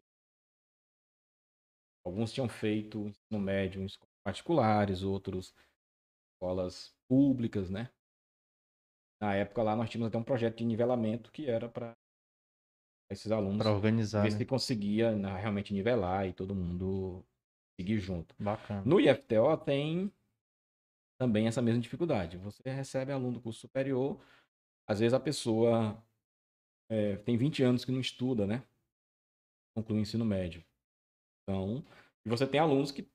alguns 2.05 2.33
tinham 2.33 2.49
feito 2.49 3.07
ensino 3.07 3.41
médio 3.41 3.83
em 3.83 3.87
escolas 3.87 4.15
particulares, 4.25 5.03
outros 5.03 5.55
escolas 6.35 6.95
públicas, 7.09 7.71
né? 7.71 7.91
Na 9.21 9.35
época 9.35 9.63
lá 9.63 9.77
nós 9.77 9.89
tínhamos 9.89 10.09
até 10.09 10.19
um 10.19 10.25
projeto 10.25 10.59
de 10.59 10.65
nivelamento 10.65 11.31
que 11.31 11.49
era 11.49 11.69
para 11.69 11.97
esses 13.11 13.31
alunos 13.31 13.59
Para 13.59 13.73
organizar, 13.73 14.23
ver 14.23 14.33
né? 14.33 14.39
se 14.39 14.47
conseguia 14.47 15.15
né, 15.15 15.39
realmente 15.39 15.73
nivelar 15.73 16.27
e 16.27 16.33
todo 16.33 16.55
mundo 16.55 17.25
seguir 17.79 17.99
junto. 17.99 18.35
Bacana. 18.39 18.83
No 18.85 19.01
IFTO 19.01 19.57
tem 19.59 20.13
também 21.19 21.47
essa 21.47 21.63
mesma 21.63 21.81
dificuldade. 21.81 22.37
Você 22.39 22.63
recebe 22.71 23.13
aluno 23.13 23.35
do 23.35 23.41
curso 23.41 23.61
superior, 23.61 24.21
às 24.87 25.01
vezes 25.01 25.15
a 25.15 25.21
pessoa 25.21 26.03
é, 26.91 27.17
tem 27.19 27.37
20 27.37 27.63
anos 27.63 27.85
que 27.85 27.93
não 27.93 28.01
estuda, 28.01 28.47
né? 28.47 28.63
Conclui 29.77 29.99
o 29.99 30.03
ensino 30.03 30.25
médio. 30.25 30.65
Então, 31.45 31.85
e 32.25 32.29
você 32.29 32.47
tem 32.47 32.59
alunos 32.59 32.91
que 32.91 33.09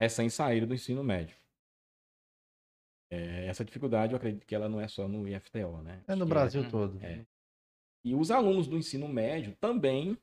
recém 0.00 0.30
saíram 0.30 0.66
do 0.66 0.74
ensino 0.74 1.04
médio. 1.04 1.36
É, 3.10 3.46
essa 3.46 3.64
dificuldade, 3.64 4.12
eu 4.12 4.16
acredito 4.16 4.46
que 4.46 4.54
ela 4.54 4.68
não 4.68 4.80
é 4.80 4.88
só 4.88 5.08
no 5.08 5.26
IFTO, 5.28 5.82
né? 5.82 6.04
É 6.06 6.14
no 6.14 6.24
que 6.24 6.30
Brasil 6.30 6.62
é- 6.64 6.70
todo. 6.70 6.98
é. 7.04 7.26
E 8.04 8.14
os 8.14 8.30
alunos 8.30 8.66
do 8.66 8.76
ensino 8.76 9.08
médio 9.08 9.56
também. 9.56 10.16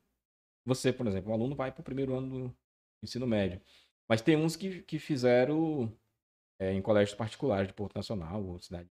Você, 0.65 0.91
por 0.91 1.05
exemplo, 1.05 1.31
um 1.31 1.33
aluno 1.33 1.55
vai 1.55 1.71
para 1.71 1.81
o 1.81 1.83
primeiro 1.83 2.15
ano 2.15 2.49
do 2.49 2.57
ensino 3.03 3.27
médio. 3.27 3.61
Mas 4.09 4.21
tem 4.21 4.35
uns 4.35 4.55
que, 4.55 4.81
que 4.83 4.97
fizeram 4.97 5.95
é, 6.59 6.71
em 6.71 6.81
colégios 6.81 7.15
particulares 7.15 7.67
de 7.67 7.73
Porto 7.73 7.95
Nacional 7.95 8.43
ou 8.43 8.59
cidade. 8.59 8.89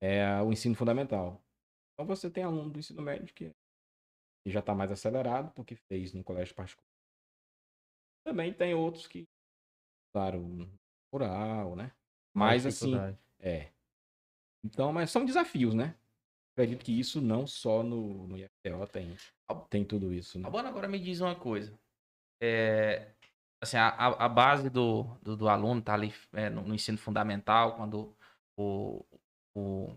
É 0.00 0.40
o 0.42 0.52
ensino 0.52 0.74
fundamental. 0.74 1.42
Então 1.94 2.06
você 2.06 2.30
tem 2.30 2.44
aluno 2.44 2.70
do 2.70 2.78
ensino 2.78 3.02
médio 3.02 3.32
que, 3.34 3.54
que 4.46 4.50
já 4.52 4.60
está 4.60 4.72
mais 4.72 4.92
acelerado 4.92 5.50
porque 5.56 5.74
fez 5.74 6.12
no 6.12 6.22
colégio 6.22 6.54
particular. 6.54 6.86
Também 8.24 8.54
tem 8.54 8.74
outros 8.74 9.08
que, 9.08 9.26
claro, 10.12 10.70
rural, 11.12 11.74
né? 11.74 11.90
Mais 12.32 12.62
Mas 12.62 12.66
assim, 12.66 12.92
dificuldade. 12.92 13.18
é. 13.40 13.72
Então, 14.64 14.92
mas 14.92 15.10
são 15.10 15.24
desafios, 15.24 15.74
né? 15.74 15.96
Acredito 16.52 16.84
que 16.84 16.96
isso 16.96 17.20
não 17.20 17.44
só 17.44 17.82
no, 17.82 18.28
no 18.28 18.38
IFTO 18.38 18.86
tem, 18.92 19.16
tem 19.68 19.84
tudo 19.84 20.12
isso, 20.12 20.38
né? 20.38 20.46
Agora, 20.46 20.68
agora 20.68 20.86
me 20.86 21.00
diz 21.00 21.20
uma 21.20 21.34
coisa. 21.34 21.76
É, 22.40 23.10
assim, 23.60 23.76
a, 23.76 23.88
a 23.88 24.28
base 24.28 24.70
do, 24.70 25.02
do, 25.22 25.36
do 25.36 25.48
aluno 25.48 25.82
tá 25.82 25.94
ali 25.94 26.14
é, 26.32 26.48
no, 26.48 26.62
no 26.62 26.74
ensino 26.74 26.98
fundamental, 26.98 27.76
quando 27.76 28.16
o, 28.56 29.04
o. 29.56 29.96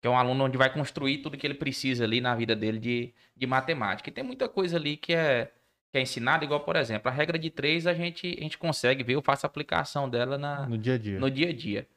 Que 0.00 0.06
é 0.06 0.10
um 0.10 0.16
aluno 0.16 0.44
onde 0.44 0.56
vai 0.56 0.72
construir 0.72 1.18
tudo 1.18 1.36
que 1.36 1.46
ele 1.46 1.54
precisa 1.54 2.04
ali 2.04 2.20
na 2.20 2.34
vida 2.34 2.54
dele 2.54 2.78
de, 2.78 3.12
de 3.36 3.46
matemática. 3.46 4.08
E 4.08 4.12
tem 4.12 4.22
muita 4.22 4.48
coisa 4.48 4.76
ali 4.76 4.96
que 4.96 5.12
é, 5.12 5.50
que 5.90 5.98
é 5.98 6.00
ensinada, 6.02 6.44
igual, 6.44 6.60
por 6.60 6.76
exemplo, 6.76 7.08
a 7.08 7.12
regra 7.12 7.38
de 7.38 7.50
três 7.50 7.86
a 7.86 7.94
gente, 7.94 8.36
a 8.38 8.42
gente 8.42 8.58
consegue 8.58 9.02
ver, 9.02 9.14
eu 9.14 9.22
faço 9.22 9.44
a 9.46 9.48
aplicação 9.48 10.08
dela 10.08 10.38
na, 10.38 10.66
No 10.66 10.78
dia 10.78 10.94
a 10.94 10.98
dia. 10.98 11.18
no 11.18 11.30
dia 11.30 11.48
a 11.48 11.52
dia. 11.52 11.88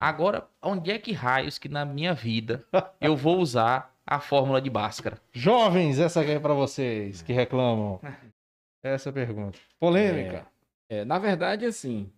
Agora, 0.00 0.48
onde 0.62 0.90
é 0.90 0.98
que 0.98 1.12
raios 1.12 1.58
que 1.58 1.68
na 1.68 1.84
minha 1.84 2.14
vida 2.14 2.64
eu 3.00 3.14
vou 3.14 3.38
usar 3.38 3.94
a 4.06 4.18
fórmula 4.18 4.60
de 4.60 4.70
Bhaskara? 4.70 5.20
Jovens, 5.32 5.98
essa 5.98 6.22
aqui 6.22 6.30
é 6.30 6.40
para 6.40 6.54
vocês 6.54 7.20
que 7.22 7.32
reclamam. 7.32 8.00
Essa 8.82 9.08
é 9.08 9.10
a 9.10 9.12
pergunta. 9.12 9.58
Polêmica. 9.78 10.46
É, 10.88 11.00
é, 11.00 11.04
na 11.04 11.18
verdade, 11.18 11.66
assim, 11.66 12.10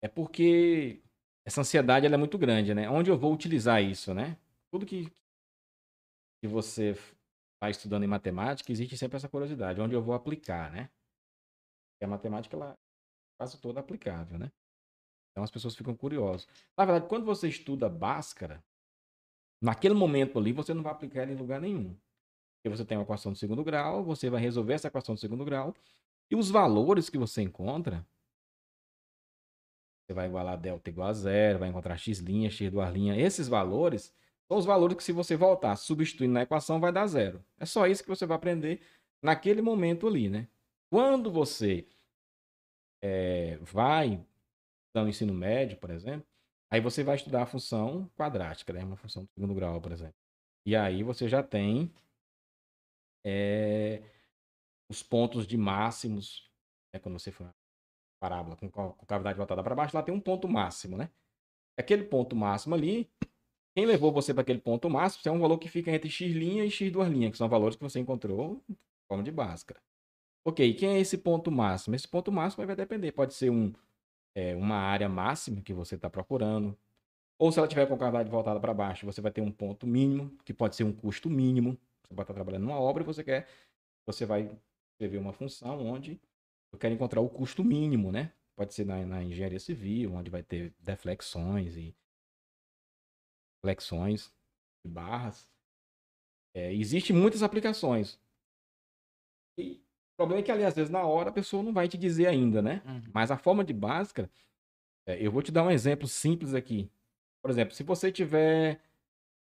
é 0.00 0.06
porque 0.06 1.00
essa 1.46 1.60
ansiedade 1.60 2.04
ela 2.04 2.16
é 2.16 2.18
muito 2.18 2.36
grande, 2.36 2.74
né? 2.74 2.90
Onde 2.90 3.08
eu 3.08 3.16
vou 3.16 3.32
utilizar 3.32 3.80
isso, 3.80 4.12
né? 4.12 4.36
Tudo 4.68 4.84
que, 4.84 5.08
que 6.42 6.48
você 6.48 6.90
está 7.54 7.70
estudando 7.70 8.02
em 8.02 8.08
matemática, 8.08 8.72
existe 8.72 8.98
sempre 8.98 9.16
essa 9.16 9.28
curiosidade. 9.28 9.80
Onde 9.80 9.94
eu 9.94 10.02
vou 10.02 10.12
aplicar, 10.12 10.72
né? 10.72 10.90
A 12.02 12.06
matemática, 12.06 12.56
ela 12.56 12.72
é 12.72 12.76
quase 13.38 13.58
toda 13.58 13.78
aplicável, 13.78 14.38
né? 14.38 14.50
Então 15.30 15.44
as 15.44 15.50
pessoas 15.50 15.76
ficam 15.76 15.94
curiosas. 15.94 16.48
Na 16.76 16.84
verdade, 16.84 17.08
quando 17.08 17.24
você 17.24 17.48
estuda 17.48 17.88
Bhaskara, 17.88 18.62
naquele 19.62 19.94
momento 19.94 20.38
ali, 20.38 20.52
você 20.52 20.74
não 20.74 20.82
vai 20.82 20.92
aplicar 20.92 21.28
em 21.28 21.36
lugar 21.36 21.60
nenhum. 21.60 21.96
Porque 22.56 22.76
você 22.76 22.84
tem 22.84 22.98
uma 22.98 23.04
equação 23.04 23.32
de 23.32 23.38
segundo 23.38 23.62
grau, 23.62 24.02
você 24.02 24.28
vai 24.28 24.40
resolver 24.40 24.74
essa 24.74 24.88
equação 24.88 25.14
de 25.14 25.20
segundo 25.20 25.44
grau, 25.44 25.74
e 26.28 26.34
os 26.34 26.50
valores 26.50 27.08
que 27.08 27.16
você 27.16 27.40
encontra, 27.40 28.04
você 30.06 30.14
vai 30.14 30.26
igualar 30.26 30.56
delta 30.58 30.88
igual 30.88 31.08
a 31.08 31.12
zero, 31.12 31.58
vai 31.58 31.68
encontrar 31.68 31.98
x', 31.98 32.22
x 32.50 32.70
duas 32.70 32.92
linha. 32.92 33.18
Esses 33.18 33.48
valores 33.48 34.14
são 34.48 34.56
os 34.56 34.64
valores 34.64 34.96
que 34.96 35.02
se 35.02 35.12
você 35.12 35.36
voltar 35.36 35.74
substituindo 35.76 36.32
na 36.34 36.42
equação 36.42 36.78
vai 36.78 36.92
dar 36.92 37.06
zero. 37.08 37.44
É 37.58 37.66
só 37.66 37.86
isso 37.86 38.02
que 38.02 38.08
você 38.08 38.24
vai 38.24 38.36
aprender 38.36 38.80
naquele 39.20 39.60
momento 39.60 40.06
ali, 40.06 40.28
né? 40.28 40.46
Quando 40.88 41.30
você 41.30 41.88
é, 43.02 43.58
vai 43.60 44.24
no 44.94 45.08
ensino 45.08 45.34
médio, 45.34 45.76
por 45.78 45.90
exemplo, 45.90 46.26
aí 46.70 46.80
você 46.80 47.02
vai 47.02 47.16
estudar 47.16 47.42
a 47.42 47.46
função 47.46 48.08
quadrática, 48.16 48.72
né? 48.72 48.84
Uma 48.84 48.96
função 48.96 49.24
de 49.24 49.30
segundo 49.34 49.54
grau, 49.54 49.80
por 49.80 49.92
exemplo. 49.92 50.14
E 50.64 50.76
aí 50.76 51.02
você 51.02 51.28
já 51.28 51.42
tem 51.42 51.92
é, 53.24 54.02
os 54.88 55.02
pontos 55.02 55.46
de 55.46 55.56
máximos, 55.56 56.48
né? 56.92 57.00
quando 57.00 57.18
você 57.18 57.32
for 57.32 57.52
parábola 58.20 58.56
com, 58.56 58.68
cavidade 59.06 59.36
voltada 59.36 59.62
para 59.62 59.74
baixo, 59.74 59.96
lá 59.96 60.02
tem 60.02 60.14
um 60.14 60.20
ponto 60.20 60.48
máximo, 60.48 60.96
né? 60.96 61.10
Aquele 61.78 62.04
ponto 62.04 62.34
máximo 62.34 62.74
ali, 62.74 63.10
quem 63.76 63.84
levou 63.84 64.10
você 64.10 64.32
para 64.32 64.42
aquele 64.42 64.58
ponto 64.58 64.88
máximo 64.88 65.22
é 65.26 65.30
um 65.30 65.40
valor 65.40 65.58
que 65.58 65.68
fica 65.68 65.90
entre 65.90 66.08
x' 66.08 66.22
e 66.22 66.70
x 66.70 66.90
duas 66.90 67.08
linhas, 67.08 67.32
que 67.32 67.38
são 67.38 67.48
valores 67.48 67.76
que 67.76 67.82
você 67.82 68.00
encontrou 68.00 68.62
em 68.68 68.76
forma 69.06 69.22
de 69.22 69.30
Bhaskara. 69.30 69.80
Ok, 70.46 70.74
quem 70.74 70.90
é 70.90 71.00
esse 71.00 71.18
ponto 71.18 71.50
máximo? 71.50 71.94
Esse 71.96 72.08
ponto 72.08 72.30
máximo 72.32 72.64
vai 72.66 72.76
depender. 72.76 73.12
Pode 73.12 73.34
ser 73.34 73.50
um, 73.50 73.72
é, 74.34 74.54
uma 74.54 74.76
área 74.76 75.08
máxima 75.08 75.60
que 75.60 75.74
você 75.74 75.96
está 75.96 76.08
procurando. 76.08 76.78
Ou 77.38 77.52
se 77.52 77.58
ela 77.58 77.68
tiver 77.68 77.86
com 77.86 77.98
cavidade 77.98 78.30
voltada 78.30 78.58
para 78.60 78.72
baixo, 78.72 79.04
você 79.04 79.20
vai 79.20 79.30
ter 79.32 79.40
um 79.40 79.50
ponto 79.50 79.86
mínimo, 79.86 80.30
que 80.44 80.54
pode 80.54 80.76
ser 80.76 80.84
um 80.84 80.92
custo 80.92 81.28
mínimo. 81.28 81.76
Você 82.02 82.14
pode 82.14 82.22
estar 82.22 82.34
trabalhando 82.34 82.62
numa 82.62 82.80
obra 82.80 83.02
e 83.02 83.06
você 83.06 83.24
quer, 83.24 83.48
você 84.06 84.24
vai 84.24 84.48
escrever 84.92 85.18
uma 85.18 85.32
função 85.32 85.84
onde 85.84 86.20
eu 86.72 86.78
quero 86.78 86.94
encontrar 86.94 87.20
o 87.20 87.28
custo 87.28 87.64
mínimo, 87.64 88.12
né? 88.12 88.32
Pode 88.56 88.74
ser 88.74 88.86
na, 88.86 89.04
na 89.04 89.22
engenharia 89.22 89.60
civil, 89.60 90.14
onde 90.14 90.30
vai 90.30 90.42
ter 90.42 90.74
deflexões 90.78 91.76
e 91.76 91.94
flexões 93.62 94.32
de 94.84 94.90
barras. 94.90 95.48
É, 96.54 96.72
Existem 96.74 97.14
muitas 97.14 97.42
aplicações. 97.42 98.18
E 99.58 99.72
o 99.72 100.16
problema 100.16 100.40
é 100.40 100.42
que 100.42 100.52
ali, 100.52 100.64
às 100.64 100.74
vezes, 100.74 100.90
na 100.90 101.04
hora, 101.04 101.30
a 101.30 101.32
pessoa 101.32 101.62
não 101.62 101.72
vai 101.72 101.88
te 101.88 101.98
dizer 101.98 102.26
ainda, 102.26 102.62
né? 102.62 102.82
Uhum. 102.86 103.02
Mas 103.12 103.30
a 103.30 103.36
forma 103.36 103.64
de 103.64 103.74
básica, 103.74 104.30
é, 105.06 105.24
eu 105.24 105.30
vou 105.30 105.42
te 105.42 105.52
dar 105.52 105.62
um 105.62 105.70
exemplo 105.70 106.08
simples 106.08 106.54
aqui. 106.54 106.90
Por 107.42 107.50
exemplo, 107.50 107.74
se 107.74 107.82
você 107.82 108.10
tiver 108.10 108.80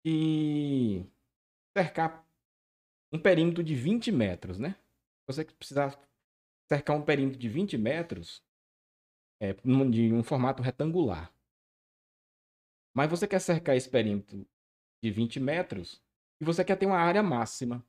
que 0.03 1.05
cercar 1.76 2.28
um 3.11 3.20
perímetro 3.20 3.63
de 3.63 3.74
20 3.74 4.11
metros, 4.11 4.59
né? 4.59 4.76
Você 5.28 5.45
precisar 5.45 5.97
cercar 6.68 6.95
um 6.95 7.01
perímetro 7.01 7.39
de 7.39 7.49
20 7.49 7.78
metros 7.78 8.43
é, 9.41 9.53
de 9.53 10.13
um 10.13 10.24
formato 10.24 10.61
retangular. 10.61 11.32
Mas 12.95 13.09
você 13.09 13.28
quer 13.28 13.39
cercar 13.39 13.76
esse 13.76 13.89
perímetro 13.89 14.45
de 15.03 15.11
20 15.11 15.39
metros 15.39 16.01
e 16.41 16.45
você 16.45 16.63
quer 16.65 16.76
ter 16.76 16.86
uma 16.86 16.97
área 16.97 17.22
máxima. 17.22 17.86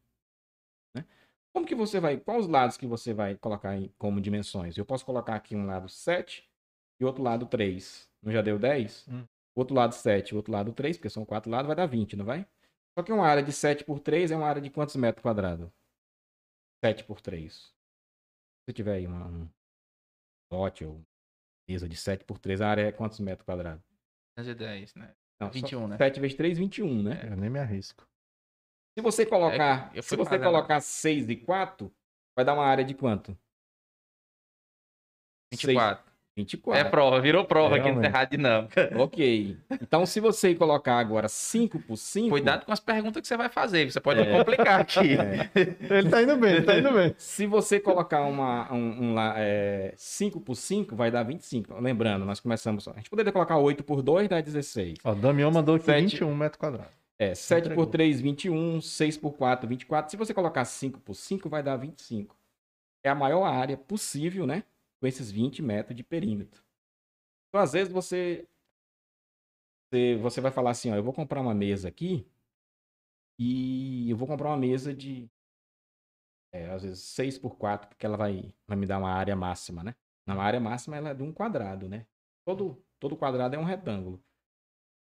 Né? 0.94 1.04
Como 1.52 1.66
que 1.66 1.74
você 1.74 1.98
vai. 1.98 2.18
Quais 2.18 2.44
os 2.44 2.50
lados 2.50 2.76
que 2.76 2.86
você 2.86 3.14
vai 3.14 3.34
colocar 3.36 3.76
em, 3.76 3.92
como 3.98 4.20
dimensões? 4.20 4.76
Eu 4.76 4.84
posso 4.84 5.04
colocar 5.04 5.34
aqui 5.34 5.56
um 5.56 5.66
lado 5.66 5.88
7 5.88 6.48
e 7.00 7.04
outro 7.04 7.22
lado 7.22 7.46
3. 7.46 8.08
Não 8.22 8.32
já 8.32 8.42
deu 8.42 8.58
10? 8.58 9.08
Hum. 9.08 9.24
Outro 9.56 9.74
lado 9.74 9.92
7, 9.92 10.36
outro 10.36 10.52
lado 10.52 10.72
3, 10.72 10.96
porque 10.96 11.10
são 11.10 11.24
quatro 11.24 11.50
lados, 11.50 11.66
vai 11.66 11.74
dar 11.74 11.86
20, 11.86 12.16
não 12.16 12.24
vai? 12.24 12.46
Só 12.96 13.02
que 13.02 13.12
uma 13.12 13.26
área 13.26 13.42
de 13.42 13.52
7 13.52 13.84
por 13.84 13.98
3 13.98 14.30
é 14.30 14.36
uma 14.36 14.46
área 14.46 14.62
de 14.62 14.70
quantos 14.70 14.94
metros 14.94 15.22
quadrados? 15.22 15.68
7 16.84 17.02
por 17.04 17.20
3. 17.20 17.74
Se 18.68 18.72
tiver 18.74 18.96
aí 18.96 19.06
uma, 19.06 19.26
um 19.26 19.48
lote 20.52 20.84
ou 20.84 21.02
mesa 21.66 21.88
de 21.88 21.96
7 21.96 22.22
por 22.26 22.38
3, 22.38 22.60
a 22.60 22.68
área 22.68 22.82
é 22.82 22.92
quantos 22.92 23.18
metros 23.18 23.46
quadrados? 23.46 23.82
210, 24.36 24.94
né? 24.94 25.16
Não, 25.40 25.50
21, 25.50 25.88
né? 25.88 25.96
7 25.96 26.20
vezes 26.20 26.36
3, 26.36 26.58
21, 26.58 27.02
né? 27.02 27.30
Eu 27.32 27.36
nem 27.38 27.48
me 27.48 27.58
arrisco. 27.58 28.06
Se 28.94 29.00
você 29.02 29.24
colocar, 29.24 29.90
É, 29.94 29.98
eu 29.98 30.02
se 30.02 30.14
você 30.14 30.22
fazendo- 30.28 30.44
colocar 30.44 30.82
6 30.82 31.30
e 31.30 31.36
4, 31.36 31.90
vai 32.36 32.44
dar 32.44 32.52
uma 32.52 32.66
área 32.66 32.84
de 32.84 32.94
quanto? 32.94 33.38
24. 35.50 36.07
24. 36.38 36.80
É 36.80 36.88
prova, 36.88 37.20
virou 37.20 37.44
prova 37.44 37.76
aqui 37.76 37.90
no. 37.92 38.00
Terra 38.00 38.24
Dinâmica. 38.24 38.90
Ok. 38.98 39.56
Então, 39.82 40.06
se 40.06 40.20
você 40.20 40.54
colocar 40.54 40.98
agora 40.98 41.28
5 41.28 41.78
por 41.80 41.96
5. 41.96 42.28
Cuidado 42.30 42.64
com 42.64 42.72
as 42.72 42.80
perguntas 42.80 43.20
que 43.20 43.28
você 43.28 43.36
vai 43.36 43.48
fazer, 43.48 43.90
você 43.90 44.00
pode 44.00 44.20
É. 44.20 44.38
complicar 44.38 44.80
aqui. 44.80 45.16
Ele 45.90 46.08
tá 46.08 46.22
indo 46.22 46.36
bem, 46.36 46.52
ele 46.54 46.62
tá 46.64 46.78
indo 46.78 46.90
bem. 46.92 47.14
Se 47.18 47.46
você 47.46 47.78
colocar 47.80 48.22
uma, 48.22 48.72
um, 48.72 49.04
um 49.10 49.14
lá, 49.14 49.34
é, 49.36 49.92
5 49.96 50.40
por 50.40 50.54
5, 50.54 50.94
vai 50.96 51.10
dar 51.10 51.22
25. 51.22 51.78
Lembrando, 51.80 52.24
nós 52.24 52.40
começamos. 52.40 52.86
A 52.88 52.94
gente 52.94 53.10
poderia 53.10 53.32
colocar 53.32 53.58
8 53.58 53.82
por 53.84 54.02
2, 54.02 54.28
dá 54.28 54.40
16. 54.40 54.98
Ó, 55.04 55.12
o 55.12 55.14
Damião 55.14 55.50
mandou 55.50 55.74
aqui 55.76 55.84
Sete. 55.86 56.02
21 56.16 56.34
metros 56.34 56.58
quadrados. 56.58 56.92
É, 57.18 57.34
7 57.34 57.64
Entregou. 57.66 57.84
por 57.84 57.90
3, 57.90 58.20
21. 58.20 58.80
6 58.80 59.16
por 59.16 59.32
4, 59.32 59.68
24. 59.68 60.10
Se 60.10 60.16
você 60.16 60.32
colocar 60.32 60.64
5 60.64 61.00
por 61.00 61.14
5, 61.14 61.48
vai 61.48 61.62
dar 61.62 61.76
25. 61.76 62.36
É 63.04 63.10
a 63.10 63.14
maior 63.14 63.44
área 63.44 63.76
possível, 63.76 64.46
né? 64.46 64.62
Com 65.00 65.06
esses 65.06 65.30
20 65.30 65.62
metros 65.62 65.96
de 65.96 66.02
perímetro. 66.02 66.64
Então, 67.48 67.60
às 67.60 67.72
vezes, 67.72 67.92
você, 67.92 68.46
você, 69.90 70.16
você 70.16 70.40
vai 70.40 70.50
falar 70.50 70.70
assim, 70.70 70.90
ó, 70.90 70.96
eu 70.96 71.02
vou 71.02 71.12
comprar 71.12 71.40
uma 71.40 71.54
mesa 71.54 71.88
aqui 71.88 72.26
e 73.38 74.10
eu 74.10 74.16
vou 74.16 74.26
comprar 74.26 74.48
uma 74.48 74.56
mesa 74.56 74.92
de, 74.92 75.30
é, 76.52 76.70
às 76.70 76.82
vezes, 76.82 77.00
6 77.00 77.38
por 77.38 77.56
4, 77.56 77.88
porque 77.88 78.04
ela 78.04 78.16
vai, 78.16 78.54
vai 78.66 78.76
me 78.76 78.86
dar 78.86 78.98
uma 78.98 79.12
área 79.12 79.36
máxima, 79.36 79.84
né? 79.84 79.94
Na 80.26 80.34
área 80.42 80.60
máxima, 80.60 80.96
ela 80.96 81.10
é 81.10 81.14
de 81.14 81.22
um 81.22 81.32
quadrado, 81.32 81.88
né? 81.88 82.06
Todo, 82.44 82.82
todo 82.98 83.16
quadrado 83.16 83.54
é 83.54 83.58
um 83.58 83.64
retângulo. 83.64 84.22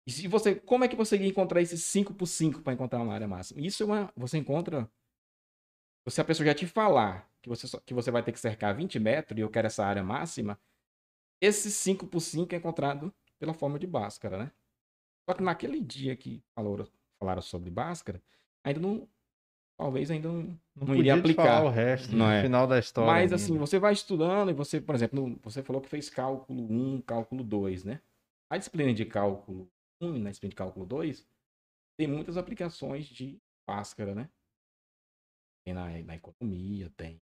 E 0.07 0.11
se 0.11 0.27
você, 0.27 0.55
como 0.55 0.85
é 0.85 0.89
que 0.89 0.97
você 0.97 1.17
ia 1.17 1.29
encontrar 1.29 1.61
esses 1.61 1.85
5 1.85 2.15
por 2.15 2.27
5 2.27 2.63
para 2.63 2.73
encontrar 2.73 3.03
uma 3.03 3.13
área 3.13 3.29
máxima? 3.29 3.61
Isso 3.61 3.83
é 3.83 3.87
uma, 3.87 4.13
você 4.17 4.39
encontra. 4.39 4.91
Se 6.09 6.21
a 6.21 6.25
pessoa 6.25 6.47
já 6.47 6.55
te 6.55 6.67
falar 6.67 7.31
que 7.49 7.57
você, 7.57 7.67
só- 7.67 7.81
que 7.81 7.95
você 7.95 8.11
vai 8.11 8.23
ter 8.23 8.33
que 8.33 8.39
cercar 8.41 8.75
20 8.77 8.99
metros 8.99 9.37
e 9.39 9.41
eu 9.41 9.51
quero 9.51 9.67
essa 9.67 9.85
área 9.85 10.03
máxima, 10.03 10.59
esse 11.41 11.71
5 11.71 12.07
por 12.07 12.21
5 12.21 12.55
é 12.55 12.59
encontrado 12.59 13.13
pela 13.39 13.55
forma 13.55 13.79
de 13.79 13.87
Bhaskara, 13.87 14.37
né? 14.39 14.53
Só 15.29 15.35
que 15.35 15.43
naquele 15.43 15.81
dia 15.81 16.17
que 16.17 16.43
falou, 16.55 16.87
falaram 17.19 17.43
sobre 17.43 17.71
Bhaskara, 17.71 18.23
ainda 18.65 18.81
não. 18.81 19.09
Talvez 19.81 20.11
ainda 20.11 20.29
não, 20.29 20.43
Não, 20.75 20.89
Não 20.89 20.95
iria 20.97 21.15
aplicar. 21.15 21.65
o 21.65 21.69
resto 21.71 22.11
Não 22.17 22.27
no 22.27 22.33
é. 22.33 22.43
final 22.43 22.67
da 22.67 22.81
história. 22.81 23.07
Mas 23.13 23.23
ainda. 23.33 23.37
assim, 23.37 23.57
você 23.57 23.79
vai 23.79 23.93
estudando 23.93 24.51
e 24.51 24.53
você, 24.53 24.81
por 24.81 24.93
exemplo, 24.95 25.39
você 25.41 25.63
falou 25.63 25.81
que 25.81 25.89
fez 25.89 26.11
cálculo 26.11 26.65
1, 26.69 27.01
cálculo 27.03 27.45
2, 27.45 27.85
né? 27.85 28.01
A 28.51 28.59
disciplina 28.59 28.93
de 28.93 29.05
cálculo 29.05 29.71
1 30.01 30.17
e 30.17 30.19
na 30.19 30.31
disciplina 30.31 30.51
de 30.51 30.57
cálculo 30.57 30.85
2 30.85 31.25
tem 31.97 32.09
muitas 32.09 32.37
aplicações 32.37 33.07
de 33.07 33.41
Bhaskara, 33.69 34.17
né? 34.17 34.29
Tem 35.65 35.75
na, 35.75 35.89
na 36.03 36.17
economia, 36.17 36.91
tem 36.97 37.21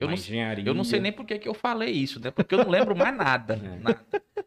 Eu 0.00 0.08
não, 0.08 0.16
eu 0.66 0.74
não 0.74 0.84
sei 0.84 1.00
nem 1.00 1.12
por 1.12 1.24
que, 1.24 1.38
que 1.38 1.48
eu 1.48 1.54
falei 1.54 1.90
isso, 1.90 2.20
né? 2.20 2.30
Porque 2.30 2.54
eu 2.54 2.58
não 2.64 2.70
lembro 2.70 2.96
mais 2.96 3.16
nada. 3.16 3.54
É. 3.64 3.78
nada. 3.78 4.04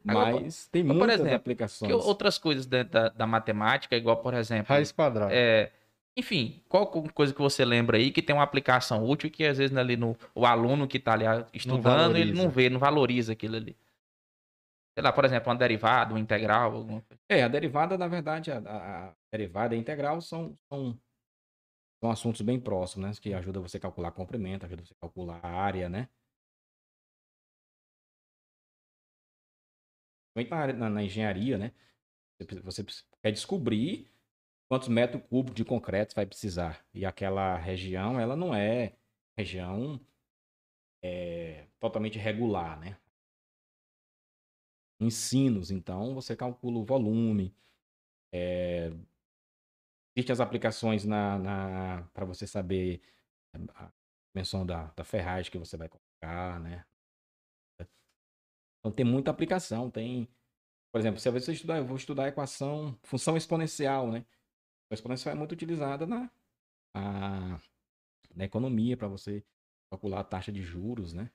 Agora, 0.07 0.41
Mas 0.41 0.67
tem 0.67 0.83
muitas 0.83 1.15
exemplo, 1.15 1.35
aplicações. 1.35 1.89
Que 1.91 1.97
outras 1.97 2.37
coisas 2.37 2.65
dentro 2.65 2.93
da, 2.93 3.09
da 3.09 3.27
matemática, 3.27 3.95
igual, 3.95 4.17
por 4.17 4.33
exemplo. 4.33 4.67
Raiz 4.73 4.91
quadrada. 4.91 5.33
é, 5.33 5.71
enfim, 6.15 6.61
qual 6.69 6.87
co- 6.87 7.11
coisa 7.13 7.33
que 7.33 7.41
você 7.41 7.65
lembra 7.65 7.97
aí 7.97 8.11
que 8.11 8.21
tem 8.21 8.35
uma 8.35 8.43
aplicação 8.43 9.03
útil 9.05 9.29
que 9.29 9.45
às 9.45 9.57
vezes 9.57 9.75
ali 9.75 9.97
no, 9.97 10.15
o 10.35 10.45
aluno 10.45 10.87
que 10.87 10.97
está 10.97 11.13
ali 11.13 11.25
estudando, 11.53 12.15
ele 12.15 12.31
valoriza. 12.31 12.43
não 12.43 12.49
vê, 12.49 12.69
não 12.69 12.79
valoriza 12.79 13.33
aquilo 13.33 13.55
ali. 13.57 13.75
Sei 14.97 15.03
lá, 15.03 15.11
por 15.11 15.25
exemplo, 15.25 15.49
uma 15.49 15.55
derivada, 15.57 16.13
uma 16.13 16.19
integral, 16.19 16.73
alguma 16.73 17.01
coisa. 17.01 17.21
É, 17.29 17.43
a 17.43 17.47
derivada, 17.47 17.97
na 17.97 18.07
verdade, 18.07 18.51
a, 18.51 18.57
a- 18.59 19.07
a 19.09 19.13
derivada 19.31 19.75
e 19.75 19.77
a 19.77 19.81
integral 19.81 20.21
são, 20.21 20.57
são, 20.71 20.97
são 22.01 22.09
assuntos 22.11 22.41
bem 22.41 22.59
próximos, 22.59 23.07
né? 23.09 23.21
Que 23.21 23.33
ajudam 23.33 23.61
você 23.61 23.77
a 23.77 23.79
calcular 23.79 24.11
comprimento, 24.11 24.65
ajuda 24.65 24.83
você 24.85 24.93
a 24.93 24.97
calcular 25.01 25.39
a 25.43 25.49
área, 25.49 25.89
né? 25.89 26.09
Na, 30.35 30.57
área- 30.57 30.73
na, 30.75 30.89
na 30.89 31.03
engenharia, 31.03 31.57
né? 31.57 31.71
Você, 32.39 32.61
você 32.61 32.85
quer 33.23 33.31
descobrir 33.31 34.11
quantos 34.69 34.87
metros 34.89 35.23
cúbicos 35.29 35.55
de 35.57 35.65
concreto 35.65 36.13
você 36.13 36.17
vai 36.17 36.25
precisar. 36.27 36.85
E 36.93 37.05
aquela 37.05 37.57
região, 37.57 38.19
ela 38.19 38.35
não 38.35 38.53
é 38.55 38.95
região 39.37 39.99
é, 41.01 41.67
totalmente 41.79 42.17
regular, 42.17 42.79
né? 42.79 42.97
ensinos. 44.99 45.71
Então, 45.71 46.13
você 46.13 46.35
calcula 46.35 46.77
o 46.79 46.85
volume. 46.85 47.55
É... 48.31 48.91
Existem 50.17 50.33
as 50.33 50.39
aplicações 50.39 51.05
na, 51.05 51.37
na... 51.37 52.03
para 52.11 52.25
você 52.25 52.47
saber 52.47 53.01
a 53.75 53.91
dimensão 54.33 54.65
da, 54.65 54.91
da 54.95 55.03
ferragem 55.03 55.51
que 55.51 55.59
você 55.59 55.77
vai 55.77 55.87
colocar, 55.87 56.59
né? 56.59 56.83
Então, 58.79 58.91
tem 58.91 59.05
muita 59.05 59.29
aplicação. 59.29 59.91
Tem, 59.91 60.27
por 60.91 60.99
exemplo, 60.99 61.19
se 61.19 61.29
você 61.29 61.53
estudar, 61.53 61.77
eu 61.77 61.85
vou 61.85 61.97
estudar 61.97 62.25
a 62.25 62.27
equação, 62.29 62.97
função 63.03 63.37
exponencial, 63.37 64.11
né? 64.11 64.25
A 64.89 64.95
exponencial 64.95 65.35
é 65.35 65.37
muito 65.37 65.51
utilizada 65.51 66.07
na, 66.07 66.31
a, 66.95 67.59
na 68.33 68.43
economia 68.43 68.97
para 68.97 69.07
você 69.07 69.43
calcular 69.91 70.21
a 70.21 70.23
taxa 70.23 70.51
de 70.51 70.63
juros, 70.63 71.13
né? 71.13 71.29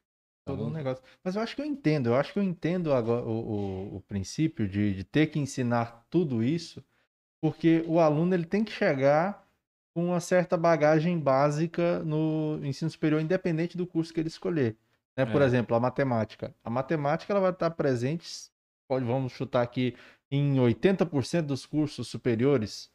Todo 0.45 0.65
um 0.65 0.71
negócio. 0.71 1.05
Mas 1.23 1.37
eu 1.37 1.43
acho 1.43 1.55
que 1.55 1.63
eu 1.63 1.67
entendo, 1.67 2.09
eu 2.09 2.17
acho 2.17 2.33
que 2.33 2.39
eu 2.41 2.43
entendo 2.43 2.93
agora 2.93 3.25
o, 3.25 3.31
o, 3.31 3.97
o 3.97 4.01
princípio 4.01 4.69
de, 4.69 4.93
de 4.93 5.05
ter 5.05 5.29
que 5.29 5.39
ensinar 5.39 6.05
tudo 6.11 6.43
isso, 6.43 6.85
porque 7.43 7.85
o 7.89 7.99
aluno 8.01 8.35
ele 8.35 8.47
tem 8.47 8.65
que 8.65 8.73
chegar 8.73 9.45
com 9.95 10.07
uma 10.07 10.21
certa 10.21 10.57
bagagem 10.57 11.19
básica 11.19 11.99
no 12.05 12.61
ensino 12.63 12.91
superior, 12.91 13.21
independente 13.21 13.77
do 13.77 13.87
curso 13.87 14.15
que 14.15 14.21
ele 14.21 14.29
escolher. 14.29 14.77
Né? 15.17 15.27
Por 15.27 15.43
É. 15.43 15.45
exemplo, 15.45 15.77
a 15.77 15.81
matemática. 15.81 16.55
A 16.65 16.71
matemática 16.71 17.33
ela 17.33 17.41
vai 17.41 17.51
estar 17.51 17.71
presente, 17.73 18.27
pode, 18.89 19.05
vamos 19.05 19.33
chutar 19.33 19.61
aqui, 19.63 19.95
em 20.31 20.55
80% 20.61 21.43
dos 21.49 21.67
cursos 21.67 22.09
superiores 22.09 22.91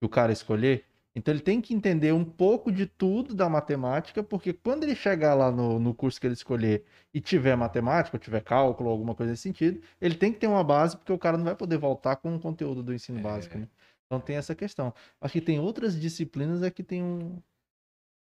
que 0.00 0.06
o 0.06 0.08
cara 0.08 0.32
escolher. 0.32 0.86
Então 1.14 1.32
ele 1.34 1.42
tem 1.42 1.60
que 1.60 1.74
entender 1.74 2.12
um 2.12 2.24
pouco 2.24 2.72
de 2.72 2.86
tudo 2.86 3.34
da 3.34 3.48
matemática, 3.48 4.22
porque 4.22 4.52
quando 4.52 4.84
ele 4.84 4.94
chegar 4.94 5.34
lá 5.34 5.50
no, 5.52 5.78
no 5.78 5.92
curso 5.94 6.18
que 6.20 6.26
ele 6.26 6.32
escolher 6.34 6.84
e 7.12 7.20
tiver 7.20 7.54
matemática, 7.54 8.16
ou 8.16 8.20
tiver 8.20 8.40
cálculo, 8.42 8.88
alguma 8.88 9.14
coisa 9.14 9.30
nesse 9.32 9.42
sentido, 9.42 9.80
ele 10.00 10.14
tem 10.14 10.32
que 10.32 10.38
ter 10.38 10.46
uma 10.46 10.64
base, 10.64 10.96
porque 10.96 11.12
o 11.12 11.18
cara 11.18 11.36
não 11.36 11.44
vai 11.44 11.54
poder 11.54 11.76
voltar 11.76 12.16
com 12.16 12.34
o 12.34 12.40
conteúdo 12.40 12.82
do 12.82 12.94
ensino 12.94 13.18
É. 13.18 13.22
básico. 13.22 13.58
Né? 13.58 13.68
Então 14.06 14.20
tem 14.20 14.36
essa 14.36 14.54
questão. 14.54 14.92
Acho 15.20 15.32
que 15.34 15.40
tem 15.42 15.60
outras 15.60 16.00
disciplinas 16.00 16.62
é 16.62 16.70
que 16.70 16.82
tem 16.82 17.02
um. 17.02 17.38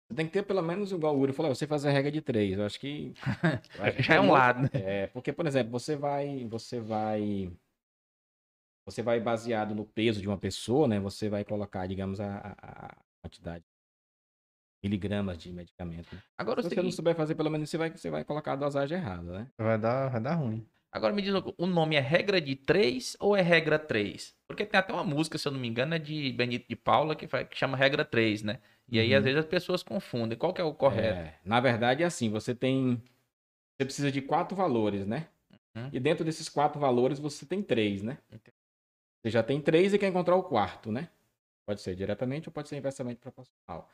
Você 0.10 0.16
tem 0.18 0.26
que 0.28 0.34
ter 0.34 0.44
pelo 0.44 0.62
menos, 0.62 0.92
igual 0.92 1.16
o 1.16 1.20
Uri 1.20 1.32
falou, 1.34 1.56
você 1.56 1.66
fazer 1.66 1.88
a 1.88 1.92
regra 1.92 2.12
de 2.12 2.22
três. 2.22 2.58
Eu 2.58 2.66
acho 2.66 2.80
que. 2.80 3.14
Já 4.00 4.16
é 4.16 4.20
um 4.20 4.24
muito- 4.24 4.34
lado, 4.34 4.62
né? 4.64 4.70
É, 4.74 5.08
porque, 5.08 5.32
por 5.32 5.48
exemplo, 5.48 5.72
você 5.72 5.96
vai. 5.96 6.46
Você 6.50 6.80
vai. 6.82 7.50
Você 8.86 9.02
vai 9.02 9.20
baseado 9.20 9.74
no 9.74 9.86
peso 9.86 10.22
de 10.22 10.28
uma 10.28 10.38
pessoa, 10.38 10.88
né? 10.88 11.00
Você 11.00 11.30
vai 11.30 11.44
colocar, 11.46 11.88
digamos, 11.88 12.20
a, 12.20 12.56
a- 12.62 12.98
quantidade 13.22 13.64
de 13.64 14.90
miligramas 14.90 15.38
de 15.38 15.52
medicamento. 15.54 16.14
né? 16.14 16.22
Agora, 16.38 16.60
o 16.60 16.64
Se 16.64 16.70
você 16.70 16.76
não 16.76 16.82
seguinte, 16.84 16.96
souber 16.96 17.16
fazer, 17.16 17.36
pelo 17.36 17.50
menos 17.50 17.70
você 17.70 17.78
vai, 17.78 17.90
você 17.90 18.10
vai 18.10 18.26
colocar 18.26 18.54
a 18.54 18.56
dosagem 18.58 18.98
errada, 18.98 19.32
né? 19.40 19.48
Vai 19.58 19.78
dar, 19.80 20.10
vai 20.10 20.20
dar 20.22 20.36
ruim. 20.36 20.68
agora 20.92 21.14
me 21.14 21.22
diz, 21.22 21.34
o 21.58 21.66
nome 21.66 21.96
é 21.96 22.02
regra 22.02 22.42
de 22.42 22.56
3 22.56 23.16
ou 23.20 23.36
é 23.36 23.42
regra 23.42 23.80
3? 23.80 24.36
Porque 24.46 24.66
tem 24.66 24.78
até 24.78 24.92
uma 24.92 25.04
música, 25.06 25.38
se 25.38 25.48
eu 25.48 25.52
não 25.54 25.60
me 25.60 25.68
engano, 25.70 25.96
é 25.96 26.00
de 26.00 26.34
Benito 26.34 26.68
de 26.68 26.76
Paula, 26.76 27.16
que, 27.16 27.28
faz- 27.28 27.48
que 27.48 27.58
chama 27.58 27.78
regra 27.78 28.04
3, 28.04 28.44
né? 28.44 28.60
E 28.90 29.00
aí, 29.00 29.12
Uhum. 29.14 29.18
às 29.20 29.24
vezes, 29.24 29.40
as 29.40 29.46
pessoas 29.46 29.82
confundem. 29.82 30.38
Qual 30.38 30.54
que 30.54 30.60
é 30.60 30.64
o 30.66 30.74
correto? 30.74 31.18
É, 31.20 31.40
na 31.46 31.62
verdade, 31.62 32.04
é 32.04 32.06
assim, 32.06 32.30
você 32.30 32.54
tem. 32.54 33.02
Você 33.80 33.86
precisa 33.86 34.12
de 34.12 34.22
quatro 34.22 34.56
valores, 34.58 35.08
né? 35.08 35.30
Uhum. 35.76 35.90
E 35.94 36.00
dentro 36.00 36.24
desses 36.26 36.50
quatro 36.50 36.80
valores, 36.80 37.18
você 37.20 37.46
tem 37.46 37.64
três, 37.64 38.04
né? 38.04 38.18
Entendi. 38.32 38.54
Você 39.24 39.30
já 39.32 39.42
tem 39.42 39.62
três 39.62 39.94
e 39.94 39.98
quer 39.98 40.08
encontrar 40.08 40.36
o 40.36 40.44
quarto, 40.44 40.92
né? 40.92 41.10
Pode 41.66 41.82
ser 41.82 41.96
diretamente 41.96 42.50
ou 42.50 42.54
pode 42.54 42.68
ser 42.68 42.76
inversamente 42.76 43.22
proporcional. 43.22 43.90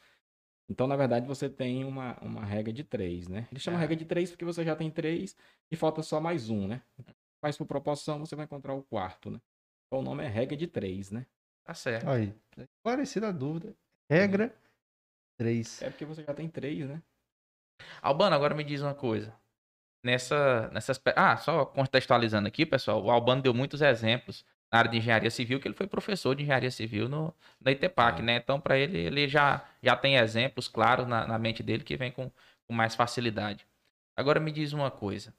Então, 0.67 0.87
na 0.87 0.95
verdade, 0.95 1.27
você 1.27 1.47
tem 1.47 1.85
uma, 1.85 2.17
uma 2.19 2.43
regra 2.43 2.73
de 2.73 2.83
três, 2.83 3.27
né? 3.27 3.47
Ele 3.51 3.59
chama 3.59 3.77
Ah. 3.77 3.81
regra 3.81 3.95
de 3.95 4.05
três 4.05 4.31
porque 4.31 4.45
você 4.45 4.63
já 4.63 4.75
tem 4.75 4.89
três 4.89 5.35
e 5.71 5.75
falta 5.75 6.01
só 6.01 6.19
mais 6.19 6.49
um, 6.49 6.67
né? 6.67 6.81
Faz 7.41 7.55
por 7.57 7.65
proporção, 7.65 8.19
você 8.19 8.35
vai 8.35 8.45
encontrar 8.45 8.73
o 8.73 8.83
quarto, 8.83 9.29
né? 9.29 9.39
Então, 9.87 9.99
o 9.99 10.03
nome 10.03 10.23
é 10.23 10.27
regra 10.27 10.57
de 10.57 10.67
três, 10.67 11.11
né? 11.11 11.25
Tá 11.63 11.73
certo. 11.75 12.09
Aí, 12.09 12.33
esclarecida 12.57 13.29
a 13.29 13.31
dúvida. 13.31 13.75
Regra 14.09 14.55
3. 15.37 15.81
É 15.83 15.89
porque 15.89 16.05
você 16.05 16.23
já 16.23 16.33
tem 16.33 16.49
três, 16.49 16.87
né? 16.87 17.01
Albano, 18.01 18.35
agora 18.35 18.55
me 18.55 18.63
diz 18.63 18.81
uma 18.81 18.95
coisa. 18.95 19.33
Nessa, 20.03 20.69
nessas. 20.69 20.99
Ah, 21.15 21.37
só 21.37 21.65
contextualizando 21.65 22.47
aqui, 22.47 22.65
pessoal. 22.65 23.03
O 23.03 23.11
Albano 23.11 23.41
deu 23.41 23.53
muitos 23.53 23.81
exemplos 23.81 24.45
na 24.71 24.79
área 24.79 24.91
de 24.91 24.97
engenharia 24.97 25.31
civil, 25.31 25.59
que 25.59 25.67
ele 25.67 25.75
foi 25.75 25.87
professor 25.87 26.35
de 26.35 26.43
engenharia 26.43 26.71
civil 26.71 27.09
no, 27.09 27.33
na 27.59 27.71
ITEPAC, 27.71 28.19
É. 28.19 28.23
né? 28.23 28.35
Então, 28.37 28.59
para 28.59 28.77
ele, 28.77 28.97
ele 28.97 29.27
já, 29.27 29.63
já 29.81 29.95
tem 29.95 30.15
exemplos 30.17 30.67
claros 30.67 31.07
na, 31.07 31.25
na 31.27 31.37
mente 31.39 31.63
dele 31.63 31.83
que 31.83 31.97
vem 31.97 32.11
com, 32.11 32.31
com 32.67 32.73
mais 32.73 32.95
facilidade. 32.95 33.65
Agora 34.15 34.39
me 34.39 34.51
diz 34.51 34.73
uma 34.73 34.91
coisa. 34.91 35.33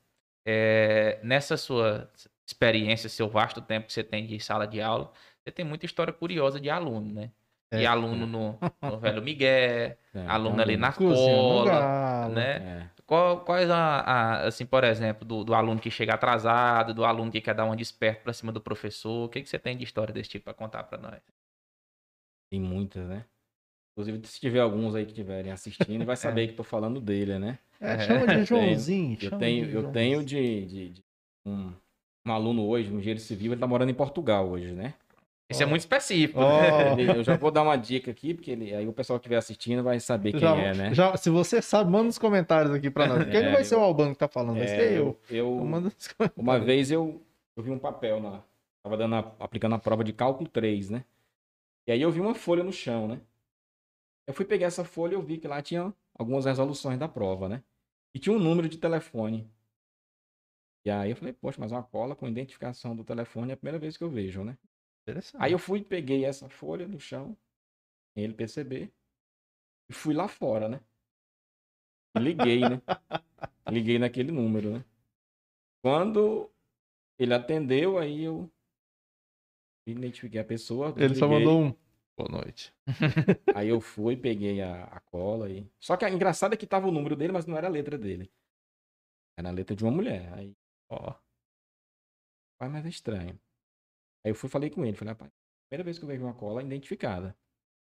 É, 0.45 1.19
nessa 1.23 1.57
sua 1.57 2.11
experiência, 2.47 3.09
seu 3.09 3.29
vasto 3.29 3.61
tempo 3.61 3.87
que 3.87 3.93
você 3.93 4.03
tem 4.03 4.27
de 4.27 4.41
sala 4.41 4.67
de 4.67 4.81
aula, 4.81 5.13
você 5.45 5.51
tem 5.53 5.65
muita 5.65 5.87
história 5.87 6.13
curiosa 6.13 6.59
de 6.59 6.69
aluno, 6.71 7.13
né? 7.13 7.31
É. 7.71 7.83
E 7.83 7.87
aluno 7.87 8.27
no, 8.27 8.59
no 8.83 8.99
Velho 8.99 9.23
Miguel, 9.23 9.97
É, 10.13 10.27
aluno 10.27 10.61
ali 10.61 10.77
na 10.77 10.93
cola, 10.93 12.29
né? 12.31 12.91
É. 13.11 13.17
Qual, 13.17 13.45
quais 13.45 13.69
a, 13.71 13.77
a- 14.01 14.47
assim, 14.47 14.65
por 14.65 14.85
exemplo, 14.85 15.25
do, 15.25 15.43
do 15.45 15.53
aluno 15.55 15.81
que 15.81 15.91
chega 15.91 16.15
atrasado, 16.15 16.95
do 16.95 17.05
aluno 17.05 17.31
que 17.33 17.41
quer 17.41 17.55
dar 17.55 17.65
um 17.65 17.75
desperto 17.75 18.23
pra 18.23 18.33
cima 18.33 18.53
do 18.53 18.61
professor? 18.61 19.27
O 19.27 19.29
que, 19.29 19.43
que 19.43 19.49
você 19.49 19.59
tem 19.59 19.77
de 19.77 19.85
história 19.85 20.15
desse 20.15 20.31
tipo 20.31 20.45
pra 20.45 20.55
contar 20.55 20.85
pra 20.85 20.97
nós? 20.99 21.21
Tem 22.51 22.61
muitas, 22.61 23.09
né? 23.09 23.25
Inclusive, 23.93 24.27
se 24.27 24.41
tiver 24.41 24.61
alguns 24.61 24.95
aí 24.95 25.05
que 25.05 25.11
estiverem 25.11 25.51
assistindo, 25.53 26.05
vai 26.05 26.17
saber 26.17 26.49
que 26.49 26.55
tô 26.55 26.63
falando 26.63 27.01
dele, 27.01 27.39
né? 27.39 27.59
É, 27.81 27.99
chama 27.99 28.29
de 28.29 28.43
Joãozinho. 28.47 29.15
Eu 29.15 29.19
chama 29.21 29.39
tenho, 29.41 29.67
de 29.67 29.73
eu 29.73 29.83
Joãozinho. 29.83 29.93
tenho 29.93 30.25
de, 30.25 30.67
de- 30.67 30.89
de 30.91 31.05
um, 31.45 31.73
um 32.27 32.33
aluno 32.33 32.67
hoje, 32.67 32.91
no 32.91 32.99
engenheiro 32.99 33.21
civil, 33.21 33.53
ele 33.53 33.61
tá 33.61 33.67
morando 33.67 33.91
em 33.91 33.95
Portugal 33.95 34.49
hoje, 34.49 34.73
né? 34.73 34.95
Isso 35.51 35.63
é 35.63 35.67
muito 35.67 35.81
específico. 35.81 36.39
Ó, 36.41 36.99
Ele- 36.99 37.19
eu 37.19 37.25
já 37.25 37.37
vou 37.37 37.51
dar 37.51 37.63
uma 37.63 37.77
dica 37.77 38.11
aqui, 38.11 38.33
porque 38.35 38.51
ele, 38.53 38.75
aí 38.75 38.87
o 38.87 38.93
pessoal 38.93 39.19
que 39.19 39.25
estiver 39.25 39.37
assistindo 39.37 39.83
vai 39.83 39.99
saber 39.99 40.31
quem 40.33 40.41
já- 40.41 40.57
é, 40.57 40.75
né? 40.75 40.95
já- 40.95 41.17
se 41.17 41.29
você 41.29 41.61
sabe, 41.61 41.91
manda 41.91 42.05
nos 42.05 42.19
comentários 42.19 42.73
aqui 42.75 42.91
pra 42.91 43.07
nós. 43.07 43.19
Porque 43.25 43.37
É, 43.37 43.43
não 43.43 43.53
vai 43.53 43.61
eu- 43.61 43.65
ser 43.65 43.75
o 43.77 43.81
Albano 43.81 44.13
que 44.13 44.19
tá 44.19 44.29
falando, 44.29 44.55
vai 44.57 44.65
É, 44.65 44.67
ser 44.69 44.93
eu. 44.93 45.19
eu- 45.29 45.55
Então 45.55 45.65
manda 45.67 45.85
nos 45.91 46.09
comentários. 46.09 46.37
uma 46.43 46.59
vez 46.61 46.91
eu, 46.91 47.21
eu 47.57 47.63
vi 47.63 47.71
um 47.71 47.79
papel 47.79 48.21
na. 48.21 48.43
Tava 48.83 48.97
dando 48.97 49.15
a- 49.17 49.33
aplicando 49.41 49.75
a 49.75 49.79
prova 49.79 50.03
de 50.05 50.13
cálculo 50.13 50.49
3, 50.49 50.89
né? 50.89 51.05
E 51.87 51.93
aí 51.93 52.01
eu 52.01 52.11
vi 52.11 52.21
uma 52.21 52.35
folha 52.35 52.63
no 52.65 52.73
chão, 52.73 53.09
né? 53.09 53.21
Eu 54.27 54.33
fui 54.33 54.45
pegar 54.45 54.69
essa 54.69 54.85
folha 54.85 55.13
e 55.13 55.17
eu 55.17 55.23
vi 55.23 55.37
que 55.39 55.49
lá 55.49 55.61
tinha 55.61 55.93
algumas 56.15 56.45
resoluções 56.45 56.99
da 56.99 57.09
prova, 57.09 57.49
né? 57.49 57.63
E 58.15 58.19
tinha 58.19 58.35
um 58.35 58.39
número 58.39 58.69
de 58.69 58.79
telefone. 58.79 59.51
E 60.85 60.91
aí 60.91 61.11
eu 61.11 61.17
falei, 61.17 61.33
poxa, 61.35 61.59
mas 61.61 61.73
uma 61.73 61.83
cola 61.83 62.15
com 62.17 62.27
identificação 62.27 62.97
do 62.97 63.05
telefone 63.05 63.51
é 63.51 63.55
a 63.55 63.57
primeira 63.57 63.79
vez 63.79 63.97
que 63.97 64.05
eu 64.05 64.09
vejo, 64.09 64.43
né? 64.45 64.57
Aí 65.39 65.53
eu 65.53 65.59
fui, 65.59 65.83
peguei 65.83 66.25
essa 66.25 66.49
folha 66.49 66.87
no 66.87 67.01
chão, 67.01 67.37
sem 68.15 68.25
ele 68.25 68.35
perceber, 68.35 68.93
e 69.89 69.93
fui 69.93 70.15
lá 70.15 70.29
fora, 70.29 70.69
né? 70.69 70.81
Liguei, 72.17 72.61
né? 72.61 72.83
liguei 73.69 73.99
naquele 73.99 74.33
número, 74.33 74.73
né? 74.73 74.85
Quando 75.83 76.51
ele 77.19 77.35
atendeu, 77.35 77.99
aí 77.99 78.23
eu 78.23 78.51
identifiquei 79.87 80.41
a 80.41 80.45
pessoa. 80.45 80.95
Ele 80.97 81.15
só 81.15 81.27
liguei, 81.27 81.39
mandou 81.39 81.63
um. 81.63 81.75
Boa 82.17 82.29
noite. 82.29 82.75
Aí 83.55 83.69
eu 83.69 83.81
fui, 83.81 84.15
peguei 84.15 84.61
a, 84.61 84.85
a 84.85 85.01
cola 85.01 85.49
e. 85.49 85.67
Só 85.79 85.97
que 85.97 86.05
a 86.05 86.11
engraçada 86.11 86.55
é 86.55 86.57
que 86.57 86.67
tava 86.67 86.87
o 86.87 86.93
número 86.93 87.17
dele, 87.17 87.33
mas 87.33 87.47
não 87.47 87.57
era 87.57 87.67
a 87.67 87.71
letra 87.71 87.97
dele. 87.97 88.31
Era 89.39 89.49
a 89.49 89.53
letra 89.53 89.75
de 89.75 89.83
uma 89.83 89.91
mulher. 89.91 90.31
Aí, 90.35 90.55
ó. 90.91 91.15
Pai, 92.59 92.69
mas 92.69 92.85
é 92.85 92.91
estranho. 92.91 93.41
Aí 94.25 94.31
eu 94.33 94.35
fui 94.35 94.49
falei 94.49 94.71
com 94.71 94.85
ele, 94.85 94.97
falei, 94.97 95.13
rapaz, 95.15 95.33
primeira 95.69 95.85
vez 95.85 95.99
que 95.99 96.05
eu 96.05 96.09
vejo 96.09 96.25
uma 96.25 96.35
cola 96.35 96.63
identificada. 96.63 97.37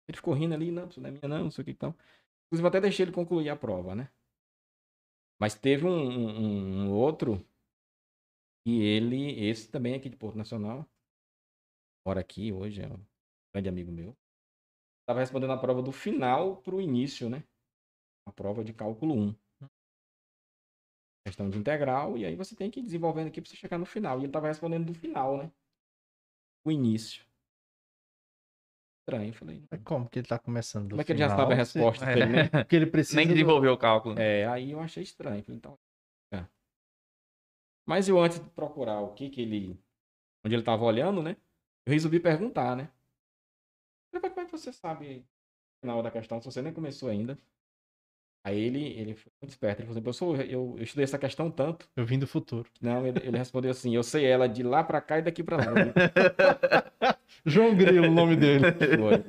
Ele 0.08 0.16
ficou 0.16 0.34
rindo 0.34 0.54
ali, 0.54 0.70
não, 0.72 0.88
isso 0.88 1.00
não 1.00 1.08
é 1.08 1.12
minha, 1.12 1.28
não, 1.28 1.44
não 1.44 1.50
sei 1.52 1.62
o 1.62 1.64
que 1.66 1.72
então. 1.72 1.96
Inclusive, 2.48 2.68
até 2.68 2.80
deixei 2.80 3.04
ele 3.06 3.12
concluir 3.12 3.50
a 3.50 3.56
prova, 3.56 3.94
né? 3.94 4.10
Mas 5.38 5.54
teve 5.54 5.86
um, 5.86 5.90
um- 5.92 6.86
um 6.86 6.92
outro 6.92 7.44
e 8.66 8.80
ele, 8.82 9.38
esse 9.48 9.68
também 9.70 9.94
aqui 9.94 10.08
de 10.08 10.16
Porto 10.16 10.36
Nacional, 10.36 10.88
mora 12.06 12.20
aqui 12.20 12.52
hoje, 12.52 12.82
é 12.82 12.86
um 12.88 13.04
grande 13.54 13.68
amigo 13.68 13.90
meu. 13.92 14.16
Tava 15.06 15.20
respondendo 15.20 15.52
a 15.52 15.58
prova 15.58 15.82
do 15.82 15.92
final 15.92 16.58
pro 16.62 16.80
início, 16.80 17.30
né? 17.30 17.44
A 18.26 18.32
prova 18.32 18.64
de 18.64 18.72
cálculo 18.74 19.14
1. 19.14 19.36
Questão 21.26 21.50
de 21.50 21.58
integral, 21.58 22.16
e 22.16 22.24
aí 22.24 22.36
você 22.36 22.54
tem 22.54 22.70
que 22.70 22.78
ir 22.80 22.82
desenvolvendo 22.84 23.26
aqui 23.28 23.40
pra 23.40 23.50
você 23.50 23.56
chegar 23.56 23.76
no 23.78 23.84
final. 23.86 24.20
E 24.20 24.24
ele 24.24 24.32
tava 24.32 24.46
respondendo 24.48 24.86
do 24.86 24.94
final, 24.94 25.36
né? 25.36 25.50
O 26.64 26.70
início. 26.70 27.24
Estranho, 29.00 29.30
eu 29.30 29.34
falei. 29.34 29.64
Mas 29.70 29.82
Como 29.82 30.08
que 30.08 30.18
ele 30.20 30.28
tá 30.28 30.38
começando? 30.38 30.84
do 30.84 30.90
Como 30.90 31.00
é 31.00 31.04
que 31.04 31.12
ele 31.12 31.18
já 31.18 31.26
final? 31.28 31.40
sabe 31.40 31.52
a 31.52 31.56
resposta? 31.56 32.04
É. 32.04 32.14
dele, 32.14 32.26
né? 32.32 32.48
Porque 32.48 32.76
ele 32.76 32.86
precisa. 32.86 33.16
Nem 33.16 33.26
do- 33.26 33.32
desenvolveu 33.34 33.72
o 33.72 33.78
cálculo. 33.78 34.14
né? 34.14 34.40
É, 34.42 34.46
aí 34.46 34.70
eu 34.70 34.80
achei 34.80 35.02
estranho. 35.02 35.42
Falei, 35.42 35.56
então. 35.58 35.78
é. 36.32 36.46
Mas 37.86 38.08
eu 38.08 38.18
antes 38.20 38.38
de 38.38 38.48
procurar 38.50 39.00
o 39.00 39.12
que 39.12 39.28
que 39.28 39.42
ele. 39.42 39.78
Onde 40.44 40.54
ele 40.54 40.62
tava 40.62 40.84
olhando, 40.84 41.22
né? 41.22 41.36
Eu 41.86 41.92
resolvi 41.92 42.20
perguntar, 42.20 42.76
né? 42.76 42.84
Falei, 44.12 44.22
"Mas 44.22 44.32
Como 44.32 44.40
é 44.40 44.44
que 44.46 44.52
você 44.52 44.72
sabe 44.72 45.18
o 45.18 45.80
final 45.80 46.02
da 46.02 46.10
questão 46.10 46.40
se 46.40 46.44
você 46.46 46.62
nem 46.62 46.72
começou 46.72 47.08
ainda? 47.08 47.36
Aí 48.44 48.58
ele, 48.60 48.84
ele 48.98 49.14
foi 49.14 49.30
muito 49.40 49.50
esperto. 49.52 49.80
Ele 49.80 49.86
falou 49.86 49.92
assim, 49.92 50.02
professor, 50.02 50.40
eu, 50.50 50.74
eu 50.76 50.82
estudei 50.82 51.04
essa 51.04 51.18
questão 51.18 51.48
tanto. 51.50 51.88
Eu 51.96 52.04
vim 52.04 52.18
do 52.18 52.26
futuro. 52.26 52.68
Não, 52.80 53.06
ele, 53.06 53.20
ele 53.22 53.38
respondeu 53.38 53.70
assim, 53.70 53.94
eu 53.94 54.02
sei 54.02 54.24
ela 54.24 54.48
de 54.48 54.64
lá 54.64 54.82
pra 54.82 55.00
cá 55.00 55.18
e 55.20 55.22
daqui 55.22 55.44
pra 55.44 55.58
lá. 55.58 55.64
João 57.46 57.74
Grilo, 57.76 58.08
o 58.08 58.10
nome 58.10 58.34
dele. 58.36 58.64
Foi. 58.98 59.24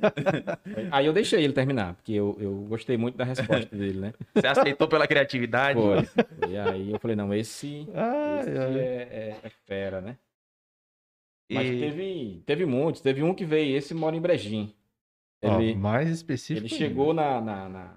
Aí 0.90 1.06
eu 1.06 1.12
deixei 1.12 1.42
ele 1.44 1.52
terminar, 1.52 1.94
porque 1.94 2.12
eu, 2.12 2.36
eu 2.40 2.52
gostei 2.68 2.96
muito 2.96 3.16
da 3.16 3.24
resposta 3.24 3.74
dele, 3.74 4.00
né? 4.00 4.12
Você 4.34 4.46
aceitou 4.46 4.88
pela 4.88 5.06
criatividade? 5.06 5.80
Foi. 5.80 6.48
E 6.50 6.56
aí 6.56 6.90
eu 6.92 6.98
falei, 6.98 7.16
não, 7.16 7.32
esse, 7.32 7.86
Ai, 7.94 8.40
esse 8.40 8.50
é, 8.78 9.08
é- 9.10 9.36
é 9.44 9.50
fera, 9.64 10.00
né? 10.00 10.16
Mas 11.50 11.68
E- 11.68 11.78
teve, 11.78 12.42
teve 12.46 12.66
muitos. 12.66 13.00
Teve 13.00 13.22
um 13.22 13.34
que 13.34 13.44
veio, 13.44 13.76
esse 13.76 13.94
mora 13.94 14.16
em 14.16 14.20
Brejim. 14.20 14.74
Ele, 15.42 15.74
mais 15.74 16.08
específico. 16.10 16.66
ele 16.66 16.74
ainda. 16.74 16.84
chegou 16.88 17.12
na, 17.14 17.40
na, 17.40 17.68
na- 17.68 17.96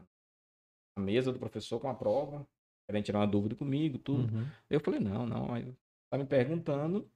na 0.97 1.03
mesa 1.03 1.31
do 1.31 1.39
professor 1.39 1.79
com 1.79 1.89
a 1.89 1.93
prova, 1.93 2.47
querendo 2.87 3.05
tirar 3.05 3.19
uma 3.19 3.27
dúvida 3.27 3.55
comigo, 3.55 3.97
tudo. 3.97 4.33
Uhum. 4.33 4.47
Eu 4.69 4.79
falei, 4.79 4.99
não, 4.99 5.25
não, 5.25 5.53
aí 5.53 5.73
tá 6.09 6.17
me 6.17 6.25
perguntando. 6.25 7.09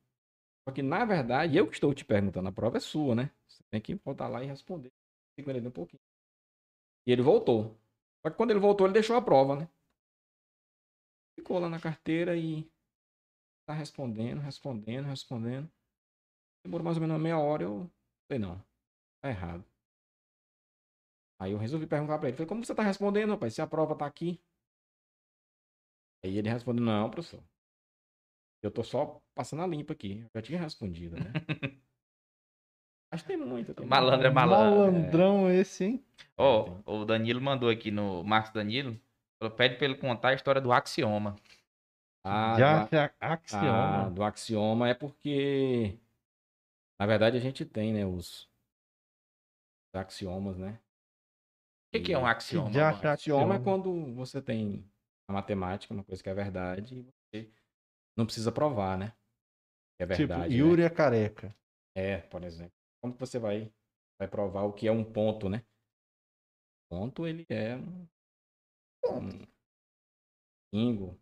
Só 0.68 0.74
que, 0.74 0.82
na 0.82 1.04
verdade, 1.06 1.58
eu 1.58 1.68
que 1.68 1.74
estou 1.74 1.94
te 1.94 2.06
perguntando, 2.06 2.48
a 2.48 2.52
prova 2.52 2.78
é 2.78 2.80
sua, 2.80 3.16
né? 3.16 3.32
Você 3.48 3.64
tem 3.72 3.82
que 3.82 3.96
voltar 3.96 4.28
lá 4.28 4.44
e 4.44 4.48
responder. 4.48 4.92
Fico 5.36 5.50
ele 5.50 5.68
um 5.68 5.72
pouquinho. 5.72 6.02
E 7.08 7.12
ele 7.12 7.22
voltou. 7.22 7.76
Só 8.24 8.30
que 8.30 8.38
quando 8.38 8.52
ele 8.52 8.60
voltou, 8.60 8.86
ele 8.86 8.94
deixou 8.94 9.16
a 9.16 9.22
prova, 9.22 9.56
né? 9.56 9.70
Ficou 11.36 11.58
lá 11.58 11.68
na 11.68 11.80
carteira 11.80 12.38
e 12.38 12.70
tá 13.66 13.74
respondendo, 13.74 14.40
respondendo, 14.40 15.06
respondendo. 15.06 15.72
Demorou 16.64 16.86
mais 16.86 16.98
ou 16.98 17.02
menos 17.02 17.16
uma 17.16 17.24
meia 17.24 17.40
hora, 17.40 17.64
eu 17.64 17.90
falei, 18.28 18.40
não, 18.40 18.64
tá 19.22 19.30
errado. 19.30 19.66
Aí 21.42 21.54
eu 21.54 21.58
resolvi 21.58 21.88
perguntar 21.88 22.20
pra 22.20 22.28
ele, 22.28 22.38
falei, 22.38 22.48
como 22.48 22.64
você 22.64 22.76
tá 22.76 22.84
respondendo, 22.84 23.32
rapaz, 23.32 23.56
se 23.56 23.64
a 23.64 23.66
prova 23.66 23.96
tá 23.96 24.06
aqui? 24.06 24.40
Aí 26.24 26.38
ele 26.38 26.48
respondeu, 26.48 26.86
não, 26.86 27.10
professor. 27.10 27.44
Eu 28.62 28.70
tô 28.70 28.84
só 28.84 29.20
passando 29.34 29.64
a 29.64 29.68
limpa 29.68 29.92
aqui. 29.92 30.20
Eu 30.20 30.30
já 30.36 30.42
tinha 30.44 30.60
respondido, 30.60 31.16
né? 31.16 31.34
Acho 33.12 33.24
que 33.24 33.30
tem 33.30 33.38
muito. 33.38 33.74
Tem 33.74 33.88
Malandro 33.88 34.28
é 34.28 34.30
muito. 34.30 34.36
malandro. 34.36 34.92
Malandrão 34.94 35.50
esse, 35.50 35.84
hein? 35.84 36.06
Ó, 36.38 36.80
o 36.86 37.06
Danilo 37.06 37.42
mandou 37.42 37.72
aqui 37.72 37.90
no 37.90 38.24
Marcos 38.24 38.54
Danilo. 38.54 38.96
Falou, 39.40 39.56
pede 39.56 39.78
pra 39.78 39.86
ele 39.86 39.96
contar 39.96 40.30
a 40.30 40.34
história 40.36 40.62
do 40.62 40.72
axioma. 40.72 41.36
Ah, 42.24 42.56
Já 42.56 42.86
do, 42.86 42.96
a 42.96 43.12
ah, 43.20 43.34
axioma. 43.34 44.12
do 44.12 44.24
axioma 44.24 44.90
é 44.90 44.94
porque, 44.94 45.98
na 47.00 47.08
verdade, 47.08 47.36
a 47.36 47.40
gente 47.40 47.66
tem, 47.66 47.92
né, 47.92 48.06
os, 48.06 48.48
os 49.88 50.00
axiomas, 50.00 50.60
né? 50.60 50.80
O 51.94 51.98
que, 51.98 52.00
que 52.06 52.14
é 52.14 52.18
um 52.18 52.26
axioma? 52.26 52.72
Já- 52.72 52.94
já- 52.94 53.12
Axioma 53.12 53.56
é 53.56 53.60
quando 53.60 54.14
você 54.14 54.42
tem 54.42 54.90
a 55.30 55.34
matemática, 55.34 55.94
uma 55.94 56.06
coisa 56.06 56.24
que 56.24 56.30
é 56.30 56.34
verdade, 56.34 57.00
e 57.00 57.02
você 57.04 57.52
não 58.18 58.26
precisa 58.26 58.50
provar, 58.50 58.98
né? 58.98 59.10
Que 59.98 60.04
é 60.04 60.08
Tipo, 60.08 60.18
verdade. 60.20 60.50
né? 60.52 60.56
Yuri 60.56 60.84
é 60.84 60.90
careca. 60.90 61.54
É, 61.94 62.18
por 62.20 62.44
exemplo. 62.46 62.72
Como 63.02 63.14
que 63.14 63.20
você 63.20 63.38
vai, 63.38 63.70
vai 64.18 64.26
provar 64.30 64.64
o 64.64 64.72
que 64.72 64.88
é 64.88 64.92
um 64.92 65.04
ponto, 65.04 65.50
né? 65.50 65.66
Ponto, 66.90 67.28
ele 67.28 67.46
é 67.50 67.76
um, 67.76 68.08
um 69.12 69.48
símbolo. 70.74 71.20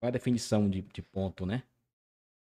Qual 0.00 0.06
é 0.06 0.08
a 0.08 0.10
definição 0.12 0.68
de, 0.70 0.80
de 0.80 1.02
ponto, 1.02 1.44
né? 1.44 1.62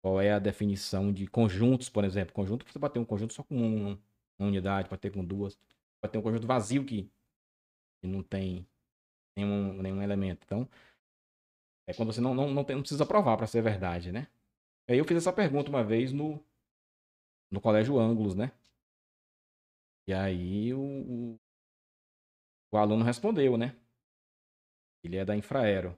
Qual 0.01 0.21
é 0.21 0.33
a 0.33 0.39
definição 0.39 1.13
de 1.13 1.27
conjuntos, 1.27 1.89
por 1.89 2.05
exemplo? 2.05 2.33
Conjunto, 2.33 2.65
você 2.71 2.79
pode 2.79 2.95
ter 2.95 3.01
um 3.01 3.05
conjunto 3.05 3.33
só 3.35 3.43
com 3.43 3.57
um- 3.57 4.03
uma 4.39 4.49
unidade, 4.49 4.89
pode 4.89 5.01
ter 5.01 5.11
com 5.13 5.25
duas. 5.25 5.57
Pode 6.01 6.13
ter 6.13 6.19
um 6.19 6.23
conjunto 6.23 6.47
vazio 6.47 6.85
que, 6.85 7.11
que 8.03 8.09
não 8.09 8.23
tem 8.23 8.67
nenhum, 9.37 9.81
nenhum 9.81 10.03
elemento. 10.03 10.43
Então, 10.45 10.69
é 11.87 11.95
quando 11.95 12.13
você 12.13 12.21
não, 12.21 12.35
não, 12.35 12.53
não, 12.53 12.65
tem, 12.65 12.75
não 12.75 12.83
precisa 12.83 13.07
provar 13.07 13.37
para 13.37 13.47
ser 13.47 13.63
verdade, 13.63 14.11
né? 14.11 14.27
Aí 14.89 14.99
eu 14.99 15.05
fiz 15.05 15.17
essa 15.17 15.33
pergunta 15.33 15.71
uma 15.71 15.85
vez 15.85 16.13
no, 16.13 16.45
no 17.51 17.61
Colégio 17.61 17.99
Ângulos, 17.99 18.35
né? 18.35 18.51
E 20.09 20.13
aí 20.13 20.75
o, 20.75 21.39
o, 22.73 22.77
aluno 22.77 23.05
respondeu, 23.05 23.57
né? 23.57 23.77
Ele 25.05 25.17
é 25.17 25.25
da 25.25 25.37
Infraero. 25.37 25.97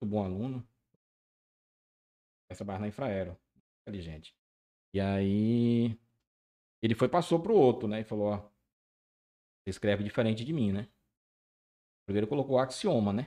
Muito 0.00 0.12
bom 0.12 0.22
aluno. 0.22 0.68
Vai 2.48 2.56
trabalhar 2.56 2.80
na 2.80 2.88
Infraero. 2.88 3.38
Inteligente. 3.82 4.36
E 4.92 5.00
aí 5.00 5.98
ele 6.82 6.94
foi 6.94 7.08
e 7.08 7.10
passou 7.10 7.40
pro 7.42 7.54
outro, 7.54 7.88
né? 7.88 8.00
E 8.00 8.04
falou, 8.04 8.32
ó, 8.32 8.38
você 9.64 9.70
escreve 9.70 10.04
diferente 10.04 10.44
de 10.44 10.52
mim, 10.52 10.72
né? 10.72 10.88
Primeiro 12.08 12.26
colocou 12.26 12.56
o 12.56 12.58
axioma, 12.58 13.12
né? 13.12 13.26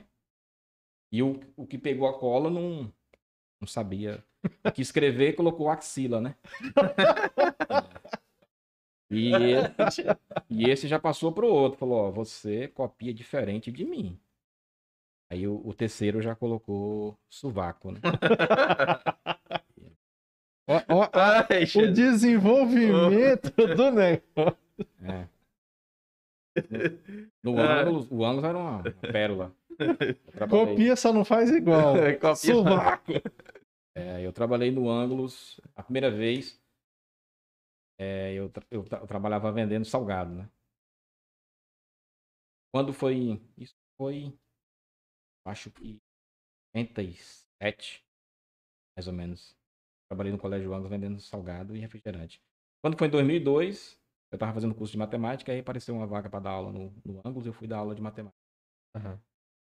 E 1.12 1.22
o, 1.22 1.40
o 1.56 1.68
que 1.68 1.78
pegou 1.78 2.08
a 2.08 2.18
cola 2.18 2.50
não, 2.50 2.92
não 3.60 3.68
sabia 3.68 4.26
o 4.66 4.72
que 4.72 4.82
escrever, 4.82 5.34
colocou 5.38 5.70
axila, 5.70 6.20
né? 6.20 6.36
E 9.08 9.32
esse, 9.34 10.04
e 10.50 10.68
esse 10.68 10.88
já 10.88 10.98
passou 10.98 11.32
pro 11.32 11.46
outro, 11.48 11.78
falou, 11.78 12.08
ó, 12.08 12.12
você 12.12 12.70
copia 12.70 13.14
diferente 13.14 13.72
de 13.72 13.86
mim. 13.86 14.20
Aí 15.30 15.48
o, 15.48 15.62
o 15.64 15.76
terceiro 15.76 16.20
já 16.20 16.36
colocou 16.36 17.16
sovaco, 17.30 17.92
né? 17.92 18.00
Ó, 20.68 20.82
ó, 20.90 21.10
Ai, 21.14 21.66
o 21.76 21.92
desenvolvimento 21.92 23.52
do 23.52 23.92
negócio. 23.92 24.58
É. 25.04 25.28
No 27.44 27.58
ângulo, 27.60 28.08
o 28.12 28.26
ângulo 28.26 28.48
era 28.48 28.58
uma, 28.58 28.84
pérola. 29.12 29.56
Eu 29.80 30.32
trabalhei, 30.34 30.66
Copia, 30.68 30.96
só 30.96 31.12
não 31.14 31.24
faz 31.26 31.50
igual. 31.50 31.96
Copia. 32.20 32.36
Sovaco. 32.36 33.12
é, 33.96 34.26
eu 34.26 34.32
trabalhei 34.34 34.70
no 34.72 34.90
ângulos 34.90 35.60
a 35.76 35.82
primeira 35.84 36.12
vez. 36.12 36.62
é, 38.00 38.34
eu, 38.34 38.50
tra- 38.50 38.66
eu 38.70 38.84
tra- 38.84 39.00
eu 39.00 39.08
trabalhava 39.08 39.52
vendendo 39.52 39.86
salgado, 39.86 40.34
né? 40.36 40.50
Quando 42.74 42.94
foi. 42.94 43.42
Isso 43.58 43.76
foi. 43.98 44.38
Acho 45.46 45.72
que 45.72 46.00
97, 46.76 48.04
mais 48.96 49.08
ou 49.08 49.14
menos. 49.14 49.58
Trabalhei 50.10 50.32
no 50.32 50.38
Colégio 50.38 50.74
Ângulos 50.74 50.90
vendendo 50.92 51.20
salgado 51.20 51.76
e 51.76 51.80
refrigerante. 51.80 52.42
Quando 52.84 52.98
foi 52.98 53.08
em 53.08 53.12
2002, 53.12 54.00
eu 54.32 54.36
estava 54.38 54.54
fazendo 54.54 54.74
curso 54.74 54.92
de 54.92 54.98
matemática, 54.98 55.52
aí 55.52 55.60
apareceu 55.60 55.96
uma 55.96 56.08
vaga 56.08 56.30
para 56.30 56.40
dar 56.40 56.52
aula 56.52 56.72
no, 56.72 56.94
no 57.06 57.22
Ângulos, 57.26 57.46
eu 57.46 57.54
fui 57.54 57.68
dar 57.68 57.78
aula 57.80 57.94
de 57.94 58.02
matemática. 58.02 58.38
Aham. 58.96 59.20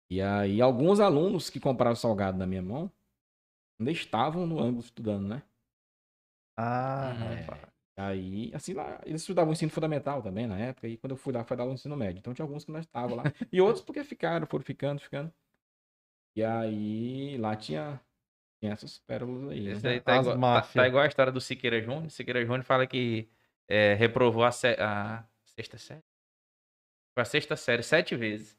E 0.10 0.22
aí, 0.22 0.62
alguns 0.62 0.99
alunos 0.99 1.49
que 1.49 1.60
compraram 1.60 1.95
salgado 1.95 2.38
na 2.38 2.47
minha 2.47 2.62
mão 2.62 2.91
ainda 3.80 3.91
estavam 3.91 4.47
no 4.47 4.60
ângulo 4.60 4.80
estudando, 4.80 5.28
né? 5.28 5.43
Ah, 6.58 7.14
É. 7.34 7.78
Aí, 7.99 8.51
assim, 8.53 8.74
lá, 8.74 9.01
eles 9.05 9.22
estudavam 9.22 9.51
ensino 9.51 9.72
fundamental 9.72 10.22
também 10.22 10.45
na 10.45 10.58
época, 10.58 10.88
e 10.88 10.97
quando 10.97 11.12
eu 11.12 11.18
fui 11.18 11.34
lá, 11.34 11.43
foi 11.43 11.58
dar 11.58 11.64
aula 11.64 11.72
no 11.74 11.76
ensino 11.76 11.97
médio. 11.97 12.20
Então 12.20 12.32
tinha 12.34 12.45
alguns 12.45 12.64
que 12.64 12.72
não 12.72 12.80
estavam 12.80 13.16
lá. 13.16 13.24
E 13.51 13.60
outros 13.60 13.84
porque 13.84 14.03
ficaram, 14.03 14.45
foram 14.45 14.64
ficando, 14.64 15.01
ficando. 15.01 15.34
E 16.36 16.43
aí, 16.43 17.38
lá 17.38 17.55
tinha, 17.55 17.99
tinha 18.60 18.74
essas 18.74 18.99
pérolas 18.99 19.49
aí. 19.49 19.68
Esse 19.68 19.84
né? 19.88 19.93
aí 19.93 20.01
tá 20.01 20.20
As 20.20 20.28
igual, 20.28 20.39
tá- 20.39 20.62
tá 20.62 20.88
igual 20.88 21.03
a 21.03 21.08
história 21.08 21.32
do 21.32 21.41
Siqueira 21.41 21.82
Júnior. 21.82 22.10
Siqueira 22.12 22.45
Júnior 22.45 22.64
fala 22.64 22.86
que 22.86 23.28
é, 23.68 23.93
reprovou 23.95 24.43
a, 24.43 24.51
sé- 24.51 24.78
a 24.80 25.24
sexta 25.55 25.78
série. 25.78 26.03
Foi 27.13 27.22
a 27.24 27.26
sexta 27.26 27.55
série 27.55 27.84
sete 27.84 28.15
vezes. 28.15 28.57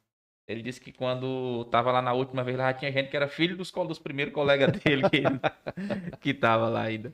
Ele 0.49 0.63
disse 0.63 0.81
que 0.81 0.93
quando 0.93 1.65
tava 1.67 1.93
lá 1.93 2.01
na 2.01 2.13
última 2.15 2.43
vez, 2.43 2.57
lá 2.57 2.73
tinha 2.73 2.91
gente 2.91 3.11
que 3.11 3.17
era 3.17 3.29
filho 3.29 3.57
dos, 3.57 3.71
dos 3.71 3.99
primeiros 3.99 4.33
colegas 4.33 4.73
dele 4.73 5.03
que, 5.11 5.23
que 6.21 6.35
tava 6.35 6.69
lá 6.69 6.83
ainda. 6.83 7.13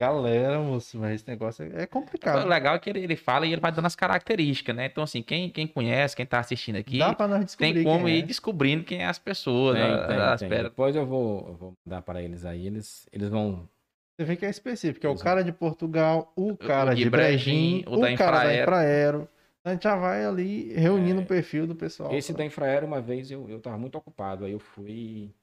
Galera, 0.00 0.58
moço, 0.58 0.98
mas 0.98 1.14
esse 1.14 1.28
negócio 1.28 1.64
é 1.64 1.82
é 1.82 1.84
O 1.84 1.88
complicado. 1.88 2.46
legal 2.48 2.74
é 2.74 2.78
que 2.78 2.90
ele, 2.90 3.00
ele 3.00 3.16
fala 3.16 3.46
e 3.46 3.52
ele 3.52 3.60
vai 3.60 3.70
dando 3.72 3.86
as 3.86 3.94
características, 3.94 4.74
né? 4.74 4.86
Então, 4.86 5.04
assim, 5.04 5.22
quem, 5.22 5.48
quem 5.50 5.66
conhece, 5.66 6.16
quem 6.16 6.26
tá 6.26 6.40
assistindo 6.40 6.76
aqui, 6.76 6.98
Dá 6.98 7.12
pra 7.14 7.28
nós 7.28 7.44
descobrir. 7.44 7.74
tem 7.74 7.84
como 7.84 8.08
ir 8.08 8.22
é. 8.22 8.26
descobrindo 8.26 8.84
quem 8.84 9.02
é 9.02 9.06
as 9.06 9.18
pessoas. 9.18 9.76
Tem, 9.76 9.90
né? 9.90 10.06
tem, 10.06 10.16
as 10.16 10.40
tem. 10.40 10.48
Depois 10.48 10.96
eu 10.96 11.06
vou, 11.06 11.48
eu 11.48 11.54
vou 11.54 11.72
dar 11.86 12.02
para 12.02 12.20
eles 12.22 12.44
aí. 12.44 12.66
Eles, 12.66 13.08
eles 13.12 13.28
vão. 13.28 13.68
Você 14.16 14.24
vê 14.24 14.36
que 14.36 14.46
é 14.46 14.50
específico, 14.50 15.06
é 15.06 15.10
o 15.10 15.18
cara 15.18 15.42
de 15.42 15.52
Portugal, 15.52 16.32
o 16.36 16.56
cara 16.56 16.94
de 16.94 17.02
de 17.02 17.10
Brejim, 17.10 17.84
o 17.86 17.94
o, 17.94 18.00
da 18.00 18.16
cara 18.16 18.44
da 18.44 18.54
Infraero. 18.62 19.28
A 19.64 19.72
gente 19.72 19.82
já 19.82 19.96
vai 19.96 20.24
ali 20.24 20.72
reunindo 20.74 21.22
o 21.22 21.26
perfil 21.26 21.66
do 21.66 21.74
pessoal. 21.74 22.12
Esse 22.14 22.32
da 22.32 22.44
Infraero, 22.44 22.86
uma 22.86 23.00
vez 23.00 23.30
eu, 23.30 23.48
eu 23.48 23.60
tava 23.60 23.76
muito 23.76 23.96
ocupado. 23.98 24.44
Aí 24.44 24.52
eu 24.52 24.60
fui. 24.60 25.34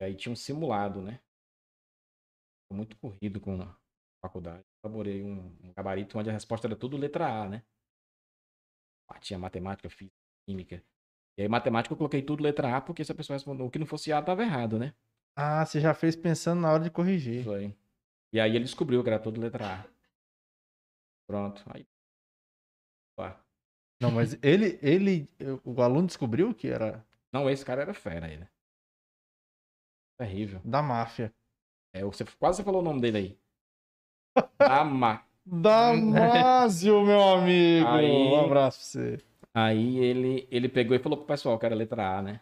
Aí 0.00 0.16
tinha 0.16 0.32
um 0.32 0.36
simulado, 0.36 1.00
né? 1.00 1.20
Muito 2.72 2.96
corrido 2.96 3.38
com 3.38 3.60
a 3.62 3.76
faculdade. 4.20 4.64
Elaborei 4.84 5.22
um, 5.22 5.54
um 5.62 5.72
gabarito 5.76 6.18
onde 6.18 6.30
a 6.30 6.32
resposta 6.32 6.66
era 6.66 6.74
tudo 6.74 6.96
letra 6.96 7.42
A, 7.42 7.48
né? 7.48 7.62
Ah, 9.08 9.20
tinha 9.20 9.38
matemática, 9.38 9.88
física, 9.88 10.16
química. 10.48 10.82
E 11.38 11.42
aí, 11.42 11.48
matemática, 11.48 11.92
eu 11.92 11.98
coloquei 11.98 12.22
tudo 12.22 12.42
letra 12.42 12.76
A, 12.76 12.80
porque 12.80 13.04
se 13.04 13.12
a 13.12 13.14
pessoa 13.14 13.36
respondeu 13.36 13.66
o 13.66 13.70
que 13.70 13.78
não 13.78 13.86
fosse 13.86 14.12
A, 14.12 14.20
tava 14.20 14.42
errado, 14.42 14.78
né? 14.78 14.94
Ah, 15.36 15.64
você 15.64 15.80
já 15.80 15.94
fez 15.94 16.14
pensando 16.16 16.60
na 16.60 16.72
hora 16.72 16.84
de 16.84 16.90
corrigir. 16.90 17.44
Foi. 17.44 17.74
E 18.32 18.40
aí 18.40 18.54
ele 18.54 18.64
descobriu 18.64 19.02
que 19.02 19.08
era 19.10 19.18
tudo 19.18 19.40
letra 19.40 19.80
A. 19.80 19.84
Pronto. 21.26 21.62
Aí. 21.66 21.86
Pá. 23.16 23.40
Não, 24.00 24.10
mas 24.10 24.34
ele, 24.42 24.78
ele, 24.82 25.28
o 25.64 25.80
aluno 25.82 26.06
descobriu 26.06 26.54
que 26.54 26.68
era 26.68 27.04
Não, 27.32 27.48
esse 27.48 27.64
cara 27.64 27.82
era 27.82 27.94
fera, 27.94 28.30
ele. 28.30 28.46
Terrível. 30.18 30.60
da 30.64 30.82
máfia. 30.82 31.32
É, 31.94 32.02
você, 32.04 32.24
quase 32.38 32.62
falou 32.62 32.80
o 32.80 32.84
nome 32.84 33.00
dele 33.00 33.18
aí. 33.18 33.38
Dama. 34.58 35.24
Damásio, 35.44 37.04
meu 37.04 37.20
amigo! 37.34 37.88
Aí- 37.88 38.06
Um 38.10 38.44
abraço 38.44 38.78
pra 38.78 38.86
você. 38.86 39.24
Aí 39.54 39.98
ele, 39.98 40.46
ele 40.50 40.68
pegou 40.68 40.96
e 40.96 41.00
falou 41.00 41.18
pro 41.18 41.26
pessoal 41.26 41.58
que 41.58 41.66
era 41.66 41.74
letra 41.74 42.18
A, 42.18 42.22
né? 42.22 42.40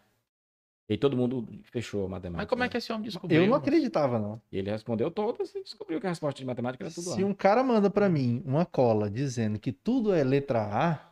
E 0.93 0.99
todo 0.99 1.16
mundo 1.16 1.47
fechou 1.70 2.05
a 2.07 2.09
matemática. 2.09 2.43
Mas 2.43 2.49
como 2.51 2.64
é 2.64 2.68
que 2.68 2.76
esse 2.76 2.91
homem 2.93 3.05
descobriu? 3.05 3.43
Eu 3.43 3.49
não 3.49 3.55
acreditava, 3.55 4.18
não. 4.18 4.43
E 4.51 4.59
ele 4.59 4.70
respondeu 4.72 5.09
todas 5.09 5.55
e 5.55 5.62
descobriu 5.62 6.01
que 6.01 6.07
a 6.07 6.11
resposta 6.11 6.38
de 6.41 6.45
matemática 6.45 6.82
era 6.82 6.93
tudo 6.93 7.11
Se 7.14 7.22
A. 7.22 7.26
um 7.26 7.32
cara 7.32 7.62
manda 7.62 7.88
pra 7.88 8.09
mim 8.09 8.43
uma 8.45 8.66
cola 8.66 9.09
dizendo 9.09 9.57
que 9.61 9.70
tudo 9.70 10.12
é 10.12 10.24
letra 10.24 10.61
A 10.62 11.11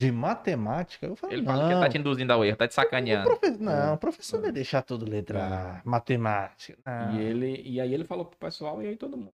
de 0.00 0.10
matemática, 0.10 1.06
eu 1.06 1.14
falo, 1.14 1.32
Ele 1.32 1.42
não. 1.42 1.52
fala 1.52 1.66
que 1.68 1.72
ele 1.74 1.80
tá 1.80 1.88
te 1.90 1.98
induzindo 1.98 2.32
ao 2.32 2.44
erro, 2.44 2.56
tá 2.56 2.66
te 2.66 2.72
o 2.72 2.74
sacaneando. 2.74 3.28
profe- 3.28 3.50
Não, 3.58 3.94
o 3.94 3.98
professor 3.98 4.36
não 4.38 4.42
vai 4.44 4.52
deixar 4.52 4.82
tudo 4.82 5.08
letra 5.08 5.78
A, 5.78 5.82
matemática. 5.88 6.76
Não. 6.84 7.20
E, 7.20 7.22
ele, 7.22 7.62
e 7.64 7.80
aí 7.80 7.94
ele 7.94 8.02
falou 8.04 8.24
pro 8.24 8.36
pessoal 8.38 8.82
e 8.82 8.86
aí 8.88 8.96
todo 8.96 9.16
mundo 9.16 9.30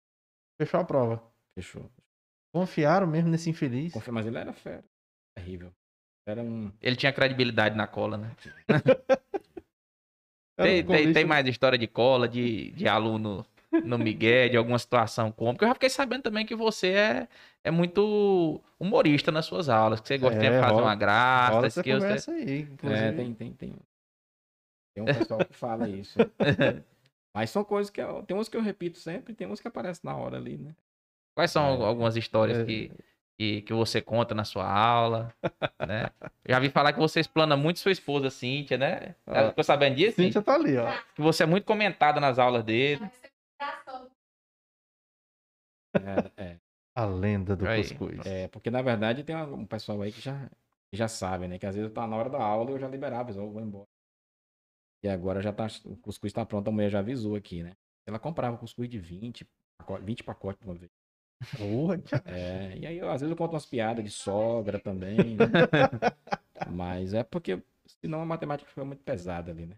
Fechou 0.61 0.79
a 0.79 0.83
prova. 0.83 1.23
fechou. 1.57 1.89
Confiaram 2.53 3.07
mesmo 3.07 3.29
nesse 3.29 3.49
infeliz. 3.49 3.93
Confia- 3.93 4.13
Mas 4.13 4.27
ele 4.27 4.37
era 4.37 4.53
fera. 4.53 4.83
Terrível. 5.35 5.71
Era 6.27 6.41
um. 6.43 6.71
Ele 6.81 6.95
tinha 6.97 7.13
credibilidade 7.13 7.75
na 7.77 7.87
cola, 7.87 8.17
né? 8.17 8.35
Tem, 10.57 10.83
tem, 10.83 11.13
tem 11.13 11.25
mais 11.25 11.47
história 11.47 11.77
de 11.77 11.87
cola, 11.87 12.27
de, 12.27 12.71
de 12.71 12.87
aluno 12.87 13.45
no 13.83 13.97
Miguel, 13.97 14.49
de 14.49 14.57
alguma 14.57 14.79
situação 14.79 15.31
cômica. 15.31 15.63
Eu 15.63 15.69
já 15.69 15.73
fiquei 15.75 15.89
sabendo 15.89 16.23
também 16.23 16.45
que 16.45 16.55
você 16.55 16.87
é, 16.89 17.27
é 17.63 17.69
muito 17.71 18.59
humorista 18.79 19.31
nas 19.31 19.45
suas 19.45 19.69
aulas, 19.69 19.99
que 20.01 20.07
você 20.07 20.17
gosta 20.17 20.37
É, 20.43 20.49
de 20.49 20.59
fazer 20.59 20.73
rola- 20.73 20.83
uma 20.87 20.95
graça, 20.95 21.53
Rola 21.53 21.67
essa 21.67 21.83
que 21.83 21.91
você... 21.93 21.99
conversa 22.01 22.31
aí. 22.31 22.59
Inclusive, 22.61 23.07
É, 23.07 23.11
tem, 23.11 23.33
tem, 23.33 23.53
tem. 23.53 23.73
Tem 24.95 25.03
um 25.03 25.05
pessoal 25.05 25.45
que 25.45 25.53
fala 25.53 25.87
isso. 25.87 26.17
Mas 27.35 27.51
são 27.51 27.63
coisas 27.63 27.91
que. 27.91 28.01
eu- 28.01 28.23
Tem 28.23 28.35
uns 28.35 28.49
que 28.49 28.57
eu 28.57 28.61
repito 28.61 28.97
sempre, 28.97 29.35
tem 29.35 29.45
uns 29.47 29.59
que 29.61 29.67
aparecem 29.67 30.01
na 30.03 30.15
hora 30.17 30.37
ali, 30.37 30.57
né? 30.57 30.73
Quais 31.35 31.51
são 31.51 31.63
É. 31.83 31.85
algumas 31.85 32.15
histórias 32.15 32.57
É. 32.57 32.65
que, 32.65 32.91
que, 33.37 33.61
que 33.61 33.73
você 33.73 34.01
conta 34.01 34.33
na 34.33 34.43
sua 34.43 34.67
aula, 34.67 35.33
né? 35.87 36.09
Já 36.47 36.59
vi 36.59 36.69
falar 36.69 36.91
que 36.91 36.99
você 36.99 37.19
explana 37.19 37.55
muito 37.55 37.79
sua 37.79 37.91
esposa, 37.91 38.29
Cíntia, 38.29 38.77
né? 38.77 39.15
Ah. 39.27 39.49
Ficou 39.49 39.63
sabendo 39.63 39.95
disso? 39.95 40.15
Cíntia 40.15 40.41
tá 40.41 40.55
ali, 40.55 40.75
ó. 40.77 40.91
Que 41.15 41.21
você 41.21 41.43
é 41.43 41.45
muito 41.45 41.65
comentada 41.65 42.19
nas 42.19 42.39
aulas 42.39 42.63
dele. 42.63 43.01
É, 45.95 46.43
é. 46.43 46.59
A 46.95 47.05
lenda 47.05 47.55
do 47.55 47.67
Aí. 47.67 47.83
cuscuz. 47.83 48.25
É, 48.25 48.47
porque 48.47 48.71
na 48.71 48.81
verdade 48.81 49.23
tem 49.23 49.35
um 49.35 49.65
pessoal 49.65 50.01
aí 50.01 50.11
que 50.11 50.19
já, 50.19 50.49
já 50.91 51.07
sabe, 51.07 51.47
né? 51.47 51.59
Que 51.59 51.67
às 51.67 51.75
vezes 51.75 51.93
tá 51.93 52.07
na 52.07 52.15
hora 52.15 52.29
da 52.29 52.41
aula 52.43 52.71
e 52.71 52.73
eu 52.73 52.79
já 52.79 52.87
liberava, 52.87 53.29
eu 53.31 53.51
vou 53.51 53.61
embora. 53.61 53.87
E 55.03 55.07
agora 55.07 55.41
já 55.41 55.53
tá, 55.53 55.67
o 55.85 55.95
cuscuz 55.97 56.33
tá 56.33 56.43
pronto, 56.43 56.67
a 56.69 56.71
mulher 56.71 56.89
já 56.89 56.99
avisou 56.99 57.35
aqui, 57.35 57.61
né? 57.61 57.73
Ela 58.07 58.17
comprava 58.17 58.57
cuscuz 58.57 58.89
de 58.89 58.97
20, 58.97 59.47
pacote- 59.79 60.03
20 60.03 60.23
pacotes 60.23 60.59
de 60.59 60.67
uma 60.67 60.75
vez. 60.75 60.89
Porra. 61.57 62.01
É, 62.25 62.73
e 62.77 62.85
aí 62.87 62.97
eu, 62.97 63.09
às 63.09 63.21
vezes 63.21 63.31
eu 63.31 63.37
conto 63.37 63.53
umas 63.53 63.65
piadas 63.65 64.03
de 64.03 64.09
sogra 64.11 64.79
também, 64.79 65.17
né? 65.17 65.45
Mas 66.71 67.13
é 67.13 67.23
porque 67.23 67.61
senão 68.01 68.21
a 68.21 68.25
matemática 68.25 68.67
fica 68.69 68.83
muito 68.83 69.03
pesada 69.03 69.51
ali, 69.51 69.65
né? 69.65 69.75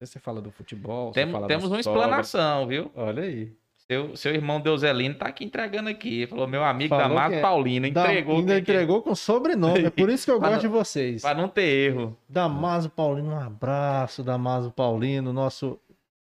Você 0.00 0.18
fala 0.18 0.42
do 0.42 0.50
futebol, 0.50 1.12
você 1.12 1.22
Tem- 1.22 1.32
fala 1.32 1.46
temos 1.46 1.64
uma 1.70 1.82
sogra. 1.82 2.00
explanação, 2.02 2.66
viu? 2.66 2.90
Olha 2.94 3.22
aí. 3.22 3.52
Seu, 3.90 4.16
seu 4.16 4.34
irmão 4.34 4.60
Deuselino 4.60 5.14
tá 5.14 5.26
aqui 5.26 5.44
entregando 5.44 5.88
aqui. 5.90 6.26
Falou, 6.26 6.46
meu 6.48 6.64
amigo 6.64 6.88
Falou 6.88 7.08
Damaso 7.08 7.30
que 7.30 7.36
é- 7.36 7.40
Paulino, 7.42 7.90
Da- 7.92 8.02
entregou. 8.02 8.36
ainda 8.38 8.54
que- 8.56 8.62
que- 8.66 8.72
entregou 8.72 9.02
com 9.02 9.14
sobrenome. 9.14 9.84
É 9.84 9.90
por 9.90 10.08
isso 10.10 10.24
que 10.24 10.30
eu 10.30 10.40
gosto 10.40 10.52
não- 10.54 10.58
de 10.58 10.68
vocês. 10.68 11.22
Pra 11.22 11.34
não 11.34 11.48
ter 11.48 11.62
erro. 11.92 12.16
Damaso 12.28 12.90
Paulino, 12.90 13.30
um 13.30 13.38
abraço, 13.38 14.22
Damaso 14.24 14.70
Paulino, 14.72 15.32
nosso 15.32 15.78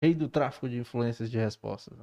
rei 0.03 0.13
do 0.15 0.29
tráfico 0.29 0.69
de 0.69 0.79
influências 0.79 1.31
de 1.31 1.39
respostas. 1.39 1.97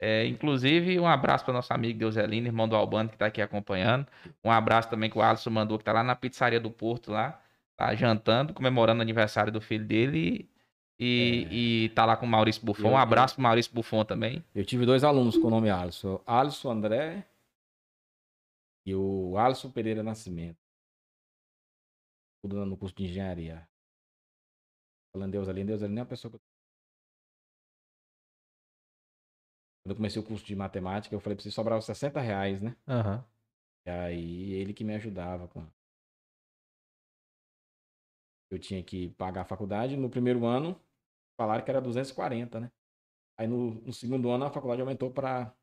É, 0.00 0.26
inclusive, 0.26 0.98
um 0.98 1.06
abraço 1.06 1.44
para 1.44 1.54
nosso 1.54 1.72
amigo 1.72 1.98
Deuselino, 1.98 2.46
irmão 2.46 2.68
do 2.68 2.76
Albano, 2.76 3.08
que 3.08 3.16
tá 3.16 3.26
aqui 3.26 3.40
acompanhando. 3.40 4.06
Um 4.44 4.50
abraço 4.50 4.90
também 4.90 5.08
que 5.08 5.16
o 5.16 5.22
Alisson 5.22 5.50
mandou, 5.50 5.78
que 5.78 5.84
tá 5.84 5.92
lá 5.92 6.02
na 6.02 6.14
pizzaria 6.16 6.60
do 6.60 6.70
Porto, 6.70 7.10
lá, 7.12 7.40
tá 7.76 7.94
jantando, 7.94 8.52
comemorando 8.52 8.98
o 8.98 9.02
aniversário 9.02 9.52
do 9.52 9.60
filho 9.60 9.84
dele. 9.86 10.50
E, 10.98 11.48
e 11.86 11.88
tá 11.90 12.04
lá 12.04 12.16
com 12.16 12.24
o 12.24 12.28
Maurício 12.28 12.64
Buffon. 12.64 12.86
Eu- 12.88 12.92
Um 12.92 12.96
abraço 12.96 13.34
pro 13.34 13.42
Maurício 13.42 13.72
Buffon 13.74 14.04
também. 14.04 14.44
Eu 14.54 14.64
tive 14.64 14.86
dois 14.86 15.02
alunos 15.02 15.36
com 15.36 15.48
o 15.48 15.50
nome 15.50 15.68
Alisson. 15.70 16.20
Alisson 16.26 16.70
André 16.70 17.26
e 18.86 18.94
o 18.94 19.36
Alisson 19.38 19.70
Pereira 19.70 20.02
Nascimento. 20.02 20.58
Tudo 22.42 22.64
no 22.66 22.76
curso 22.76 22.94
de 22.94 23.04
engenharia. 23.06 23.66
Falando 25.12 25.32
Deus 25.32 25.48
ali, 25.48 25.64
Deus 25.64 25.82
ali 25.82 25.92
nem 25.92 26.00
é 26.00 26.02
uma 26.02 26.08
pessoa 26.08 26.30
que 26.30 26.36
eu... 26.36 26.40
Quando 29.84 29.90
eu 29.92 29.96
comecei 29.96 30.20
o 30.20 30.24
curso 30.24 30.46
de 30.46 30.56
matemática, 30.56 31.14
eu 31.14 31.20
falei 31.20 31.36
pra 31.36 31.42
você 31.42 31.50
sobrava 31.50 31.82
60 31.82 32.18
reais, 32.18 32.62
né? 32.62 32.74
Aham. 32.88 33.22
E 33.86 33.90
aí 33.90 34.52
ele 34.54 34.72
que 34.72 34.82
me 34.82 34.94
ajudava 34.94 35.46
com. 35.46 35.62
Eu 38.50 38.58
tinha 38.58 38.82
que 38.82 39.10
pagar 39.10 39.42
a 39.42 39.44
faculdade. 39.44 39.94
No 39.94 40.08
primeiro 40.08 40.46
ano, 40.46 40.80
falaram 41.36 41.62
que 41.62 41.70
era 41.70 41.82
240, 41.82 42.60
né? 42.60 42.72
Aí 43.38 43.46
no, 43.46 43.74
no 43.74 43.92
segundo 43.92 44.30
ano 44.30 44.46
a 44.46 44.50
faculdade 44.50 44.80
aumentou 44.80 45.10
para 45.10 45.54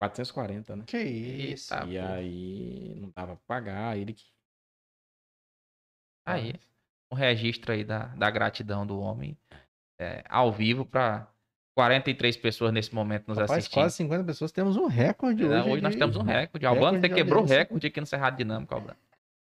440, 0.00 0.76
né? 0.76 0.84
Que 0.86 0.98
isso. 0.98 1.74
E 1.74 1.98
pô. 1.98 2.04
aí 2.04 2.94
não 3.00 3.10
dava 3.10 3.34
pra 3.34 3.44
pagar, 3.44 3.98
ele 3.98 4.12
que. 4.12 4.24
Aí, 6.24 6.52
um 7.10 7.16
registro 7.16 7.72
aí 7.72 7.82
da, 7.82 8.06
da 8.14 8.30
gratidão 8.30 8.86
do 8.86 9.00
homem. 9.00 9.36
é, 9.98 10.22
ao 10.28 10.52
vivo 10.52 10.86
para 10.86 11.28
43 11.78 12.36
pessoas 12.38 12.72
nesse 12.72 12.92
momento 12.92 13.28
nos 13.28 13.38
Rapaz, 13.38 13.58
assistindo. 13.58 13.82
quase 13.82 13.94
50 13.98 14.24
pessoas. 14.24 14.50
Temos 14.50 14.76
um 14.76 14.86
recorde 14.86 15.44
É, 15.44 15.46
hoje. 15.46 15.70
Hoje 15.70 15.82
nós 15.82 15.94
temos 15.94 16.16
um 16.16 16.22
recorde. 16.22 16.66
Albano, 16.66 16.98
você 16.98 17.08
quebrou 17.08 17.38
audiência. 17.42 17.62
recorde 17.62 17.86
aqui 17.86 18.00
no 18.00 18.06
Cerrado 18.06 18.36
Dinâmico, 18.36 18.74
Albano. 18.74 18.96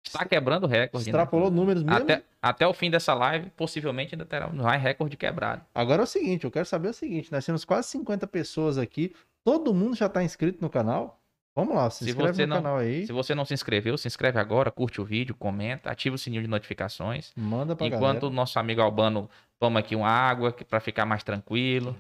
Está 0.05 0.25
quebrando 0.25 0.67
recorde. 0.67 1.05
né? 1.05 1.11
Extrapolou 1.11 1.49
números 1.49 1.81
mesmo. 1.81 1.97
Até, 1.97 2.23
até 2.41 2.67
o 2.67 2.73
fim 2.73 2.91
dessa 2.91 3.13
live, 3.13 3.49
possivelmente 3.51 4.15
ainda 4.15 4.25
terá 4.25 4.49
mais 4.49 4.81
recorde 4.81 5.15
quebrado. 5.15 5.61
Agora 5.73 6.01
é 6.01 6.03
o 6.03 6.07
seguinte, 6.07 6.43
eu 6.43 6.51
quero 6.51 6.65
saber 6.65 6.89
o 6.89 6.93
seguinte, 6.93 7.31
nós 7.31 7.45
temos 7.45 7.63
quase 7.63 7.87
50 7.87 8.27
pessoas 8.27 8.77
aqui, 8.77 9.15
todo 9.41 9.73
mundo 9.73 9.95
já 9.95 10.09
tá 10.09 10.21
inscrito 10.21 10.59
no 10.61 10.69
canal? 10.69 11.21
Vamos 11.55 11.73
lá, 11.75 11.89
se 11.89 12.03
Se 12.03 12.09
inscreve 12.09 12.33
você 12.33 12.45
no 12.45 12.47
não- 12.55 12.57
canal 12.61 12.77
aí, 12.79 13.05
Se 13.07 13.13
você 13.13 13.33
não 13.33 13.45
se 13.45 13.53
inscreveu, 13.53 13.97
se 13.97 14.07
inscreve 14.07 14.37
agora, 14.37 14.69
curte 14.69 14.99
o 14.99 15.05
vídeo, 15.05 15.33
comenta, 15.35 15.89
ativa 15.89 16.15
o 16.15 16.17
sininho 16.17 16.41
de 16.41 16.47
notificações. 16.49 17.31
manda 17.35 17.75
pra 17.75 17.87
Enquanto 17.87 18.01
galera. 18.01 18.27
o 18.27 18.29
nosso 18.29 18.59
amigo 18.59 18.81
Albano 18.81 19.29
toma 19.57 19.79
aqui 19.79 19.95
uma 19.95 20.09
água 20.09 20.51
para 20.51 20.79
ficar 20.81 21.05
mais 21.05 21.23
tranquilo. 21.23 21.95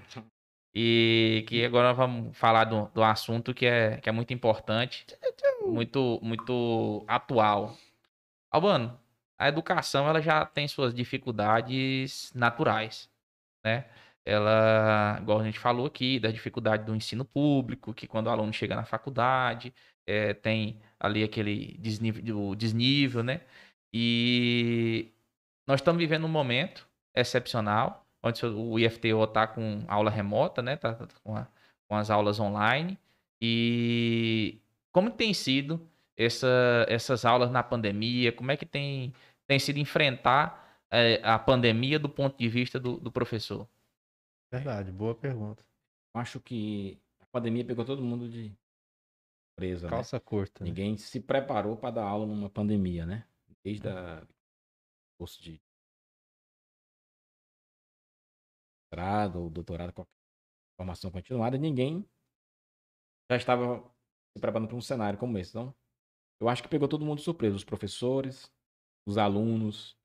E 0.77 1.45
que 1.47 1.63
agora 1.63 1.93
vamos 1.93 2.37
falar 2.37 2.65
do, 2.65 2.89
do 2.93 3.01
assunto 3.01 3.53
que 3.53 3.65
é, 3.65 3.95
que 3.97 4.09
é 4.09 4.11
muito 4.11 4.33
importante, 4.33 5.05
muito, 5.65 6.19
muito 6.21 7.05
atual. 7.07 7.77
Albano, 8.51 8.99
a 9.39 9.47
educação 9.47 10.05
ela 10.07 10.21
já 10.21 10.45
tem 10.45 10.67
suas 10.67 10.93
dificuldades 10.93 12.29
naturais, 12.35 13.09
né? 13.63 13.85
Ela, 14.25 15.19
igual 15.21 15.39
a 15.39 15.43
gente 15.43 15.59
falou 15.59 15.85
aqui, 15.85 16.19
da 16.19 16.31
dificuldade 16.31 16.83
do 16.85 16.95
ensino 16.95 17.23
público, 17.25 17.93
que 17.93 18.07
quando 18.07 18.27
o 18.27 18.29
aluno 18.31 18.51
chega 18.53 18.75
na 18.75 18.83
faculdade, 18.85 19.73
eh, 20.07 20.33
tem 20.33 20.81
ali 20.99 21.23
aquele 21.23 21.77
desnível, 21.79 22.55
desnível, 22.55 23.23
né? 23.23 23.41
E 23.93 25.11
nós 25.67 25.79
estamos 25.81 25.99
vivendo 25.99 26.25
um 26.25 26.29
momento 26.29 26.87
excepcional, 27.15 28.05
onde 28.23 28.45
o 28.45 28.79
IFTO 28.79 29.23
está 29.23 29.47
com 29.47 29.83
aula 29.87 30.09
remota, 30.09 30.61
né? 30.61 30.75
Tá, 30.77 30.93
tá 30.95 31.07
com, 31.23 31.35
com 31.87 31.95
as 31.95 32.09
aulas 32.09 32.39
online. 32.39 32.97
E 33.41 34.59
como 34.91 35.11
tem 35.11 35.33
sido 35.33 35.87
essa- 36.17 36.85
essas 36.89 37.25
aulas 37.25 37.51
na 37.51 37.63
pandemia? 37.63 38.31
Como 38.31 38.51
é 38.51 38.57
que 38.57 38.65
tem, 38.65 39.13
tem 39.47 39.59
sido 39.59 39.77
enfrentar 39.79 40.63
eh, 40.91 41.19
a 41.23 41.37
pandemia 41.39 41.99
do 41.99 42.09
ponto 42.09 42.37
de 42.37 42.47
vista 42.49 42.79
do, 42.79 42.97
do 42.97 43.11
professor? 43.11 43.67
Verdade, 44.57 44.91
boa 44.91 45.15
pergunta. 45.15 45.65
Acho 46.13 46.39
que 46.39 47.01
a 47.19 47.25
pandemia 47.27 47.65
pegou 47.65 47.85
todo 47.85 48.01
mundo 48.01 48.29
de 48.29 48.55
presa, 49.55 49.87
né? 49.87 49.91
Calça 49.91 50.19
curta. 50.19 50.63
né? 50.63 50.69
Ninguém 50.69 50.97
se 50.97 51.19
preparou 51.19 51.77
para 51.77 51.95
dar 51.95 52.07
aula 52.07 52.25
numa 52.25 52.49
pandemia, 52.49 53.05
né? 53.05 53.27
Desde 53.63 53.87
a 53.87 54.25
curso 55.17 55.41
de 55.41 55.61
mestrado 58.91 59.41
ou 59.41 59.49
doutorado, 59.49 59.91
qualquer 59.93 60.11
formação 60.79 61.11
continuada, 61.11 61.57
ninguém 61.57 62.07
já 63.29 63.37
estava 63.37 63.79
se 64.33 64.39
preparando 64.39 64.67
para 64.67 64.77
um 64.77 64.81
cenário 64.81 65.17
como 65.19 65.37
esse. 65.37 65.49
Então, 65.51 65.75
eu 66.39 66.47
acho 66.47 66.61
que 66.61 66.69
pegou 66.69 66.87
todo 66.87 67.05
mundo 67.05 67.17
de 67.17 67.23
surpresa, 67.23 67.55
os 67.55 67.63
professores, 67.63 68.51
os 69.07 69.17
alunos, 69.17 69.97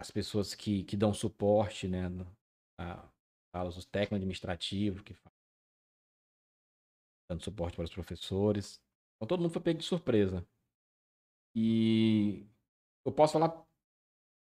as 0.00 0.10
pessoas 0.10 0.54
que, 0.54 0.84
que 0.84 0.96
dão 0.96 1.12
suporte, 1.12 1.88
né, 1.88 2.06
a, 2.78 3.10
aulas, 3.58 3.76
os 3.76 3.84
técnicos 3.84 4.16
administrativos 4.16 5.02
que 5.02 5.14
dando 7.30 7.42
suporte 7.44 7.76
para 7.76 7.84
os 7.84 7.92
professores. 7.92 8.82
Então 9.16 9.28
todo 9.28 9.40
mundo 9.40 9.52
foi 9.52 9.62
pego 9.62 9.78
de 9.78 9.84
surpresa. 9.84 10.46
E 11.54 12.46
eu 13.04 13.12
posso 13.12 13.34
falar 13.34 13.66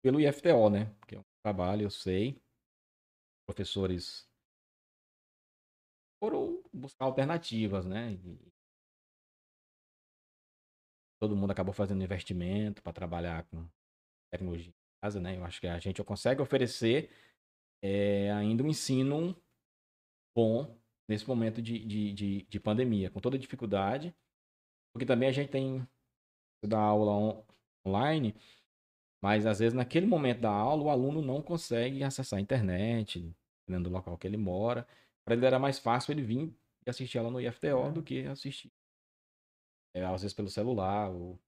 pelo 0.03 0.21
IFTO, 0.21 0.71
né? 0.71 0.87
Porque 0.99 1.17
é 1.17 1.19
um 1.19 1.25
trabalho, 1.45 1.83
eu 1.83 1.91
sei. 1.91 2.41
Professores 3.47 4.29
foram 6.23 6.63
buscar 6.73 7.05
alternativas, 7.05 7.87
né? 7.87 8.13
E 8.13 8.53
todo 11.21 11.37
mundo 11.37 11.51
acabou 11.51 11.75
fazendo 11.75 12.03
investimento 12.03 12.83
para 12.83 12.93
trabalhar 12.93 13.45
com 13.45 13.69
tecnologia 14.33 14.71
em 14.71 14.75
casa, 15.03 15.21
né? 15.21 15.37
Eu 15.37 15.45
acho 15.45 15.61
que 15.61 15.67
a 15.67 15.79
gente 15.79 16.03
consegue 16.03 16.41
oferecer 16.41 17.11
é, 17.83 18.31
ainda 18.33 18.63
um 18.63 18.69
ensino 18.69 19.37
bom 20.35 20.79
nesse 21.09 21.27
momento 21.27 21.61
de, 21.61 21.85
de, 21.85 22.13
de, 22.13 22.43
de, 22.45 22.61
pandemia, 22.61 23.11
com 23.11 23.21
toda 23.21 23.39
dificuldade, 23.39 24.15
porque 24.93 25.05
também 25.05 25.29
a 25.29 25.33
gente 25.33 25.51
tem 25.51 25.87
da 26.65 26.79
aula 26.79 27.13
on, 27.13 27.45
online, 27.87 28.35
mas 29.23 29.47
às 29.47 29.59
vezes 29.59 29.75
naquele 29.75 30.07
momento 30.07 30.41
da 30.41 30.51
aula 30.51 30.85
o 30.85 30.91
aluno 30.91 31.21
não 31.21 31.43
consegue 31.43 32.03
acessar 32.05 32.39
a 32.39 32.43
internet, 32.43 33.21
dependendo 33.67 33.91
do 33.91 33.95
local 33.95 34.17
que 34.17 34.27
ele 34.27 34.37
mora. 34.37 34.87
Para 35.25 35.35
ele 35.35 35.47
era 35.47 35.59
mais 35.59 35.79
fácil 35.79 36.13
ele 36.13 36.23
vir 36.23 36.55
e 36.87 36.91
assistir 36.91 37.19
ela 37.19 37.31
no 37.31 37.41
IFTO 37.41 37.67
é. 37.67 37.93
do 37.93 38.03
que 38.03 38.27
assistir. 38.27 38.73
É, 39.95 40.05
às 40.05 40.23
vezes 40.23 40.35
pelo 40.35 40.49
celular, 40.49 41.11
ou 41.11 41.39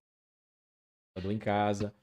em 1.30 1.38
casa. 1.38 1.94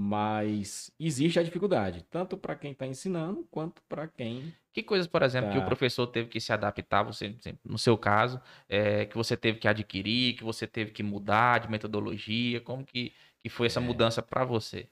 Mas 0.00 0.92
existe 0.96 1.40
a 1.40 1.42
dificuldade, 1.42 2.04
tanto 2.04 2.38
para 2.38 2.54
quem 2.54 2.70
está 2.70 2.86
ensinando, 2.86 3.44
quanto 3.50 3.82
para 3.88 4.06
quem. 4.06 4.54
Que 4.72 4.80
coisas, 4.80 5.08
por 5.08 5.24
exemplo, 5.24 5.48
tá... 5.48 5.54
que 5.54 5.58
o 5.58 5.62
tá 5.62 5.66
professor 5.66 6.06
teve 6.06 6.28
que 6.28 6.40
se 6.40 6.52
adaptar, 6.52 7.02
você, 7.02 7.34
no 7.64 7.76
seu 7.76 7.98
caso, 7.98 8.40
é, 8.68 9.06
que 9.06 9.16
você 9.16 9.36
teve 9.36 9.58
que 9.58 9.66
adquirir, 9.66 10.36
que 10.36 10.44
você 10.44 10.68
teve 10.68 10.92
que 10.92 11.02
mudar 11.02 11.58
de 11.58 11.68
metodologia? 11.68 12.60
Como 12.60 12.84
que, 12.84 13.12
que 13.40 13.48
foi 13.48 13.66
essa 13.66 13.80
é... 13.80 13.82
mudança 13.82 14.22
para 14.22 14.44
você? 14.44 14.88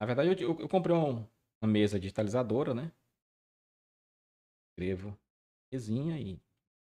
Na 0.00 0.08
verdade, 0.08 0.30
eu, 0.30 0.34
eu, 0.34 0.60
eu 0.62 0.68
comprei 0.68 0.96
um, 0.96 1.24
uma 1.62 1.70
mesa 1.70 2.00
digitalizadora, 2.00 2.74
né? 2.74 2.90
Escrevo 4.72 5.16
mesinha 5.72 6.18
e 6.18 6.36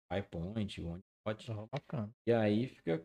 PowerPoint, 0.08 0.80
OneNote. 0.80 1.52
Oh, 1.52 1.66
bacana. 1.66 2.10
E 2.26 2.32
aí 2.32 2.68
fica 2.68 3.04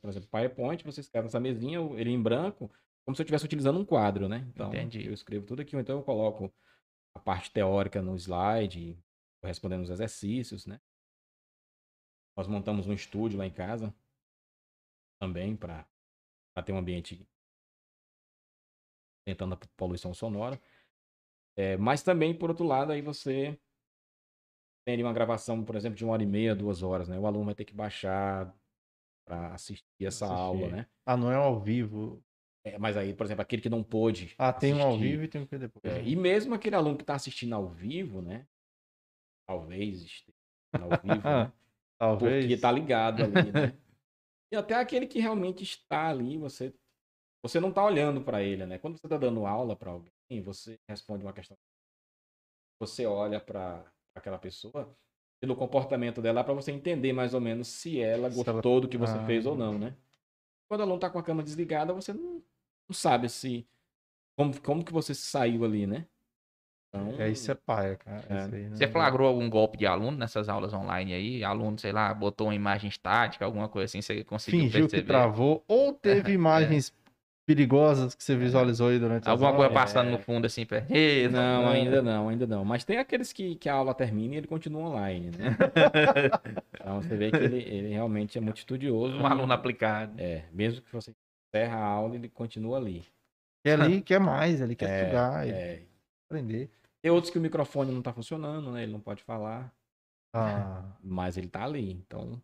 por 0.00 0.10
exemplo, 0.10 0.28
PowerPoint, 0.28 0.84
você 0.84 1.00
escreve 1.00 1.26
nessa 1.26 1.40
mesinha, 1.40 1.78
ele 1.96 2.10
em 2.10 2.22
branco, 2.22 2.70
como 3.04 3.16
se 3.16 3.22
eu 3.22 3.24
estivesse 3.24 3.44
utilizando 3.44 3.78
um 3.78 3.84
quadro, 3.84 4.28
né? 4.28 4.46
Então, 4.50 4.68
Entendi. 4.68 5.06
eu 5.06 5.12
escrevo 5.12 5.46
tudo 5.46 5.62
aqui, 5.62 5.74
ou 5.74 5.80
então 5.80 5.98
eu 5.98 6.04
coloco 6.04 6.52
a 7.14 7.20
parte 7.20 7.50
teórica 7.50 8.02
no 8.02 8.14
slide, 8.16 8.98
respondendo 9.42 9.82
os 9.82 9.90
exercícios, 9.90 10.66
né? 10.66 10.80
Nós 12.36 12.46
montamos 12.46 12.86
um 12.86 12.92
estúdio 12.92 13.38
lá 13.38 13.46
em 13.46 13.50
casa, 13.50 13.94
também, 15.18 15.56
para 15.56 15.86
ter 16.64 16.72
um 16.72 16.78
ambiente 16.78 17.26
tentando 19.26 19.54
a 19.54 19.58
poluição 19.76 20.14
sonora. 20.14 20.60
É, 21.56 21.76
mas 21.76 22.02
também, 22.02 22.36
por 22.36 22.50
outro 22.50 22.64
lado, 22.64 22.92
aí 22.92 23.02
você 23.02 23.58
tem 24.86 25.02
uma 25.02 25.12
gravação, 25.12 25.64
por 25.64 25.76
exemplo, 25.76 25.96
de 25.96 26.04
uma 26.04 26.14
hora 26.14 26.22
e 26.22 26.26
meia, 26.26 26.54
duas 26.54 26.82
horas, 26.82 27.08
né? 27.08 27.18
O 27.18 27.26
aluno 27.26 27.46
vai 27.46 27.54
ter 27.54 27.64
que 27.64 27.74
baixar, 27.74 28.56
para 29.28 29.52
assistir 29.52 29.84
essa 30.00 30.24
assistir. 30.24 30.40
aula, 30.40 30.68
né? 30.68 30.86
Ah, 31.04 31.16
não 31.16 31.30
é 31.30 31.36
ao 31.36 31.60
vivo. 31.60 32.24
É, 32.64 32.78
mas 32.78 32.96
aí, 32.96 33.12
por 33.14 33.26
exemplo, 33.26 33.42
aquele 33.42 33.60
que 33.60 33.68
não 33.68 33.84
pôde. 33.84 34.34
Ah, 34.38 34.52
tem 34.52 34.72
assistir, 34.72 34.86
um 34.86 34.90
ao 34.90 34.98
vivo 34.98 35.22
e 35.22 35.28
tem 35.28 35.42
um 35.42 35.46
que 35.46 35.58
depois. 35.58 35.84
É, 35.84 36.02
e 36.02 36.16
mesmo 36.16 36.54
aquele 36.54 36.74
aluno 36.74 36.96
que 36.96 37.02
está 37.02 37.14
assistindo 37.14 37.54
ao 37.54 37.68
vivo, 37.68 38.22
né? 38.22 38.46
Talvez 39.46 40.02
esteja 40.02 40.34
ao 40.72 40.90
vivo, 40.90 41.28
né? 41.28 41.52
Talvez. 42.00 42.46
Porque 42.46 42.56
tá 42.60 42.72
ligado 42.72 43.22
ali, 43.22 43.52
né? 43.52 43.76
e 44.52 44.56
até 44.56 44.74
aquele 44.74 45.06
que 45.06 45.20
realmente 45.20 45.62
está 45.62 46.08
ali, 46.08 46.38
você 46.38 46.72
você 47.44 47.60
não 47.60 47.68
está 47.68 47.84
olhando 47.84 48.20
para 48.22 48.42
ele, 48.42 48.66
né? 48.66 48.78
Quando 48.78 48.98
você 48.98 49.06
está 49.06 49.16
dando 49.16 49.46
aula 49.46 49.76
para 49.76 49.92
alguém, 49.92 50.42
você 50.42 50.78
responde 50.88 51.24
uma 51.24 51.32
questão. 51.32 51.56
Você 52.80 53.06
olha 53.06 53.40
para 53.40 53.90
aquela 54.14 54.38
pessoa, 54.38 54.96
pelo 55.40 55.54
comportamento 55.56 56.20
dela 56.20 56.42
para 56.42 56.54
você 56.54 56.72
entender 56.72 57.12
mais 57.12 57.34
ou 57.34 57.40
menos 57.40 57.68
se 57.68 58.00
ela 58.00 58.28
gostou 58.28 58.72
ela... 58.72 58.80
do 58.80 58.88
que 58.88 58.96
você 58.96 59.18
ah. 59.18 59.24
fez 59.24 59.46
ou 59.46 59.56
não, 59.56 59.78
né? 59.78 59.94
Quando 60.68 60.80
a 60.80 60.84
aluno 60.84 60.98
tá 60.98 61.08
com 61.08 61.18
a 61.18 61.22
câmera 61.22 61.44
desligada, 61.44 61.92
você 61.92 62.12
não, 62.12 62.42
não 62.88 62.94
sabe 62.94 63.28
se 63.28 63.66
como, 64.36 64.60
como 64.60 64.84
que 64.84 64.92
você 64.92 65.14
saiu 65.14 65.64
ali, 65.64 65.86
né? 65.86 66.06
Então, 66.88 67.20
é, 67.20 67.28
isso 67.28 67.50
é 67.50 67.54
paia, 67.54 67.96
cara. 67.96 68.24
É. 68.28 68.56
Aí, 68.56 68.68
você 68.70 68.88
flagrou 68.88 69.28
algum 69.28 69.48
golpe 69.48 69.76
de 69.76 69.86
aluno 69.86 70.16
nessas 70.16 70.48
aulas 70.48 70.72
online 70.72 71.12
aí? 71.12 71.44
Aluno, 71.44 71.78
sei 71.78 71.92
lá, 71.92 72.12
botou 72.14 72.46
uma 72.46 72.54
imagem 72.54 72.88
estática, 72.88 73.44
alguma 73.44 73.68
coisa 73.68 73.86
assim, 73.86 74.00
você 74.00 74.24
conseguiu 74.24 74.60
Fingiu 74.60 74.80
perceber? 74.82 75.02
que 75.02 75.08
travou, 75.08 75.62
ou 75.68 75.92
teve 75.92 76.30
é. 76.32 76.34
imagens 76.34 76.94
perigosas 77.48 78.14
que 78.14 78.22
você 78.22 78.36
visualizou 78.36 78.88
aí 78.88 78.98
durante 78.98 79.26
Alguma 79.26 79.54
coisa 79.56 79.72
passando 79.72 80.08
é... 80.08 80.10
no 80.10 80.18
fundo 80.18 80.44
assim, 80.44 80.66
perto. 80.66 80.92
Não, 81.32 81.62
não, 81.62 81.70
ainda 81.70 82.02
não, 82.02 82.28
ainda 82.28 82.46
não. 82.46 82.62
Mas 82.62 82.84
tem 82.84 82.98
aqueles 82.98 83.32
que, 83.32 83.54
que 83.54 83.70
a 83.70 83.72
aula 83.72 83.94
termina 83.94 84.34
e 84.34 84.36
ele 84.36 84.46
continua 84.46 84.82
online, 84.82 85.30
né? 85.30 85.56
então 86.78 87.00
você 87.00 87.16
vê 87.16 87.30
que 87.30 87.38
ele, 87.38 87.56
ele 87.56 87.88
realmente 87.88 88.36
é 88.36 88.40
muito 88.42 88.58
estudioso. 88.58 89.16
Um 89.16 89.26
aluno 89.26 89.50
aplicado. 89.50 90.12
É, 90.18 90.44
mesmo 90.52 90.82
que 90.82 90.92
você 90.92 91.14
encerra 91.48 91.78
a 91.78 91.84
aula, 91.84 92.16
ele 92.16 92.28
continua 92.28 92.76
ali. 92.76 93.02
Quer 93.64 93.80
ali, 93.80 94.02
quer 94.02 94.20
mais, 94.20 94.60
ele 94.60 94.76
quer 94.76 94.90
é, 94.90 95.00
estudar, 95.00 95.48
é. 95.48 95.82
aprender. 96.28 96.70
Tem 97.00 97.10
outros 97.10 97.32
que 97.32 97.38
o 97.38 97.40
microfone 97.40 97.90
não 97.90 98.02
tá 98.02 98.12
funcionando, 98.12 98.70
né? 98.72 98.82
Ele 98.82 98.92
não 98.92 99.00
pode 99.00 99.22
falar. 99.22 99.72
Ah. 100.34 100.84
Mas 101.02 101.38
ele 101.38 101.48
tá 101.48 101.64
ali. 101.64 101.92
Então, 101.92 102.38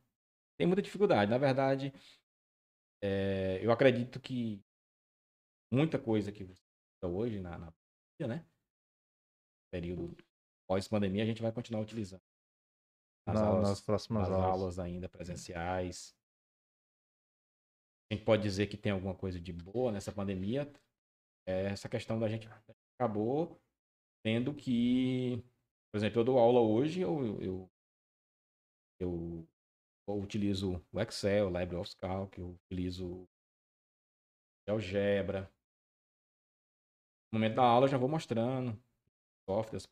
tem 0.57 0.67
muita 0.67 0.81
dificuldade. 0.81 1.31
Na 1.31 1.37
verdade, 1.37 1.93
é, 3.03 3.61
eu 3.63 3.71
acredito 3.71 4.19
que 4.19 4.63
muita 5.75 5.99
coisa 5.99 6.31
que 6.31 6.45
você 6.45 6.63
hoje 7.03 7.41
na, 7.41 7.59
na 7.59 7.73
né? 8.21 8.47
Período 9.71 10.17
pós-pandemia, 10.67 11.23
a 11.23 11.27
gente 11.27 11.43
vai 11.43 11.53
continuar 11.53 11.83
utilizando. 11.83 12.23
Nas, 13.27 13.41
na, 13.41 13.47
aulas, 13.47 13.69
nas 13.69 13.81
próximas 13.81 14.29
nas 14.29 14.31
aulas. 14.31 14.51
aulas 14.51 14.79
ainda 14.79 15.09
presenciais. 15.09 16.17
A 18.11 18.15
gente 18.15 18.25
pode 18.25 18.43
dizer 18.43 18.69
que 18.69 18.77
tem 18.77 18.93
alguma 18.93 19.15
coisa 19.15 19.41
de 19.41 19.53
boa 19.53 19.91
nessa 19.91 20.13
pandemia. 20.13 20.71
É 21.47 21.67
essa 21.67 21.89
questão 21.89 22.19
da 22.19 22.29
gente 22.29 22.49
acabou 22.95 23.61
tendo 24.23 24.55
que, 24.55 25.43
por 25.91 25.99
exemplo, 25.99 26.21
eu 26.21 26.25
dou 26.25 26.39
aula 26.39 26.61
hoje, 26.61 27.01
eu, 27.01 27.43
eu, 27.43 27.71
eu, 29.01 29.49
eu 30.09 30.19
utilizo 30.19 30.83
o 30.93 31.01
Excel, 31.01 31.49
o 31.49 31.59
LibreOffice 31.59 31.97
Calc, 31.97 32.39
eu 32.39 32.51
utilizo 32.51 33.29
Algebra, 34.67 35.53
no 37.35 37.41
momento 37.41 37.57
da 37.57 37.65
aula 37.65 37.87
eu 37.87 37.91
já 37.91 37.99
vou 37.99 38.09
mostrando 38.09 38.81
softwares, 39.51 39.87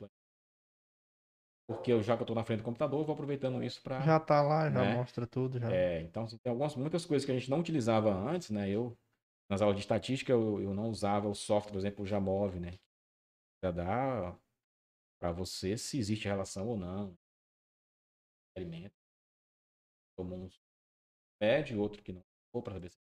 porque 1.68 1.92
eu, 1.92 2.02
já 2.02 2.16
que 2.16 2.22
eu 2.22 2.24
estou 2.24 2.36
na 2.36 2.44
frente 2.44 2.60
do 2.60 2.64
computador, 2.64 3.00
eu 3.00 3.04
vou 3.04 3.14
aproveitando 3.14 3.62
isso 3.62 3.82
para. 3.82 4.00
Já 4.02 4.16
está 4.16 4.40
lá, 4.42 4.70
já 4.70 4.82
né? 4.82 4.94
mostra 4.94 5.26
tudo. 5.26 5.58
Já. 5.58 5.72
É, 5.72 6.02
então 6.02 6.26
tem 6.26 6.50
algumas, 6.50 6.76
muitas 6.76 7.04
coisas 7.04 7.26
que 7.26 7.32
a 7.32 7.38
gente 7.38 7.50
não 7.50 7.58
utilizava 7.58 8.12
antes, 8.12 8.50
né? 8.50 8.70
Eu, 8.70 8.96
nas 9.50 9.60
aulas 9.60 9.76
de 9.76 9.82
estatística, 9.82 10.30
eu, 10.30 10.60
eu 10.62 10.72
não 10.72 10.88
usava 10.88 11.28
o 11.28 11.34
software, 11.34 11.72
por 11.72 11.78
exemplo, 11.78 12.04
o 12.04 12.06
Jamov, 12.06 12.58
né? 12.60 12.78
Já 13.64 13.70
dá 13.72 14.38
para 15.20 15.32
você 15.32 15.76
se 15.76 15.98
existe 15.98 16.28
relação 16.28 16.68
ou 16.68 16.76
não. 16.76 17.16
Experimento. 18.48 18.94
Tomou 20.16 20.38
um 20.38 20.48
pede, 21.40 21.76
outro 21.76 22.02
que 22.02 22.12
não. 22.12 22.24
Ou 22.52 22.62
para 22.62 22.74
saber 22.74 22.92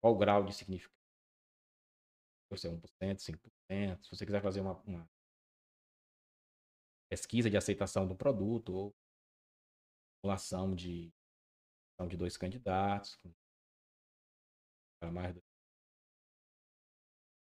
qual 0.00 0.14
o 0.14 0.18
grau 0.18 0.44
de 0.44 0.54
significado 0.54 0.99
você 2.50 2.68
1%, 2.68 2.80
5%. 3.16 4.02
Se 4.02 4.10
você 4.10 4.26
quiser 4.26 4.42
fazer 4.42 4.60
uma, 4.60 4.80
uma 4.82 5.08
pesquisa 7.08 7.48
de 7.48 7.56
aceitação 7.56 8.06
do 8.06 8.16
produto 8.16 8.72
ou 8.72 8.94
simulação 10.20 10.74
de, 10.74 11.12
de 12.08 12.16
dois 12.16 12.36
candidatos. 12.36 13.18
Mais 15.12 15.34
do... 15.34 15.42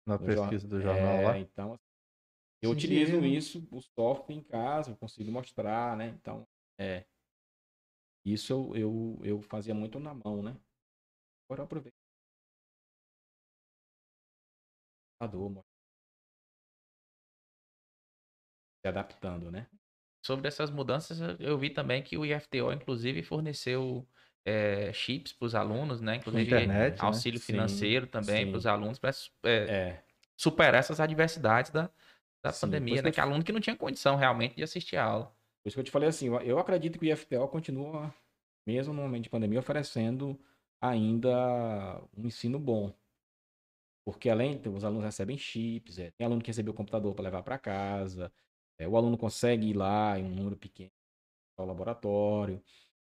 Na 0.07 0.18
pesquisa 0.18 0.66
do 0.66 0.80
jornal 0.80 1.14
é, 1.14 1.24
lá? 1.26 1.38
Então, 1.38 1.78
eu 2.62 2.70
Sim, 2.70 2.76
utilizo 2.76 3.24
isso, 3.24 3.68
o 3.70 3.80
software 3.80 4.34
em 4.34 4.42
casa, 4.42 4.90
eu 4.90 4.97
consigo 4.97 5.30
mostrar, 5.30 5.97
né? 5.97 6.09
Então, 6.09 6.47
é. 6.78 7.07
Isso 8.24 8.53
eu, 8.53 8.76
eu, 8.76 9.20
eu 9.22 9.42
fazia 9.42 9.74
muito 9.74 10.01
na 10.01 10.14
mão, 10.14 10.42
né? 10.42 10.59
Agora 11.47 11.61
eu 11.61 11.64
aproveito 11.64 12.04
se 18.85 18.89
adaptando, 18.89 19.51
né? 19.51 19.66
Sobre 20.25 20.49
essas 20.49 20.70
mudanças, 20.70 21.18
eu 21.39 21.57
vi 21.59 21.70
também 21.70 22.03
que 22.03 22.16
o 22.16 22.25
IFTO, 22.25 22.72
inclusive, 22.72 23.22
forneceu 23.22 24.07
é, 24.45 24.93
chips 24.93 25.33
para 25.33 25.47
os 25.47 25.55
alunos, 25.55 26.01
né? 26.01 26.16
Inclusive 26.16 26.45
internet, 26.45 26.95
né? 26.95 27.07
auxílio 27.07 27.39
né? 27.39 27.45
financeiro 27.45 28.07
sim, 28.07 28.11
também 28.11 28.49
para 28.49 28.59
os 28.59 28.66
alunos, 28.66 28.99
para 28.99 29.11
é, 29.45 29.53
é. 29.53 30.05
superar 30.37 30.81
essas 30.81 31.01
adversidades 31.01 31.70
da, 31.70 31.91
da 32.43 32.53
sim, 32.53 32.61
pandemia, 32.62 33.03
né? 33.03 33.11
Que 33.11 33.20
aluno 33.20 33.45
que 33.45 33.53
não 33.53 33.61
tinha 33.61 33.77
condição 33.77 34.16
realmente 34.16 34.57
de 34.57 34.62
assistir 34.62 34.97
a 34.97 35.05
aula. 35.05 35.27
Por 35.62 35.68
isso 35.68 35.77
que 35.77 35.81
eu 35.81 35.85
te 35.85 35.91
falei 35.91 36.09
assim, 36.09 36.29
eu 36.43 36.59
acredito 36.59 36.99
que 36.99 37.07
o 37.07 37.12
IFTO 37.12 37.49
continua 37.49 38.14
mesmo 38.66 38.93
no 38.95 39.03
momento 39.03 39.25
de 39.25 39.31
pandemia, 39.31 39.59
oferecendo 39.59 40.39
ainda 40.81 42.03
um 42.16 42.27
ensino 42.27 42.59
bom. 42.59 42.95
Porque 44.05 44.29
além, 44.29 44.61
os 44.69 44.85
alunos 44.85 45.05
recebem 45.05 45.39
chips, 45.39 45.99
é, 45.99 46.11
tem 46.13 46.27
aluno 46.27 46.43
que 46.43 46.49
recebeu 46.49 46.73
o 46.73 46.77
computador 46.77 47.15
para 47.15 47.25
levar 47.25 47.43
para 47.43 47.59
casa, 47.59 48.33
é, 48.79 48.87
o 48.87 48.97
aluno 48.97 49.17
consegue 49.17 49.69
ir 49.71 49.75
lá 49.75 50.19
em 50.19 50.25
um 50.25 50.35
número 50.35 50.57
pequeno 50.57 50.93
ao 51.57 51.67
laboratório. 51.67 52.63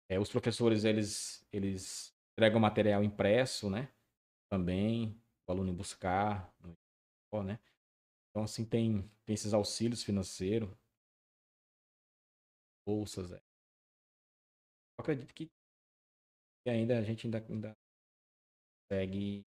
É, 0.09 0.19
os 0.19 0.29
professores, 0.31 0.85
eles, 0.85 1.45
eles 1.51 2.15
entregam 2.33 2.59
material 2.59 3.03
impresso, 3.03 3.69
né? 3.69 3.89
Também, 4.49 5.21
o 5.47 5.51
aluno 5.51 5.73
buscar, 5.73 6.53
né? 7.43 7.59
Então, 8.29 8.43
assim, 8.43 8.65
tem, 8.65 9.01
tem 9.25 9.33
esses 9.33 9.53
auxílios 9.53 10.03
financeiros, 10.03 10.69
bolsas, 12.85 13.31
é. 13.31 13.37
Eu 14.97 15.01
acredito 15.03 15.33
que, 15.33 15.49
ainda 16.67 16.99
a 16.99 17.03
gente 17.03 17.25
ainda, 17.25 17.43
ainda 17.49 17.77
consegue 18.89 19.48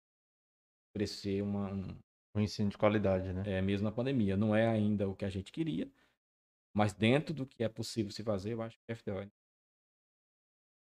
oferecer 0.90 1.42
uma, 1.42 1.72
um, 1.72 1.88
um 2.36 2.42
ensino 2.42 2.70
de 2.70 2.78
qualidade, 2.78 3.32
né? 3.34 3.44
É, 3.46 3.62
mesmo 3.62 3.86
na 3.86 3.92
pandemia. 3.92 4.36
Não 4.38 4.56
é 4.56 4.68
ainda 4.68 5.08
o 5.08 5.16
que 5.16 5.26
a 5.26 5.30
gente 5.30 5.52
queria, 5.52 5.90
mas 6.74 6.94
dentro 6.94 7.34
do 7.34 7.46
que 7.46 7.64
é 7.64 7.70
possível 7.70 8.12
se 8.12 8.24
fazer, 8.24 8.54
eu 8.54 8.62
acho 8.62 8.78
que 8.80 8.92
a 8.92 8.96
FTO 8.96 9.30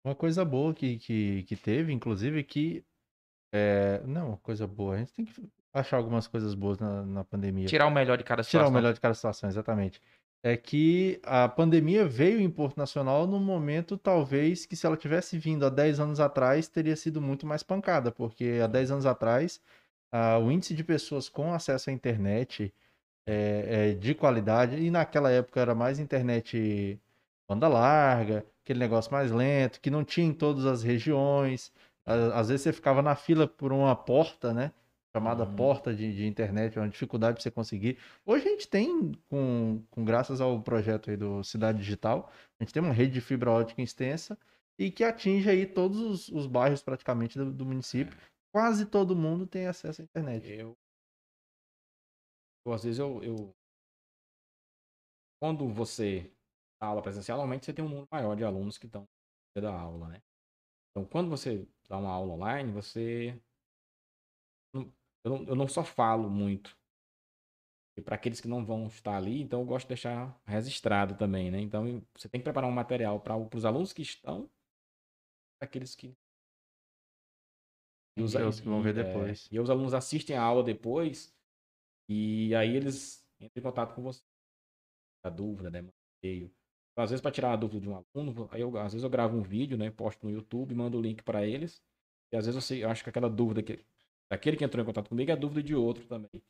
uma 0.05 0.15
coisa 0.15 0.45
boa 0.45 0.75
que, 0.75 0.99
que, 0.99 1.43
que 1.45 1.57
teve, 1.57 1.93
inclusive, 1.93 2.45
que. 2.45 2.85
É, 3.53 4.03
não, 4.05 4.37
coisa 4.39 4.67
boa. 4.67 4.97
A 4.97 4.99
gente 4.99 5.15
tem 5.15 5.25
que 5.25 5.33
achar 5.73 5.97
algumas 5.97 6.27
coisas 6.27 6.55
boas 6.55 6.79
na, 6.79 7.03
na 7.05 7.25
pandemia. 7.25 7.67
Tirar 7.67 7.87
o 7.87 7.91
melhor 7.91 8.19
de 8.19 8.25
cada 8.25 8.43
situação. 8.43 8.67
Tirar 8.67 8.71
o 8.71 8.75
melhor 8.75 8.93
de 8.93 9.01
cada 9.01 9.15
situação, 9.15 9.49
exatamente. 9.49 10.01
É 10.43 10.59
que 10.59 11.19
a 11.25 11.49
pandemia 11.49 12.07
veio 12.07 12.39
em 12.39 12.51
Porto 12.51 12.77
Nacional 12.77 13.27
num 13.27 13.39
momento, 13.39 13.97
talvez, 13.97 14.67
que 14.67 14.77
se 14.77 14.85
ela 14.85 14.97
tivesse 14.97 15.39
vindo 15.39 15.65
há 15.65 15.71
10 15.71 16.01
anos 16.01 16.21
atrás, 16.21 16.69
teria 16.69 16.97
sido 16.97 17.19
muito 17.23 17.47
mais 17.47 17.63
pancada, 17.63 18.13
porque 18.13 18.61
há 18.63 18.67
10 18.67 18.91
anos 18.91 19.07
atrás, 19.07 19.59
a, 20.13 20.39
o 20.39 20.51
índice 20.51 20.75
de 20.75 20.85
pessoas 20.85 21.29
com 21.29 21.53
acesso 21.53 21.91
à 21.91 21.93
internet 21.93 22.73
é, 23.27 23.91
é, 23.91 23.95
de 23.95 24.15
qualidade, 24.15 24.77
e 24.77 24.91
naquela 24.91 25.31
época 25.31 25.61
era 25.61 25.75
mais 25.75 25.99
internet 25.99 27.01
banda 27.49 27.69
larga, 27.69 28.45
aquele 28.63 28.79
negócio 28.79 29.13
mais 29.13 29.31
lento, 29.31 29.81
que 29.81 29.91
não 29.91 30.05
tinha 30.05 30.27
em 30.27 30.33
todas 30.33 30.67
as 30.67 30.83
regiões. 30.83 31.73
Às 32.07 32.49
vezes 32.49 32.63
você 32.63 32.73
ficava 32.73 33.03
na 33.03 33.15
fila 33.15 33.47
por 33.47 33.73
uma 33.73 33.95
porta, 33.97 34.53
né? 34.53 34.73
Chamada 35.17 35.45
uhum. 35.45 35.55
porta 35.55 35.95
de, 35.95 36.13
de, 36.13 36.27
internet, 36.27 36.77
uma 36.77 36.89
dificuldade 36.89 37.35
para 37.35 37.43
você 37.43 37.51
conseguir. 37.51 37.99
Hoje 38.27 38.47
a 38.47 38.51
gente 38.51 38.67
tem, 38.67 39.13
com, 39.29 39.81
com 39.89 40.05
graças 40.05 40.41
ao 40.41 40.61
projeto 40.61 41.09
aí 41.09 41.17
do 41.17 41.45
Cidade 41.45 41.79
Digital, 41.79 42.31
a 42.59 42.65
gente 42.65 42.73
tem 42.73 42.83
uma 42.83 42.93
rede 42.93 43.13
de 43.13 43.21
fibra 43.21 43.51
ótica 43.53 43.81
extensa 43.81 44.37
e 44.77 44.91
que 44.91 45.05
atinge 45.05 45.49
aí 45.49 45.67
todos 45.67 46.01
os, 46.01 46.29
os 46.31 46.47
bairros 46.49 46.83
praticamente 46.83 47.39
do, 47.39 47.53
do 47.53 47.65
município. 47.65 48.17
Quase 48.55 48.87
todo 48.87 49.17
mundo 49.17 49.49
tem 49.49 49.67
acesso 49.67 50.01
à 50.01 50.05
internet. 50.05 50.47
Eu, 50.49 50.79
eu 52.65 52.73
às 52.73 52.85
vezes 52.85 53.01
eu, 53.01 53.21
eu 53.21 53.53
quando 55.43 55.69
você 55.69 56.33
aula 56.81 57.03
presencial, 57.03 57.39
normalmente 57.39 57.67
você 57.67 57.73
tem 57.73 57.85
um 57.85 57.89
número 57.89 58.09
maior 58.13 58.37
de 58.37 58.45
alunos 58.45 58.79
que 58.79 58.87
estão 58.87 59.09
da 59.57 59.77
aula, 59.77 60.09
né? 60.09 60.23
Então, 60.91 61.05
quando 61.05 61.29
você 61.31 61.67
dá 61.89 61.99
uma 61.99 62.11
aula 62.11 62.35
online, 62.35 62.71
você. 62.71 63.37
Eu 64.73 64.93
não, 65.25 65.45
eu 65.47 65.57
não 65.57 65.67
só 65.67 65.83
falo 65.83 66.31
muito. 66.31 66.79
E 67.97 68.03
para 68.03 68.15
aqueles 68.15 68.41
que 68.41 68.49
não 68.49 68.65
vão 68.65 68.87
estar 68.87 69.17
ali, 69.17 69.41
então 69.41 69.61
eu 69.61 69.67
gosto 69.67 69.87
de 69.87 69.95
deixar 69.95 70.41
registrado 70.47 71.17
também, 71.17 71.51
né? 71.51 71.61
Então, 71.61 72.01
você 72.17 72.29
tem 72.29 72.41
que 72.41 72.45
preparar 72.45 72.71
um 72.71 72.73
material 72.73 73.21
para 73.21 73.37
os 73.37 73.65
alunos 73.65 73.93
que 73.93 74.03
estão, 74.03 74.49
para 75.59 75.67
aqueles 75.69 75.95
que. 75.95 76.17
E 78.17 78.23
os, 78.23 78.35
os 78.35 78.61
que 78.61 78.69
vão 78.69 78.83
ver 78.83 78.97
é, 78.97 79.05
depois. 79.05 79.49
É, 79.51 79.57
e 79.57 79.61
os 79.61 79.71
alunos 79.71 79.95
assistem 79.95 80.37
a 80.37 80.43
aula 80.43 80.63
depois, 80.63 81.37
e 82.09 82.55
aí 82.55 82.77
eles 82.77 83.27
entram 83.41 83.61
em 83.61 83.63
contato 83.63 83.95
com 83.95 84.03
você. 84.03 84.23
A 85.25 85.31
dúvida, 85.31 85.71
né? 85.71 85.89
Às 86.97 87.11
vezes 87.11 87.21
para 87.21 87.33
tirar 87.33 87.53
a 87.53 87.57
dúvida 87.57 87.81
de 87.81 87.89
um 87.89 87.97
aluno, 87.97 88.49
aí 88.53 88.61
eu, 88.61 88.77
às 88.79 88.93
vezes 88.93 89.03
eu 89.03 89.11
gravo 89.11 89.37
um 89.37 89.43
vídeo, 89.43 89.77
né, 89.77 89.91
posto 89.91 90.25
no 90.25 90.33
YouTube, 90.33 90.75
mando 90.75 90.99
o 90.99 91.01
link 91.01 91.23
para 91.23 91.45
eles. 91.47 91.83
E 92.33 92.37
às 92.37 92.47
vezes 92.47 92.63
você, 92.63 92.85
eu 92.85 92.89
acho 92.89 93.03
que 93.03 93.11
aquela 93.11 93.29
dúvida 93.29 93.63
que 93.63 93.85
daquele 94.31 94.57
que 94.57 94.65
entrou 94.65 94.83
em 94.83 94.87
contato 94.87 95.09
comigo 95.09 95.31
é 95.31 95.37
dúvida 95.37 95.63
de 95.63 95.75
outro 95.75 96.07
também. 96.07 96.43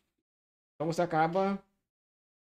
Então 0.75 0.87
você 0.87 1.03
acaba 1.03 1.63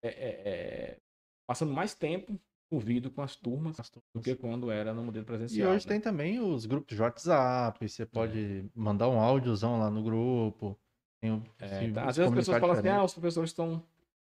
é, 0.01 0.09
é, 0.09 0.49
é, 0.49 1.01
passando 1.45 1.73
mais 1.73 1.93
tempo 1.93 2.39
envolvido 2.71 3.11
com 3.11 3.21
as 3.21 3.35
turmas, 3.35 3.79
as 3.79 3.89
turmas, 3.89 4.09
do 4.13 4.21
que 4.21 4.35
quando 4.35 4.71
era 4.71 4.93
no 4.93 5.03
modelo 5.03 5.25
presencial. 5.25 5.71
E 5.71 5.75
hoje 5.75 5.85
né? 5.85 5.93
tem 5.93 6.01
também 6.01 6.39
os 6.39 6.65
grupos 6.65 6.95
de 6.95 7.01
WhatsApp, 7.01 7.87
você 7.87 8.05
pode 8.05 8.61
é. 8.61 8.63
mandar 8.75 9.09
um 9.09 9.19
áudiozão 9.19 9.79
lá 9.79 9.89
no 9.89 10.03
grupo. 10.03 10.77
É, 11.59 11.91
tá. 11.91 12.05
Às 12.05 12.17
vezes 12.17 12.31
as 12.31 12.35
pessoas 12.35 12.59
falam 12.59 12.75
assim, 12.75 12.89
ah, 12.89 13.03
os 13.03 13.13
professores 13.13 13.51
estão, 13.51 13.81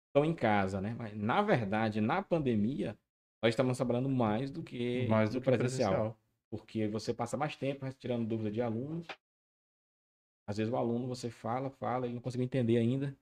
estão 0.08 0.24
em 0.24 0.34
casa, 0.34 0.80
né? 0.80 0.94
Mas 0.98 1.16
na 1.16 1.42
verdade, 1.42 2.00
na 2.00 2.22
pandemia, 2.22 2.98
nós 3.42 3.50
estamos 3.50 3.76
trabalhando 3.76 4.08
mais 4.08 4.50
do 4.50 4.62
que 4.62 5.06
mais 5.06 5.30
do 5.30 5.40
que 5.40 5.44
presencial, 5.44 5.90
presencial. 5.90 6.18
Porque 6.50 6.88
você 6.88 7.14
passa 7.14 7.36
mais 7.36 7.54
tempo 7.56 7.88
tirando 7.94 8.26
dúvida 8.26 8.50
de 8.50 8.60
alunos. 8.60 9.06
Às 10.48 10.56
vezes 10.56 10.72
o 10.72 10.76
aluno 10.76 11.06
você 11.06 11.30
fala, 11.30 11.70
fala 11.70 12.06
e 12.06 12.12
não 12.12 12.20
consegue 12.20 12.42
entender 12.42 12.78
ainda 12.78 13.16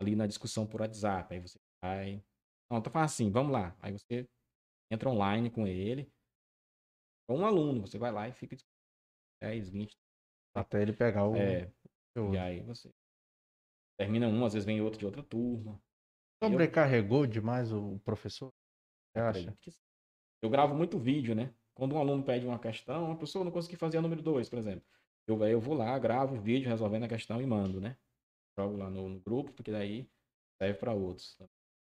ali 0.00 0.14
na 0.14 0.26
discussão 0.26 0.66
por 0.66 0.80
WhatsApp. 0.80 1.34
Aí 1.34 1.40
você 1.40 1.58
vai. 1.82 2.22
Não, 2.70 2.80
tá 2.80 2.90
falando 2.90 3.06
assim, 3.06 3.30
vamos 3.30 3.52
lá. 3.52 3.76
Aí 3.80 3.92
você 3.92 4.28
entra 4.90 5.08
online 5.08 5.50
com 5.50 5.66
ele. 5.66 6.10
Com 7.28 7.38
um 7.38 7.46
aluno, 7.46 7.82
você 7.82 7.98
vai 7.98 8.12
lá 8.12 8.28
e 8.28 8.32
fica 8.32 8.56
10, 9.42 9.70
20. 9.70 9.96
Até 10.54 10.82
ele 10.82 10.92
pegar 10.92 11.26
o. 11.26 11.36
É. 11.36 11.72
E 12.32 12.38
aí 12.38 12.60
você 12.60 12.92
termina 13.98 14.28
um, 14.28 14.44
às 14.44 14.52
vezes 14.52 14.66
vem 14.66 14.80
outro 14.80 14.98
de 14.98 15.06
outra 15.06 15.22
turma. 15.22 15.80
Sobrecarregou 16.42 17.24
eu... 17.24 17.30
demais 17.30 17.72
o 17.72 17.98
professor? 18.00 18.52
acha? 19.14 19.56
Eu 20.42 20.50
gravo 20.50 20.74
muito 20.74 20.98
vídeo, 20.98 21.34
né? 21.34 21.54
Quando 21.74 21.94
um 21.94 21.98
aluno 21.98 22.22
pede 22.22 22.46
uma 22.46 22.58
questão, 22.58 23.06
uma 23.06 23.18
pessoa 23.18 23.44
não 23.44 23.50
conseguiu 23.50 23.78
fazer 23.78 23.98
a 23.98 24.02
número 24.02 24.22
2, 24.22 24.48
por 24.48 24.58
exemplo. 24.58 24.84
Eu, 25.26 25.42
eu 25.44 25.60
vou 25.60 25.74
lá, 25.74 25.98
gravo 25.98 26.36
o 26.36 26.40
vídeo 26.40 26.68
resolvendo 26.68 27.04
a 27.04 27.08
questão 27.08 27.40
e 27.40 27.46
mando, 27.46 27.80
né? 27.80 27.96
Jogo 28.56 28.76
lá 28.76 28.90
no, 28.90 29.08
no 29.08 29.20
grupo, 29.20 29.52
porque 29.52 29.72
daí 29.72 30.08
serve 30.60 30.78
para 30.78 30.92
outros. 30.92 31.36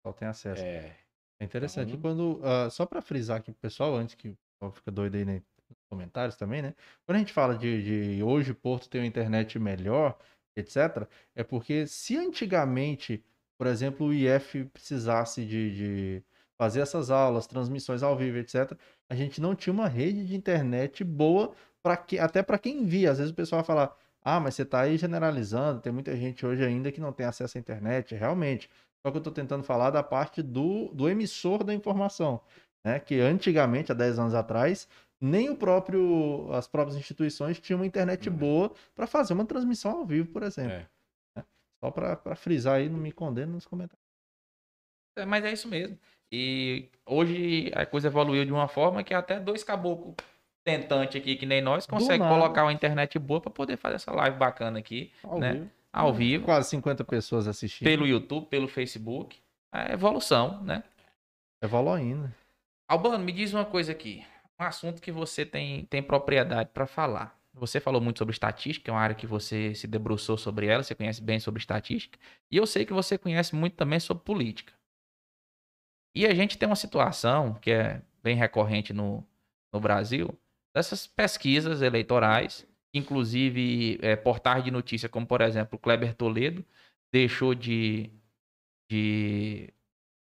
Só 0.05 0.13
tem 0.13 0.27
acesso. 0.27 0.61
É. 0.61 0.95
É 1.39 1.45
interessante. 1.45 1.89
Então... 1.89 2.01
Quando, 2.01 2.39
uh, 2.39 2.69
só 2.69 2.85
para 2.85 3.01
frisar 3.01 3.37
aqui 3.37 3.51
pro 3.51 3.59
pessoal, 3.59 3.95
antes 3.95 4.13
que 4.13 4.37
fica 4.71 4.91
doido 4.91 5.15
aí 5.15 5.25
né, 5.25 5.41
nos 5.67 5.79
comentários 5.89 6.35
também, 6.35 6.61
né? 6.61 6.75
Quando 7.05 7.15
a 7.15 7.19
gente 7.19 7.33
fala 7.33 7.57
de, 7.57 8.15
de 8.17 8.23
hoje 8.23 8.53
Porto 8.53 8.87
tem 8.87 9.01
uma 9.01 9.07
internet 9.07 9.57
melhor, 9.57 10.17
etc., 10.55 11.07
é 11.35 11.43
porque 11.43 11.87
se 11.87 12.15
antigamente, 12.15 13.23
por 13.57 13.67
exemplo, 13.67 14.07
o 14.07 14.13
IF 14.13 14.65
precisasse 14.65 15.43
de, 15.43 15.75
de 15.75 16.23
fazer 16.57 16.81
essas 16.81 17.09
aulas, 17.09 17.47
transmissões 17.47 18.03
ao 18.03 18.15
vivo, 18.15 18.37
etc. 18.37 18.77
A 19.09 19.15
gente 19.15 19.41
não 19.41 19.55
tinha 19.55 19.73
uma 19.73 19.87
rede 19.87 20.25
de 20.25 20.35
internet 20.35 21.03
boa 21.03 21.53
para 21.83 21.97
que 21.97 22.19
até 22.19 22.43
para 22.43 22.59
quem 22.59 22.85
via. 22.85 23.11
Às 23.11 23.17
vezes 23.17 23.31
o 23.31 23.35
pessoal 23.35 23.61
vai 23.61 23.67
falar: 23.67 23.97
"Ah, 24.21 24.39
mas 24.39 24.55
você 24.55 24.61
está 24.61 24.81
aí 24.81 24.97
generalizando, 24.97 25.81
tem 25.81 25.91
muita 25.91 26.15
gente 26.15 26.45
hoje 26.45 26.63
ainda 26.63 26.91
que 26.91 27.01
não 27.01 27.11
tem 27.11 27.25
acesso 27.25 27.57
à 27.57 27.59
internet". 27.59 28.15
Realmente. 28.15 28.69
Só 29.05 29.11
que 29.11 29.17
eu 29.17 29.19
estou 29.19 29.31
tentando 29.31 29.63
falar 29.63 29.91
da 29.91 30.01
parte 30.01 30.41
do, 30.41 30.89
do 30.91 31.07
emissor 31.07 31.63
da 31.63 31.75
informação, 31.75 32.41
né? 32.83 32.99
Que 32.99 33.19
antigamente, 33.19 33.91
há 33.91 33.95
10 33.95 34.17
anos 34.17 34.33
atrás, 34.33 34.89
nem 35.21 35.47
o 35.47 35.55
próprio 35.55 36.51
as 36.51 36.67
próprias 36.67 36.97
instituições 36.97 37.59
tinham 37.59 37.79
uma 37.79 37.85
internet 37.85 38.27
uhum. 38.29 38.35
boa 38.35 38.71
para 38.95 39.05
fazer 39.05 39.33
uma 39.33 39.45
transmissão 39.45 39.91
ao 39.91 40.05
vivo, 40.07 40.31
por 40.31 40.41
exemplo. 40.41 40.71
É. 40.71 40.87
Né? 41.37 41.45
Só 41.83 41.91
para 41.91 42.35
frisar 42.35 42.77
aí, 42.77 42.89
não 42.89 42.97
me 42.97 43.11
condene 43.11 43.51
nos 43.51 43.67
comentários. 43.67 44.03
É, 45.15 45.23
mas 45.23 45.45
é 45.45 45.53
isso 45.53 45.67
mesmo. 45.67 45.99
E 46.31 46.89
hoje 47.05 47.71
a 47.75 47.85
coisa 47.85 48.07
evoluiu 48.07 48.43
de 48.43 48.51
uma 48.51 48.67
forma 48.67 49.03
que 49.03 49.13
até 49.13 49.39
dois 49.39 49.63
caboclos 49.63 50.15
tentante 50.63 51.15
aqui, 51.15 51.35
que 51.35 51.45
nem 51.45 51.61
nós, 51.61 51.85
consegue 51.85 52.23
colocar 52.27 52.63
uma 52.63 52.73
internet 52.73 53.19
boa 53.19 53.39
para 53.39 53.51
poder 53.51 53.77
fazer 53.77 53.97
essa 53.97 54.11
live 54.11 54.35
bacana 54.35 54.79
aqui, 54.79 55.11
ao 55.23 55.39
né? 55.39 55.53
Vivo. 55.53 55.71
Ao 55.95 56.13
vivo. 56.13 56.43
Quase 56.43 56.69
50 56.71 57.05
pessoas 57.05 57.47
assistindo. 57.47 57.87
Pelo 57.87 58.05
YouTube, 58.05 58.47
pelo 58.47 58.67
Facebook. 58.67 59.39
É 59.73 59.93
evolução, 59.93 60.61
né? 60.61 60.83
Evoluindo. 61.61 62.33
Albano, 62.87 63.23
me 63.23 63.31
diz 63.31 63.53
uma 63.53 63.63
coisa 63.63 63.93
aqui. 63.93 64.25
Um 64.59 64.63
assunto 64.63 65.01
que 65.01 65.11
você 65.11 65.45
tem, 65.45 65.85
tem 65.85 66.03
propriedade 66.03 66.69
para 66.73 66.85
falar. 66.85 67.39
Você 67.53 67.79
falou 67.79 68.01
muito 68.01 68.19
sobre 68.19 68.33
estatística, 68.33 68.91
é 68.91 68.93
uma 68.93 68.99
área 68.99 69.15
que 69.15 69.25
você 69.25 69.73
se 69.73 69.87
debruçou 69.87 70.37
sobre 70.37 70.67
ela, 70.67 70.83
você 70.83 70.93
conhece 70.93 71.21
bem 71.21 71.39
sobre 71.39 71.59
estatística. 71.61 72.19
E 72.51 72.57
eu 72.57 72.67
sei 72.67 72.85
que 72.85 72.91
você 72.91 73.17
conhece 73.17 73.55
muito 73.55 73.77
também 73.77 73.99
sobre 73.99 74.25
política. 74.25 74.73
E 76.13 76.25
a 76.25 76.33
gente 76.33 76.57
tem 76.57 76.67
uma 76.67 76.75
situação 76.75 77.53
que 77.53 77.71
é 77.71 78.01
bem 78.21 78.35
recorrente 78.35 78.91
no, 78.91 79.25
no 79.71 79.79
Brasil, 79.79 80.37
dessas 80.73 81.07
pesquisas 81.07 81.81
eleitorais, 81.81 82.67
inclusive 82.97 83.99
é, 84.01 84.15
portais 84.15 84.63
de 84.63 84.71
notícia, 84.71 85.09
como 85.09 85.27
por 85.27 85.41
exemplo 85.41 85.77
o 85.77 85.79
Kleber 85.79 86.13
Toledo, 86.15 86.65
deixou 87.11 87.53
de, 87.55 88.11
de, 88.89 89.73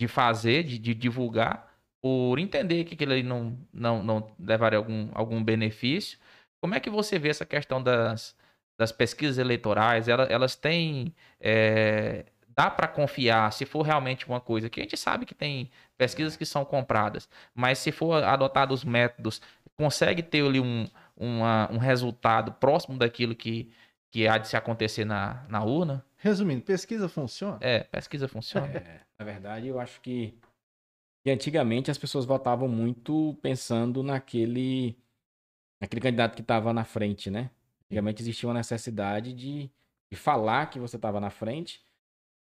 de 0.00 0.08
fazer, 0.08 0.64
de, 0.64 0.78
de 0.78 0.94
divulgar, 0.94 1.72
por 2.02 2.38
entender 2.38 2.84
que 2.84 2.94
aquilo 2.94 3.12
ali 3.12 3.22
não, 3.22 3.58
não, 3.72 4.02
não 4.02 4.36
levaria 4.38 4.78
algum, 4.78 5.10
algum 5.14 5.42
benefício. 5.42 6.18
Como 6.60 6.74
é 6.74 6.80
que 6.80 6.90
você 6.90 7.18
vê 7.18 7.28
essa 7.28 7.46
questão 7.46 7.82
das, 7.82 8.36
das 8.78 8.92
pesquisas 8.92 9.38
eleitorais? 9.38 10.08
Elas, 10.08 10.30
elas 10.30 10.56
têm. 10.56 11.14
é, 11.40 12.26
dá 12.54 12.70
para 12.70 12.88
confiar 12.88 13.52
se 13.52 13.64
for 13.64 13.82
realmente 13.82 14.26
uma 14.26 14.40
coisa 14.40 14.68
que 14.68 14.80
a 14.80 14.82
gente 14.82 14.96
sabe 14.96 15.26
que 15.26 15.34
tem 15.34 15.70
pesquisas 15.96 16.36
que 16.36 16.44
são 16.44 16.64
compradas, 16.64 17.28
mas 17.54 17.78
se 17.78 17.92
for 17.92 18.22
adotado 18.22 18.74
os 18.74 18.84
métodos, 18.84 19.40
consegue 19.76 20.22
ter 20.22 20.44
ali 20.44 20.60
um, 20.60 20.88
uma- 21.16 21.70
um 21.70 21.78
resultado 21.78 22.52
próximo 22.52 22.98
daquilo 22.98 23.34
que, 23.34 23.72
que 24.10 24.26
há 24.26 24.38
de 24.38 24.48
se 24.48 24.56
acontecer 24.56 25.04
na, 25.04 25.46
na 25.48 25.64
urna? 25.64 26.04
Resumindo, 26.16 26.62
pesquisa 26.62 27.08
funciona? 27.08 27.58
É, 27.60 27.80
pesquisa 27.84 28.28
funciona. 28.28 28.66
É, 28.78 29.00
na 29.18 29.24
verdade, 29.24 29.66
eu 29.68 29.78
acho 29.80 30.00
que, 30.00 30.34
que 31.24 31.30
antigamente 31.30 31.90
as 31.90 31.98
pessoas 31.98 32.24
votavam 32.24 32.68
muito 32.68 33.38
pensando 33.42 34.02
naquele, 34.02 34.96
naquele 35.80 36.00
candidato 36.00 36.34
que 36.34 36.42
estava 36.42 36.72
na 36.72 36.84
frente, 36.84 37.30
né? 37.30 37.50
Antigamente 37.86 38.22
existia 38.22 38.48
uma 38.48 38.54
necessidade 38.54 39.32
de, 39.32 39.70
de 40.10 40.16
falar 40.18 40.66
que 40.70 40.78
você 40.78 40.96
estava 40.96 41.20
na 41.20 41.30
frente, 41.30 41.84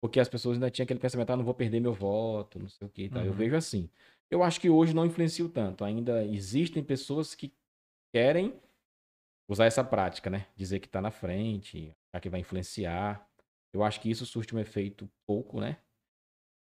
porque 0.00 0.20
as 0.20 0.28
pessoas 0.28 0.54
ainda 0.56 0.70
tinham 0.70 0.84
aquele 0.84 1.00
pensamento, 1.00 1.30
ah, 1.30 1.36
não 1.36 1.44
vou 1.44 1.54
perder 1.54 1.80
meu 1.80 1.92
voto, 1.92 2.58
não 2.58 2.68
sei 2.68 2.86
o 2.86 2.90
que 2.90 3.02
e 3.04 3.08
tal. 3.10 3.24
Eu 3.24 3.32
Uhum. 3.32 3.36
vejo 3.36 3.56
assim. 3.56 3.90
Eu 4.30 4.42
acho 4.42 4.60
que 4.60 4.70
hoje 4.70 4.94
não 4.94 5.04
influencia 5.04 5.46
tanto. 5.48 5.84
Ainda 5.84 6.24
existem 6.24 6.82
pessoas 6.84 7.34
que 7.34 7.52
querem 8.12 8.60
usar 9.48 9.66
essa 9.66 9.82
prática, 9.84 10.30
né? 10.30 10.46
Dizer 10.56 10.80
que 10.80 10.86
está 10.86 11.00
na 11.00 11.10
frente, 11.10 11.92
que 12.20 12.28
vai 12.28 12.40
influenciar. 12.40 13.28
Eu 13.72 13.82
acho 13.84 14.00
que 14.00 14.10
isso 14.10 14.26
surte 14.26 14.54
um 14.54 14.58
efeito 14.58 15.10
pouco, 15.26 15.60
né? 15.60 15.78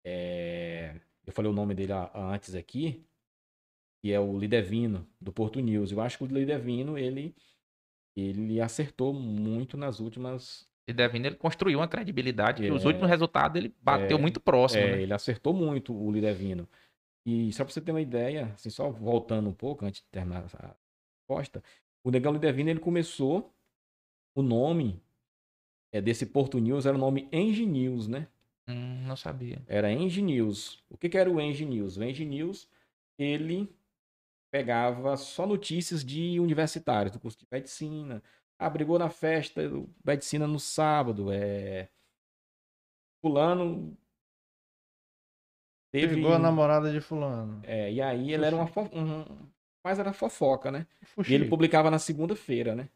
É, 0.06 1.00
Eu 1.26 1.32
falei 1.32 1.50
o 1.50 1.54
nome 1.54 1.74
dele 1.74 1.92
antes 2.14 2.54
aqui, 2.54 3.02
que 4.02 4.12
é 4.12 4.20
o 4.20 4.38
Lidevino, 4.38 5.08
do 5.18 5.32
Porto 5.32 5.60
News. 5.60 5.90
Eu 5.90 6.00
acho 6.00 6.18
que 6.18 6.24
o 6.24 6.26
Lidevino, 6.26 6.98
ele, 6.98 7.34
ele 8.14 8.60
acertou 8.60 9.14
muito 9.14 9.76
nas 9.76 10.00
últimas. 10.00 10.68
Devine, 10.86 11.28
ele 11.28 11.36
construiu 11.36 11.78
uma 11.78 11.88
credibilidade 11.88 12.62
que 12.62 12.70
os 12.70 12.84
É. 12.84 12.88
últimos 12.88 13.08
resultados 13.08 13.56
ele 13.56 13.74
bateu 13.80 14.18
É. 14.18 14.20
muito 14.20 14.38
próximo, 14.38 14.82
É, 14.82 14.96
né? 14.96 15.02
ele 15.02 15.14
acertou 15.14 15.54
muito 15.54 15.94
o 15.94 16.12
Lidevino. 16.12 16.68
E 17.26 17.50
só 17.54 17.64
pra 17.64 17.72
você 17.72 17.80
ter 17.80 17.90
uma 17.90 18.02
ideia, 18.02 18.52
assim, 18.52 18.68
só 18.68 18.90
voltando 18.90 19.48
um 19.48 19.54
pouco 19.54 19.86
antes 19.86 20.02
de 20.02 20.08
terminar 20.08 20.42
a 21.24 21.40
resposta, 21.40 21.62
o 22.02 22.10
Negão 22.10 22.32
Lidevino, 22.32 22.70
ele 22.70 22.80
começou, 22.80 23.52
o 24.34 24.42
nome 24.42 25.02
é, 25.92 26.00
desse 26.00 26.26
Porto 26.26 26.58
News 26.58 26.86
era 26.86 26.96
o 26.96 27.00
nome 27.00 27.28
Engie 27.32 27.66
News, 27.66 28.08
né? 28.08 28.28
Hum, 28.68 29.06
não 29.06 29.16
sabia. 29.16 29.62
Era 29.66 29.92
Engie 29.92 30.22
News. 30.22 30.82
O 30.90 30.96
que, 30.96 31.08
que 31.08 31.18
era 31.18 31.30
o 31.30 31.40
Engie 31.40 31.64
News? 31.64 31.96
O 31.96 32.04
Engie 32.04 32.24
News, 32.24 32.68
ele 33.18 33.74
pegava 34.50 35.16
só 35.16 35.46
notícias 35.46 36.04
de 36.04 36.38
universitários, 36.40 37.12
do 37.12 37.20
curso 37.20 37.38
de 37.38 37.46
medicina. 37.50 38.22
Ah, 38.58 38.70
brigou 38.70 38.98
na 38.98 39.10
festa 39.10 39.68
do 39.68 39.88
medicina 40.04 40.46
no 40.46 40.60
sábado. 40.60 41.30
É... 41.32 41.88
Fulano 43.20 43.96
teve... 45.90 46.16
Pegou 46.16 46.32
a 46.32 46.38
namorada 46.38 46.92
de 46.92 47.00
fulano. 47.00 47.60
É, 47.64 47.92
e 47.92 48.00
aí 48.00 48.32
ele 48.32 48.44
era 48.44 48.54
uma 48.54 48.66
fo... 48.66 48.82
um... 48.92 49.24
Mas 49.84 49.98
era 49.98 50.14
fofoca, 50.14 50.72
né? 50.72 50.86
E 51.02 51.04
Fuxico. 51.04 51.34
ele 51.34 51.48
publicava 51.48 51.90
na 51.90 51.98
segunda-feira, 51.98 52.74
né? 52.74 52.88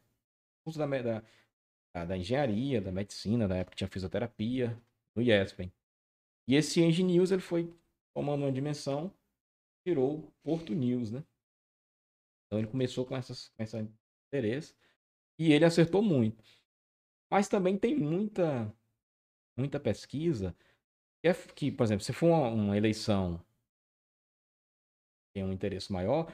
Curso 0.63 0.79
da, 0.79 0.87
da, 0.87 2.05
da, 2.05 2.17
engenharia, 2.17 2.81
da 2.81 2.91
medicina, 2.91 3.47
da 3.47 3.57
época 3.57 3.75
tinha 3.75 3.87
fisioterapia, 3.87 4.75
no 5.15 5.21
IESPEN. 5.21 5.71
E 6.47 6.55
esse 6.55 6.81
Engie 6.81 7.03
News, 7.03 7.31
ele 7.31 7.41
foi 7.41 7.71
tomando 8.13 8.41
uma 8.43 8.51
dimensão, 8.51 9.13
virou 9.85 10.33
Porto 10.43 10.73
News, 10.73 11.11
né? 11.11 11.23
Então 12.47 12.57
ele 12.57 12.67
começou 12.67 13.05
com, 13.05 13.15
essas, 13.15 13.49
com 13.49 13.61
esse 13.61 13.77
interesse 14.27 14.75
e 15.37 15.53
ele 15.53 15.65
acertou 15.65 16.01
muito. 16.01 16.43
Mas 17.31 17.47
também 17.47 17.77
tem 17.77 17.95
muita, 17.95 18.73
muita 19.55 19.79
pesquisa 19.79 20.55
que, 21.21 21.27
é, 21.27 21.33
que, 21.33 21.71
por 21.71 21.83
exemplo, 21.83 22.03
se 22.03 22.13
for 22.13 22.27
uma, 22.27 22.47
uma 22.49 22.77
eleição 22.77 23.39
tem 25.31 25.43
um 25.43 25.53
interesse 25.53 25.93
maior, 25.93 26.33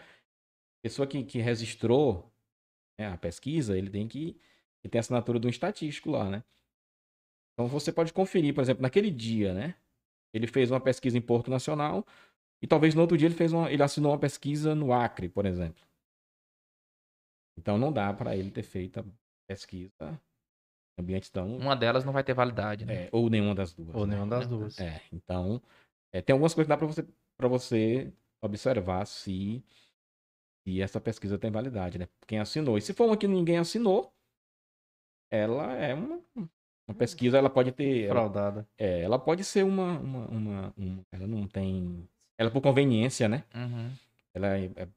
pessoa 0.85 1.07
que, 1.07 1.23
que 1.23 1.39
registrou 1.39 2.31
né, 2.99 3.07
a 3.07 3.17
pesquisa, 3.17 3.75
ele 3.75 3.89
tem 3.89 4.07
que, 4.07 4.39
que 4.83 4.87
ter 4.87 4.99
a 4.99 5.01
assinatura 5.01 5.39
de 5.39 5.47
um 5.47 5.49
estatístico 5.49 6.11
lá, 6.11 6.29
né? 6.29 6.43
Então 7.53 7.67
você 7.67 7.91
pode 7.91 8.13
conferir, 8.13 8.53
por 8.53 8.61
exemplo, 8.61 8.83
naquele 8.83 9.09
dia, 9.09 9.51
né? 9.51 9.73
Ele 10.31 10.45
fez 10.45 10.69
uma 10.69 10.79
pesquisa 10.79 11.17
em 11.17 11.21
Porto 11.21 11.49
Nacional 11.49 12.05
e 12.61 12.67
talvez 12.67 12.93
no 12.93 13.01
outro 13.01 13.17
dia 13.17 13.27
ele 13.27 13.33
fez 13.33 13.51
uma, 13.51 13.71
ele 13.71 13.81
assinou 13.81 14.11
uma 14.11 14.19
pesquisa 14.19 14.75
no 14.75 14.93
Acre, 14.93 15.27
por 15.27 15.47
exemplo. 15.47 15.83
Então 17.57 17.79
não 17.79 17.91
dá 17.91 18.13
para 18.13 18.35
ele 18.37 18.51
ter 18.51 18.61
feito 18.61 18.99
a 18.99 19.05
pesquisa 19.47 20.21
em 20.99 21.01
ambiente 21.01 21.31
tão 21.31 21.57
Uma 21.57 21.75
delas 21.75 22.05
não 22.05 22.13
vai 22.13 22.23
ter 22.23 22.35
validade, 22.35 22.85
né? 22.85 23.05
é, 23.05 23.09
ou 23.11 23.27
nenhuma 23.27 23.55
das 23.55 23.73
duas. 23.73 23.95
Ou 23.95 24.05
né? 24.05 24.13
nenhuma 24.13 24.29
das 24.29 24.45
duas. 24.45 24.79
É, 24.79 25.01
então, 25.11 25.59
é, 26.13 26.21
tem 26.21 26.33
algumas 26.33 26.53
coisas 26.53 26.67
que 26.67 26.69
dá 26.69 26.77
para 26.77 26.85
você, 26.85 27.07
pra 27.35 27.47
você 27.47 28.13
observar 28.39 29.07
se, 29.07 29.65
se 30.65 30.81
essa 30.81 30.99
pesquisa 30.99 31.37
tem 31.37 31.51
validade, 31.51 31.99
né? 31.99 32.07
Quem 32.27 32.39
assinou. 32.39 32.77
E 32.77 32.81
se 32.81 32.93
for 32.93 33.05
uma 33.05 33.15
que 33.17 33.27
ninguém 33.27 33.59
assinou, 33.59 34.11
ela 35.31 35.73
é 35.75 35.93
uma, 35.93 36.19
uma 36.35 36.95
pesquisa, 36.97 37.37
ela 37.37 37.49
pode 37.49 37.71
ter. 37.71 38.03
Ela, 38.05 38.13
Fraudada. 38.21 38.67
é, 38.77 39.01
ela 39.01 39.19
pode 39.19 39.43
ser 39.43 39.63
uma, 39.63 39.99
uma, 39.99 40.25
uma, 40.27 40.73
uma- 40.75 41.01
Ela 41.11 41.27
não 41.27 41.47
tem. 41.47 42.07
Ela 42.37 42.49
é 42.49 42.53
por 42.53 42.61
conveniência, 42.61 43.29
né? 43.29 43.43
Uhum. 43.53 43.91
Ela 44.33 44.57
é, 44.57 44.65
é 44.75 44.87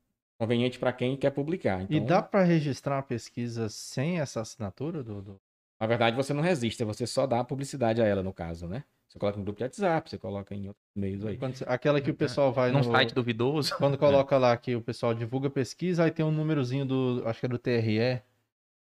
conveniente 0.41 0.79
para 0.79 0.93
quem 0.93 1.17
quer 1.17 1.31
publicar. 1.31 1.83
Então, 1.83 1.97
E 1.97 2.01
dá 2.01 2.23
pra 2.23 2.43
registrar 2.43 2.97
uma 2.97 3.03
pesquisa 3.03 3.69
sem 3.69 4.21
essa 4.21 4.41
assinatura 4.41 5.03
do. 5.03 5.21
do- 5.21 5.41
Na 5.81 5.87
verdade, 5.87 6.17
você 6.17 6.33
não 6.33 6.43
resiste, 6.43 6.83
você 6.83 7.07
só 7.07 7.27
dá 7.27 7.45
publicidade 7.45 8.01
a 8.01 8.07
ela, 8.07 8.23
no 8.23 8.33
caso, 8.33 8.67
né? 8.67 8.85
Você 9.09 9.19
coloca 9.19 9.39
no 9.39 9.45
grupo 9.45 9.57
de 9.57 9.65
WhatsApp, 9.65 10.11
você 10.11 10.19
coloca 10.19 10.55
em 10.55 10.69
outros 10.69 10.85
meios 10.95 11.25
aí. 11.25 11.39
quando 11.39 11.55
aquela 11.67 12.01
que 12.01 12.11
o 12.11 12.15
pessoal 12.15 12.53
vai 12.53 12.71
Num 12.71 12.79
no. 12.79 12.85
site 12.85 13.15
duvidoso. 13.15 13.75
Quando 13.77 13.97
coloca 13.99 14.37
lá 14.37 14.55
que 14.57 14.77
o 14.77 14.83
pessoal 14.83 15.15
divulga 15.15 15.49
pesquisa, 15.49 16.05
aí 16.05 16.11
tem 16.11 16.25
um 16.25 16.31
númerozinho 16.31 16.85
do. 16.85 17.23
Acho 17.25 17.41
que 17.41 17.47
é 17.47 17.49
do 17.49 17.59
TRE. 17.59 18.23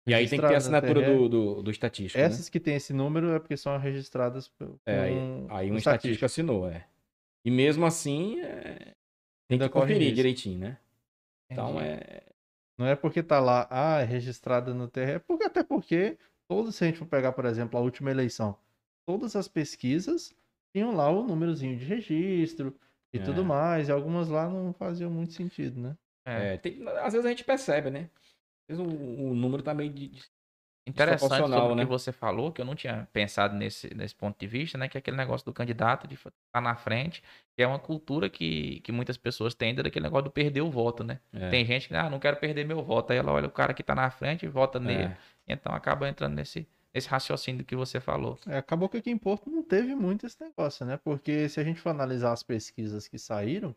E 0.04 0.12
aí 0.14 0.28
tem 0.28 0.38
que 0.40 0.46
ter 0.46 0.54
a 0.54 0.58
assinatura 0.58 1.00
do, 1.00 1.28
do, 1.28 1.62
do 1.62 1.70
estatístico. 1.70 2.18
né? 2.18 2.26
Essas 2.26 2.48
que 2.48 2.58
tem 2.60 2.74
esse 2.74 2.92
número 2.92 3.30
é 3.30 3.38
porque 3.38 3.56
são 3.56 3.78
registradas 3.78 4.48
com 4.48 4.76
É, 4.84 4.98
aí, 4.98 5.14
aí 5.48 5.70
um 5.70 5.76
estatístico 5.76 6.24
assinou, 6.24 6.68
é. 6.68 6.86
E 7.44 7.50
mesmo 7.50 7.86
assim, 7.86 8.40
é, 8.40 8.94
tem 9.48 9.54
Ainda 9.56 9.68
que 9.68 9.72
conferir 9.72 9.98
risco. 9.98 10.16
direitinho, 10.16 10.58
né? 10.58 10.78
Então 11.50 11.80
é. 11.80 12.22
Não 12.76 12.86
é 12.86 12.96
porque 12.96 13.22
tá 13.22 13.38
lá, 13.38 13.68
ah, 13.70 14.00
é 14.00 14.04
registrada 14.04 14.74
no 14.74 14.88
TRE, 14.88 15.20
porque 15.20 15.44
até 15.44 15.62
porque 15.62 16.18
todos, 16.48 16.74
se 16.74 16.82
a 16.84 16.86
gente 16.88 16.98
for 16.98 17.06
pegar, 17.06 17.32
por 17.32 17.44
exemplo, 17.44 17.78
a 17.78 17.82
última 17.82 18.10
eleição, 18.10 18.56
todas 19.06 19.36
as 19.36 19.48
pesquisas 19.48 20.34
tinham 20.74 20.94
lá 20.94 21.10
o 21.10 21.22
númerozinho 21.24 21.76
de 21.76 21.84
registro 21.84 22.74
e 23.12 23.18
É. 23.18 23.22
tudo 23.22 23.44
mais, 23.44 23.88
e 23.88 23.92
algumas 23.92 24.28
lá 24.28 24.48
não 24.48 24.72
faziam 24.72 25.10
muito 25.10 25.32
sentido, 25.34 25.78
né? 25.80 25.96
É. 26.24 26.54
é, 26.54 26.56
tem- 26.56 26.86
às 26.88 27.12
vezes 27.12 27.26
a 27.26 27.28
gente 27.30 27.44
percebe, 27.44 27.90
né? 27.90 28.08
Às 28.68 28.76
vezes 28.78 28.92
o, 28.92 28.96
o 29.30 29.34
número 29.34 29.62
tá 29.62 29.74
meio 29.74 29.90
de. 29.92 30.08
de- 30.08 30.22
Interessante 30.84 31.36
sobre 31.36 31.56
o 31.72 31.76
né? 31.76 31.84
que 31.84 31.88
você 31.88 32.10
falou, 32.10 32.50
que 32.50 32.60
eu 32.60 32.64
não 32.64 32.74
tinha 32.74 33.08
pensado 33.12 33.54
nesse, 33.54 33.94
nesse 33.94 34.16
ponto 34.16 34.36
de 34.38 34.46
vista, 34.48 34.76
né? 34.76 34.88
Que 34.88 34.98
é 34.98 35.00
aquele 35.00 35.16
negócio 35.16 35.44
do 35.44 35.52
candidato 35.52 36.08
de 36.08 36.14
estar 36.14 36.60
na 36.60 36.74
frente, 36.74 37.22
que 37.54 37.62
é 37.62 37.66
uma 37.66 37.78
cultura 37.78 38.28
que, 38.28 38.80
que 38.80 38.90
muitas 38.90 39.16
pessoas 39.16 39.54
têm 39.54 39.74
daquele 39.76 40.02
negócio 40.04 40.24
do 40.24 40.30
perder 40.32 40.60
o 40.60 40.70
voto, 40.70 41.04
né? 41.04 41.20
é, 41.32 41.50
Tem 41.50 41.64
gente 41.64 41.86
que, 41.86 41.94
ah, 41.94 42.10
não 42.10 42.18
quero 42.18 42.36
perder 42.36 42.64
meu 42.66 42.82
voto. 42.82 43.12
Aí 43.12 43.18
ela 43.18 43.30
olha 43.32 43.46
o 43.46 43.50
cara 43.50 43.72
que 43.72 43.82
tá 43.82 43.94
na 43.94 44.10
frente 44.10 44.44
e 44.44 44.48
vota 44.48 44.80
nele. 44.80 45.04
é. 45.04 45.16
Então 45.46 45.72
acaba 45.72 46.08
entrando 46.08 46.34
nesse, 46.34 46.66
nesse 46.94 47.08
raciocínio 47.08 47.64
que 47.64 47.76
você 47.76 48.00
falou. 48.00 48.38
É, 48.46 48.58
acabou 48.58 48.88
que 48.88 48.98
aqui 48.98 49.10
em 49.10 49.18
Porto 49.18 49.50
não 49.50 49.62
teve 49.62 49.94
muito 49.94 50.26
esse 50.26 50.40
negócio, 50.40 50.84
né? 50.84 50.96
Porque 50.96 51.48
se 51.48 51.60
a 51.60 51.64
gente 51.64 51.80
for 51.80 51.90
analisar 51.90 52.32
as 52.32 52.42
pesquisas 52.42 53.08
que 53.08 53.18
saíram, 53.18 53.74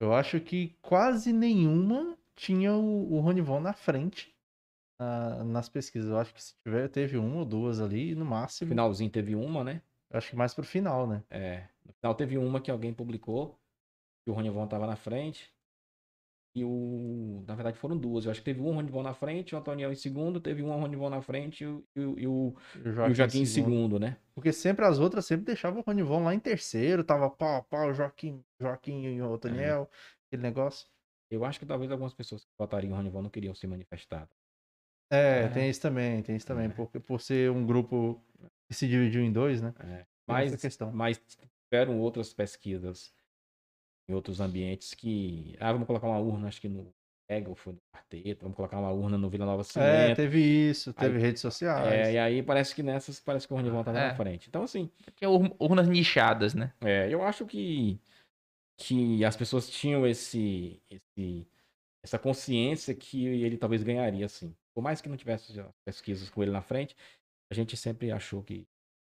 eu 0.00 0.12
acho 0.14 0.40
que 0.40 0.76
quase 0.82 1.32
nenhuma 1.32 2.18
tinha 2.36 2.72
o, 2.74 3.12
o 3.14 3.20
Ronivon 3.20 3.60
na 3.60 3.72
frente 3.72 4.34
ah, 4.98 5.42
nas 5.44 5.68
pesquisas. 5.68 6.10
Eu 6.10 6.18
acho 6.18 6.34
que 6.34 6.42
se 6.42 6.54
tiver, 6.64 6.88
teve 6.88 7.16
uma 7.16 7.38
ou 7.38 7.44
duas 7.44 7.80
ali, 7.80 8.14
no 8.14 8.24
No 8.24 8.30
máximo. 8.30 8.68
finalzinho 8.70 9.10
teve 9.10 9.34
uma, 9.34 9.64
né? 9.64 9.82
Eu 10.10 10.18
acho 10.18 10.30
que 10.30 10.36
mais 10.36 10.54
pro 10.54 10.64
final, 10.64 11.06
né? 11.06 11.22
É. 11.30 11.68
No 11.84 11.92
final 11.92 12.14
teve 12.14 12.38
uma 12.38 12.60
que 12.60 12.70
alguém 12.70 12.92
publicou, 12.92 13.58
que 14.24 14.30
o 14.30 14.34
Ronivon 14.34 14.66
tava 14.66 14.86
na 14.86 14.96
frente. 14.96 15.53
E 16.54 16.64
o. 16.64 17.42
Na 17.48 17.54
verdade 17.56 17.76
foram 17.78 17.96
duas. 17.98 18.24
Eu 18.24 18.30
acho 18.30 18.40
que 18.40 18.44
teve 18.44 18.60
um 18.60 18.72
Ronivon 18.74 19.02
na 19.02 19.12
frente, 19.12 19.54
o 19.54 19.58
Antoniel 19.58 19.90
em 19.92 19.96
segundo, 19.96 20.40
teve 20.40 20.62
um 20.62 20.70
Ronivon 20.70 21.10
na 21.10 21.20
frente 21.20 21.64
e 21.64 21.66
o, 21.66 21.84
e 21.96 22.00
o, 22.00 22.18
e 22.18 22.26
o, 22.28 22.54
E 22.76 22.88
e 23.08 23.10
o 23.10 23.14
Joaquim 23.14 23.40
em 23.40 23.46
segundo. 23.46 23.72
segundo, 23.72 23.98
né? 23.98 24.16
Porque 24.34 24.52
sempre 24.52 24.84
as 24.84 24.98
outras 25.00 25.26
sempre 25.26 25.46
deixavam 25.46 25.80
o 25.80 25.82
Ronivon 25.84 26.22
lá 26.22 26.32
em 26.34 26.38
terceiro, 26.38 27.02
tava 27.02 27.28
pau 27.28 27.56
a 27.56 27.62
pau, 27.62 27.92
Joaquim, 27.92 28.40
Joaquim 28.60 29.02
e 29.04 29.20
o 29.22 29.36
Daniel, 29.36 29.90
aquele 30.28 30.42
negócio. 30.42 30.86
Eu 31.30 31.44
acho 31.44 31.58
que 31.58 31.66
talvez 31.66 31.90
algumas 31.90 32.14
pessoas 32.14 32.44
que 32.44 32.50
votariam 32.56 32.92
em 32.92 32.96
Ronivon 32.96 33.22
não 33.22 33.30
queriam 33.30 33.54
se 33.54 33.66
manifestar. 33.66 34.28
É, 35.10 35.42
É. 35.44 35.48
tem 35.48 35.68
isso 35.68 35.80
também, 35.80 36.22
tem 36.22 36.36
isso 36.36 36.46
também, 36.46 36.66
É. 36.66 36.68
porque 36.68 37.00
por 37.00 37.20
ser 37.20 37.50
um 37.50 37.66
grupo 37.66 38.22
que 38.68 38.74
se 38.74 38.86
dividiu 38.86 39.22
em 39.22 39.32
dois, 39.32 39.60
né? 39.60 39.74
É. 39.80 40.06
Mas, 40.26 40.52
mas 40.92 41.20
tiveram 41.68 41.98
outras 41.98 42.32
pesquisas 42.32 43.12
em 44.08 44.14
outros 44.14 44.40
ambientes 44.40 44.94
que. 44.94 45.56
Ah, 45.58 45.72
vamos 45.72 45.86
colocar 45.86 46.06
uma 46.08 46.18
urna, 46.18 46.48
acho 46.48 46.60
que 46.60 46.68
no 46.68 46.92
Ego 47.28 47.54
foi 47.54 47.72
no 47.72 47.78
quarteto, 47.92 48.42
vamos 48.42 48.54
colocar 48.56 48.78
uma 48.78 48.90
urna 48.92 49.16
no 49.16 49.30
Vila 49.30 49.46
Nova 49.46 49.62
É, 49.62 49.64
Cimento. 49.64 50.16
teve 50.16 50.40
isso, 50.40 50.92
teve 50.92 51.16
Aí- 51.16 51.22
redes 51.22 51.40
sociais. 51.40 51.92
É, 52.08 52.12
e 52.12 52.18
aí 52.18 52.42
parece 52.42 52.74
que 52.74 52.82
nessas, 52.82 53.18
parece 53.18 53.46
que 53.46 53.52
o 53.54 53.56
Ronivon 53.56 53.82
tava 53.82 53.98
É. 53.98 54.08
na 54.08 54.14
frente. 54.14 54.48
Então, 54.48 54.62
assim, 54.62 54.90
Que 55.16 55.24
é 55.24 55.28
ur- 55.28 55.54
urnas 55.58 55.88
nichadas, 55.88 56.54
né? 56.54 56.72
é, 56.82 57.08
eu 57.12 57.22
acho 57.22 57.46
que, 57.46 57.98
que 58.76 59.24
as 59.24 59.36
pessoas 59.36 59.68
tinham 59.70 60.06
esse, 60.06 60.82
esse, 60.90 61.46
essa 62.02 62.18
consciência 62.18 62.94
que 62.94 63.24
ele 63.26 63.56
talvez 63.56 63.82
ganharia, 63.82 64.26
assim. 64.26 64.54
Por 64.74 64.82
mais 64.82 65.00
que 65.00 65.08
não 65.08 65.16
tivesse 65.16 65.58
as 65.58 65.66
pesquisas 65.84 66.28
com 66.28 66.42
ele 66.42 66.52
na 66.52 66.60
frente, 66.60 66.94
a 67.50 67.54
gente 67.54 67.74
sempre 67.76 68.10
achou 68.10 68.42
que. 68.42 68.66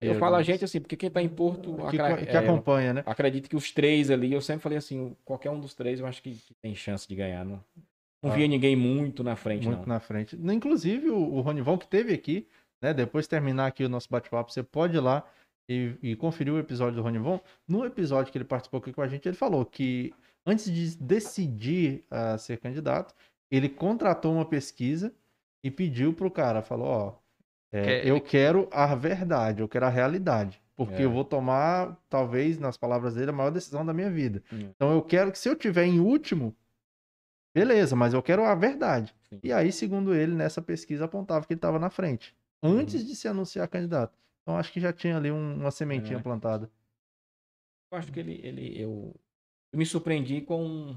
Eu, 0.05 0.13
Eu- 0.13 0.19
falo 0.19 0.35
a 0.35 0.43
gente 0.43 0.63
assim, 0.63 0.79
porque 0.79 0.95
quem 0.95 1.09
tá 1.09 1.21
em 1.21 1.29
Porto. 1.29 1.75
que, 1.89 1.99
acra- 1.99 2.25
que 2.25 2.31
é, 2.35 2.37
acompanha, 2.37 2.93
né? 2.93 3.03
acredito 3.05 3.49
que 3.49 3.55
os 3.55 3.71
três 3.71 4.09
ali, 4.11 4.31
eu 4.33 4.41
sempre 4.41 4.61
falei 4.63 4.77
assim, 4.77 5.15
qualquer 5.25 5.49
um 5.51 5.59
dos 5.59 5.73
três 5.73 5.99
eu 5.99 6.05
acho 6.05 6.21
que, 6.21 6.31
que 6.35 6.53
tem 6.61 6.73
chance 6.75 7.07
de 7.07 7.15
ganhar. 7.15 7.43
Não, 7.45 7.63
não 8.23 8.31
Ah. 8.31 8.35
via 8.35 8.47
ninguém 8.47 8.75
muito 8.75 9.23
na 9.23 9.35
frente, 9.35 9.65
Muito 9.67 9.81
não. 9.81 9.87
na 9.87 9.99
frente. 9.99 10.35
Inclusive, 10.35 11.09
o, 11.09 11.17
o 11.17 11.41
Ronivon 11.41 11.77
que 11.77 11.87
teve 11.87 12.13
aqui, 12.13 12.47
né? 12.81 12.93
Depois 12.93 13.25
de 13.25 13.29
terminar 13.29 13.67
aqui 13.67 13.83
o 13.83 13.89
nosso 13.89 14.09
bate-papo, 14.09 14.51
você 14.51 14.63
pode 14.63 14.95
ir 14.97 14.99
lá 14.99 15.23
e, 15.69 15.93
e 16.03 16.15
conferir 16.15 16.53
o 16.53 16.59
episódio 16.59 16.95
do 16.95 17.01
Ronivon. 17.01 17.39
No 17.67 17.85
episódio 17.85 18.31
que 18.31 18.37
ele 18.37 18.45
participou 18.45 18.79
aqui 18.79 18.93
com 18.93 19.01
a 19.01 19.07
gente, 19.07 19.27
ele 19.27 19.35
falou 19.35 19.65
que 19.65 20.13
antes 20.45 20.71
de 20.71 20.95
decidir 20.97 22.03
a 22.11 22.37
ser 22.37 22.57
candidato, 22.57 23.13
ele 23.51 23.67
contratou 23.69 24.33
uma 24.33 24.45
pesquisa 24.45 25.13
e 25.63 25.71
pediu 25.71 26.13
pro 26.13 26.29
cara, 26.29 26.61
falou, 26.61 26.87
ó, 26.87 27.13
é, 27.77 28.01
Que- 28.01 28.09
eu 28.09 28.21
quero 28.21 28.67
a 28.71 28.93
verdade, 28.95 29.61
eu 29.61 29.67
quero 29.67 29.85
a 29.85 29.89
realidade. 29.89 30.61
Porque 30.75 30.95
É. 31.01 31.05
eu 31.05 31.11
vou 31.11 31.23
tomar, 31.23 31.95
talvez, 32.09 32.57
nas 32.59 32.75
palavras 32.75 33.15
dele, 33.15 33.29
a 33.29 33.33
maior 33.33 33.49
decisão 33.49 33.85
da 33.85 33.93
minha 33.93 34.09
vida. 34.11 34.43
Hum. 34.51 34.69
Então 34.75 34.91
eu 34.91 35.01
quero 35.01 35.31
que 35.31 35.39
se 35.39 35.47
eu 35.47 35.55
tiver 35.55 35.85
em 35.85 35.99
último, 36.01 36.53
beleza, 37.55 37.95
mas 37.95 38.13
eu 38.13 38.21
quero 38.21 38.43
a 38.43 38.53
verdade. 38.55 39.15
Sim. 39.29 39.39
E 39.41 39.53
aí, 39.53 39.71
segundo 39.71 40.13
ele, 40.13 40.33
nessa 40.33 40.61
pesquisa 40.61 41.05
apontava 41.05 41.45
que 41.45 41.53
ele 41.53 41.57
estava 41.59 41.79
na 41.79 41.89
frente, 41.89 42.35
antes 42.61 43.01
Uhum. 43.01 43.07
de 43.07 43.15
se 43.15 43.27
anunciar 43.27 43.67
candidato. 43.69 44.17
Então 44.41 44.57
acho 44.57 44.71
que 44.71 44.79
já 44.81 44.91
tinha 44.91 45.15
ali 45.17 45.31
um- 45.31 45.55
uma 45.55 45.71
sementinha 45.71 46.19
É. 46.19 46.21
plantada. 46.21 46.69
Eu 47.91 47.97
acho 47.97 48.11
que 48.11 48.19
ele, 48.19 48.39
ele 48.43 48.77
eu, 48.81 49.15
eu 49.71 49.79
me 49.79 49.85
surpreendi 49.85 50.41
com, 50.41 50.95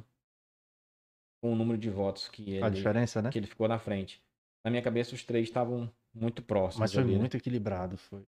com 1.40 1.52
o 1.52 1.56
número 1.56 1.78
de 1.78 1.88
votos 1.88 2.28
que 2.28 2.54
ele, 2.54 2.64
A 2.64 2.68
diferença, 2.68 3.22
né? 3.22 3.30
que 3.30 3.38
ele 3.38 3.46
ficou 3.46 3.68
na 3.68 3.78
frente. 3.78 4.20
Na 4.64 4.70
minha 4.70 4.82
cabeça, 4.82 5.14
os 5.14 5.22
três 5.24 5.46
estavam 5.46 5.88
muito 6.14 6.42
próximos. 6.42 6.80
Mas 6.80 6.92
foi 6.92 7.02
ali, 7.02 7.12
né? 7.12 7.18
muito 7.18 7.36
equilibrado, 7.36 7.96
foi. 7.96 8.26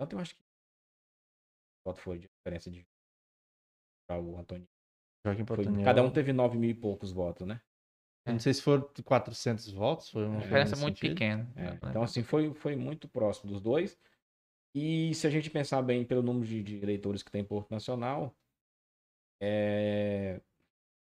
Tanto 0.00 0.14
eu 0.16 0.20
acho 0.20 0.34
que 0.34 0.40
o 0.40 1.90
voto 1.90 2.00
foi 2.00 2.18
de 2.18 2.28
diferença 2.28 2.70
de 2.70 2.86
para 4.08 4.20
o 4.20 4.38
Antônio. 4.38 4.66
Joaquim 5.26 5.44
Foi- 5.44 5.56
Portaniel. 5.56 5.84
cada 5.84 6.02
um 6.02 6.10
teve 6.10 6.32
nove 6.32 6.56
mil 6.56 6.70
e 6.70 6.74
poucos 6.74 7.12
votos, 7.12 7.46
né? 7.46 7.60
Eu 8.26 8.32
Não 8.32 8.40
sei 8.40 8.52
se 8.54 8.62
foram 8.62 8.86
400 9.04 9.70
votos, 9.70 10.10
foi 10.10 10.24
uma 10.24 10.36
A 10.36 10.40
coisa 10.40 10.44
diferença 10.44 10.76
é 10.76 10.78
muito 10.78 10.98
sentido. 10.98 11.12
pequena. 11.14 11.52
É, 11.56 11.88
então, 11.88 12.02
assim, 12.02 12.22
foi, 12.22 12.52
foi 12.54 12.76
muito 12.76 13.08
próximo 13.08 13.50
dos 13.50 13.60
dois. 13.60 13.98
E 14.74 15.14
se 15.14 15.26
a 15.26 15.30
gente 15.30 15.50
pensar 15.50 15.80
bem 15.82 16.04
pelo 16.04 16.22
número 16.22 16.46
de, 16.46 16.62
de 16.62 16.76
eleitores 16.76 17.22
que 17.22 17.30
tem 17.30 17.40
em 17.40 17.44
Porto 17.44 17.70
Nacional, 17.70 18.36
é, 19.40 20.40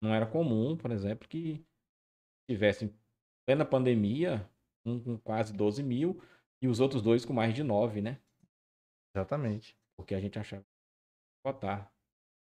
não 0.02 0.14
era 0.14 0.27
comum, 0.27 0.77
por 0.77 0.90
exemplo, 0.90 1.28
que 1.28 1.64
tivesse 2.48 2.86
em 2.86 2.98
plena 3.47 3.64
pandemia 3.64 4.48
um 4.84 5.02
com 5.02 5.18
quase 5.18 5.52
12 5.52 5.82
mil 5.82 6.20
e 6.60 6.68
os 6.68 6.80
outros 6.80 7.02
dois 7.02 7.24
com 7.24 7.32
mais 7.32 7.54
de 7.54 7.62
9, 7.62 8.00
né? 8.00 8.20
Exatamente. 9.14 9.76
Porque 9.96 10.14
a 10.14 10.20
gente 10.20 10.38
achava 10.38 10.64
votar. 11.44 11.92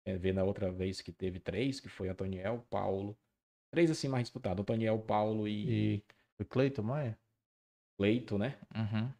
É, 0.07 0.15
ver 0.15 0.34
na 0.34 0.43
outra 0.43 0.72
vez 0.72 1.02
que 1.02 1.11
teve 1.11 1.39
três, 1.39 1.80
que 1.80 1.89
foi 1.89 2.10
Antoniel, 2.10 2.64
Paulo. 2.69 3.18
Três 3.73 3.89
assim 3.89 4.07
mais 4.07 4.26
disputados, 4.26 4.61
Antoniel, 4.61 5.02
Paulo 5.02 5.47
e, 5.47 5.97
E 5.97 6.03
foi 6.38 6.45
Cleiton 6.45 6.84
Maia? 6.84 7.19
Leito, 7.99 8.38
né? 8.38 8.60
Uhum. 8.76 9.11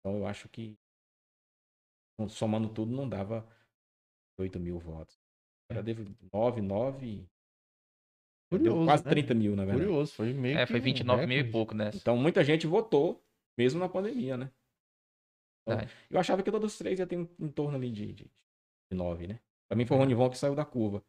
Então 0.00 0.16
eu 0.16 0.26
acho 0.26 0.48
que 0.48 0.78
somando 2.30 2.72
tudo 2.72 2.92
não 2.92 3.06
dava 3.06 3.46
8 4.38 4.58
mil 4.58 4.78
votos. 4.78 5.18
Era 5.70 5.82
deve 5.82 6.04
9, 6.32 6.62
9. 6.62 7.28
Deu 8.50 8.60
Curioso, 8.60 8.84
quase 8.84 9.04
né? 9.04 9.10
30 9.10 9.34
mil, 9.34 9.56
na 9.56 9.64
verdade. 9.64 9.86
Curioso, 9.86 10.12
foi 10.12 10.32
meio 10.32 10.58
É, 10.58 10.66
foi 10.66 10.78
um 10.78 10.82
29 10.82 11.26
mil 11.26 11.38
e 11.38 11.50
pouco 11.50 11.74
nessa. 11.74 11.98
Então 11.98 12.16
muita 12.16 12.44
gente 12.44 12.66
votou, 12.66 13.24
mesmo 13.58 13.80
na 13.80 13.88
pandemia, 13.88 14.36
né? 14.36 14.50
Então, 15.68 15.80
eu 16.08 16.20
achava 16.20 16.44
que 16.44 16.50
todos 16.50 16.72
os 16.72 16.78
três 16.78 17.00
ia 17.00 17.06
ter 17.06 17.16
em, 17.16 17.28
em 17.40 17.48
torno 17.48 17.76
ali 17.76 17.90
de, 17.90 18.12
de, 18.12 18.24
de 18.24 18.96
9, 18.96 19.26
né? 19.26 19.40
Pra 19.68 19.76
mim 19.76 19.84
foi 19.84 19.96
o 19.96 20.00
Ronivon 20.00 20.30
que 20.30 20.38
saiu 20.38 20.54
da 20.54 20.64
curva. 20.64 21.02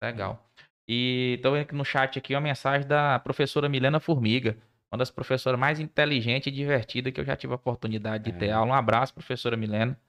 Legal. 0.00 0.48
E 0.88 1.40
tô 1.42 1.50
vendo 1.50 1.62
aqui 1.62 1.74
no 1.74 1.84
chat 1.84 2.16
aqui 2.18 2.34
uma 2.34 2.40
mensagem 2.40 2.86
da 2.86 3.18
professora 3.18 3.68
Milena 3.68 3.98
Formiga, 3.98 4.56
uma 4.92 4.98
das 4.98 5.10
professoras 5.10 5.58
mais 5.58 5.80
inteligentes 5.80 6.46
e 6.46 6.54
divertidas 6.54 7.12
que 7.12 7.20
eu 7.20 7.24
já 7.24 7.36
tive 7.36 7.52
a 7.52 7.56
oportunidade 7.56 8.30
de 8.30 8.38
ter 8.38 8.46
É. 8.46 8.52
aula. 8.52 8.70
Um 8.70 8.74
abraço, 8.74 9.12
professora 9.12 9.56
Milena. 9.56 10.00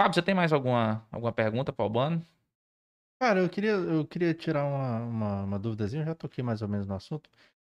Fábio, 0.00 0.14
você 0.14 0.22
tem 0.22 0.34
mais 0.34 0.52
alguma, 0.52 1.06
alguma 1.12 1.32
pergunta 1.32 1.72
para 1.72 1.82
o 1.82 1.84
Albano? 1.86 2.24
Cara, 3.20 3.40
eu 3.40 3.48
queria, 3.50 3.72
eu 3.72 4.06
queria 4.06 4.32
tirar 4.34 4.64
uma, 4.64 4.98
uma, 5.00 5.42
uma 5.44 5.58
duvidazinha, 5.58 6.02
eu 6.02 6.06
já 6.06 6.14
toquei 6.14 6.42
mais 6.44 6.62
ou 6.62 6.68
menos 6.68 6.86
no 6.86 6.94
assunto, 6.94 7.28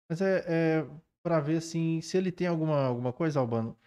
mas 0.08 0.20
é, 0.22 0.80
é 0.82 0.86
para 1.22 1.40
ver 1.40 1.58
assim, 1.58 2.00
se 2.02 2.16
ele 2.18 2.32
tem 2.32 2.46
alguma, 2.46 2.86
alguma 2.86 3.12
coisa, 3.12 3.40
Albano. 3.40 3.78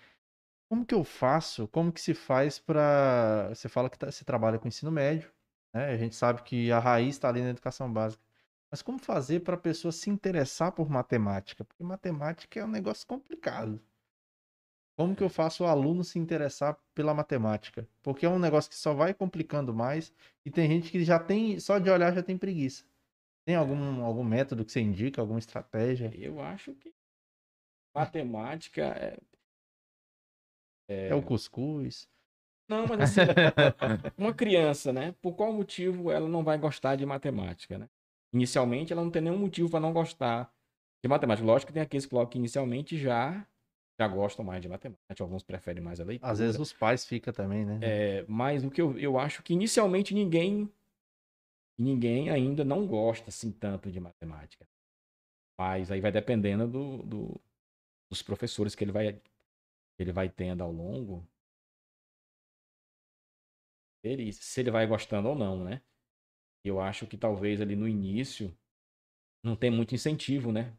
Como 0.69 0.85
que 0.85 0.95
eu 0.95 1.03
faço? 1.03 1.67
Como 1.69 1.91
que 1.93 2.01
se 2.01 2.13
faz 2.15 2.59
para 2.59 3.49
Você 3.49 3.69
fala 3.69 3.89
que 3.89 3.97
tá- 3.99 4.11
você 4.11 4.25
trabalha 4.25 4.59
com 4.59 4.67
ensino 4.69 4.91
médio, 4.91 5.31
né? 5.73 5.87
A 5.91 5.97
gente 5.97 6.15
sabe 6.15 6.43
que 6.43 6.71
a 6.71 6.79
raiz 6.79 7.15
está 7.15 7.29
ali 7.29 7.41
na 7.43 7.49
educação 7.51 7.91
básica. 7.93 8.23
Mas 8.71 8.81
como 8.83 8.99
fazer 8.99 9.41
para 9.41 9.55
a 9.55 9.59
pessoa 9.59 9.91
se 9.93 10.09
interessar 10.09 10.71
por 10.73 10.89
matemática? 10.89 11.63
Porque 11.65 11.83
matemática 11.83 12.59
é 12.59 12.65
um 12.65 12.69
negócio 12.69 13.07
complicado. 13.07 13.81
Como 14.97 15.15
que 15.15 15.23
eu 15.23 15.29
faço 15.29 15.63
o 15.63 15.67
aluno 15.67 16.03
se 16.03 16.17
interessar 16.17 16.75
pela 16.95 17.13
matemática? 17.13 17.87
Porque 18.01 18.25
é 18.25 18.29
um 18.29 18.39
negócio 18.39 18.67
que 18.67 18.75
só 18.75 18.95
vai 18.95 19.13
complicando 19.13 19.71
mais 19.71 20.11
e 20.43 20.49
tem 20.49 20.67
gente 20.67 20.89
que 20.89 21.03
já 21.03 21.19
tem, 21.19 21.59
só 21.59 21.77
de 21.77 21.87
olhar 21.87 22.11
já 22.15 22.23
tem 22.23 22.35
preguiça. 22.35 22.83
Tem 23.45 23.55
algum, 23.55 24.03
algum 24.03 24.23
método 24.23 24.65
que 24.65 24.71
você 24.71 24.81
indica, 24.81 25.21
alguma 25.21 25.37
estratégia? 25.37 26.11
Eu 26.15 26.41
acho 26.41 26.73
que 26.73 26.91
matemática 27.95 28.85
é. 28.85 29.19
É 30.89 31.13
o 31.13 31.21
cuscuz? 31.21 32.09
Não, 32.67 32.87
mas 32.87 33.01
assim, 33.01 33.21
uma 34.17 34.33
criança, 34.33 34.91
né? 34.91 35.13
Por 35.21 35.35
qual 35.35 35.53
motivo 35.53 36.09
ela 36.09 36.27
não 36.27 36.43
vai 36.43 36.57
gostar 36.57 36.95
de 36.95 37.05
matemática, 37.05 37.77
né? 37.77 37.87
Inicialmente 38.33 38.91
ela 38.91 39.03
não 39.03 39.11
tem 39.11 39.21
nenhum 39.21 39.37
motivo 39.37 39.69
para 39.69 39.79
não 39.79 39.93
gostar 39.93 40.51
de 41.03 41.07
matemática. 41.07 41.45
Lógico 41.45 41.67
que 41.67 41.73
tem 41.73 41.83
aqueles 41.83 42.05
que 42.05 42.09
colocam 42.09 42.31
que 42.31 42.37
inicialmente 42.39 42.97
já 42.97 43.47
já 43.99 44.07
gostam 44.07 44.45
mais 44.45 44.61
de 44.61 44.69
matemática, 44.69 45.23
alguns 45.23 45.43
preferem 45.43 45.83
mais 45.83 45.99
a 45.99 46.03
leitura. 46.03 46.31
Às 46.31 46.39
vezes 46.39 46.59
os 46.59 46.73
pais 46.73 47.05
ficam 47.05 47.33
também, 47.33 47.65
né? 47.65 47.79
É, 47.81 48.25
mas 48.27 48.63
o 48.63 48.69
que 48.71 48.81
eu, 48.81 48.97
eu 48.97 49.17
acho 49.19 49.41
que 49.43 49.53
inicialmente 49.53 50.13
ninguém 50.13 50.69
ninguém 51.77 52.29
ainda 52.29 52.63
não 52.63 52.85
gosta 52.87 53.29
assim 53.29 53.51
tanto 53.51 53.91
de 53.91 53.99
matemática. 53.99 54.67
Mas 55.57 55.91
aí 55.91 56.01
vai 56.01 56.11
dependendo 56.11 56.67
do, 56.67 57.03
do- 57.03 57.41
dos 58.09 58.21
professores 58.21 58.75
que 58.75 58.83
ele 58.83 58.91
vai 58.91 59.21
ele 59.99 60.11
vai 60.11 60.29
tendo 60.29 60.63
ao 60.63 60.71
longo. 60.71 61.27
Ele, 64.03 64.31
se 64.33 64.59
ele 64.61 64.71
vai 64.71 64.87
gostando 64.87 65.29
ou 65.29 65.35
não, 65.35 65.63
né? 65.63 65.81
Eu 66.63 66.81
acho 66.81 67.07
que 67.07 67.17
talvez 67.17 67.61
ali 67.61 67.75
no 67.75 67.87
início 67.87 68.55
não 69.43 69.55
tem 69.55 69.71
muito 69.71 69.95
incentivo, 69.95 70.51
né? 70.51 70.77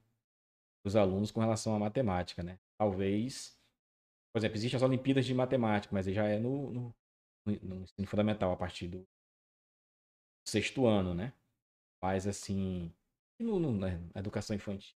Dos 0.85 0.97
alunos 0.97 1.31
com 1.33 1.41
relação 1.41 1.75
à 1.77 1.79
matemática, 1.79 2.43
né? 2.43 2.59
Talvez, 2.79 3.59
por 4.33 4.39
exemplo, 4.39 4.57
existem 4.57 4.77
as 4.77 4.83
Olimpíadas 4.83 5.27
de 5.27 5.35
Matemática, 5.35 5.95
mas 5.95 6.07
já 6.07 6.27
é 6.27 6.39
no, 6.39 6.71
no, 6.73 6.97
no- 7.47 7.61
no 7.63 7.83
ensino 7.83 8.07
fundamental, 8.07 8.53
a 8.53 8.57
partir 8.57 8.89
do 8.89 9.07
sexto 10.47 10.87
ano, 10.87 11.15
né? 11.15 11.33
Mas 12.03 12.27
assim, 12.27 12.93
no, 13.39 13.59
no- 13.59 13.73
na 13.73 13.89
educação 14.17 14.55
infantil. 14.57 14.95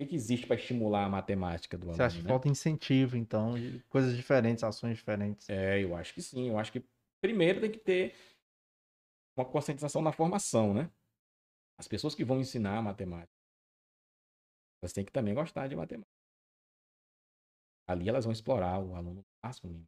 O 0.00 0.06
que, 0.06 0.14
existe 0.14 0.46
para 0.46 0.56
estimular 0.56 1.04
a 1.04 1.08
matemática 1.08 1.76
do 1.76 1.88
Você 1.90 2.02
aluno? 2.02 2.04
acha 2.04 2.16
que 2.16 2.22
né? 2.22 2.28
falta 2.28 2.48
incentivo, 2.48 3.16
então, 3.16 3.54
coisas 3.88 4.16
diferentes, 4.16 4.62
ações 4.62 4.96
diferentes? 4.96 5.48
É, 5.48 5.82
eu 5.82 5.96
acho 5.96 6.14
que 6.14 6.22
sim. 6.22 6.48
Eu 6.48 6.58
acho 6.58 6.70
que 6.72 6.84
primeiro 7.20 7.60
tem 7.60 7.70
que 7.70 7.78
ter 7.78 8.14
uma 9.36 9.44
conscientização 9.44 10.02
na 10.02 10.12
formação, 10.12 10.72
né? 10.72 10.90
As 11.78 11.86
pessoas 11.88 12.14
que 12.14 12.24
vão 12.24 12.40
ensinar 12.40 12.82
matemática, 12.82 13.32
elas 14.82 14.92
têm 14.92 15.04
que 15.04 15.12
também 15.12 15.34
gostar 15.34 15.68
de 15.68 15.76
matemática. 15.76 16.12
Ali 17.86 18.08
elas 18.08 18.24
vão 18.24 18.32
explorar 18.32 18.78
o 18.78 18.94
aluno 18.94 19.16
no 19.16 19.24
máximo. 19.42 19.86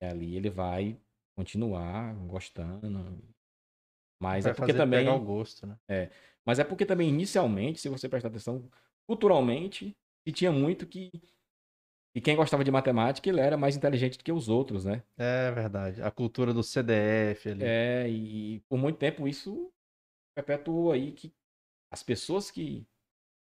E 0.00 0.06
ali 0.06 0.36
ele 0.36 0.50
vai 0.50 1.00
continuar 1.36 2.14
gostando. 2.26 2.88
Mas 4.20 4.44
Vai 4.44 4.52
é 4.52 4.54
porque 4.54 4.74
também. 4.74 5.04
pegar 5.04 5.14
o 5.14 5.24
gosto, 5.24 5.66
né? 5.66 5.78
Mas 6.44 6.58
é 6.58 6.64
porque 6.64 6.86
também, 6.86 7.08
inicialmente, 7.08 7.80
se 7.80 7.88
você 7.88 8.08
prestar 8.08 8.28
atenção, 8.28 8.68
culturalmente, 9.06 9.96
se 10.26 10.32
tinha 10.32 10.50
muito 10.50 10.86
que, 10.86 11.10
E 12.14 12.20
quem 12.20 12.36
gostava 12.36 12.64
de 12.64 12.70
matemática, 12.70 13.28
ele 13.28 13.40
era 13.40 13.56
mais 13.56 13.76
inteligente 13.76 14.18
do 14.18 14.24
que 14.24 14.32
os 14.32 14.48
outros, 14.48 14.84
né? 14.84 15.02
É 15.16 15.50
verdade. 15.50 16.02
A 16.02 16.10
cultura 16.10 16.52
do 16.52 16.62
CDF 16.62 17.50
ali. 17.50 17.64
É, 17.64 18.08
e 18.08 18.60
por 18.68 18.78
muito 18.78 18.98
tempo 18.98 19.26
isso 19.28 19.70
perpetuou 20.34 20.92
aí 20.92 21.12
que 21.12 21.32
as 21.90 22.02
pessoas 22.02 22.50
que 22.50 22.86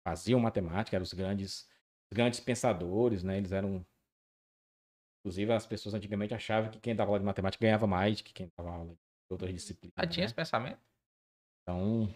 faziam 0.06 0.40
matemática 0.40 0.96
eram 0.96 1.04
os 1.04 1.14
grandes, 1.14 1.70
os 2.12 2.16
grandes 2.16 2.40
pensadores, 2.40 3.24
né? 3.24 3.38
Eles 3.38 3.52
eram. 3.52 3.86
Inclusive, 5.20 5.54
as 5.54 5.66
pessoas 5.66 5.96
antigamente 5.96 6.34
achavam 6.34 6.70
que 6.70 6.80
quem 6.80 6.96
dava 6.96 7.10
aula 7.10 7.20
de 7.20 7.26
matemática 7.26 7.62
ganhava 7.62 7.88
mais 7.88 8.18
do 8.18 8.24
que 8.26 8.34
quem 8.34 8.52
dava 8.58 8.72
aula 8.72 8.94
de 8.94 9.00
outras 9.30 9.54
disciplinas. 9.54 9.94
Ah, 9.96 10.06
tinha 10.06 10.24
né? 10.24 10.26
esse 10.26 10.36
pensamento? 10.36 10.82
Então. 11.62 12.14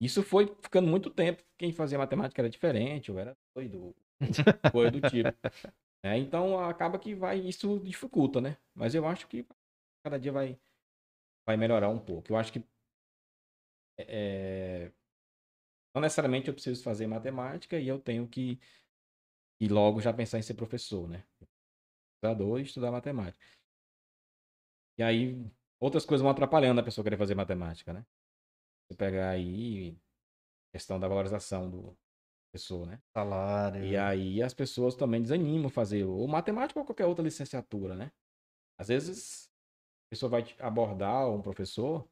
Isso 0.00 0.22
foi 0.22 0.46
ficando 0.62 0.88
muito 0.88 1.10
tempo. 1.10 1.42
Quem 1.58 1.72
fazia 1.72 1.98
matemática 1.98 2.40
era 2.40 2.48
diferente, 2.48 3.12
ou 3.12 3.18
era 3.18 3.36
doido, 3.54 3.94
coisa 4.72 4.90
do 4.90 5.00
tipo. 5.10 5.28
É, 6.02 6.16
então 6.16 6.58
acaba 6.58 6.98
que 6.98 7.14
vai, 7.14 7.38
isso 7.38 7.78
dificulta, 7.80 8.40
né? 8.40 8.56
Mas 8.74 8.94
eu 8.94 9.06
acho 9.06 9.26
que 9.28 9.46
cada 10.02 10.18
dia 10.18 10.32
vai, 10.32 10.58
vai 11.46 11.58
melhorar 11.58 11.90
um 11.90 11.98
pouco. 11.98 12.32
Eu 12.32 12.36
acho 12.38 12.50
que 12.50 12.64
é, 14.08 14.92
não 15.94 16.02
necessariamente 16.02 16.48
eu 16.48 16.54
preciso 16.54 16.82
fazer 16.82 17.06
matemática 17.06 17.78
e 17.78 17.88
eu 17.88 17.98
tenho 17.98 18.28
que 18.28 18.58
e 19.60 19.68
logo 19.68 20.00
já 20.00 20.12
pensar 20.12 20.38
em 20.38 20.42
ser 20.42 20.54
professor, 20.54 21.08
né? 21.08 21.24
Estudador 22.14 22.60
e 22.60 22.62
estudar 22.62 22.90
matemática. 22.90 23.44
E 24.98 25.02
aí 25.02 25.50
outras 25.78 26.04
coisas 26.06 26.22
vão 26.22 26.30
atrapalhando 26.30 26.80
a 26.80 26.84
pessoa 26.84 27.04
querer 27.04 27.18
fazer 27.18 27.34
matemática, 27.34 27.92
né? 27.92 28.06
Você 28.88 28.96
pegar 28.96 29.30
aí 29.30 29.96
questão 30.72 30.98
da 30.98 31.08
valorização 31.08 31.70
do 31.70 31.96
professor, 32.50 32.86
né? 32.86 33.00
Salário. 33.12 33.84
E 33.84 33.96
aí 33.96 34.42
as 34.42 34.54
pessoas 34.54 34.94
também 34.94 35.20
desanimam 35.20 35.68
fazer 35.68 36.04
ou 36.04 36.26
matemática 36.26 36.78
ou 36.78 36.86
qualquer 36.86 37.06
outra 37.06 37.24
licenciatura, 37.24 37.94
né? 37.94 38.10
Às 38.78 38.88
vezes 38.88 39.50
a 40.06 40.10
pessoa 40.10 40.30
vai 40.30 40.44
abordar 40.58 41.28
um 41.30 41.42
professor 41.42 42.08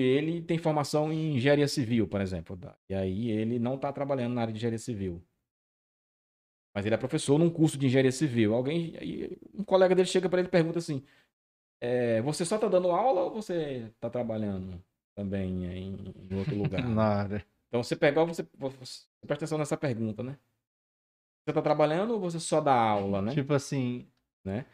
ele 0.00 0.42
tem 0.42 0.58
formação 0.58 1.12
em 1.12 1.36
engenharia 1.36 1.68
civil, 1.68 2.08
por 2.08 2.20
exemplo. 2.20 2.58
E 2.88 2.94
aí 2.94 3.30
ele 3.30 3.58
não 3.58 3.74
está 3.74 3.92
trabalhando 3.92 4.34
na 4.34 4.40
área 4.42 4.52
de 4.52 4.58
engenharia 4.58 4.78
civil. 4.78 5.22
Mas 6.74 6.86
ele 6.86 6.94
é 6.94 6.98
professor 6.98 7.38
num 7.38 7.50
curso 7.50 7.76
de 7.76 7.86
engenharia 7.86 8.12
civil. 8.12 8.54
Alguém, 8.54 8.94
um 9.54 9.62
colega 9.62 9.94
dele 9.94 10.08
chega 10.08 10.28
para 10.28 10.38
ele 10.38 10.48
e 10.48 10.50
pergunta 10.50 10.78
assim: 10.78 11.04
é, 11.80 12.22
você 12.22 12.44
só 12.44 12.54
está 12.54 12.68
dando 12.68 12.90
aula 12.90 13.22
ou 13.22 13.30
você 13.30 13.90
está 13.94 14.08
trabalhando 14.08 14.82
também 15.14 15.64
em, 15.66 16.14
em 16.30 16.34
outro 16.34 16.54
lugar? 16.56 16.82
Na 16.88 17.04
área. 17.04 17.46
Então 17.68 17.82
você 17.82 17.94
pega, 17.94 18.24
você, 18.24 18.46
você 18.58 19.06
presta 19.20 19.44
atenção 19.44 19.58
nessa 19.58 19.76
pergunta, 19.76 20.22
né? 20.22 20.38
Você 21.44 21.50
está 21.50 21.60
trabalhando 21.60 22.14
ou 22.14 22.20
você 22.20 22.38
só 22.40 22.60
dá 22.60 22.74
aula, 22.74 23.20
né? 23.20 23.34
Tipo 23.34 23.52
assim. 23.52 24.06
Né? 24.44 24.64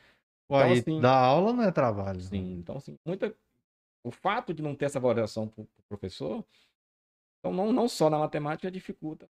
Uai, 0.51 0.79
Então, 0.79 0.93
assim- 0.95 1.01
dar 1.01 1.17
aula 1.17 1.53
não 1.53 1.65
é 1.65 1.73
trabalho. 1.73 2.21
Sim, 2.21 2.59
então 2.59 2.77
assim, 2.77 2.97
muita 3.05 3.35
o 4.05 4.11
fato 4.11 4.55
de 4.55 4.63
não 4.63 4.75
ter 4.75 4.87
essa 4.87 5.01
valorização 5.01 5.49
pro, 5.49 5.65
pro 5.65 5.85
professor, 5.89 6.45
então 7.39 7.53
não, 7.53 7.73
não 7.73 7.89
só 7.89 8.11
na 8.11 8.19
matemática 8.19 8.71
dificulta 8.71 9.29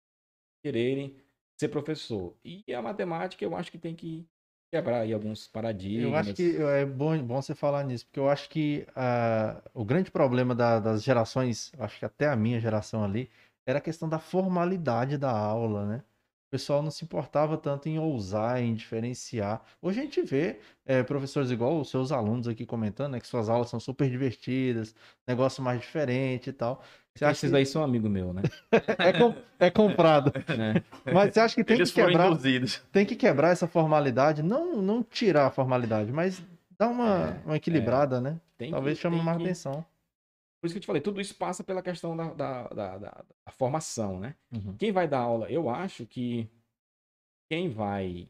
quererem 0.63 1.17
ser 1.59 1.69
professor. 1.69 2.35
E 2.45 2.65
a 2.75 2.83
matemática 2.83 3.45
eu 3.45 3.57
acho 3.57 3.71
que 3.71 3.79
tem 3.79 3.95
que 3.95 4.27
quebrar 4.73 5.01
aí 5.01 5.13
alguns 5.13 5.47
paradigmas. 5.47 6.05
Eu 6.05 6.17
acho 6.17 6.35
que 6.35 6.57
é 6.57 6.85
bom, 6.87 7.23
bom 7.23 7.41
você 7.41 7.55
falar 7.55 7.85
nisso, 7.85 8.07
porque 8.07 8.21
eu 8.21 8.29
acho 8.29 8.49
que 8.49 8.87
ah, 8.95 9.63
o 9.75 9.85
grande 9.85 10.11
problema 10.11 10.55
da- 10.55 10.81
das 10.81 11.03
gerações, 11.03 11.73
acho 11.79 11.99
que 11.99 12.05
até 12.05 12.29
a 12.29 12.37
minha 12.37 12.61
geração 12.61 13.03
ali, 13.05 13.31
era 13.67 13.79
a 13.79 13.83
questão 13.83 14.09
da 14.09 14.19
formalidade 14.19 15.19
da 15.19 15.31
aula, 15.31 15.87
né? 15.87 16.05
O 16.49 16.51
pessoal 16.51 16.83
não 16.83 16.91
se 16.91 17.05
importava 17.05 17.59
tanto 17.59 17.91
em 17.91 17.99
ousar, 17.99 18.63
em 18.63 18.73
diferenciar. 18.75 19.61
Hoje 19.83 20.01
a 20.01 20.03
gente 20.03 20.23
vê 20.23 20.59
eh, 20.87 21.03
professores 21.03 21.51
igual 21.51 21.79
os 21.79 21.91
seus 21.91 22.11
alunos 22.11 22.49
aqui 22.49 22.65
comentando, 22.65 23.13
né, 23.13 23.21
que 23.21 23.27
suas 23.29 23.51
aulas 23.51 23.69
são 23.69 23.79
super 23.79 24.09
divertidas, 24.09 24.95
negócio 25.27 25.63
mais 25.63 25.79
diferente 25.79 26.49
e 26.49 26.53
tal. 26.55 26.83
Você 27.15 27.27
acha 27.27 27.33
esses 27.33 27.51
que 27.51 27.57
aí 27.57 27.67
são 27.67 27.83
amigos 27.85 28.11
meus, 28.11 28.35
né? 28.35 28.43
é, 28.99 29.13
com- 29.13 29.35
é 29.59 29.71
comprado. 29.71 30.33
né? 30.57 30.83
Mas 31.05 31.35
você 31.35 31.41
acha 31.41 31.55
que 31.55 31.63
tem 31.65 31.77
Eles 31.77 31.91
que 31.91 32.03
quebrar, 32.03 32.29
induzidos. 32.31 32.81
tem 32.91 33.05
que 33.05 33.15
quebrar 33.15 33.51
essa 33.51 33.67
formalidade, 33.67 34.43
não, 34.43 34.81
não 34.81 35.03
tirar 35.03 35.49
a 35.49 35.51
formalidade, 35.51 36.11
mas 36.11 36.43
dar 36.79 36.89
uma, 36.89 37.41
É, 37.43 37.47
uma 37.47 37.57
equilibrada, 37.57 38.23
né? 38.23 38.41
Tem 38.57 38.71
Talvez 38.71 38.97
que, 38.97 39.03
chame 39.03 39.17
tem 39.17 39.25
mais 39.25 39.37
que- 39.37 39.45
atenção. 39.45 39.85
Por 40.61 40.67
isso 40.67 40.75
que 40.75 40.79
eu 40.79 40.83
te 40.83 40.87
falei, 40.87 41.01
tudo 41.03 41.21
isso 41.21 41.37
passa 41.37 41.63
pela 41.63 41.83
questão 41.83 42.17
da, 42.17 42.35
da, 42.35 42.69
da, 42.69 42.99
da- 42.99 43.25
formação, 43.53 44.19
né? 44.19 44.37
Uhum. 44.53 44.77
Quem 44.77 44.93
vai 44.93 45.07
dar 45.09 45.21
aula, 45.21 45.51
eu 45.51 45.69
acho 45.69 46.07
que 46.07 46.51
quem 47.51 47.69
vai 47.69 48.29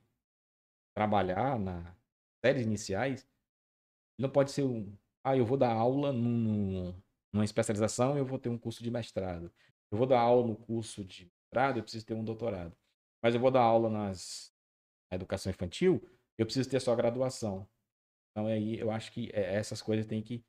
trabalhar 0.95 1.59
na 1.59 1.97
séries 2.45 2.67
iniciais 2.67 3.29
não 4.19 4.31
pode 4.31 4.51
ser 4.51 4.65
um. 4.65 4.97
Ah, 5.25 5.37
eu 5.37 5.45
vou 5.45 5.57
dar 5.57 5.73
aula 5.73 6.13
num, 6.13 6.95
numa 7.33 7.45
especialização 7.45 8.17
eu 8.17 8.25
vou 8.25 8.39
ter 8.39 8.49
um 8.49 8.59
curso 8.59 8.83
de 8.83 8.91
mestrado. 8.91 9.53
Eu 9.91 9.99
vou 9.99 10.07
dar 10.07 10.21
aula 10.21 10.47
no 10.47 10.57
curso 10.57 11.05
de 11.05 11.31
mestrado, 11.45 11.79
eu 11.79 11.83
preciso 11.83 12.07
ter 12.07 12.15
um 12.15 12.25
doutorado. 12.25 12.77
Mas 13.23 13.35
eu 13.35 13.41
vou 13.41 13.51
dar 13.51 13.63
aula 13.63 13.89
nas, 13.91 14.53
na 15.11 15.17
educação 15.17 15.51
infantil, 15.51 16.03
eu 16.39 16.47
preciso 16.47 16.69
ter 16.71 16.81
só 16.81 16.95
graduação. 16.97 17.69
Então 18.33 18.47
aí 18.47 18.79
eu 18.79 18.91
acho 18.91 19.13
que 19.13 19.31
é, 19.33 19.55
essas 19.55 19.83
coisas 19.83 20.07
têm 20.07 20.23
que, 20.23 20.45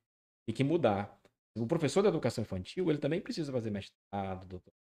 têm 0.47 0.56
que 0.56 0.64
mudar. 0.64 1.19
O 1.56 1.68
professor 1.68 2.02
da 2.02 2.10
educação 2.10 2.44
infantil, 2.44 2.90
ele 2.90 3.00
também 3.00 3.22
precisa 3.22 3.52
fazer 3.52 3.72
mestrado, 3.72 4.46
doutorado. 4.48 4.80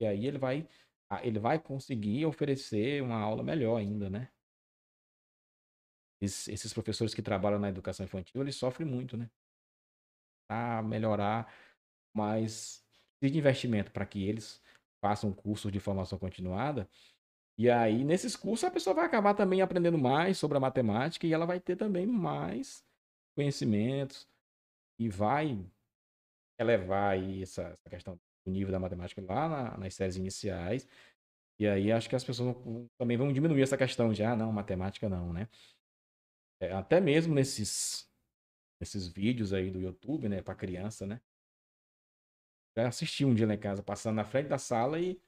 E 0.00 0.06
aí 0.06 0.26
ele 0.26 0.38
vai, 0.38 0.68
ah, 1.10 1.24
ele 1.26 1.38
vai 1.38 1.58
conseguir 1.58 2.26
oferecer 2.26 3.02
uma 3.02 3.18
aula 3.18 3.42
melhor 3.42 3.76
ainda, 3.76 4.10
né? 4.10 4.30
Esses, 6.20 6.72
professores 6.72 7.14
que 7.14 7.22
trabalham 7.22 7.58
na 7.58 7.68
educação 7.68 8.04
infantil, 8.04 8.40
eles 8.42 8.54
sofrem 8.54 8.88
muito, 8.88 9.16
né? 9.16 9.28
Para 10.48 10.82
melhorar, 10.82 11.52
mas 12.14 12.84
de 13.20 13.36
investimento 13.36 13.90
para 13.90 14.06
que 14.06 14.22
eles 14.24 14.62
façam 15.00 15.32
cursos 15.32 15.72
de 15.72 15.80
formação 15.80 16.18
continuada. 16.18 16.88
E 17.58 17.70
aí, 17.70 18.04
nesses 18.04 18.36
cursos, 18.36 18.64
a 18.64 18.70
pessoa 18.70 18.94
vai 18.94 19.04
acabar 19.04 19.34
também 19.34 19.60
aprendendo 19.60 19.98
mais 19.98 20.38
sobre 20.38 20.56
a 20.56 20.60
matemática 20.60 21.26
e 21.26 21.32
ela 21.32 21.46
vai 21.46 21.60
ter 21.60 21.76
também 21.76 22.06
mais 22.06 22.84
conhecimentos 23.34 24.28
e 24.98 25.08
vai 25.08 25.64
elevar 26.62 27.12
aí 27.12 27.42
essa, 27.42 27.62
essa 27.62 27.90
questão 27.90 28.18
do 28.46 28.52
nível 28.52 28.72
da 28.72 28.80
matemática 28.80 29.22
lá 29.22 29.48
na- 29.48 29.78
nas 29.78 29.94
séries 29.94 30.16
iniciais. 30.16 30.86
E 31.60 31.66
aí 31.68 31.92
acho 31.92 32.08
que 32.08 32.16
as 32.16 32.24
pessoas 32.24 32.54
vão- 32.54 32.88
também 32.98 33.16
vão 33.16 33.32
diminuir 33.32 33.62
essa 33.62 33.76
questão 33.76 34.12
de, 34.12 34.22
ah, 34.24 34.34
não, 34.34 34.52
matemática 34.52 35.08
não, 35.08 35.32
né? 35.32 35.48
É, 36.60 36.72
até 36.72 37.00
mesmo 37.00 37.34
nesses, 37.34 38.08
nesses 38.80 39.06
vídeos 39.06 39.52
aí 39.52 39.70
do 39.70 39.80
YouTube, 39.80 40.28
né, 40.28 40.42
para 40.42 40.54
criança, 40.54 41.06
né? 41.06 41.20
Já 42.76 42.88
assisti 42.88 43.24
um 43.24 43.34
dia 43.34 43.46
lá 43.46 43.54
em 43.54 43.58
casa, 43.58 43.82
passando 43.82 44.16
na 44.16 44.24
frente 44.24 44.48
da 44.48 44.58
sala 44.58 44.98
e, 44.98 45.20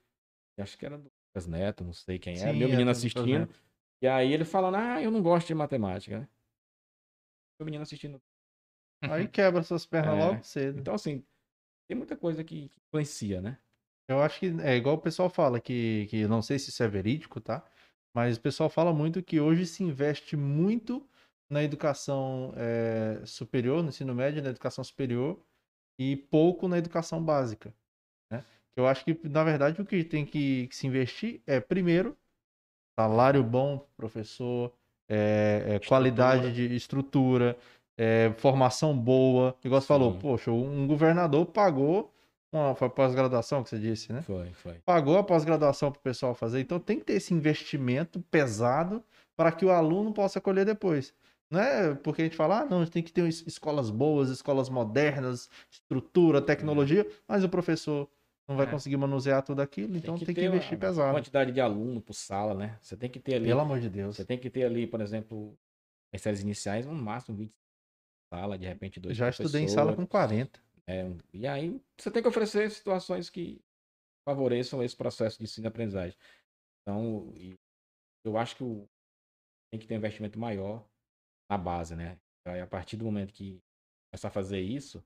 acho 0.59 0.79
que 0.79 0.87
era 0.87 0.97
do 0.97 1.11
Lucas 1.29 1.47
Neto, 1.47 1.85
não 1.85 1.93
sei 1.93 2.19
quem 2.19 2.39
era, 2.39 2.53
Sim, 2.53 2.59
meu 2.59 2.69
é 2.69 2.71
menino 2.71 2.85
do 2.85 2.97
Lucas 2.97 2.99
assistindo. 2.99 3.55
E 4.01 4.07
aí 4.07 4.33
ele 4.33 4.45
falando, 4.45 4.77
ah, 4.77 5.03
eu 5.03 5.11
não 5.11 5.23
gosto 5.23 5.49
de 5.49 5.55
matemática, 5.55 6.21
né? 6.21 6.29
O 7.61 7.65
menino 7.65 7.83
assistindo. 7.83 8.21
Aí 9.11 9.29
quebra 9.29 9.63
suas 9.63 9.87
pernas 9.87 10.15
É. 10.15 10.19
logo 10.19 10.43
cedo. 10.45 10.79
Então, 10.81 10.95
assim, 10.95 11.25
tem 11.89 11.97
muita 11.97 12.17
coisa 12.17 12.43
que, 12.43 12.69
que 12.69 12.81
influencia, 12.89 13.41
né? 13.41 13.59
Eu 14.09 14.21
acho 14.21 14.39
que 14.39 14.47
é 14.63 14.77
igual 14.77 14.97
o 14.97 15.01
pessoal 15.01 15.31
fala, 15.31 15.61
que, 15.61 16.07
que 16.11 16.19
eu 16.21 16.29
não 16.29 16.43
sei 16.43 16.59
se 16.59 16.71
isso 16.71 16.83
é 16.83 16.89
verídico, 16.89 17.41
tá? 17.41 17.65
Mas 18.15 18.37
o 18.37 18.41
pessoal 18.41 18.69
fala 18.69 18.93
muito 18.93 19.23
que 19.23 19.41
hoje 19.41 19.67
se 19.67 19.83
investe 19.83 20.37
muito 20.37 21.07
na 21.51 21.63
educação 21.63 22.53
eh, 22.57 23.23
superior, 23.25 23.83
no 23.83 23.89
ensino 23.89 24.15
médio, 24.15 24.43
na 24.43 24.51
educação 24.51 24.85
superior, 24.85 25.41
e 25.99 26.17
pouco 26.17 26.69
na 26.69 26.79
educação 26.79 27.23
básica. 27.23 27.75
Né? 28.31 28.45
Eu 28.77 28.87
acho 28.87 29.05
que, 29.05 29.19
na 29.29 29.45
verdade, 29.45 29.81
o 29.81 29.87
que 29.87 30.05
tem 30.05 30.25
que, 30.25 30.67
que 30.69 30.77
se 30.77 30.87
investir 30.87 31.41
é, 31.47 31.61
primeiro, 31.61 32.17
salário 32.99 33.43
bom, 33.43 33.87
professor, 33.97 34.73
eh, 35.09 35.65
eh, 35.67 35.87
qualidade 35.87 36.53
de 36.53 36.75
estrutura, 36.75 37.57
eh, 37.99 38.33
formação 38.39 38.97
boa. 38.97 39.55
Igual 39.65 39.81
você 39.81 39.87
falou, 39.87 40.19
poxa, 40.19 40.51
um 40.51 40.87
governador 40.87 41.47
pagou 41.47 42.11
uma 42.53 42.75
pós-graduação 42.75 43.63
que 43.65 43.71
você 43.71 43.79
disse, 43.79 44.13
né? 44.13 44.23
Foi, 44.23 44.49
foi. 44.53 44.75
Pagou 44.85 45.19
a 45.19 45.25
pós-graduação 45.25 45.91
para 45.91 45.99
o 45.99 46.03
pessoal 46.03 46.35
fazer. 46.35 46.61
Então 46.61 46.79
tem 46.79 46.99
que 47.01 47.05
ter 47.05 47.15
esse 47.15 47.35
investimento 47.35 48.21
pesado 48.31 49.03
para 49.37 49.51
que 49.51 49.65
o 49.65 49.71
aluno 49.71 50.13
possa 50.13 50.41
colher 50.41 50.65
depois. 50.65 51.13
Não 51.51 51.61
é 51.61 51.95
porque 51.95 52.23
a 52.23 52.25
gente 52.25 52.37
fala, 52.37 52.61
ah, 52.61 52.65
não, 52.65 52.79
a 52.79 52.85
gente 52.85 52.93
tem 52.93 53.03
que 53.03 53.13
ter 53.13 53.27
es- 53.29 53.45
escolas 53.47 53.91
boas, 53.91 54.29
escolas 54.31 54.69
modernas, 54.69 55.51
estrutura, 55.71 56.41
tecnologia, 56.41 57.07
mas 57.29 57.43
o 57.45 57.49
professor 57.49 58.09
não 58.49 58.57
vai 58.57 58.67
É. 58.67 58.71
conseguir 58.71 58.97
manusear 58.97 59.43
tudo 59.43 59.61
aquilo, 59.61 59.97
então 59.97 60.17
tem 60.19 60.35
que, 60.35 60.45
investir 60.45 60.79
pesado. 60.79 61.13
quantidade 61.13 61.51
de 61.53 61.61
aluno 61.61 62.01
por 62.01 62.13
sala, 62.15 62.55
né? 62.55 62.77
Você 62.81 62.97
tem 62.97 63.09
que 63.11 63.19
ter 63.19 63.35
ali. 63.37 63.47
Pelo 63.47 63.61
amor 63.61 63.81
de 63.81 63.89
Deus. 63.89 64.17
Você 64.17 64.25
tem 64.25 64.39
que 64.39 64.49
ter 64.51 64.65
ali, 64.65 64.87
por 64.87 65.01
exemplo, 65.01 65.57
as 66.13 66.21
séries 66.23 66.41
iniciais, 66.41 66.87
no 66.87 66.95
máximo 66.95 67.37
20 67.37 67.53
sala, 68.35 68.59
de 68.59 68.67
repente 68.67 69.01
dois 69.01 69.17
Já 69.17 69.29
estudei 69.29 69.63
em 69.63 69.69
sala 69.69 69.95
com 69.95 70.07
40. 70.07 70.61
É, 70.87 71.05
e 71.33 71.47
aí 71.47 71.81
você 71.99 72.11
tem 72.11 72.23
que 72.23 72.29
oferecer 72.29 72.71
situações 72.71 73.31
que 73.31 73.61
favoreçam 74.29 74.83
esse 74.83 74.97
processo 74.97 75.39
de 75.39 75.45
ensino 75.45 75.67
e 75.67 75.69
aprendizagem. 75.69 76.19
Então, 76.83 77.33
eu 78.25 78.37
acho 78.37 78.57
que 78.57 78.65
o, 78.65 78.89
tem 79.71 79.81
que 79.81 79.87
ter 79.87 79.95
um 79.95 79.99
investimento 79.99 80.39
maior 80.39 80.87
na 81.51 81.57
base, 81.57 81.95
né? 81.95 82.19
Aí, 82.47 82.61
a 82.61 82.67
partir 82.67 82.97
do 82.97 83.05
momento 83.05 83.33
que 83.33 83.63
começar 84.11 84.29
a 84.29 84.33
fazer 84.33 84.61
isso, 84.61 85.03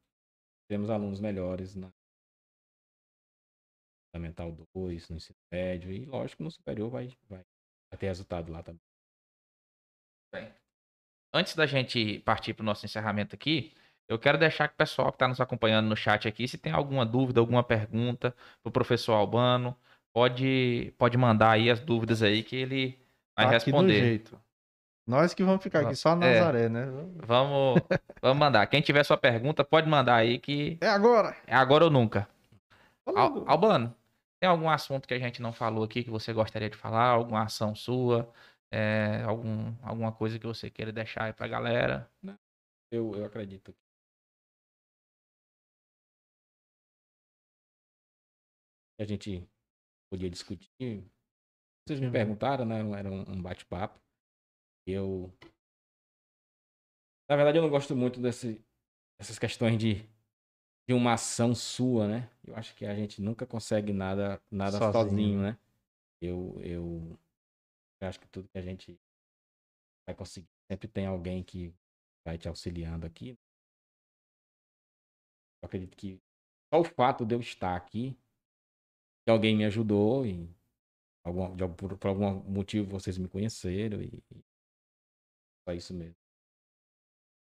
temos 0.69 0.91
alunos 0.91 1.21
melhores 1.21 1.75
na 1.75 1.93
Fundamental 4.11 4.57
2, 4.75 5.11
no 5.11 5.17
ensino 5.17 5.39
médio, 5.53 5.93
e 5.93 6.05
lógico, 6.07 6.43
no 6.43 6.51
superior 6.51 6.91
vai, 6.91 7.09
vai, 7.29 7.45
vai 7.91 7.99
ter 7.99 8.07
resultado 8.07 8.51
lá 8.51 8.63
também. 8.63 8.81
Antes 11.33 11.55
da 11.55 11.67
gente 11.67 12.21
partir 12.21 12.55
para 12.55 12.63
o 12.63 12.67
nosso 12.67 12.85
encerramento 12.87 13.35
aqui, 13.35 13.73
eu 14.09 14.19
quero 14.19 14.39
deixar 14.39 14.69
que 14.69 14.75
o 14.75 14.79
pessoal 14.79 15.09
que 15.11 15.17
está 15.17 15.29
nos 15.29 15.41
acompanhando 15.41 15.87
no 15.87 15.97
chat 15.97 16.27
aqui, 16.27 16.49
se 16.49 16.57
tem 16.57 16.73
alguma 16.73 17.05
dúvida, 17.05 17.41
alguma 17.41 17.63
pergunta 17.63 18.35
para 18.63 18.69
o 18.71 18.73
professor 18.73 19.13
Albano, 19.13 19.77
pode, 20.13 20.95
pode 20.97 21.19
mandar 21.19 21.51
aí 21.53 21.71
as 21.71 21.81
dúvidas 21.81 22.23
aí 22.23 22.43
que 22.43 22.57
ele 22.57 22.99
vai 23.37 23.47
Tá 23.51 23.57
aqui 23.57 23.71
do 23.71 23.77
responder. 23.77 24.01
jeito. 24.01 24.41
Nós 25.07 25.33
que 25.35 25.43
vamos 25.43 25.63
ficar 25.63 25.81
aqui 25.81 25.97
só 25.97 26.15
na 26.15 26.27
É. 26.27 26.39
Nazaré, 26.41 26.69
né? 26.69 26.87
Vamos, 27.27 27.81
vamos 28.23 28.39
mandar. 28.39 28.67
Quem 28.67 28.81
tiver 28.81 29.03
sua 29.05 29.17
pergunta, 29.17 29.65
pode 29.65 29.89
mandar 29.89 30.17
aí 30.17 30.39
que 30.39 30.79
É 30.81 30.89
agora! 30.89 31.37
é 31.47 31.55
agora 31.55 31.85
ou 31.85 31.91
nunca. 31.91 32.29
Al- 33.07 33.45
Albano, 33.49 33.95
tem 34.41 34.49
algum 34.49 34.69
assunto 34.69 35.07
que 35.09 35.15
a 35.15 35.19
gente 35.19 35.41
não 35.41 35.53
falou 35.53 35.85
aqui 35.85 36.05
que 36.05 36.11
você 36.11 36.33
gostaria 36.33 36.69
de 36.71 36.77
falar? 36.77 37.09
Alguma 37.09 37.43
ação 37.43 37.75
sua? 37.75 38.31
É, 38.71 39.23
algum, 39.23 39.75
alguma 39.83 40.13
coisa 40.13 40.39
que 40.39 40.47
você 40.47 40.71
queira 40.71 40.93
deixar 40.93 41.25
aí 41.25 41.33
pra 41.33 41.49
galera? 41.49 42.11
Eu, 42.91 43.15
eu 43.15 43.25
acredito. 43.25 43.73
que 43.73 43.79
A 49.03 49.07
gente 49.07 49.49
podia 50.11 50.31
discutir. 50.31 51.05
Vocês 51.87 52.01
me 52.01 52.07
Uhum. 52.07 52.13
perguntaram, 52.13 52.65
né? 52.65 52.81
Era 52.99 53.11
um 53.11 53.33
um 53.33 53.43
bate-papo. 53.43 54.01
Eu. 54.87 55.33
Na 57.29 57.37
verdade, 57.37 57.59
eu 57.59 57.63
não 57.63 57.71
gosto 57.71 57.95
muito 57.95 58.21
desse, 58.21 58.65
dessas 59.19 59.39
questões 59.39 59.79
de, 59.79 60.09
de 60.89 60.95
uma 60.95 61.13
ação 61.15 61.55
sua, 61.55 62.09
né? 62.09 62.31
Eu 62.43 62.57
acho 62.57 62.75
que 62.75 62.87
a 62.87 62.95
gente 62.95 63.21
nunca 63.21 63.47
consegue 63.47 63.93
nada, 63.93 64.41
nada 64.51 64.79
Sozinho. 64.79 64.93
sozinho, 64.93 65.43
né? 65.43 65.59
Eu, 66.21 66.59
eu, 66.63 67.19
eu 68.01 68.09
acho 68.09 68.21
que 68.21 68.29
tudo 68.29 68.49
que 68.49 68.59
a 68.59 68.63
gente 68.63 68.99
vai 70.07 70.15
conseguir, 70.15 70.49
sempre 70.71 70.89
tem 70.89 71.07
alguém 71.07 71.43
que 71.43 71.75
vai 72.25 72.39
te 72.39 72.49
auxiliando 72.49 73.07
aqui. 73.07 73.39
Eu 75.63 75.67
acredito 75.67 75.97
que 75.97 76.21
só 76.73 76.81
o 76.81 76.85
fato 76.85 77.27
de 77.27 77.35
eu 77.35 77.41
estar 77.41 77.77
aqui, 77.77 78.17
que 79.25 79.31
alguém 79.31 79.57
me 79.57 79.65
ajudou 79.65 80.25
e 80.25 80.49
algum, 81.25 81.55
de, 81.55 81.69
por, 81.69 81.99
por 81.99 82.09
algum 82.09 82.43
motivo 82.51 82.89
vocês 82.91 83.19
me 83.19 83.29
conheceram 83.29 84.01
e, 84.01 84.23
e 84.31 84.45
só 85.69 85.75
isso 85.75 85.93
mesmo. 85.93 86.17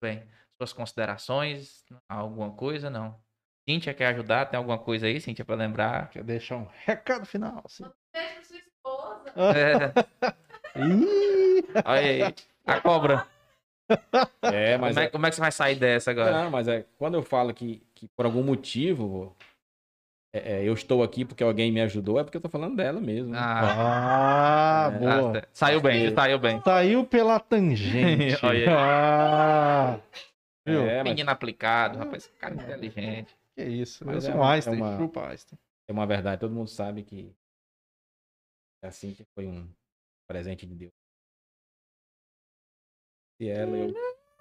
Bem, 0.01 0.25
suas 0.57 0.71
considerações? 0.73 1.85
Alguma 2.07 2.55
coisa? 2.55 2.89
Não. 2.89 3.21
Cíntia 3.69 3.93
quer 3.93 4.07
ajudar? 4.07 4.45
Tem 4.47 4.57
alguma 4.57 4.79
coisa 4.79 5.05
aí, 5.05 5.19
Cíntia, 5.19 5.45
pra 5.45 5.55
lembrar? 5.55 6.09
Quer 6.09 6.23
deixar 6.23 6.57
um 6.57 6.65
recado 6.85 7.25
final? 7.25 7.63
Sua 7.67 7.87
esposa. 7.87 8.48
É, 9.39 9.93
Ih! 10.79 11.63
olha 11.85 11.99
aí, 12.27 12.35
a 12.65 12.81
cobra. 12.81 13.25
É, 14.43 14.77
mas 14.77 14.93
Como 14.95 14.99
é, 14.99 15.03
é, 15.05 15.09
como 15.09 15.25
é 15.25 15.29
que 15.29 15.35
você 15.35 15.41
vai 15.41 15.51
sair 15.51 15.75
dessa 15.75 16.11
agora? 16.11 16.31
não, 16.43 16.51
mas 16.51 16.67
é 16.67 16.85
quando 16.97 17.15
eu 17.15 17.23
falo 17.23 17.53
que, 17.53 17.81
que 17.95 18.07
por 18.09 18.25
algum 18.25 18.43
motivo 18.43 19.35
é, 20.31 20.57
é, 20.59 20.63
eu 20.67 20.73
estou 20.73 21.01
aqui 21.01 21.25
porque 21.25 21.43
alguém 21.43 21.71
me 21.71 21.81
ajudou, 21.81 22.19
é 22.19 22.23
porque 22.23 22.37
eu 22.37 22.41
tô 22.41 22.49
falando 22.49 22.75
dela 22.75 23.01
mesmo. 23.01 23.33
Ah, 23.35 24.89
Ah, 24.89 24.91
É. 24.93 24.99
boa. 24.99 25.37
ah, 25.39 25.47
saiu 25.51 25.81
bem, 25.81 26.13
saiu 26.13 26.37
bem. 26.37 26.61
Saiu 26.63 27.03
pela 27.05 27.39
tangente. 27.41 28.45
Olha 28.45 28.59
aí. 28.59 28.65
Ah, 28.69 29.99
viu? 30.67 30.81
É, 30.87 30.97
mas 30.97 31.03
Menino 31.05 31.31
aplicado, 31.31 31.97
rapaz, 31.97 32.29
cara 32.39 32.53
é 32.53 32.57
inteligente. 32.57 33.35
Que 33.55 33.63
isso. 33.63 34.05
Mas 34.05 34.23
é 34.25 34.35
um 34.35 34.43
Einstein. 34.43 34.75
é 34.75 34.77
uma- 34.83 34.97
Chupa 34.97 35.29
Einstein. 35.29 35.57
é 35.87 35.91
uma 35.91 36.05
verdade, 36.05 36.39
todo 36.41 36.53
mundo 36.53 36.67
sabe 36.69 37.01
que 37.01 37.33
é 38.81 38.87
assim 38.87 39.13
que 39.13 39.23
foi 39.35 39.47
um 39.47 39.71
presente 40.27 40.65
de 40.65 40.75
Deus. 40.75 40.93
E 43.39 43.47
ela, 43.47 43.77
eu, 43.77 43.93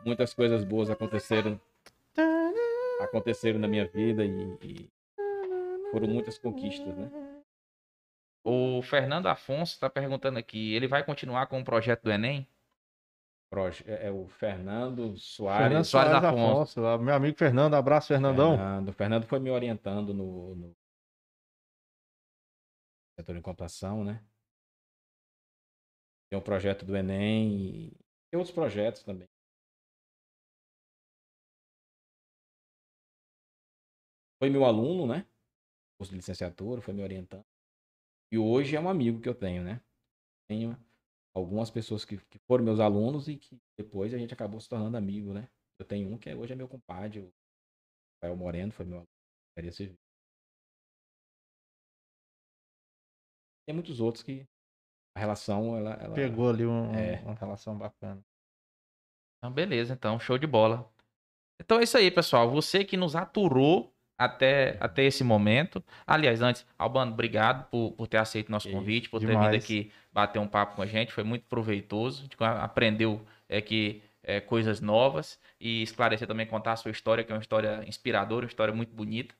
muitas 0.04 0.34
coisas 0.34 0.64
boas 0.64 0.90
aconteceram 0.90 1.60
aconteceram 3.00 3.58
na 3.60 3.68
minha 3.68 3.86
vida 3.86 4.24
e, 4.24 4.30
e 4.62 4.90
foram 5.92 6.08
muitas 6.08 6.36
conquistas, 6.38 6.96
né? 6.96 7.08
O 8.44 8.82
Fernando 8.82 9.26
Afonso 9.26 9.74
está 9.74 9.88
perguntando 9.90 10.38
aqui, 10.38 10.72
ele 10.74 10.88
vai 10.88 11.04
continuar 11.04 11.46
com 11.46 11.60
o 11.60 11.64
projeto 11.64 12.02
do 12.04 12.10
Enem? 12.10 12.46
Proje- 13.50 13.84
É, 13.86 14.08
é 14.08 14.10
o 14.10 14.26
Fernando 14.28 15.16
Soares. 15.16 15.62
Fernando 15.66 15.84
Soares 15.84 16.10
Soares 16.10 16.28
Afonso. 16.28 16.80
Afonso. 16.80 17.04
Meu 17.04 17.14
amigo 17.14 17.38
Fernando, 17.38 17.74
abraço, 17.74 18.08
Fernandão. 18.08 18.56
Fernando. 18.56 18.88
O 18.88 18.92
Fernando 18.92 19.26
foi 19.26 19.38
me 19.38 19.50
orientando 19.50 20.12
no, 20.12 20.54
no 20.54 20.76
setor 23.18 23.34
de 23.36 23.40
computação, 23.42 24.04
né? 24.04 24.22
Tem 26.30 26.38
um 26.38 26.42
projeto 26.42 26.84
do 26.86 26.96
Enem 26.96 27.88
e 27.88 27.90
tem 28.30 28.38
outros 28.38 28.54
projetos 28.54 29.02
também. 29.02 29.28
Foi 34.38 34.50
meu 34.50 34.64
aluno, 34.64 35.06
né? 35.06 35.26
Curso 35.98 36.12
de 36.12 36.18
licenciatura, 36.18 36.80
foi 36.82 36.94
me 36.94 37.02
orientando. 37.02 37.44
E 38.32 38.38
hoje 38.38 38.76
é 38.76 38.80
um 38.80 38.88
amigo 38.88 39.20
que 39.20 39.28
eu 39.28 39.34
tenho, 39.34 39.62
né? 39.64 39.82
Tenho 40.48 40.76
algumas 41.34 41.70
pessoas 41.70 42.04
que, 42.04 42.18
que 42.18 42.38
foram 42.40 42.64
meus 42.64 42.80
alunos 42.80 43.28
e 43.28 43.36
que 43.36 43.58
depois 43.78 44.14
a 44.14 44.18
gente 44.18 44.34
acabou 44.34 44.60
se 44.60 44.68
tornando 44.68 44.96
amigo, 44.96 45.34
né? 45.34 45.48
Eu 45.78 45.86
tenho 45.86 46.10
um 46.12 46.18
que 46.18 46.30
é- 46.30 46.36
hoje 46.36 46.52
é 46.52 46.56
meu 46.56 46.68
compadre, 46.68 47.20
o 47.20 47.32
Rafael 48.16 48.36
Moreno, 48.38 48.72
foi 48.72 48.84
meu 48.86 48.96
aluno. 48.98 49.08
Queria. 49.56 49.72
Tem 53.64 53.74
muitos 53.74 54.00
outros 54.00 54.24
que 54.24 54.48
a 55.18 55.20
relação, 55.20 55.76
ela... 55.76 55.94
ela 56.00 56.14
Pegou 56.14 56.48
ali 56.48 56.64
um- 56.64 56.94
É. 56.94 57.20
uma 57.24 57.34
relação 57.34 57.76
bacana. 57.76 58.20
Então, 59.38 59.52
beleza, 59.52 59.94
então, 59.94 60.18
show 60.18 60.38
de 60.38 60.46
bola. 60.46 60.88
Então 61.60 61.78
é 61.80 61.82
isso 61.82 61.96
aí, 61.98 62.10
pessoal. 62.10 62.50
Você 62.50 62.84
que 62.84 62.96
nos 62.96 63.14
aturou 63.16 63.92
até, 64.18 64.76
até 64.80 65.04
esse 65.04 65.22
momento. 65.22 65.82
Aliás, 66.06 66.42
antes, 66.42 66.66
Albano, 66.76 67.12
obrigado 67.12 67.68
por, 67.70 67.92
por 67.92 68.06
ter 68.08 68.16
aceito 68.18 68.50
nosso 68.50 68.70
convite, 68.70 69.08
por 69.08 69.20
ter 69.20 69.26
demais. 69.28 69.50
vindo 69.52 69.62
aqui 69.62 69.92
bater 70.12 70.38
um 70.40 70.48
papo 70.48 70.76
com 70.76 70.82
a 70.82 70.86
gente. 70.86 71.12
Foi 71.12 71.22
muito 71.24 71.46
proveitoso. 71.46 72.20
A 72.20 72.22
gente 72.22 72.36
aprendeu 72.40 73.24
é, 73.48 73.60
que, 73.60 74.02
é, 74.24 74.40
coisas 74.40 74.80
novas 74.80 75.38
e 75.60 75.82
esclarecer 75.82 76.26
também, 76.26 76.46
contar 76.46 76.72
a 76.72 76.76
sua 76.76 76.90
história, 76.90 77.22
que 77.22 77.30
é 77.30 77.34
uma 77.34 77.40
história 77.40 77.84
inspiradora, 77.86 78.44
uma 78.44 78.50
história 78.50 78.74
muito 78.74 78.92
bonita. 78.94 79.34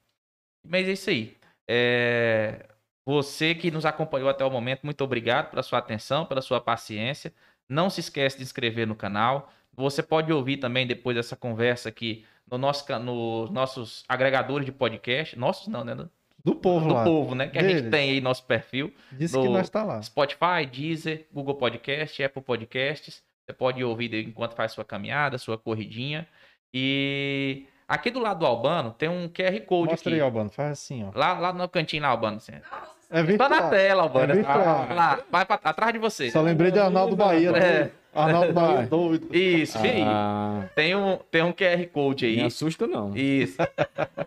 Mas 0.67 0.89
é 0.89 0.93
isso 0.93 1.11
aí. 1.11 1.37
É, 1.69 2.69
Você 3.09 3.55
que 3.55 3.71
nos 3.71 3.87
acompanhou 3.87 4.29
até 4.29 4.45
o 4.45 4.51
momento, 4.51 4.81
muito 4.85 5.03
obrigado 5.03 5.49
pela 5.49 5.63
sua 5.63 5.79
atenção, 5.79 6.27
pela 6.27 6.43
sua 6.43 6.61
paciência. 6.61 7.33
Não 7.67 7.89
se 7.89 8.01
esquece 8.01 8.37
de 8.37 8.43
inscrever 8.43 8.87
no 8.87 8.95
canal. 8.95 9.51
Você 9.75 10.03
pode 10.03 10.31
ouvir 10.31 10.59
também 10.59 10.87
depois 10.87 11.17
dessa 11.17 11.35
conversa 11.35 11.89
aqui 11.89 12.27
no 12.51 12.59
nosso, 12.59 12.85
nos 12.99 13.49
nossos 13.51 14.05
agregadores 14.07 14.67
de 14.67 14.73
podcast. 14.73 15.39
Nossos 15.39 15.69
não, 15.69 15.85
né? 15.85 15.95
Do, 15.95 16.11
Do 16.45 16.55
povo 16.55 16.87
do 16.87 16.93
lá. 16.95 17.03
povo, 17.05 17.35
né? 17.35 17.49
Que 17.49 17.59
a 17.59 17.63
gente 17.63 17.77
Deles. 17.77 17.91
tem 17.91 18.11
aí 18.11 18.21
nosso 18.21 18.45
perfil. 18.45 18.93
Disse 19.11 19.33
do- 19.33 19.41
que 19.43 19.49
nós 19.49 19.71
tá 19.71 19.83
lá. 19.83 20.03
Spotify, 20.03 20.67
Deezer, 20.71 21.27
Google 21.33 21.55
Podcast, 21.55 22.23
Apple 22.23 22.43
Podcasts. 22.43 23.23
Você 23.47 23.55
pode 23.55 23.83
ouvir 23.83 24.13
enquanto 24.15 24.53
faz 24.55 24.73
sua 24.73 24.85
caminhada, 24.85 25.39
sua 25.39 25.57
corridinha. 25.57 26.29
E 26.75 27.67
aqui 27.89 28.11
do 28.11 28.21
lado 28.21 28.41
do 28.41 28.47
Albano 28.47 28.91
tem 28.93 29.09
um 29.09 29.29
QR 29.31 29.59
Code 29.65 29.93
Mostra 29.93 30.11
aqui. 30.11 30.19
aí, 30.19 30.21
Albano. 30.21 30.51
Faz 30.51 30.73
assim, 30.73 31.05
ó. 31.05 31.11
Lá, 31.19 31.39
lá 31.39 31.53
no 31.55 31.67
cantinho 31.71 32.03
lá, 32.03 32.11
Albano. 32.11 32.37
Assim. 32.37 32.53
Não, 32.53 32.98
É 33.11 33.37
Tá 33.37 33.49
na 33.49 33.71
tela, 33.71 34.03
Albano. 34.03 34.33
É 34.33 34.37
virtual. 34.37 34.87
Ah, 34.89 34.95
lá, 34.95 35.21
vai 35.31 35.45
pra, 35.45 35.59
atrás 35.65 35.93
de 35.93 35.99
você. 35.99 36.31
Só 36.31 36.43
lembrei 36.43 36.71
de 36.71 36.79
Arnaldo 36.79 37.17
Bahia. 37.17 37.49
É. 37.51 37.85
né? 37.85 37.91
Arnaldo 38.15 38.53
Bahia 38.53 38.87
doido. 38.87 39.35
Isso. 39.35 39.79
Ah, 40.05 40.67
Tem 40.75 40.95
um, 40.95 41.19
tem 41.31 41.43
um 41.43 41.53
QR 41.53 41.87
Code 41.93 42.27
aí. 42.27 42.37
me 42.37 42.45
assusta 42.45 42.87
não. 42.87 43.17
Isso. 43.17 43.57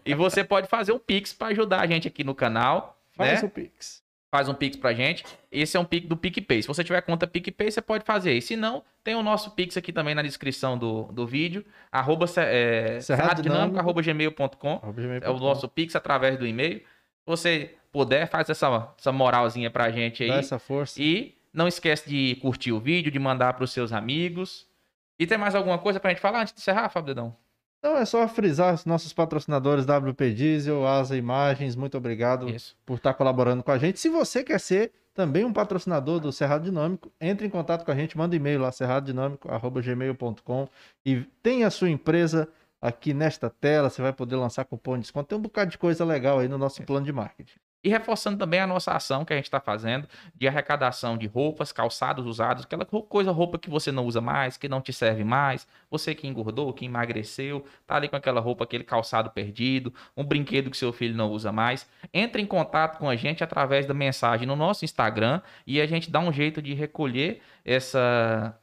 e 0.05 0.15
você 0.15 0.43
pode 0.43 0.67
fazer 0.67 0.91
um 0.91 0.99
Pix 0.99 1.33
para 1.33 1.49
ajudar 1.49 1.81
a 1.81 1.87
gente 1.87 2.07
aqui 2.07 2.23
no 2.23 2.33
canal. 2.33 2.97
Faz 3.15 3.41
né? 3.41 3.47
o 3.47 3.51
Pix. 3.51 4.01
Faz 4.31 4.47
um 4.47 4.53
Pix 4.53 4.77
pra 4.77 4.93
gente. 4.93 5.25
Esse 5.51 5.75
é 5.75 5.79
um 5.79 5.83
Pix 5.85 6.07
do 6.07 6.15
PicPay. 6.15 6.61
Se 6.61 6.67
você 6.67 6.83
tiver 6.83 7.01
conta 7.01 7.27
PicPay, 7.27 7.69
você 7.69 7.81
pode 7.81 8.05
fazer 8.05 8.31
aí. 8.31 8.41
Se 8.41 8.55
não, 8.55 8.81
tem 9.03 9.13
o 9.13 9.21
nosso 9.21 9.51
Pix 9.51 9.75
aqui 9.75 9.91
também 9.91 10.15
na 10.15 10.21
descrição 10.21 10.77
do, 10.77 11.03
do 11.11 11.27
vídeo. 11.27 11.65
Arroba 11.91 12.25
é, 12.37 12.99
arroba 13.77 14.01
gmail.com. 14.01 14.79
Gmail 14.93 15.21
É 15.21 15.29
o 15.29 15.37
nosso 15.37 15.67
Pix 15.67 15.95
através 15.95 16.39
do 16.39 16.47
e-mail. 16.47 16.81
Se 17.35 17.43
você 17.43 17.75
puder, 17.91 18.27
faz 18.27 18.49
essa, 18.49 18.93
essa 18.97 19.11
moralzinha 19.11 19.69
pra 19.69 19.91
gente 19.91 20.23
aí. 20.23 20.29
Dá 20.29 20.35
essa 20.35 20.59
força. 20.59 21.01
E 21.01 21.35
não 21.53 21.67
esquece 21.67 22.09
de 22.09 22.35
curtir 22.41 22.71
o 22.71 22.79
vídeo, 22.79 23.11
de 23.11 23.19
mandar 23.19 23.53
pros 23.53 23.71
seus 23.71 23.91
amigos. 23.91 24.67
E 25.19 25.27
tem 25.27 25.37
mais 25.37 25.55
alguma 25.55 25.77
coisa 25.77 25.99
pra 25.99 26.11
gente 26.11 26.21
falar 26.21 26.41
antes 26.41 26.53
de 26.53 26.59
encerrar, 26.59 26.89
Fábio 26.89 27.07
Dedão? 27.13 27.35
Então 27.79 27.97
é 27.97 28.05
só 28.05 28.27
frisar 28.27 28.73
os 28.73 28.85
nossos 28.85 29.11
patrocinadores 29.11 29.85
WP 29.85 30.33
Diesel, 30.33 30.85
Asa 30.85 31.17
Imagens, 31.17 31.75
muito 31.75 31.97
obrigado 31.97 32.47
Isso. 32.49 32.75
por 32.85 32.97
estar 32.97 33.13
colaborando 33.13 33.63
com 33.63 33.71
a 33.71 33.77
gente. 33.77 33.99
Se 33.99 34.07
você 34.07 34.43
quer 34.43 34.59
ser 34.59 34.91
também 35.13 35.43
um 35.43 35.51
patrocinador 35.53 36.19
do 36.19 36.31
Cerrado 36.31 36.63
Dinâmico. 36.63 37.11
Entre 37.19 37.45
em 37.45 37.49
contato 37.49 37.83
com 37.83 37.91
a 37.91 37.95
gente, 37.95 38.17
manda 38.17 38.35
e-mail 38.35 38.61
lá, 38.61 38.71
cerradodinâmico.gmail.com 38.71 40.67
e 41.05 41.25
tem 41.43 41.63
a 41.63 41.69
sua 41.69 41.89
empresa 41.89 42.47
aqui 42.81 43.13
nesta 43.13 43.49
tela, 43.49 43.89
você 43.89 44.01
vai 44.01 44.11
poder 44.11 44.35
lançar 44.35 44.65
cupom 44.65 44.95
de 44.95 45.01
desconto. 45.01 45.29
Tem 45.29 45.37
um 45.37 45.41
bocado 45.41 45.71
de 45.71 45.77
coisa 45.77 46.03
legal 46.03 46.39
aí 46.39 46.47
no 46.47 46.57
nosso 46.57 46.81
plano 46.83 47.05
de 47.05 47.13
marketing. 47.13 47.59
E 47.83 47.89
reforçando 47.89 48.37
também 48.37 48.59
a 48.59 48.67
nossa 48.67 48.91
ação 48.91 49.25
que 49.25 49.33
a 49.33 49.35
gente 49.35 49.45
está 49.45 49.59
fazendo 49.59 50.07
de 50.35 50.47
arrecadação 50.47 51.17
de 51.17 51.25
roupas, 51.25 51.71
calçados 51.71 52.27
usados, 52.27 52.63
aquela 52.63 52.85
coisa, 52.85 53.31
roupa 53.31 53.57
que 53.57 53.71
você 53.71 53.91
não 53.91 54.05
usa 54.05 54.21
mais, 54.21 54.55
que 54.55 54.69
não 54.69 54.81
te 54.81 54.93
serve 54.93 55.23
mais, 55.23 55.67
você 55.89 56.13
que 56.13 56.27
engordou, 56.27 56.71
que 56.73 56.85
emagreceu, 56.85 57.65
tá 57.87 57.95
ali 57.95 58.07
com 58.07 58.15
aquela 58.15 58.39
roupa, 58.39 58.65
aquele 58.65 58.83
calçado 58.83 59.31
perdido, 59.31 59.91
um 60.15 60.23
brinquedo 60.23 60.69
que 60.69 60.77
seu 60.77 60.93
filho 60.93 61.15
não 61.15 61.31
usa 61.31 61.51
mais. 61.51 61.89
Entre 62.13 62.39
em 62.39 62.45
contato 62.45 62.99
com 62.99 63.09
a 63.09 63.15
gente 63.15 63.43
através 63.43 63.87
da 63.87 63.95
mensagem 63.95 64.45
no 64.45 64.55
nosso 64.55 64.85
Instagram 64.85 65.41
e 65.65 65.81
a 65.81 65.87
gente 65.87 66.11
dá 66.11 66.19
um 66.19 66.31
jeito 66.31 66.61
de 66.61 66.75
recolher 66.75 67.41
essa 67.65 68.55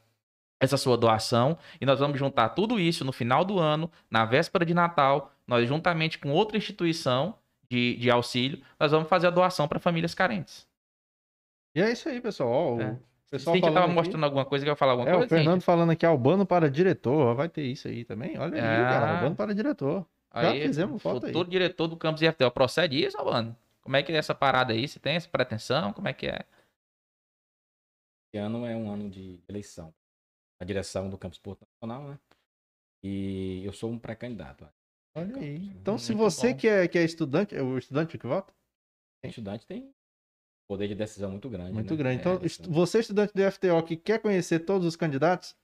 essa 0.59 0.77
sua 0.77 0.97
doação 0.97 1.57
e 1.79 1.85
nós 1.85 1.99
vamos 1.99 2.19
juntar 2.19 2.49
tudo 2.49 2.79
isso 2.79 3.05
no 3.05 3.11
final 3.11 3.45
do 3.45 3.59
ano, 3.59 3.89
na 4.09 4.25
véspera 4.25 4.65
de 4.65 4.73
Natal, 4.73 5.31
nós 5.47 5.67
juntamente 5.67 6.19
com 6.19 6.31
outra 6.31 6.57
instituição 6.57 7.35
de, 7.69 7.95
de 7.97 8.09
auxílio, 8.11 8.61
nós 8.79 8.91
vamos 8.91 9.07
fazer 9.07 9.27
a 9.27 9.29
doação 9.31 9.67
para 9.67 9.79
famílias 9.79 10.13
carentes. 10.13 10.67
E 11.75 11.81
é 11.81 11.91
isso 11.91 12.09
aí, 12.09 12.19
pessoal. 12.19 12.49
Ó, 12.49 12.75
o 12.75 12.81
É. 12.81 12.99
pessoal 13.29 13.55
Cíntia 13.55 13.67
falando 13.69 13.73
tava 13.75 13.85
aqui- 13.85 13.95
mostrando 13.95 14.23
alguma 14.23 14.43
coisa 14.45 14.65
que 14.65 14.69
eu 14.69 14.73
ia 14.73 14.75
falar 14.75 14.93
alguma 14.93 15.09
É, 15.09 15.13
o 15.13 15.17
coisa? 15.19 15.29
Fernando 15.35 15.53
Cíntia? 15.61 15.65
falando 15.65 15.91
aqui, 15.91 16.05
Albano 16.05 16.45
para 16.45 16.69
diretor. 16.69 17.35
Vai 17.35 17.47
ter 17.47 17.63
isso 17.63 17.87
aí 17.87 18.03
também. 18.03 18.37
Olha 18.39 18.55
aí, 18.55 18.59
Ah. 18.85 18.89
cara. 18.89 19.15
Albano 19.17 19.35
para 19.35 19.53
diretor. 19.53 20.05
Já 20.35 20.51
fizemos 20.53 21.01
foto 21.01 21.25
aí. 21.25 21.31
Futuro 21.31 21.49
diretor 21.49 21.87
do 21.87 21.95
campus 21.95 22.21
IFTL. 22.21 22.49
Procede 22.51 23.03
isso, 23.03 23.17
mano? 23.23 23.55
Como 23.81 23.95
é 23.95 24.03
que 24.03 24.11
é 24.11 24.15
essa 24.15 24.35
parada 24.35 24.73
aí? 24.73 24.87
Você 24.87 24.99
tem 24.99 25.15
essa 25.15 25.27
pretensão? 25.29 25.93
Como 25.93 26.07
é 26.07 26.13
que 26.13 26.27
é? 26.27 26.41
Esse 28.33 28.37
ano 28.43 28.65
é 28.65 28.75
um 28.75 28.91
ano 28.91 29.09
de 29.09 29.39
eleição. 29.47 29.93
A 30.61 30.65
direção 30.65 31.09
do 31.09 31.17
Campus 31.17 31.39
Porto 31.39 31.65
Nacional, 31.73 32.09
né? 32.09 32.19
E 33.03 33.63
eu 33.63 33.71
sou 33.71 33.89
um 33.89 33.97
pré-candidato. 33.97 34.67
Olha 35.15 35.37
aí. 35.37 35.55
Então, 35.69 35.97
se 35.97 36.13
Muito 36.13 36.29
você 36.29 36.51
bom. 36.53 36.59
que 36.59 36.67
é, 36.67 36.87
que 36.87 36.97
é 36.97 37.03
estudante, 37.03 37.55
é 37.55 37.61
o 37.61 37.77
estudante 37.77 38.17
que 38.17 38.27
vota? 38.27 38.53
O 39.23 39.27
estudante 39.27 39.65
tem 39.65 39.89
poder 40.69 40.87
de 40.87 40.95
decisão 40.95 41.31
muito 41.31 41.49
grande. 41.49 41.73
Muito 41.73 41.91
né? 41.93 41.97
grande. 41.97 42.17
É, 42.17 42.19
Então, 42.19 42.45
est- 42.45 42.67
você, 42.67 42.99
estudante 42.99 43.33
do 43.33 43.41
FTO, 43.41 43.83
que 43.83 43.95
quer 43.95 44.19
conhecer 44.21 44.59
todos 44.59 44.85
os 44.85 44.95
candidatos, 44.95 45.55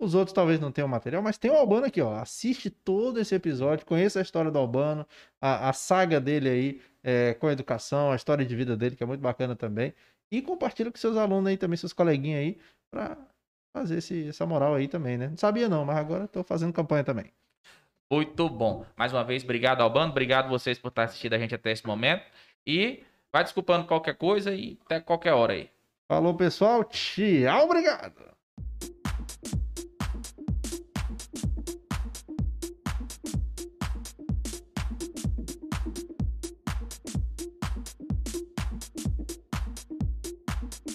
os 0.00 0.14
outros 0.14 0.34
talvez 0.34 0.60
não 0.60 0.70
tenham 0.70 0.88
material, 0.88 1.22
mas 1.22 1.38
tem 1.38 1.50
o 1.50 1.54
Albano 1.54 1.86
aqui, 1.86 2.00
ó. 2.00 2.14
Assiste 2.16 2.68
todo 2.70 3.18
esse 3.18 3.34
episódio, 3.34 3.86
conheça 3.86 4.18
a 4.18 4.22
história 4.22 4.50
do 4.50 4.58
Albano, 4.58 5.06
a, 5.40 5.70
a 5.70 5.72
saga 5.72 6.20
dele 6.20 6.48
aí 6.48 6.82
é, 7.02 7.34
com 7.34 7.46
a 7.46 7.52
educação, 7.52 8.12
a 8.12 8.16
história 8.16 8.44
de 8.44 8.54
vida 8.54 8.76
dele, 8.76 8.94
que 8.96 9.02
é 9.02 9.06
muito 9.06 9.20
bacana 9.20 9.56
também. 9.56 9.94
E 10.30 10.42
compartilha 10.42 10.90
com 10.90 10.98
seus 10.98 11.16
alunos 11.16 11.46
aí 11.48 11.56
também, 11.56 11.76
seus 11.76 11.92
coleguinhas 11.92 12.40
aí, 12.40 12.58
pra 12.90 13.16
fazer 13.74 13.98
esse- 13.98 14.28
essa 14.28 14.46
moral 14.46 14.74
aí 14.74 14.86
também, 14.88 15.18
né? 15.18 15.28
Não 15.28 15.36
sabia 15.36 15.68
não, 15.68 15.84
mas 15.84 15.96
agora 15.98 16.28
tô 16.28 16.44
fazendo 16.44 16.72
campanha 16.72 17.02
também. 17.02 17.32
Muito 18.10 18.48
bom. 18.48 18.86
Mais 18.96 19.12
uma 19.12 19.24
vez, 19.24 19.42
obrigado, 19.42 19.80
Albano. 19.80 20.12
Obrigado 20.12 20.48
vocês 20.48 20.78
por 20.78 20.88
estar 20.88 21.02
assistindo 21.04 21.34
a 21.34 21.38
gente 21.38 21.54
até 21.54 21.72
esse 21.72 21.84
momento. 21.86 22.24
E 22.66 23.02
vai 23.32 23.42
desculpando 23.42 23.86
qualquer 23.86 24.14
coisa 24.14 24.54
e 24.54 24.78
até 24.84 25.00
qualquer 25.00 25.32
hora 25.32 25.54
aí. 25.54 25.68
Falou, 26.06 26.34
pessoal. 26.34 26.84
Tchau, 26.84 27.64
obrigado. 27.64 28.14